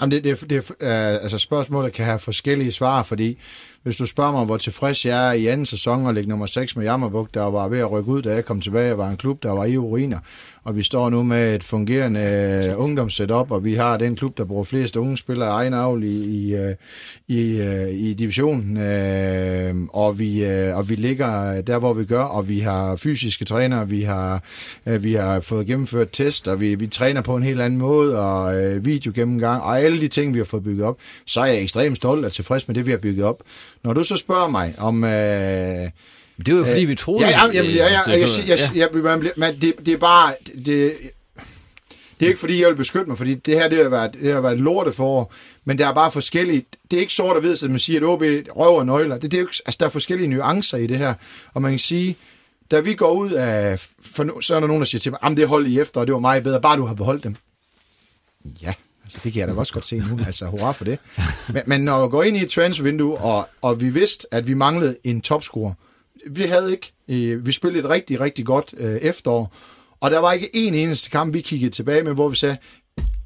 Jamen 0.00 0.12
det, 0.12 0.24
det, 0.24 0.50
det, 0.50 0.70
uh, 0.70 0.76
altså 1.22 1.38
spørgsmålet 1.38 1.92
kan 1.92 2.04
have 2.04 2.18
forskellige 2.18 2.72
svar, 2.72 3.02
fordi 3.02 3.38
hvis 3.82 3.96
du 3.96 4.06
spørger 4.06 4.32
mig, 4.32 4.44
hvor 4.44 4.56
tilfreds 4.56 5.06
jeg 5.06 5.28
er 5.28 5.32
i 5.32 5.46
anden 5.46 5.66
sæson 5.66 6.06
og 6.06 6.14
ligge 6.14 6.28
nummer 6.28 6.46
6 6.46 6.76
med 6.76 6.84
Jammerbuk, 6.84 7.34
der 7.34 7.42
var 7.42 7.68
ved 7.68 7.78
at 7.78 7.90
rykke 7.90 8.10
ud, 8.10 8.22
da 8.22 8.34
jeg 8.34 8.44
kom 8.44 8.60
tilbage, 8.60 8.98
var 8.98 9.10
en 9.10 9.16
klub, 9.16 9.42
der 9.42 9.52
var 9.52 9.64
i 9.64 9.76
uriner, 9.76 10.18
og 10.64 10.76
vi 10.76 10.82
står 10.82 11.10
nu 11.10 11.22
med 11.22 11.54
et 11.54 11.64
fungerende 11.64 12.74
ungdomssetup, 12.76 13.50
og 13.50 13.64
vi 13.64 13.74
har 13.74 13.96
den 13.96 14.16
klub, 14.16 14.38
der 14.38 14.44
bruger 14.44 14.64
flest 14.64 14.96
unge 14.96 15.16
spillere 15.16 15.48
af 15.48 15.52
egen 15.52 15.74
avl 15.74 16.02
i, 16.02 16.06
i, 16.06 16.54
uh, 16.54 16.60
i, 17.28 17.60
uh, 17.60 17.90
i 17.90 18.14
divisionen, 18.14 18.76
uh, 18.76 19.88
og, 19.92 20.18
vi, 20.18 20.44
og 20.74 20.88
vi 20.88 20.94
ligger 20.94 21.60
der, 21.60 21.78
hvor 21.78 21.92
vi 21.92 22.04
gør, 22.04 22.22
og 22.22 22.48
vi 22.48 22.60
har 22.60 22.96
fysiske 22.96 23.44
trænere, 23.44 23.88
vi 23.88 24.02
har, 24.02 24.42
vi 24.98 25.14
har 25.14 25.40
fået 25.40 25.66
gennemført 25.66 26.08
test, 26.12 26.48
og 26.48 26.60
vi, 26.60 26.74
vi 26.74 26.86
træner 26.86 27.22
på 27.22 27.36
en 27.36 27.42
helt 27.42 27.60
anden 27.60 27.78
måde, 27.78 28.18
og 28.18 28.54
uh, 28.54 28.84
video 28.84 29.12
gennemgang, 29.14 29.62
og 29.62 29.80
alle 29.80 30.00
de 30.00 30.08
ting, 30.08 30.34
vi 30.34 30.38
har 30.38 30.44
fået 30.44 30.64
bygget 30.64 30.86
op, 30.86 30.96
så 31.26 31.40
er 31.40 31.46
jeg 31.46 31.62
ekstremt 31.62 31.96
stolt 31.96 32.24
og 32.24 32.32
tilfreds 32.32 32.68
med 32.68 32.74
det, 32.74 32.86
vi 32.86 32.90
har 32.90 32.98
bygget 32.98 33.24
op. 33.24 33.42
Når 33.84 33.92
du 33.92 34.04
så 34.04 34.16
spørger 34.16 34.48
mig 34.48 34.74
om... 34.78 35.04
Øh, 35.04 35.10
det 35.10 36.48
er 36.48 36.56
jo 36.56 36.64
fordi, 36.64 36.82
øh, 36.82 36.88
vi 36.88 36.94
troede... 36.94 37.28
Ja, 37.28 37.46
ja, 37.46 37.62
ja, 37.62 37.62
ja, 37.62 37.86
ja, 37.86 38.10
jeg, 38.10 38.28
jeg, 38.46 38.58
jeg, 38.74 38.88
jeg, 38.94 39.32
men 39.36 39.60
det, 39.60 39.74
det 39.86 39.94
er 39.94 39.98
bare... 39.98 40.34
Det, 40.66 40.92
det 42.20 42.26
er 42.26 42.30
ikke 42.30 42.40
fordi, 42.40 42.60
jeg 42.60 42.68
vil 42.68 42.76
beskytte 42.76 43.06
mig, 43.06 43.18
fordi 43.18 43.34
det 43.34 43.54
her 43.54 43.68
det 43.68 43.78
har 43.82 43.88
været, 43.88 44.14
det 44.14 44.32
har 44.32 44.40
været 44.40 44.58
lortet 44.58 44.94
for, 44.94 45.32
men 45.64 45.78
der 45.78 45.88
er 45.88 45.94
bare 45.94 46.12
forskellige, 46.12 46.64
det 46.90 46.96
er 46.96 47.00
ikke 47.00 47.12
sort 47.12 47.36
og 47.36 47.40
hvid, 47.40 47.56
som 47.56 47.70
man 47.70 47.78
siger, 47.78 48.00
at 48.00 48.04
OB 48.04 48.22
røver 48.56 48.84
nøgler. 48.84 49.18
Det, 49.18 49.30
det 49.30 49.36
er 49.36 49.40
jo, 49.40 49.46
altså, 49.46 49.76
der 49.80 49.86
er 49.86 49.90
forskellige 49.90 50.28
nuancer 50.28 50.78
i 50.78 50.86
det 50.86 50.98
her, 50.98 51.14
og 51.54 51.62
man 51.62 51.72
kan 51.72 51.78
sige, 51.78 52.16
da 52.70 52.80
vi 52.80 52.94
går 52.94 53.12
ud 53.12 53.30
af, 53.30 53.80
for, 54.02 54.40
så 54.40 54.56
er 54.56 54.60
der 54.60 54.66
nogen, 54.66 54.80
der 54.80 54.86
siger 54.86 55.00
til 55.00 55.12
mig, 55.12 55.18
at 55.22 55.36
det 55.36 55.48
holdt 55.48 55.68
I 55.68 55.80
efter, 55.80 56.00
og 56.00 56.06
det 56.06 56.12
var 56.12 56.20
meget 56.20 56.42
bedre, 56.42 56.60
bare 56.60 56.76
du 56.76 56.84
har 56.84 56.94
beholdt 56.94 57.24
dem. 57.24 57.36
Ja, 58.62 58.72
Altså, 59.10 59.20
det 59.24 59.32
kan 59.32 59.40
jeg 59.40 59.48
da 59.48 59.54
også 59.54 59.72
godt 59.72 59.86
se 59.86 59.98
nu. 59.98 60.18
Altså, 60.26 60.46
hurra 60.46 60.72
for 60.72 60.84
det. 60.84 60.98
Men, 61.48 61.62
men 61.66 61.80
når 61.80 62.06
vi 62.06 62.10
går 62.10 62.22
ind 62.22 62.36
i 62.36 62.42
et 62.42 62.50
transfervindue, 62.50 63.18
og, 63.18 63.48
og 63.62 63.80
vi 63.80 63.88
vidste, 63.88 64.26
at 64.34 64.46
vi 64.46 64.54
manglede 64.54 64.96
en 65.04 65.20
topscorer. 65.20 65.72
Vi 66.30 66.42
havde 66.42 66.70
ikke. 66.70 66.92
Øh, 67.08 67.46
vi 67.46 67.52
spillede 67.52 67.84
et 67.84 67.90
rigtig, 67.90 68.20
rigtig 68.20 68.46
godt 68.46 68.74
øh, 68.76 68.96
efterår. 68.96 69.54
Og 70.00 70.10
der 70.10 70.18
var 70.18 70.32
ikke 70.32 70.56
en 70.56 70.74
eneste 70.74 71.10
kamp, 71.10 71.34
vi 71.34 71.40
kiggede 71.40 71.70
tilbage 71.70 72.02
med, 72.02 72.12
hvor 72.12 72.28
vi 72.28 72.36
sagde, 72.36 72.56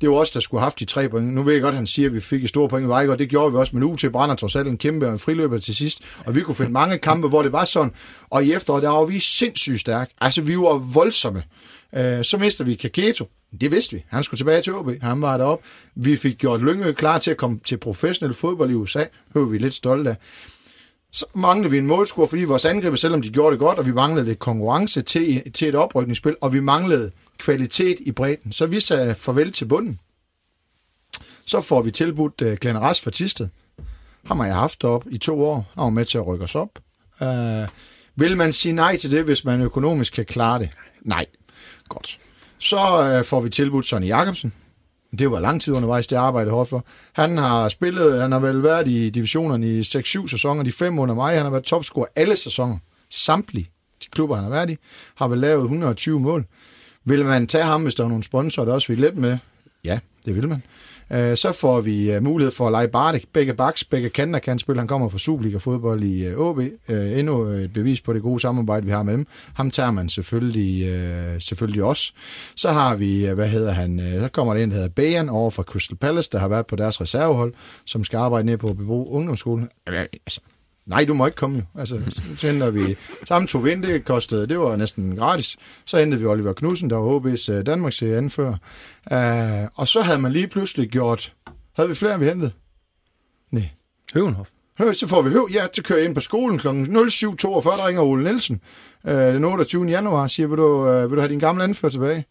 det 0.01 0.11
var 0.11 0.17
os, 0.17 0.31
der 0.31 0.41
skulle 0.41 0.61
have 0.61 0.65
haft 0.65 0.81
de 0.81 0.85
tre 0.85 1.09
point. 1.09 1.35
Nu 1.35 1.43
ved 1.43 1.53
jeg 1.53 1.63
godt, 1.63 1.73
at 1.73 1.77
han 1.77 1.87
siger, 1.87 2.09
at 2.09 2.15
vi 2.15 2.21
fik 2.21 2.43
et 2.43 2.49
store 2.49 2.69
point 2.69 2.87
i 2.87 2.89
Vejgaard. 2.89 3.19
Det 3.19 3.29
gjorde 3.29 3.53
vi 3.53 3.59
også, 3.59 3.77
men 3.77 3.83
UT 3.83 4.05
brænder 4.13 4.35
trods 4.35 4.57
alt 4.57 4.69
en 4.69 4.79
kæmpe 4.79 5.07
og 5.07 5.13
en 5.13 5.19
friløber 5.19 5.59
til 5.59 5.77
sidst. 5.77 6.03
Og 6.27 6.35
vi 6.35 6.41
kunne 6.41 6.55
finde 6.55 6.73
mange 6.73 6.99
kampe, 6.99 7.29
hvor 7.29 7.43
det 7.43 7.53
var 7.53 7.65
sådan. 7.65 7.93
Og 8.31 8.45
i 8.45 8.53
efteråret, 8.53 8.83
der 8.83 8.89
var 8.89 9.05
vi 9.05 9.21
sindssygt 9.21 9.81
stærke. 9.81 10.15
Altså, 10.21 10.43
vi 10.43 10.57
var 10.57 10.79
voldsomme. 10.79 11.43
Øh, 11.95 12.25
så 12.25 12.39
mister 12.39 12.65
vi 12.65 12.75
Kaketo. 12.75 13.29
Det 13.61 13.71
vidste 13.71 13.97
vi. 13.97 14.05
Han 14.09 14.25
skulle 14.25 14.39
tilbage 14.39 14.63
til 14.63 14.75
OB. 14.75 14.91
Han 15.03 15.23
var 15.23 15.37
derop. 15.37 15.61
Vi 15.95 16.17
fik 16.17 16.39
gjort 16.39 16.61
Lyngø 16.61 16.93
klar 16.93 17.19
til 17.19 17.31
at 17.31 17.37
komme 17.37 17.61
til 17.67 17.77
professionel 17.77 18.35
fodbold 18.35 18.71
i 18.71 18.75
USA. 18.75 19.01
Det 19.01 19.11
var 19.35 19.45
vi 19.45 19.59
lidt 19.59 19.75
stolte 19.75 20.11
af. 20.11 20.17
Så 21.13 21.27
manglede 21.35 21.71
vi 21.71 21.79
en 21.79 21.87
målscore, 21.87 22.29
fordi 22.29 22.45
vores 22.45 22.65
angriber, 22.65 22.97
selvom 22.97 23.23
de 23.23 23.31
gjorde 23.31 23.53
det 23.53 23.59
godt, 23.59 23.79
og 23.79 23.87
vi 23.87 23.93
manglede 23.93 24.27
lidt 24.27 24.39
konkurrence 24.39 25.03
til, 25.03 25.53
til 25.53 25.69
et 25.69 25.75
oprykningsspil, 25.75 26.37
og 26.41 26.53
vi 26.53 26.61
manglede 26.61 27.11
kvalitet 27.39 27.97
i 28.01 28.13
bredden. 28.13 28.53
Så 28.53 28.67
vi 28.67 28.81
sagde 28.81 29.15
farvel 29.15 29.53
til 29.53 29.65
bunden. 29.65 30.01
Så 31.47 31.61
får 31.61 31.83
vi 31.83 31.91
tilbudt 31.91 32.43
uh, 32.43 32.53
Glenn 32.53 32.81
Rask 32.81 33.03
for 33.03 33.11
Tisted. 33.11 33.49
Ham 34.27 34.41
har 34.41 34.47
jeg 34.47 34.55
haft 34.55 34.85
op 34.85 35.05
i 35.11 35.19
to 35.19 35.45
år. 35.45 35.71
Han 35.75 35.85
var 35.85 35.91
med 35.91 36.05
til 36.05 36.19
at 36.19 36.27
rykke 36.27 36.45
os 36.45 36.55
op. 36.55 36.79
Uh, 37.21 37.27
vil 38.17 38.37
man 38.37 38.53
sige 38.53 38.73
nej 38.73 38.97
til 38.97 39.13
det, 39.13 39.25
hvis 39.25 39.45
man 39.45 39.61
økonomisk 39.61 40.13
kan 40.13 40.25
klare 40.25 40.59
det? 40.59 40.71
Nej. 41.03 41.27
Godt. 41.89 42.19
Så 42.65 42.77
øh, 42.77 43.25
får 43.25 43.41
vi 43.41 43.51
tilbudt 43.51 43.87
Sonny 43.87 44.07
Jacobsen. 44.07 44.53
Det 45.19 45.31
var 45.31 45.41
lang 45.41 45.61
tid 45.61 45.75
undervejs, 45.75 46.07
det 46.07 46.17
arbejde 46.17 46.51
hårdt 46.51 46.71
for. 46.71 46.85
Han 47.13 47.39
har 47.39 47.69
spillet, 47.69 48.21
han 48.21 48.33
har 48.33 48.39
vel 48.39 48.63
været 48.63 48.89
i 48.89 49.11
divisionerne 49.11 49.67
i 49.69 49.81
6-7 49.81 50.29
sæsoner, 50.29 50.63
de 50.63 50.73
fem 50.73 50.99
under 50.99 51.15
mig. 51.15 51.35
Han 51.35 51.43
har 51.43 51.51
været 51.51 51.65
topscorer 51.65 52.07
alle 52.17 52.37
sæsoner. 52.37 52.79
Samtlige 53.11 53.71
de 54.05 54.09
klubber, 54.11 54.35
han 54.35 54.45
har 54.45 54.51
været 54.51 54.71
i, 54.71 54.77
har 55.15 55.29
vel 55.29 55.39
lavet 55.39 55.63
120 55.63 56.21
mål. 56.21 56.47
Vil 57.05 57.25
man 57.25 57.47
tage 57.47 57.65
ham, 57.65 57.83
hvis 57.83 57.95
der 57.95 58.05
er 58.05 58.09
nogle 58.09 58.25
sponsorer, 58.25 58.67
der 58.67 58.75
også 58.75 58.89
vil 58.89 58.99
lidt 58.99 59.17
med? 59.17 59.39
Ja, 59.85 59.99
det 60.25 60.37
vil 60.37 60.49
man. 60.49 60.63
Øh, 61.15 61.37
så 61.37 61.53
får 61.53 61.81
vi 61.81 62.13
øh, 62.13 62.23
mulighed 62.23 62.53
for 62.53 62.67
at 62.67 62.73
lege 62.73 62.89
Bartek. 62.89 63.25
Begge 63.33 63.55
baks, 63.55 63.85
begge 63.85 64.11
kanter 64.11 64.39
kan 64.39 64.59
spille. 64.59 64.81
Han 64.81 64.89
kommer 64.89 65.09
fra 65.09 65.19
Superliga 65.19 65.59
fodbold 65.59 66.03
i 66.03 66.27
øh, 66.27 66.39
OB. 66.39 66.59
Øh, 66.59 67.19
endnu 67.19 67.43
et 67.43 67.73
bevis 67.73 68.01
på 68.01 68.13
det 68.13 68.23
gode 68.23 68.41
samarbejde, 68.41 68.87
vi 68.87 68.93
har 68.93 69.03
med 69.03 69.13
dem. 69.13 69.27
Ham 69.55 69.71
tager 69.71 69.91
man 69.91 70.09
selvfølgelig, 70.09 70.89
øh, 70.89 71.41
selvfølgelig 71.41 71.85
også. 71.85 72.13
Så 72.57 72.71
har 72.71 72.97
vi, 72.97 73.27
øh, 73.27 73.35
hvad 73.35 73.49
hedder 73.49 73.73
han, 73.73 74.01
øh, 74.01 74.21
så 74.21 74.29
kommer 74.29 74.55
der 74.55 74.63
en, 74.63 74.71
der 74.71 74.75
hedder 74.75 74.89
Bayan 74.89 75.29
over 75.29 75.51
fra 75.51 75.63
Crystal 75.63 75.97
Palace, 75.97 76.31
der 76.33 76.39
har 76.39 76.49
været 76.49 76.67
på 76.67 76.77
deres 76.77 77.01
reservehold, 77.01 77.55
som 77.87 78.05
skal 78.05 78.17
arbejde 78.17 78.47
ned 78.47 78.57
på 78.57 78.75
Bebo 78.75 79.07
Ungdomsskolen. 79.07 79.69
Altså, 79.87 80.41
Nej, 80.87 81.05
du 81.05 81.15
må 81.15 81.27
ikke 81.27 81.37
komme 81.37 81.57
jo. 81.57 81.81
Altså, 81.81 82.01
så 82.39 82.47
henter 82.47 82.71
vi 82.71 82.97
sammen 83.25 83.47
tog 83.47 83.65
vi 83.65 83.73
ind, 83.73 83.83
det 83.83 84.05
kostede, 84.05 84.47
det 84.47 84.59
var 84.59 84.77
næsten 84.77 85.17
gratis. 85.17 85.57
Så 85.85 85.99
hentede 85.99 86.21
vi 86.21 86.27
Oliver 86.27 86.53
Knudsen, 86.53 86.91
der 86.91 86.97
var 86.97 87.19
HB's 87.19 87.53
uh, 87.53 87.67
Danmarks 87.67 88.03
anfører. 88.03 88.57
Uh, 89.11 89.69
og 89.75 89.89
så 89.89 90.01
havde 90.01 90.19
man 90.19 90.33
lige 90.33 90.49
pludselig 90.49 90.89
gjort, 90.89 91.33
havde 91.77 91.89
vi 91.89 91.95
flere, 91.95 92.19
vi 92.19 92.27
hentede? 92.27 92.53
Nej. 93.51 93.69
Høvenhof. 94.15 94.49
Hør, 94.79 94.93
så 94.93 95.07
får 95.07 95.23
vi 95.23 95.31
høv, 95.31 95.49
ja, 95.53 95.67
så 95.73 95.83
kører 95.83 95.99
jeg 95.99 96.07
ind 96.07 96.15
på 96.15 96.21
skolen 96.21 96.59
kl. 96.59 96.69
07.42, 96.69 96.73
der 96.73 97.87
ringer 97.87 98.03
Ole 98.03 98.25
Nielsen 98.25 98.61
uh, 99.05 99.13
den 99.13 99.45
28. 99.45 99.87
januar, 99.87 100.27
siger, 100.27 100.47
vil 100.47 100.59
du, 100.59 101.03
uh, 101.03 101.11
vil 101.11 101.17
du 101.17 101.21
have 101.21 101.33
din 101.33 101.39
gamle 101.39 101.65
anfører 101.65 101.93
tilbage? 101.93 102.25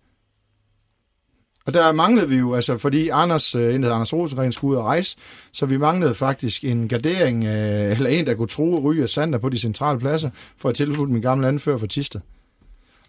Og 1.65 1.73
der 1.73 1.91
manglede 1.91 2.29
vi 2.29 2.35
jo, 2.35 2.55
altså 2.55 2.77
fordi 2.77 3.09
Anders, 3.09 3.55
øh, 3.55 3.75
en 3.75 3.83
hedder 3.83 3.95
Anders 3.95 4.13
Rosengren, 4.13 4.51
skulle 4.51 4.71
ud 4.71 4.77
og 4.77 4.85
rejse, 4.85 5.17
så 5.51 5.65
vi 5.65 5.77
manglede 5.77 6.15
faktisk 6.15 6.63
en 6.63 6.87
gardering, 6.87 7.45
øh, 7.45 7.91
eller 7.91 8.09
en, 8.09 8.25
der 8.25 8.33
kunne 8.33 8.47
tro 8.47 8.79
ryge 8.83 9.03
og 9.03 9.09
Sander 9.09 9.39
på 9.39 9.49
de 9.49 9.57
centrale 9.57 9.99
pladser, 9.99 10.29
for 10.57 10.69
at 10.69 10.75
tilbudt 10.75 11.09
min 11.09 11.21
gamle 11.21 11.47
anfører 11.47 11.77
for 11.77 11.87
Tisted. 11.87 12.21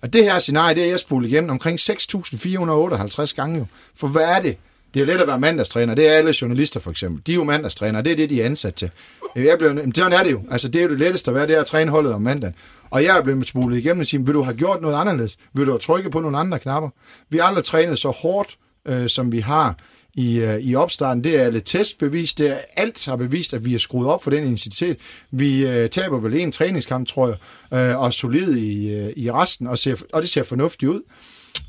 Og 0.02 0.12
det 0.12 0.24
her 0.24 0.38
scenarie, 0.38 0.74
det 0.74 0.84
er 0.84 0.88
jeg 0.88 1.00
spurgt 1.00 1.26
igennem 1.26 1.50
omkring 1.50 1.80
6.458 1.80 3.34
gange 3.34 3.58
jo. 3.58 3.66
For 3.96 4.08
hvad 4.08 4.22
er 4.22 4.40
det? 4.40 4.56
Det 4.94 5.02
er 5.02 5.06
jo 5.06 5.12
let 5.12 5.20
at 5.20 5.28
være 5.28 5.40
mandagstræner. 5.40 5.94
Det 5.94 6.08
er 6.08 6.12
alle 6.12 6.34
journalister 6.42 6.80
for 6.80 6.90
eksempel. 6.90 7.22
De 7.26 7.32
er 7.32 7.36
jo 7.36 7.44
mandagstræner, 7.44 8.00
det 8.00 8.12
er 8.12 8.16
det, 8.16 8.30
de 8.30 8.42
er 8.42 8.46
ansat 8.46 8.74
til. 8.74 8.90
Jeg 9.36 9.58
blev, 9.58 9.78
sådan 9.94 10.12
er 10.12 10.22
det 10.22 10.32
jo. 10.32 10.42
Altså, 10.50 10.68
det 10.68 10.78
er 10.78 10.82
jo 10.82 10.90
det 10.90 10.98
letteste 10.98 11.30
at 11.30 11.34
være, 11.34 11.46
det 11.46 11.56
er 11.56 11.60
at 11.60 11.66
træne 11.66 11.90
holdet 11.90 12.12
om 12.12 12.22
mandagen. 12.22 12.54
Og 12.90 13.04
jeg 13.04 13.18
er 13.18 13.22
blevet 13.22 13.48
smuglet 13.48 13.78
igennem 13.78 14.00
og 14.00 14.06
sige, 14.06 14.26
vil 14.26 14.34
du 14.34 14.42
have 14.42 14.56
gjort 14.56 14.82
noget 14.82 14.94
anderledes? 14.94 15.36
Vil 15.54 15.66
du 15.66 15.70
have 15.70 15.78
trykket 15.78 16.12
på 16.12 16.20
nogle 16.20 16.38
andre 16.38 16.58
knapper? 16.58 16.90
Vi 17.28 17.38
har 17.38 17.44
aldrig 17.44 17.64
trænet 17.64 17.98
så 17.98 18.10
hårdt, 18.10 18.58
øh, 18.86 19.08
som 19.08 19.32
vi 19.32 19.40
har 19.40 19.76
i, 20.14 20.38
øh, 20.38 20.60
i 20.60 20.74
opstarten. 20.74 21.24
Det 21.24 21.40
er 21.40 21.44
alle 21.44 21.60
testbevis. 21.60 22.34
Det 22.34 22.50
er 22.50 22.58
alt 22.76 23.06
har 23.06 23.16
bevist, 23.16 23.54
at 23.54 23.64
vi 23.64 23.74
er 23.74 23.78
skruet 23.78 24.08
op 24.08 24.22
for 24.22 24.30
den 24.30 24.44
intensitet. 24.44 24.96
Vi 25.30 25.66
øh, 25.66 25.90
taber 25.90 26.18
vel 26.18 26.34
en 26.34 26.52
træningskamp, 26.52 27.08
tror 27.08 27.26
jeg, 27.26 27.36
øh, 27.78 27.98
og 28.00 28.06
er 28.06 28.10
solid 28.10 28.56
i, 28.56 28.94
øh, 28.94 29.12
i 29.16 29.32
resten, 29.32 29.66
og, 29.66 29.78
ser, 29.78 30.02
og 30.12 30.22
det 30.22 30.30
ser 30.30 30.42
fornuftigt 30.42 30.90
ud. 30.90 31.02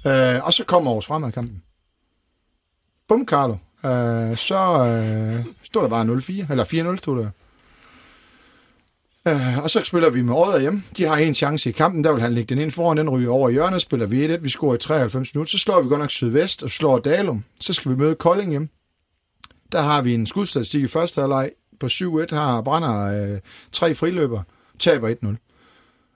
Øh, 0.08 0.46
og 0.46 0.54
så 0.54 0.64
kommer 0.66 0.92
vores 0.92 1.06
fremadkampen. 1.06 1.62
Bum, 3.08 3.28
Carlo. 3.28 3.54
Øh, 3.86 4.38
så 4.38 4.86
øh, 4.86 5.46
stod 5.64 5.82
der 5.82 5.90
bare 5.90 6.06
0-4, 6.06 6.52
eller 6.52 6.94
4-0 6.94 6.98
stod 6.98 7.20
der. 7.20 7.30
Øh, 9.28 9.64
og 9.64 9.70
så 9.70 9.84
spiller 9.84 10.10
vi 10.10 10.22
med 10.22 10.34
Odder 10.34 10.60
hjemme. 10.60 10.84
De 10.98 11.04
har 11.04 11.16
en 11.16 11.36
chance 11.36 11.70
i 11.70 11.72
kampen, 11.72 12.04
der 12.04 12.12
vil 12.12 12.22
han 12.22 12.34
lægge 12.34 12.56
den 12.56 12.64
ind 12.64 12.72
foran, 12.72 12.98
den 12.98 13.10
ryger 13.10 13.32
over 13.32 13.50
hjørnet, 13.50 13.82
spiller 13.82 14.06
vi 14.06 14.26
1 14.26 14.44
vi 14.44 14.50
scorer 14.50 14.76
i 14.76 14.78
93 14.78 15.36
minutter, 15.36 15.52
så 15.52 15.58
slår 15.58 15.82
vi 15.82 15.90
godt 15.90 16.00
nok 16.00 16.12
Sydvest 16.12 16.64
og 16.64 16.70
slår 16.70 17.00
Dalum. 17.00 17.44
Så 17.60 17.74
skal 17.74 17.92
vi 17.92 17.98
møde 17.98 18.16
Kolding 18.16 18.50
hjemme. 18.50 18.68
Der 19.72 19.82
har 19.82 20.02
vi 20.02 20.14
en 20.14 20.28
skudstatistik 20.28 20.84
i 20.84 20.88
første 20.88 21.22
halvleg 21.22 21.52
på 21.80 21.86
7-1, 21.86 22.36
har 22.36 22.62
Brænder 22.62 23.34
øh, 23.34 23.40
tre 23.72 23.96
friløber, 23.96 24.42
taber 24.80 25.10
1-0. 25.10 25.36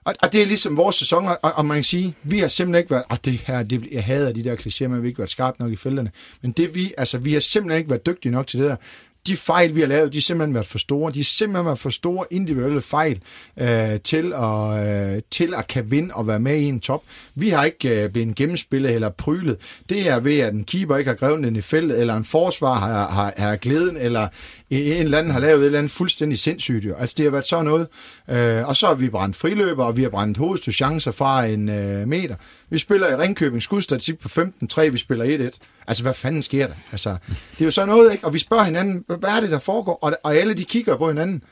Og, 0.04 0.14
og 0.22 0.32
det 0.32 0.42
er 0.42 0.46
ligesom 0.46 0.76
vores 0.76 0.96
sæson, 0.96 1.28
og, 1.28 1.38
og 1.42 1.66
man 1.66 1.76
kan 1.76 1.84
sige, 1.84 2.14
vi 2.22 2.38
har 2.38 2.48
simpelthen 2.48 2.80
ikke 2.80 2.90
været, 2.90 3.04
og 3.10 3.24
det 3.24 3.32
her, 3.32 3.62
det, 3.62 3.88
jeg 3.92 4.04
hader 4.04 4.32
de 4.32 4.44
der 4.44 4.56
klichéer, 4.56 4.88
men 4.88 4.96
vi 4.96 5.06
har 5.06 5.08
ikke 5.08 5.18
været 5.18 5.30
skarpe 5.30 5.62
nok 5.62 5.72
i 5.72 5.76
felterne, 5.76 6.10
men 6.42 6.52
det 6.52 6.74
vi, 6.74 6.94
altså 6.98 7.18
vi 7.18 7.32
har 7.32 7.40
simpelthen 7.40 7.78
ikke 7.78 7.90
været 7.90 8.06
dygtige 8.06 8.32
nok 8.32 8.46
til 8.46 8.60
det 8.60 8.70
der 8.70 8.76
de 9.26 9.36
fejl, 9.36 9.76
vi 9.76 9.80
har 9.80 9.88
lavet, 9.88 10.12
de 10.12 10.18
har 10.18 10.22
simpelthen 10.22 10.54
været 10.54 10.66
for 10.66 10.78
store. 10.78 11.12
De 11.12 11.18
har 11.18 11.24
simpelthen 11.24 11.66
været 11.66 11.78
for 11.78 11.90
store 11.90 12.26
individuelle 12.30 12.80
fejl 12.80 13.20
øh, 13.60 14.00
til, 14.04 14.32
at, 14.32 15.14
øh, 15.16 15.22
til 15.30 15.54
at 15.54 15.66
kan 15.66 15.90
vinde 15.90 16.14
og 16.14 16.26
være 16.26 16.40
med 16.40 16.56
i 16.56 16.64
en 16.64 16.80
top. 16.80 17.02
Vi 17.34 17.48
har 17.48 17.64
ikke 17.64 18.04
øh, 18.04 18.10
blevet 18.10 18.34
gennemspillet 18.36 18.94
eller 18.94 19.08
prylet. 19.08 19.56
Det 19.88 20.08
er 20.08 20.20
ved, 20.20 20.38
at 20.38 20.54
en 20.54 20.64
keeper 20.64 20.96
ikke 20.96 21.08
har 21.08 21.16
grevet 21.16 21.44
den 21.44 21.56
i 21.56 21.60
feltet, 21.60 22.00
eller 22.00 22.14
en 22.14 22.24
forsvar 22.24 22.74
har, 22.74 23.10
har, 23.10 23.34
har 23.36 23.56
glæden, 23.56 23.96
eller 23.96 24.28
en 24.70 25.02
eller 25.04 25.18
anden 25.18 25.32
har 25.32 25.40
lavet 25.40 25.60
et 25.60 25.66
eller 25.66 25.78
andet 25.78 25.92
fuldstændig 25.92 26.38
sindssygt. 26.38 26.84
Jo. 26.84 26.94
Altså 26.94 27.14
det 27.18 27.24
har 27.24 27.30
været 27.30 27.44
sådan 27.46 27.64
noget. 27.64 27.88
Øh, 28.30 28.68
og 28.68 28.76
så 28.76 28.86
har 28.86 28.94
vi 28.94 29.08
brændt 29.08 29.36
friløber, 29.36 29.84
og 29.84 29.96
vi 29.96 30.02
har 30.02 30.10
brændt 30.10 30.38
hovedstød 30.38 30.72
chancer 30.72 31.12
fra 31.12 31.44
en 31.44 31.68
øh, 31.68 32.08
meter. 32.08 32.36
Vi 32.70 32.78
spiller 32.78 33.08
i 33.08 33.16
Ringkøbing 33.16 33.62
skudstatistik 33.62 34.18
på 34.18 34.28
15-3, 34.28 34.80
vi 34.80 34.98
spiller 34.98 35.50
1-1. 35.50 35.58
Altså, 35.86 36.02
hvad 36.02 36.14
fanden 36.14 36.42
sker 36.42 36.66
der? 36.66 36.74
Altså, 36.92 37.16
det 37.28 37.60
er 37.60 37.64
jo 37.64 37.70
sådan 37.70 37.88
noget, 37.88 38.12
ikke? 38.12 38.26
Og 38.26 38.34
vi 38.34 38.38
spørger 38.38 38.64
hinanden, 38.64 39.04
hvad 39.06 39.30
er 39.36 39.40
det, 39.40 39.50
der 39.50 39.58
foregår? 39.58 39.98
Og, 40.02 40.12
og 40.22 40.34
alle 40.34 40.54
de 40.54 40.64
kigger 40.64 40.96
på 40.96 41.08
hinanden. 41.08 41.42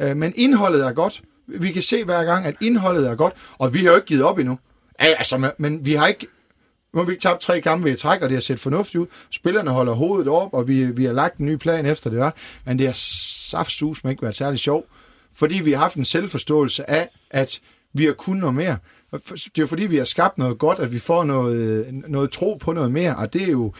Øh, 0.00 0.16
men 0.16 0.32
indholdet 0.36 0.86
er 0.86 0.92
godt. 0.92 1.22
Vi 1.48 1.72
kan 1.72 1.82
se 1.82 2.04
hver 2.04 2.24
gang, 2.24 2.46
at 2.46 2.54
indholdet 2.60 3.10
er 3.10 3.14
godt, 3.14 3.34
og 3.58 3.74
vi 3.74 3.78
har 3.78 3.90
jo 3.90 3.94
ikke 3.94 4.06
givet 4.06 4.22
op 4.22 4.38
endnu. 4.38 4.58
Altså, 4.98 5.50
men 5.58 5.86
vi 5.86 5.94
har 5.94 6.06
ikke 6.06 6.26
nu 6.96 7.02
har 7.02 7.06
vi 7.06 7.12
ikke 7.12 7.22
tabt 7.22 7.40
tre 7.40 7.60
kampe 7.60 7.92
i 7.92 7.96
træk, 7.96 8.22
og 8.22 8.28
det 8.28 8.36
har 8.36 8.40
set 8.40 8.60
fornuftigt 8.60 9.00
ud. 9.00 9.06
Spillerne 9.30 9.70
holder 9.70 9.92
hovedet 9.92 10.28
op, 10.28 10.54
og 10.54 10.68
vi, 10.68 10.84
vi 10.84 11.04
har 11.04 11.12
lagt 11.12 11.38
en 11.38 11.46
ny 11.46 11.56
plan 11.56 11.86
efter 11.86 12.10
det 12.10 12.18
var. 12.18 12.36
Men 12.64 12.78
det 12.78 12.86
har 12.86 12.94
saftsus 13.50 14.04
med 14.04 14.10
ikke 14.10 14.22
været 14.22 14.36
særlig 14.36 14.58
sjov, 14.58 14.84
fordi 15.34 15.60
vi 15.60 15.72
har 15.72 15.78
haft 15.78 15.96
en 15.96 16.04
selvforståelse 16.04 16.90
af, 16.90 17.08
at 17.30 17.60
vi 17.92 18.04
har 18.04 18.12
kunnet 18.12 18.40
noget 18.40 18.54
mere. 18.54 18.76
Det 19.12 19.32
er 19.34 19.42
jo 19.58 19.66
fordi, 19.66 19.86
vi 19.86 19.96
har 19.96 20.04
skabt 20.04 20.38
noget 20.38 20.58
godt, 20.58 20.78
at 20.78 20.92
vi 20.92 20.98
får 20.98 21.24
noget, 21.24 21.86
noget 22.08 22.30
tro 22.30 22.58
på 22.60 22.72
noget 22.72 22.90
mere, 22.90 23.16
og 23.16 23.32
det 23.32 23.42
er 23.42 23.50
jo, 23.50 23.72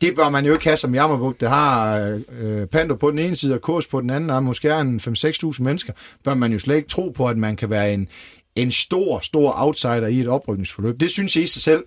det 0.00 0.16
bør 0.16 0.28
man 0.28 0.46
jo 0.46 0.52
ikke 0.52 0.64
have 0.64 0.76
som 0.76 0.94
Jammerbuk, 0.94 1.40
der 1.40 1.48
har 1.48 1.98
øh, 2.40 2.66
Pando 2.66 2.94
på 2.94 3.10
den 3.10 3.18
ene 3.18 3.36
side 3.36 3.54
og 3.54 3.60
Kurs 3.60 3.86
på 3.86 4.00
den 4.00 4.10
anden, 4.10 4.30
og 4.30 4.42
måske 4.42 4.68
er 4.68 4.80
en 4.80 5.00
5-6.000 5.00 5.62
mennesker, 5.62 5.92
bør 6.24 6.34
man 6.34 6.52
jo 6.52 6.58
slet 6.58 6.76
ikke 6.76 6.88
tro 6.88 7.08
på, 7.08 7.26
at 7.26 7.38
man 7.38 7.56
kan 7.56 7.70
være 7.70 7.94
en, 7.94 8.08
en 8.56 8.72
stor, 8.72 9.20
stor 9.20 9.54
outsider 9.56 10.06
i 10.06 10.20
et 10.20 10.28
oprykningsforløb. 10.28 11.00
Det 11.00 11.10
synes 11.10 11.36
jeg 11.36 11.44
i 11.44 11.46
sig 11.46 11.62
selv, 11.62 11.84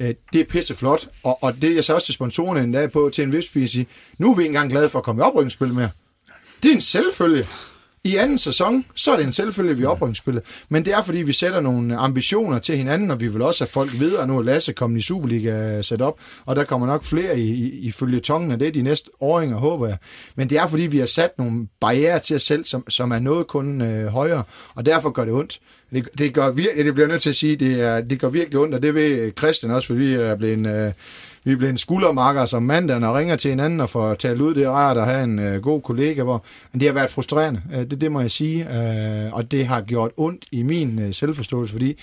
Øh, 0.00 0.14
det 0.32 0.40
er 0.40 0.44
pisse 0.44 0.74
flot, 0.74 1.08
og, 1.22 1.42
og 1.42 1.62
det 1.62 1.74
jeg 1.74 1.84
så 1.84 1.94
også 1.94 2.04
til 2.04 2.14
sponsorerne 2.14 2.60
en 2.60 2.72
dag 2.72 2.92
på 2.92 3.10
til 3.14 3.24
en 3.24 3.32
vipspil 3.32 3.86
nu 4.18 4.30
er 4.30 4.36
vi 4.36 4.46
engang 4.46 4.70
glade 4.70 4.88
for 4.88 4.98
at 4.98 5.04
komme 5.04 5.22
i 5.22 5.24
oprykningsspil 5.24 5.72
mere. 5.72 5.90
Det 6.62 6.70
er 6.70 6.74
en 6.74 6.80
selvfølge. 6.80 7.46
I 8.06 8.16
anden 8.16 8.38
sæson, 8.38 8.84
så 8.94 9.12
er 9.12 9.16
det 9.16 9.26
en 9.26 9.32
selvfølgelig, 9.32 9.78
vi 9.78 9.84
er 9.84 9.88
oprykningsspillet. 9.88 10.44
Men 10.68 10.84
det 10.84 10.92
er, 10.92 11.02
fordi 11.02 11.18
vi 11.18 11.32
sætter 11.32 11.60
nogle 11.60 11.96
ambitioner 11.96 12.58
til 12.58 12.76
hinanden, 12.76 13.10
og 13.10 13.20
vi 13.20 13.28
vil 13.28 13.42
også 13.42 13.64
have 13.64 13.70
folk 13.70 14.00
videre. 14.00 14.26
Nu 14.26 14.38
er 14.38 14.42
Lasse 14.42 14.72
kommet 14.72 14.98
i 14.98 15.02
Superliga 15.02 15.82
sat 15.82 16.02
op, 16.02 16.20
og 16.46 16.56
der 16.56 16.64
kommer 16.64 16.86
nok 16.86 17.04
flere 17.04 17.38
i, 17.38 17.52
i, 17.52 17.78
i 17.78 17.90
følge 17.90 18.20
tongen 18.20 18.52
af 18.52 18.58
det 18.58 18.74
de 18.74 18.82
næste 18.82 19.10
åringer, 19.20 19.56
håber 19.56 19.86
jeg. 19.86 19.96
Men 20.36 20.50
det 20.50 20.58
er, 20.58 20.66
fordi 20.66 20.82
vi 20.82 20.98
har 20.98 21.06
sat 21.06 21.38
nogle 21.38 21.68
barriere 21.80 22.18
til 22.18 22.36
os 22.36 22.42
selv, 22.42 22.64
som, 22.64 22.90
som 22.90 23.10
er 23.10 23.18
noget 23.18 23.46
kun 23.46 23.80
øh, 23.82 24.06
højere, 24.06 24.42
og 24.74 24.86
derfor 24.86 25.10
gør 25.10 25.24
det 25.24 25.34
ondt. 25.34 25.60
Det, 25.90 26.08
det, 26.18 26.34
gør 26.34 26.50
virkelig, 26.50 26.84
det 26.84 26.94
bliver 26.94 27.08
nødt 27.08 27.22
til 27.22 27.30
at 27.30 27.36
sige, 27.36 27.56
det, 27.56 27.80
er, 27.80 28.00
det 28.00 28.20
gør 28.20 28.28
virkelig 28.28 28.60
ondt, 28.60 28.74
og 28.74 28.82
det 28.82 28.94
ved 28.94 29.32
Christian 29.38 29.72
også, 29.72 29.86
fordi 29.86 30.00
vi 30.00 30.14
er 30.14 30.36
blevet... 30.36 30.86
Øh, 30.86 30.92
vi 31.44 31.52
er 31.52 31.56
blevet 31.56 31.80
skuldermarker 31.80 32.46
som 32.46 32.62
mandag 32.62 33.04
og 33.04 33.14
ringer 33.14 33.36
til 33.36 33.48
hinanden 33.48 33.80
og 33.80 33.90
får 33.90 34.14
talt 34.14 34.40
ud. 34.40 34.54
Det 34.54 34.64
er 34.64 34.70
rart 34.70 34.96
at 34.96 35.06
have 35.06 35.24
en 35.24 35.38
øh, 35.38 35.62
god 35.62 35.80
kollega, 35.80 36.22
hvor, 36.22 36.44
men 36.72 36.80
det 36.80 36.88
har 36.88 36.94
været 36.94 37.10
frustrerende, 37.10 37.62
øh, 37.74 37.90
det, 37.90 38.00
det 38.00 38.12
må 38.12 38.20
jeg 38.20 38.30
sige. 38.30 38.64
Øh, 38.64 39.32
og 39.32 39.50
det 39.50 39.66
har 39.66 39.80
gjort 39.80 40.10
ondt 40.16 40.44
i 40.52 40.62
min 40.62 40.98
øh, 40.98 41.14
selvforståelse, 41.14 41.72
fordi 41.72 41.98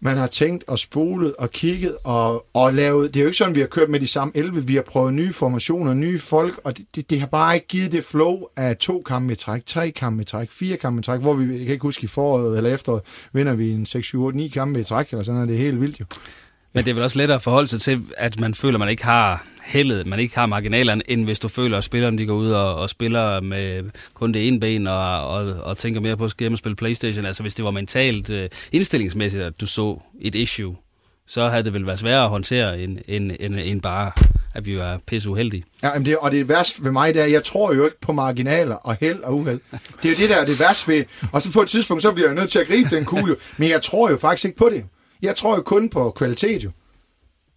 man 0.00 0.16
har 0.16 0.26
tænkt 0.26 0.64
og 0.68 0.78
spolet 0.78 1.34
og 1.38 1.50
kigget 1.50 1.96
og, 2.04 2.46
og 2.54 2.74
lavet, 2.74 3.14
det 3.14 3.20
er 3.20 3.24
jo 3.24 3.28
ikke 3.28 3.38
sådan, 3.38 3.54
vi 3.54 3.60
har 3.60 3.66
kørt 3.66 3.90
med 3.90 4.00
de 4.00 4.06
samme 4.06 4.32
11, 4.36 4.66
vi 4.66 4.74
har 4.74 4.82
prøvet 4.82 5.14
nye 5.14 5.32
formationer, 5.32 5.94
nye 5.94 6.18
folk, 6.18 6.60
og 6.64 6.76
det, 6.76 6.86
det, 6.94 7.10
det 7.10 7.20
har 7.20 7.26
bare 7.26 7.54
ikke 7.54 7.66
givet 7.66 7.92
det 7.92 8.04
flow 8.04 8.42
af 8.56 8.76
to 8.76 9.02
kampe 9.06 9.32
i 9.32 9.36
træk, 9.36 9.66
tre 9.66 9.90
kampe 9.90 10.22
i 10.22 10.24
træk, 10.24 10.50
fire 10.50 10.76
kampe 10.76 11.00
i 11.00 11.02
træk, 11.02 11.20
hvor 11.20 11.34
vi, 11.34 11.52
jeg 11.52 11.64
kan 11.64 11.72
ikke 11.72 11.82
huske 11.82 12.04
i 12.04 12.06
foråret 12.06 12.56
eller 12.56 12.74
efteråret, 12.74 13.02
vinder 13.32 13.54
vi 13.54 13.70
en 13.70 13.86
6, 13.86 14.06
7, 14.06 14.22
8, 14.22 14.36
9 14.38 14.48
kampe 14.48 14.80
i 14.80 14.84
træk, 14.84 15.10
eller 15.10 15.22
sådan 15.22 15.34
noget, 15.34 15.48
det 15.48 15.56
er 15.56 15.62
helt 15.62 15.80
vildt 15.80 16.00
jo. 16.00 16.04
Men 16.74 16.84
det 16.84 16.90
er 16.90 16.94
vel 16.94 17.02
også 17.02 17.18
lettere 17.18 17.36
at 17.36 17.42
forholde 17.42 17.68
sig 17.68 17.80
til, 17.80 18.02
at 18.16 18.40
man 18.40 18.54
føler, 18.54 18.74
at 18.74 18.80
man 18.80 18.88
ikke 18.88 19.04
har 19.04 19.46
heldet, 19.64 20.06
man 20.06 20.18
ikke 20.18 20.34
har 20.34 20.46
marginalerne, 20.46 21.02
end 21.10 21.24
hvis 21.24 21.38
du 21.38 21.48
føler, 21.48 21.78
at 21.78 21.84
spillerne 21.84 22.18
de 22.18 22.26
går 22.26 22.34
ud 22.34 22.50
og, 22.50 22.74
og 22.74 22.90
spiller 22.90 23.40
med 23.40 23.90
kun 24.14 24.34
det 24.34 24.48
ene 24.48 24.60
ben 24.60 24.86
og, 24.86 25.28
og, 25.28 25.54
og 25.62 25.78
tænker 25.78 26.00
mere 26.00 26.16
på 26.16 26.24
at 26.24 26.30
skal 26.30 26.56
spille 26.56 26.76
Playstation. 26.76 27.26
Altså 27.26 27.42
hvis 27.42 27.54
det 27.54 27.64
var 27.64 27.70
mentalt 27.70 28.30
øh, 28.30 28.48
indstillingsmæssigt, 28.72 29.44
at 29.44 29.60
du 29.60 29.66
så 29.66 30.00
et 30.20 30.34
issue, 30.34 30.76
så 31.26 31.48
havde 31.48 31.62
det 31.62 31.74
vel 31.74 31.86
været 31.86 31.98
sværere 31.98 32.24
at 32.24 32.30
håndtere, 32.30 32.80
end, 32.80 32.98
end, 33.08 33.32
end, 33.40 33.54
end 33.54 33.82
bare 33.82 34.12
at 34.54 34.66
vi 34.66 34.78
var 34.78 35.00
pisse 35.06 35.30
uheldige. 35.30 35.64
Ja, 35.82 35.94
men 35.94 36.04
det, 36.06 36.16
og 36.16 36.32
det 36.32 36.48
værste 36.48 36.84
ved 36.84 36.90
mig, 36.90 37.14
det 37.14 37.22
er, 37.22 37.26
jeg 37.26 37.44
tror 37.44 37.74
jo 37.74 37.84
ikke 37.84 38.00
på 38.00 38.12
marginaler 38.12 38.74
og 38.74 38.96
held 39.00 39.20
og 39.20 39.34
uheld. 39.34 39.60
Det 40.02 40.08
er 40.08 40.08
jo 40.08 40.16
det, 40.16 40.30
der 40.30 40.36
er 40.36 40.44
det 40.44 40.60
værste 40.60 40.92
ved. 40.92 41.04
Og 41.32 41.42
så 41.42 41.52
på 41.52 41.62
et 41.62 41.68
tidspunkt, 41.68 42.02
så 42.02 42.12
bliver 42.12 42.28
jeg 42.28 42.36
nødt 42.36 42.50
til 42.50 42.58
at 42.58 42.66
gribe 42.66 42.96
den 42.96 43.04
kugle. 43.04 43.36
Men 43.56 43.68
jeg 43.68 43.82
tror 43.82 44.10
jo 44.10 44.16
faktisk 44.16 44.44
ikke 44.44 44.56
på 44.56 44.68
det. 44.72 44.84
Jeg 45.22 45.36
tror 45.36 45.56
jo 45.56 45.62
kun 45.62 45.88
på 45.88 46.10
kvalitet 46.10 46.64
jo. 46.64 46.70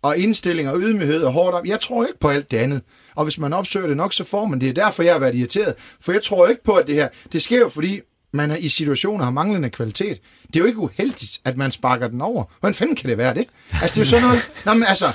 Og 0.01 0.17
indstilling 0.17 0.69
og 0.69 0.79
ydmyghed 0.79 1.23
og 1.23 1.33
hårdt 1.33 1.55
op. 1.55 1.65
Jeg 1.65 1.79
tror 1.79 2.05
ikke 2.05 2.19
på 2.19 2.29
alt 2.29 2.51
det 2.51 2.57
andet. 2.57 2.81
Og 3.15 3.23
hvis 3.23 3.39
man 3.39 3.53
opsøger 3.53 3.87
det 3.87 3.97
nok, 3.97 4.13
så 4.13 4.23
får 4.23 4.45
man 4.45 4.59
det. 4.59 4.75
Det 4.75 4.81
er 4.81 4.85
derfor, 4.85 5.03
jeg 5.03 5.13
har 5.13 5.19
været 5.19 5.35
irriteret. 5.35 5.75
For 6.01 6.11
jeg 6.11 6.23
tror 6.23 6.47
ikke 6.47 6.63
på, 6.63 6.73
at 6.73 6.87
det 6.87 6.95
her... 6.95 7.09
Det 7.31 7.41
sker 7.41 7.59
jo, 7.59 7.69
fordi 7.69 8.01
man 8.33 8.51
er 8.51 8.55
i 8.55 8.69
situationer 8.69 9.23
har 9.23 9.31
manglende 9.31 9.69
kvalitet. 9.69 10.21
Det 10.47 10.55
er 10.55 10.59
jo 10.59 10.65
ikke 10.65 10.79
uheldigt, 10.79 11.39
at 11.45 11.57
man 11.57 11.71
sparker 11.71 12.07
den 12.07 12.21
over. 12.21 12.43
Hvordan 12.59 12.75
fanden 12.75 12.95
kan 12.95 13.09
det 13.09 13.17
være 13.17 13.33
det? 13.33 13.45
Altså, 13.81 13.95
det 13.95 13.97
er 13.97 14.01
jo 14.01 14.05
sådan 14.05 14.23
noget... 14.23 14.49
Nå, 14.65 14.73
men 14.73 14.83
altså, 14.83 15.05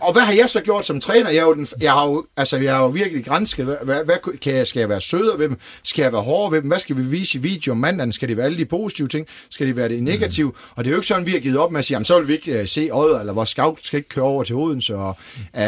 og 0.00 0.12
hvad 0.12 0.22
har 0.22 0.32
jeg 0.32 0.50
så 0.50 0.60
gjort 0.60 0.86
som 0.86 1.00
træner? 1.00 1.30
Jeg, 1.30 1.38
er 1.38 1.42
jo 1.42 1.54
den, 1.54 1.68
jeg, 1.80 1.92
har, 1.92 2.06
jo, 2.06 2.26
altså, 2.36 2.56
jeg 2.56 2.74
har 2.74 2.82
jo 2.82 2.88
virkelig 2.88 3.24
grænsket. 3.24 3.64
Hvad, 3.64 3.76
hvad, 3.84 4.04
hvad, 4.04 4.38
kan 4.38 4.54
jeg, 4.54 4.66
skal 4.66 4.80
jeg 4.80 4.88
være 4.88 5.00
sødere 5.00 5.38
ved 5.38 5.48
dem? 5.48 5.58
Skal 5.84 6.02
jeg 6.02 6.12
være 6.12 6.22
hårdere 6.22 6.52
ved 6.52 6.60
dem? 6.62 6.68
Hvad 6.68 6.78
skal 6.78 6.96
vi 6.96 7.02
vise 7.02 7.38
i 7.38 7.40
video 7.40 7.72
om 7.72 7.78
mandagen? 7.78 8.12
Skal 8.12 8.28
det 8.28 8.36
være 8.36 8.46
alle 8.46 8.58
de 8.58 8.64
positive 8.64 9.08
ting? 9.08 9.26
Skal 9.50 9.66
det 9.66 9.76
være 9.76 9.88
det 9.88 10.02
negative? 10.02 10.48
Mm. 10.48 10.56
Og 10.70 10.84
det 10.84 10.90
er 10.90 10.92
jo 10.92 10.98
ikke 10.98 11.06
sådan, 11.06 11.26
vi 11.26 11.32
har 11.32 11.40
givet 11.40 11.58
op 11.58 11.72
med 11.72 11.78
at 11.78 11.84
sige, 11.84 11.94
jamen, 11.94 12.04
så 12.04 12.18
vil 12.18 12.28
vi 12.28 12.32
ikke 12.32 12.60
uh, 12.60 12.66
se 12.66 12.88
øjet, 12.88 13.20
eller 13.20 13.32
vores 13.32 13.48
scout 13.48 13.78
skal 13.82 13.96
ikke 13.96 14.08
køre 14.08 14.24
over 14.24 14.44
til 14.44 14.56
Odense. 14.56 14.96
Og, 14.96 15.16
uh, 15.54 15.62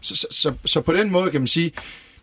så, 0.00 0.16
så, 0.16 0.26
så, 0.30 0.52
så, 0.64 0.80
på 0.80 0.92
den 0.92 1.10
måde 1.10 1.30
kan 1.30 1.40
man 1.40 1.48
sige, 1.48 1.72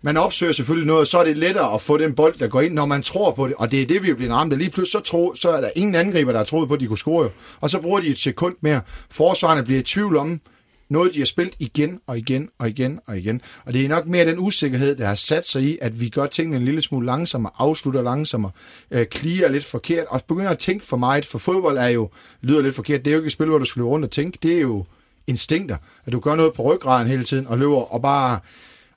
man 0.03 0.17
opsøger 0.17 0.53
selvfølgelig 0.53 0.87
noget, 0.87 1.07
så 1.07 1.17
er 1.17 1.23
det 1.23 1.37
lettere 1.37 1.73
at 1.73 1.81
få 1.81 1.97
den 1.97 2.15
bold, 2.15 2.39
der 2.39 2.47
går 2.47 2.61
ind, 2.61 2.73
når 2.73 2.85
man 2.85 3.03
tror 3.03 3.31
på 3.31 3.47
det. 3.47 3.55
Og 3.55 3.71
det 3.71 3.81
er 3.81 3.85
det, 3.85 4.03
vi 4.03 4.13
bliver 4.13 4.33
ramt 4.33 4.53
af. 4.53 4.59
Lige 4.59 4.69
pludselig 4.69 4.91
så, 4.91 5.11
tro, 5.11 5.35
så 5.35 5.49
er 5.49 5.61
der 5.61 5.69
ingen 5.75 5.95
angriber, 5.95 6.31
der 6.31 6.39
har 6.39 6.45
troet 6.45 6.67
på, 6.67 6.73
at 6.73 6.79
de 6.79 6.87
kunne 6.87 6.97
score. 6.97 7.29
Og 7.61 7.69
så 7.69 7.79
bruger 7.79 7.99
de 7.99 8.07
et 8.07 8.19
sekund 8.19 8.55
mere. 8.61 8.81
Forsvarerne 9.11 9.63
bliver 9.63 9.79
i 9.79 9.83
tvivl 9.83 10.17
om, 10.17 10.41
noget, 10.89 11.13
de 11.13 11.19
har 11.19 11.25
spillet 11.25 11.55
igen 11.59 11.99
og 12.07 12.17
igen 12.17 12.49
og 12.59 12.69
igen 12.69 12.99
og 13.05 13.17
igen. 13.17 13.41
Og 13.65 13.73
det 13.73 13.85
er 13.85 13.89
nok 13.89 14.07
mere 14.07 14.25
den 14.25 14.39
usikkerhed, 14.39 14.95
der 14.95 15.05
har 15.05 15.15
sat 15.15 15.47
sig 15.47 15.63
i, 15.63 15.77
at 15.81 15.99
vi 16.01 16.09
gør 16.09 16.25
tingene 16.25 16.57
en 16.57 16.65
lille 16.65 16.81
smule 16.81 17.05
langsommere, 17.05 17.53
afslutter 17.57 18.01
langsommere, 18.01 18.51
øh, 18.91 19.05
kliger 19.05 19.49
lidt 19.49 19.65
forkert, 19.65 20.05
og 20.09 20.21
begynder 20.27 20.49
at 20.49 20.57
tænke 20.57 20.85
for 20.85 20.97
meget, 20.97 21.25
for 21.25 21.37
fodbold 21.37 21.77
er 21.77 21.87
jo, 21.87 22.09
lyder 22.41 22.61
lidt 22.61 22.75
forkert, 22.75 23.05
det 23.05 23.07
er 23.07 23.15
jo 23.15 23.19
ikke 23.19 23.27
et 23.27 23.33
spil, 23.33 23.47
hvor 23.47 23.57
du 23.57 23.65
skal 23.65 23.79
løbe 23.79 23.89
rundt 23.89 24.05
og 24.05 24.11
tænke, 24.11 24.39
det 24.43 24.57
er 24.57 24.61
jo 24.61 24.85
instinkter, 25.27 25.77
at 26.05 26.13
du 26.13 26.19
gør 26.19 26.35
noget 26.35 26.53
på 26.53 26.61
ryggraden 26.61 27.07
hele 27.07 27.23
tiden, 27.23 27.47
og 27.47 27.57
løber 27.57 27.93
og 27.93 28.01
bare 28.01 28.39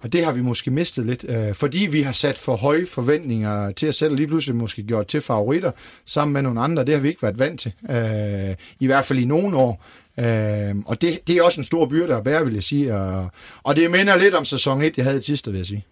og 0.06 0.12
det 0.12 0.24
har 0.24 0.32
vi 0.32 0.40
måske 0.40 0.70
mistet 0.70 1.06
lidt, 1.06 1.24
øh, 1.28 1.54
fordi 1.54 1.88
vi 1.90 2.02
har 2.02 2.12
sat 2.12 2.38
for 2.38 2.56
høje 2.56 2.86
forventninger 2.86 3.72
til 3.72 3.88
os 3.88 3.96
selv, 3.96 4.10
og 4.10 4.16
lige 4.16 4.26
pludselig 4.26 4.56
måske 4.56 4.82
gjort 4.82 5.06
til 5.06 5.20
favoritter 5.20 5.70
sammen 6.04 6.32
med 6.32 6.42
nogle 6.42 6.60
andre. 6.60 6.84
Det 6.84 6.94
har 6.94 7.00
vi 7.00 7.08
ikke 7.08 7.22
været 7.22 7.38
vant 7.38 7.60
til, 7.60 7.72
øh, 7.90 8.54
i 8.80 8.86
hvert 8.86 9.04
fald 9.04 9.18
i 9.18 9.24
nogle 9.24 9.56
år. 9.56 9.84
Øh, 10.18 10.76
og 10.86 11.00
det, 11.00 11.20
det 11.26 11.36
er 11.36 11.42
også 11.42 11.60
en 11.60 11.64
stor 11.64 11.86
byrde 11.86 12.14
at 12.14 12.24
bære, 12.24 12.44
vil 12.44 12.54
jeg 12.54 12.62
sige. 12.62 12.94
Og, 12.94 13.30
og 13.62 13.76
det 13.76 13.90
minder 13.90 14.16
lidt 14.16 14.34
om 14.34 14.44
sæson 14.44 14.82
1, 14.82 14.96
jeg 14.96 15.04
havde 15.04 15.22
sidste, 15.22 15.50
vil 15.50 15.58
jeg 15.58 15.66
sige. 15.66 15.84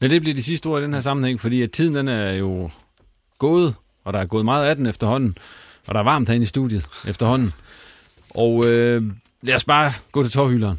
Ja, 0.00 0.08
det 0.08 0.20
bliver 0.20 0.34
de 0.34 0.42
sidste 0.42 0.66
ord 0.66 0.80
i 0.80 0.84
den 0.84 0.94
her 0.94 1.00
sammenhæng, 1.00 1.40
fordi 1.40 1.62
at 1.62 1.70
tiden 1.70 1.94
den 1.94 2.08
er 2.08 2.32
jo 2.32 2.70
gået, 3.38 3.74
og 4.04 4.12
der 4.12 4.18
er 4.18 4.26
gået 4.26 4.44
meget 4.44 4.66
af 4.66 4.76
den 4.76 4.86
efterhånden, 4.86 5.38
og 5.86 5.94
der 5.94 6.00
er 6.00 6.04
varmt 6.04 6.28
herinde 6.28 6.44
i 6.44 6.46
studiet 6.46 6.86
efterhånden. 7.06 7.52
Og 8.30 8.70
øh, 8.70 9.02
lad 9.42 9.54
os 9.54 9.64
bare 9.64 9.92
gå 10.12 10.22
til 10.22 10.32
tårhylderen. 10.32 10.78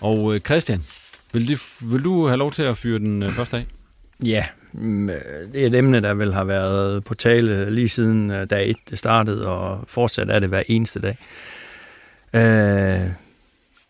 Og 0.00 0.34
øh, 0.34 0.40
Christian, 0.40 0.84
vil, 1.32 1.48
det, 1.48 1.60
vil 1.90 2.04
du 2.04 2.26
have 2.26 2.38
lov 2.38 2.50
til 2.50 2.62
at 2.62 2.76
fyre 2.76 2.98
den 2.98 3.22
øh, 3.22 3.32
første 3.32 3.56
af? 3.56 3.66
Ja, 4.24 4.44
mm, 4.72 5.10
øh, 5.10 5.14
det 5.52 5.62
er 5.62 5.66
et 5.66 5.74
emne, 5.74 6.00
der 6.00 6.14
vel 6.14 6.32
har 6.32 6.44
været 6.44 7.04
på 7.04 7.14
tale 7.14 7.70
lige 7.70 7.88
siden 7.88 8.30
øh, 8.30 8.46
dag 8.50 8.70
1 8.70 8.76
det 8.90 8.98
startede, 8.98 9.48
og 9.48 9.80
fortsat 9.86 10.30
er 10.30 10.38
det 10.38 10.48
hver 10.48 10.62
eneste 10.66 11.00
dag. 11.00 11.18
Øh, 12.34 13.10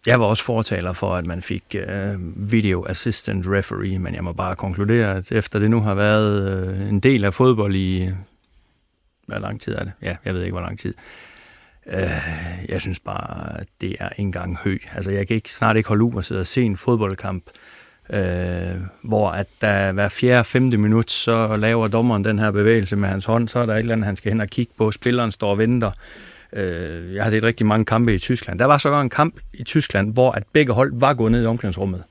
jeg 0.07 0.21
var 0.21 0.27
også 0.27 0.45
fortaler 0.45 0.93
for, 0.93 1.15
at 1.15 1.27
man 1.27 1.43
fik 1.43 1.65
øh, 1.75 2.15
video 2.53 2.87
assistant 2.89 3.47
referee, 3.49 3.99
men 3.99 4.15
jeg 4.15 4.25
må 4.25 4.33
bare 4.33 4.57
konkludere, 4.57 5.17
at 5.17 5.33
efter 5.33 5.59
det 5.59 5.71
nu 5.71 5.81
har 5.81 5.95
været 5.95 6.69
øh, 6.69 6.89
en 6.89 7.01
del 7.01 7.25
af 7.25 7.35
fodbold 7.35 7.75
i... 7.75 8.09
Hvor 9.27 9.39
lang 9.39 9.61
tid 9.61 9.75
er 9.75 9.85
det? 9.85 9.93
Ja, 10.03 10.17
jeg 10.25 10.35
ved 10.35 10.43
ikke, 10.43 10.53
hvor 10.53 10.61
lang 10.61 10.79
tid. 10.79 10.95
Øh, 10.99 11.28
Øh, 11.93 12.69
jeg 12.69 12.81
synes 12.81 13.01
bare, 13.01 13.56
det 13.81 13.97
er 14.01 14.09
en 14.19 14.32
gang 14.32 14.59
hø. 14.65 14.78
Altså, 14.94 15.10
jeg 15.10 15.27
kan 15.27 15.35
ikke, 15.35 15.52
snart 15.52 15.77
ikke 15.77 15.89
holde 15.89 16.05
ud 16.05 16.15
og 16.15 16.24
sidde 16.24 16.40
og 16.40 16.47
se 16.47 16.62
en 16.62 16.77
fodboldkamp, 16.77 17.44
øh, 18.10 18.20
hvor 19.02 19.31
at 19.31 19.47
der 19.60 19.93
hver 19.93 20.09
fjerde, 20.09 20.44
femte 20.44 20.77
minut, 20.77 21.10
så 21.10 21.56
laver 21.56 21.89
dommeren 21.89 22.24
den 22.24 22.39
her 22.39 22.51
bevægelse 22.51 22.97
med 22.97 23.09
hans 23.09 23.24
hånd, 23.24 23.48
så 23.48 23.59
er 23.59 23.66
der 23.66 23.74
et 23.74 23.78
eller 23.78 23.93
andet, 23.93 24.06
han 24.06 24.16
skal 24.16 24.32
hen 24.32 24.40
og 24.40 24.48
kigge 24.48 24.73
på. 24.78 24.93
Spilleren 24.93 25.32
står 25.32 25.51
og 25.51 25.59
venter. 25.59 25.90
Øh, 26.52 27.15
jeg 27.15 27.24
har 27.24 27.31
set 27.31 27.43
rigtig 27.43 27.66
mange 27.66 27.85
kampe 27.85 28.15
i 28.15 28.19
Tyskland. 28.19 28.59
Der 28.59 28.65
var 28.65 28.78
så 28.78 29.01
en 29.01 29.10
kamp 29.10 29.35
i 29.55 29.65
Tyskland, 29.65 30.12
hvor 30.12 30.31
at 30.31 30.43
begge 30.52 30.73
hold 30.73 30.93
var 30.94 31.15
gået 31.15 31.32
ned 31.32 31.43
i 31.43 31.47
omklædningsrummet 31.47 32.05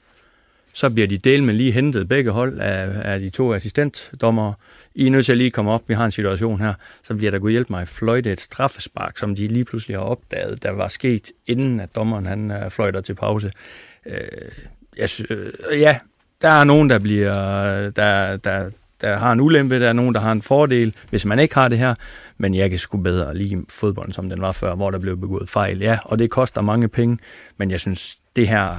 så 0.78 0.90
bliver 0.90 1.08
de 1.08 1.18
del 1.18 1.44
med 1.44 1.54
lige 1.54 1.72
hentet 1.72 2.08
begge 2.08 2.32
hold 2.32 2.60
af, 2.60 3.14
af 3.14 3.20
de 3.20 3.30
to 3.30 3.54
assistentdommere. 3.54 4.54
I 4.96 5.08
er 5.08 5.12
nødt 5.12 5.26
til 5.26 5.32
at 5.32 5.38
lige 5.38 5.52
komme 5.52 5.72
op, 5.72 5.90
vi 5.90 5.94
har 5.94 6.06
en 6.06 6.12
situation 6.12 6.60
her, 6.60 6.74
så 7.04 7.16
bliver 7.16 7.32
der 7.32 7.40
gået 7.40 7.52
hjælp 7.52 7.70
mig 7.70 7.88
fløjte 7.88 8.32
et 8.32 8.40
straffespark, 8.40 9.18
som 9.18 9.36
de 9.36 9.48
lige 9.48 9.66
pludselig 9.66 9.98
har 9.98 10.04
opdaget, 10.04 10.64
der 10.64 10.72
var 10.72 10.88
sket, 10.88 11.32
inden 11.48 11.80
at 11.80 11.96
dommeren 11.96 12.26
han 12.26 12.52
øh, 12.52 12.70
fløjter 12.70 13.02
til 13.02 13.14
pause. 13.14 13.52
Øh, 14.06 14.18
jeg, 14.98 15.10
øh, 15.30 15.52
ja, 15.72 15.98
der 16.42 16.50
er 16.50 16.64
nogen, 16.64 16.90
der 16.90 17.00
bliver, 17.00 17.34
der, 17.90 18.38
der, 18.38 18.70
der 19.02 19.18
har 19.18 19.32
en 19.32 19.40
ulempe, 19.40 19.80
der 19.80 19.90
er 19.90 19.94
nogen, 19.94 20.14
der 20.14 20.22
har 20.22 20.32
en 20.32 20.42
fordel, 20.42 20.96
hvis 21.10 21.26
man 21.26 21.40
ikke 21.40 21.56
har 21.56 21.68
det 21.68 21.78
her, 21.78 21.96
men 22.38 22.56
jeg 22.56 22.70
kan 22.70 22.80
sgu 22.80 22.98
bedre 22.98 23.38
lige 23.38 23.66
fodbolden, 23.74 24.14
som 24.14 24.30
den 24.30 24.42
var 24.42 24.52
før, 24.52 24.76
hvor 24.76 24.92
der 24.92 25.00
blev 25.00 25.18
begået 25.18 25.50
fejl. 25.50 25.80
Ja, 25.80 25.98
og 26.04 26.20
det 26.20 26.30
koster 26.30 26.62
mange 26.62 26.88
penge, 26.88 27.18
men 27.58 27.72
jeg 27.72 27.80
synes, 27.80 28.18
det 28.36 28.48
her 28.48 28.76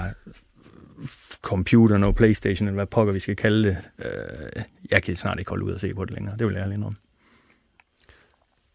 computeren 1.43 2.05
og 2.05 2.15
Playstation, 2.15 2.69
eller 2.69 2.75
hvad 2.75 2.87
pokker 2.87 3.13
vi 3.13 3.21
skal 3.21 3.37
kalde 3.37 3.69
det. 3.69 3.77
Øh, 3.99 4.63
jeg 4.91 5.03
kan 5.03 5.17
snart 5.17 5.39
ikke 5.39 5.49
holde 5.49 5.65
ud 5.65 5.73
og 5.73 5.81
se 5.81 5.95
på 5.95 6.05
det 6.05 6.15
længere. 6.15 6.37
Det 6.39 6.47
vil 6.47 6.55
jeg 6.55 6.63
ærlig 6.63 6.85
om. 6.85 6.97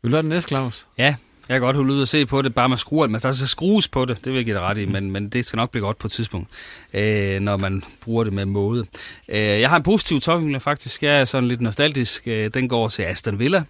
Vil 0.02 0.12
du 0.12 0.16
have 0.16 0.22
den 0.22 0.30
næste, 0.30 0.48
Claus? 0.48 0.88
Ja, 0.98 1.16
jeg 1.50 1.56
kan 1.56 1.62
godt 1.62 1.76
holde 1.76 1.94
ud 1.94 2.02
og 2.02 2.08
se 2.08 2.26
på 2.26 2.42
det, 2.42 2.56
bare 2.56 2.70
med 2.70 2.78
skruer. 2.78 3.08
Men 3.08 3.22
der 3.22 3.32
skal 3.32 3.48
skrues 3.48 3.88
på 3.88 4.06
det, 4.06 4.18
det 4.18 4.26
vil 4.26 4.36
jeg 4.36 4.46
give 4.46 4.56
dig 4.56 4.64
ret 4.64 4.78
i, 4.78 4.86
men, 4.86 5.12
men 5.12 5.30
det 5.30 5.46
skal 5.46 5.58
nok 5.58 5.72
blive 5.72 5.86
godt 5.86 5.98
på 5.98 6.08
et 6.08 6.12
tidspunkt, 6.12 6.50
øh, 6.94 7.40
når 7.40 7.58
man 7.58 7.84
bruger 8.04 8.24
det 8.24 8.34
med 8.34 8.46
måde. 8.46 8.86
Øh, 9.30 9.38
jeg 9.38 9.70
har 9.70 9.78
en 9.78 9.84
positiv 9.84 10.20
tolkning 10.20 10.62
faktisk. 10.62 11.04
Jeg 11.04 11.22
er 11.22 11.26
sådan 11.26 11.50
lidt 11.50 11.62
nostalgisk. 11.62 12.28
Øh, 12.28 12.54
den 12.54 12.70
går 12.70 12.88
til 12.88 13.04
Aston 13.04 13.40
Villa. 13.40 13.64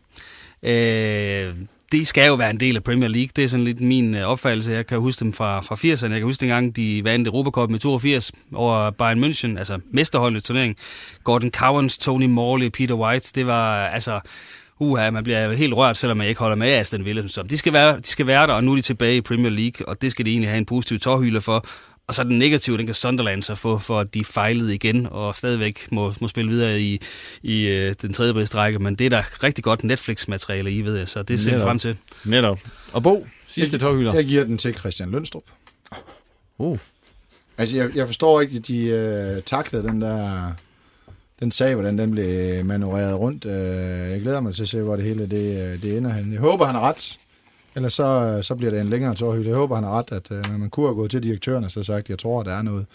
Øh, 0.64 1.56
de 1.94 2.06
skal 2.06 2.28
jo 2.28 2.34
være 2.34 2.50
en 2.50 2.60
del 2.60 2.76
af 2.76 2.84
Premier 2.84 3.10
League. 3.10 3.30
Det 3.36 3.44
er 3.44 3.48
sådan 3.48 3.64
lidt 3.64 3.82
min 3.82 4.16
øh, 4.16 4.22
opfattelse. 4.22 4.72
Jeg 4.72 4.86
kan 4.86 5.00
huske 5.00 5.20
dem 5.20 5.34
fra, 5.34 5.62
fra 5.62 5.76
80'erne. 5.76 6.12
Jeg 6.12 6.20
kan 6.20 6.24
huske 6.24 6.42
dengang, 6.42 6.76
de 6.76 7.04
vandt 7.04 7.28
Europacup 7.28 7.70
med 7.70 7.80
82 7.80 8.32
over 8.54 8.92
Bayern 8.92 9.24
München, 9.24 9.58
altså 9.58 9.80
mesterholdets 9.92 10.44
turnering. 10.44 10.76
Gordon 11.24 11.52
Cowans, 11.52 11.98
Tony 11.98 12.26
Morley, 12.26 12.70
Peter 12.70 12.96
White. 12.96 13.32
Det 13.36 13.48
var 13.48 13.88
altså... 13.88 14.20
Uha, 14.80 15.10
man 15.10 15.24
bliver 15.24 15.54
helt 15.54 15.74
rørt, 15.74 15.98
selvom 15.98 16.18
man 16.18 16.28
ikke 16.28 16.40
holder 16.40 16.56
med 16.56 16.68
Aston 16.68 17.06
Villa. 17.06 17.28
Så 17.28 17.44
de 17.44 17.58
skal, 17.58 17.74
være, 17.74 17.98
de 17.98 18.08
skal 18.08 18.28
være 18.28 18.48
der, 18.48 18.54
og 18.54 18.64
nu 18.64 18.72
er 18.72 18.76
de 18.76 18.82
tilbage 18.82 19.18
i 19.18 19.22
Premier 19.22 19.52
League, 19.52 19.88
og 19.88 20.02
det 20.02 20.12
skal 20.12 20.26
de 20.26 20.32
egentlig 20.32 20.50
have 20.50 20.58
en 20.58 20.66
positiv 20.66 21.00
tårhylde 21.00 21.42
for. 21.42 21.66
Og 22.08 22.16
så 22.16 22.24
den 22.24 22.38
negative, 22.38 22.78
den 22.78 22.86
kan 22.86 22.96
Sunderland 22.96 23.44
så 23.44 23.56
få, 23.56 23.78
for 23.78 24.00
at 24.00 24.14
de 24.14 24.26
fejlede 24.26 24.76
igen, 24.76 25.08
og 25.12 25.36
stadigvæk 25.36 25.92
må, 25.92 26.14
må 26.22 26.28
spille 26.28 26.52
videre 26.52 26.82
i, 26.82 27.02
i 27.44 27.62
øh, 27.62 27.96
den 28.02 28.14
tredje 28.14 28.34
bedste 28.34 28.58
række. 28.58 28.80
Men 28.80 28.96
det 28.96 29.06
er 29.06 29.10
der 29.10 29.44
rigtig 29.44 29.64
godt 29.64 29.84
Netflix-materiale 29.84 30.72
i, 30.72 30.82
ved 30.82 30.98
jeg, 30.98 31.08
så 31.08 31.24
det 31.24 31.40
ser 31.40 31.56
vi 31.56 31.62
frem 31.62 31.80
til. 31.80 31.98
Netop. 32.26 32.60
Og 32.94 33.04
Bo, 33.04 33.28
sidste 33.48 33.78
tårhylder. 33.78 34.14
Jeg 34.14 34.26
giver 34.26 34.44
den 34.44 34.58
til 34.58 34.74
Christian 34.74 35.12
Lønstrup. 35.12 35.44
Uh. 36.58 36.78
Altså, 37.58 37.78
jeg, 37.78 37.96
jeg 37.96 38.06
forstår 38.06 38.42
ikke, 38.42 38.56
at 38.58 38.68
de 38.68 38.86
øh, 38.86 39.44
taklede 39.44 39.84
den 39.84 40.02
der 40.02 40.52
den 41.40 41.52
sag, 41.52 41.74
hvordan 41.74 41.98
den 41.98 42.12
blev 42.12 42.66
manøvreret 42.66 43.20
rundt. 43.20 43.46
Øh, 43.46 44.12
jeg 44.12 44.22
glæder 44.22 44.40
mig 44.40 44.56
til 44.56 44.62
at 44.62 44.70
se, 44.70 44.82
hvor 44.82 44.96
det 44.96 45.06
hele 45.06 45.30
det, 45.30 45.74
øh, 45.74 45.82
det 45.82 45.98
ender. 45.98 46.16
Jeg 46.32 46.40
håber, 46.40 46.66
han 46.66 46.76
har 46.76 46.82
ret. 46.82 47.20
Ellers 47.76 47.94
så, 47.94 48.36
øh, 48.38 48.44
så 48.44 48.56
bliver 48.56 48.72
det 48.72 48.82
en 48.82 48.90
længere 48.90 49.16
tårhylde. 49.16 49.50
Jeg 49.50 49.58
håber, 49.58 49.76
han 49.76 49.84
har 49.84 49.98
ret, 49.98 50.12
at 50.12 50.32
øh, 50.32 50.60
man 50.60 50.70
kunne 50.70 50.86
have 50.86 50.96
gået 50.96 51.12
til 51.12 51.24
direktøren 51.24 51.64
og 51.64 51.72
så 51.72 51.84
sagt, 51.84 52.10
jeg 52.10 52.20
tror, 52.20 52.44
der 52.44 52.54
er 52.54 52.62
noget. 52.62 52.86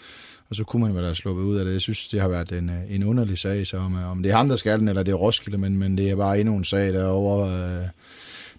Og 0.49 0.55
så 0.55 0.63
kunne 0.63 0.85
man 0.85 0.95
vel 0.95 1.03
have 1.03 1.15
sluppet 1.15 1.43
ud 1.43 1.57
af 1.57 1.65
det. 1.65 1.73
Jeg 1.73 1.81
synes, 1.81 2.07
det 2.07 2.21
har 2.21 2.27
været 2.27 2.51
en, 2.51 2.69
øh, 2.69 2.95
en 2.95 3.03
underlig 3.03 3.37
sag, 3.37 3.67
så 3.67 3.77
om, 3.77 3.95
øh, 3.95 4.11
om 4.11 4.23
det 4.23 4.31
er 4.31 4.35
ham, 4.35 4.49
der 4.49 4.55
skal 4.55 4.79
den, 4.79 4.87
eller 4.87 5.03
det 5.03 5.11
er 5.11 5.15
Roskilde, 5.15 5.57
men, 5.57 5.77
men 5.77 5.97
det 5.97 6.09
er 6.09 6.15
bare 6.15 6.39
endnu 6.39 6.55
en 6.55 6.63
sag 6.63 6.93
derovre, 6.93 7.51
øh, 7.51 7.85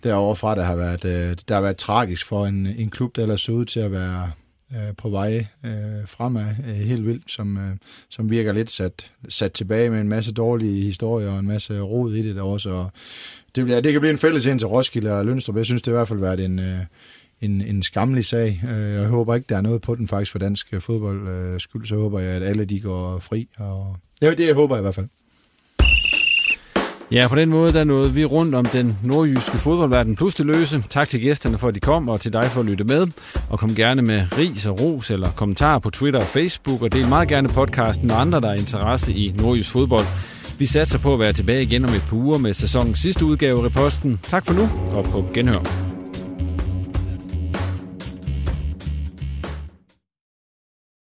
derovre 0.02 0.36
fra, 0.36 0.54
der 0.54 0.62
har 0.62 0.76
været, 0.76 1.04
øh, 1.04 1.36
der 1.48 1.54
har 1.54 1.62
været 1.62 1.76
tragisk 1.76 2.26
for 2.26 2.46
en, 2.46 2.66
en 2.66 2.90
klub, 2.90 3.16
der 3.16 3.22
ellers 3.22 3.40
så 3.40 3.52
ud 3.52 3.64
til 3.64 3.80
at 3.80 3.92
være 3.92 4.30
øh, 4.76 4.96
på 4.96 5.08
vej 5.08 5.46
øh, 5.64 6.06
fremad 6.06 6.54
øh, 6.68 6.74
helt 6.74 7.06
vildt, 7.06 7.32
som, 7.32 7.58
øh, 7.58 7.76
som 8.08 8.30
virker 8.30 8.52
lidt 8.52 8.70
sat, 8.70 9.12
sat 9.28 9.52
tilbage 9.52 9.90
med 9.90 10.00
en 10.00 10.08
masse 10.08 10.32
dårlige 10.32 10.82
historier 10.84 11.30
og 11.30 11.38
en 11.38 11.46
masse 11.46 11.80
rod 11.80 12.14
i 12.14 12.28
det 12.28 12.36
der 12.36 12.42
også. 12.42 12.70
Og 12.70 12.90
det, 13.56 13.68
ja, 13.68 13.80
det 13.80 13.92
kan 13.92 14.00
blive 14.00 14.12
en 14.12 14.18
fælles 14.18 14.46
ind 14.46 14.58
til 14.58 14.68
Roskilde 14.68 15.18
og 15.18 15.26
Lønstrup. 15.26 15.56
Jeg 15.56 15.64
synes, 15.64 15.82
det 15.82 15.90
har 15.90 15.96
i 15.96 15.98
hvert 15.98 16.08
fald 16.08 16.20
været 16.20 16.44
en, 16.44 16.58
øh, 16.58 16.78
en, 17.40 17.60
en 17.60 17.82
skamlig 17.82 18.24
sag. 18.24 18.62
Øh, 18.70 18.92
jeg 18.92 19.08
håber 19.08 19.34
ikke, 19.34 19.46
der 19.48 19.56
er 19.56 19.60
noget 19.60 19.82
på 19.82 19.94
den 19.94 20.08
faktisk 20.08 20.32
for 20.32 20.38
dansk 20.38 20.74
fodbold 20.80 21.28
øh, 21.28 21.60
skyld. 21.60 21.86
Så 21.86 21.96
håber 21.96 22.20
jeg, 22.20 22.30
at 22.30 22.42
alle 22.42 22.64
de 22.64 22.80
går 22.80 23.18
fri. 23.18 23.48
Og 23.58 23.96
det 24.20 24.28
er 24.28 24.34
det, 24.34 24.46
jeg 24.46 24.54
håber 24.54 24.78
i 24.78 24.80
hvert 24.80 24.94
fald. 24.94 25.08
Ja, 27.12 27.28
på 27.28 27.36
den 27.36 27.48
måde 27.48 27.72
der 27.72 27.84
nåede 27.84 28.12
vi 28.12 28.24
rundt 28.24 28.54
om 28.54 28.64
den 28.64 28.98
nordjyske 29.04 29.58
fodboldverden 29.58 30.16
plus 30.16 30.34
det 30.34 30.46
løse. 30.46 30.84
Tak 30.88 31.08
til 31.08 31.20
gæsterne 31.20 31.58
for, 31.58 31.68
at 31.68 31.74
de 31.74 31.80
kom, 31.80 32.08
og 32.08 32.20
til 32.20 32.32
dig 32.32 32.44
for 32.44 32.60
at 32.60 32.66
lytte 32.66 32.84
med. 32.84 33.06
Og 33.50 33.58
kom 33.58 33.74
gerne 33.74 34.02
med 34.02 34.38
ris 34.38 34.66
og 34.66 34.80
ros 34.80 35.10
eller 35.10 35.28
kommentarer 35.36 35.78
på 35.78 35.90
Twitter 35.90 36.20
og 36.20 36.26
Facebook, 36.26 36.82
og 36.82 36.92
del 36.92 37.08
meget 37.08 37.28
gerne 37.28 37.48
podcasten 37.48 38.06
med 38.06 38.14
andre, 38.14 38.40
der 38.40 38.48
er 38.48 38.54
interesse 38.54 39.12
i 39.12 39.34
nordjysk 39.38 39.70
fodbold. 39.70 40.06
Vi 40.58 40.66
satser 40.66 40.98
på 40.98 41.14
at 41.14 41.20
være 41.20 41.32
tilbage 41.32 41.62
igen 41.62 41.84
om 41.84 41.94
et 41.94 42.04
par 42.08 42.16
uger 42.16 42.38
med 42.38 42.54
sæsonens 42.54 42.98
sidste 42.98 43.24
udgave 43.24 43.60
af 43.60 43.64
Reposten. 43.64 44.20
Tak 44.22 44.46
for 44.46 44.54
nu, 44.54 44.68
og 44.92 45.04
på 45.04 45.24
genhør. 45.34 45.99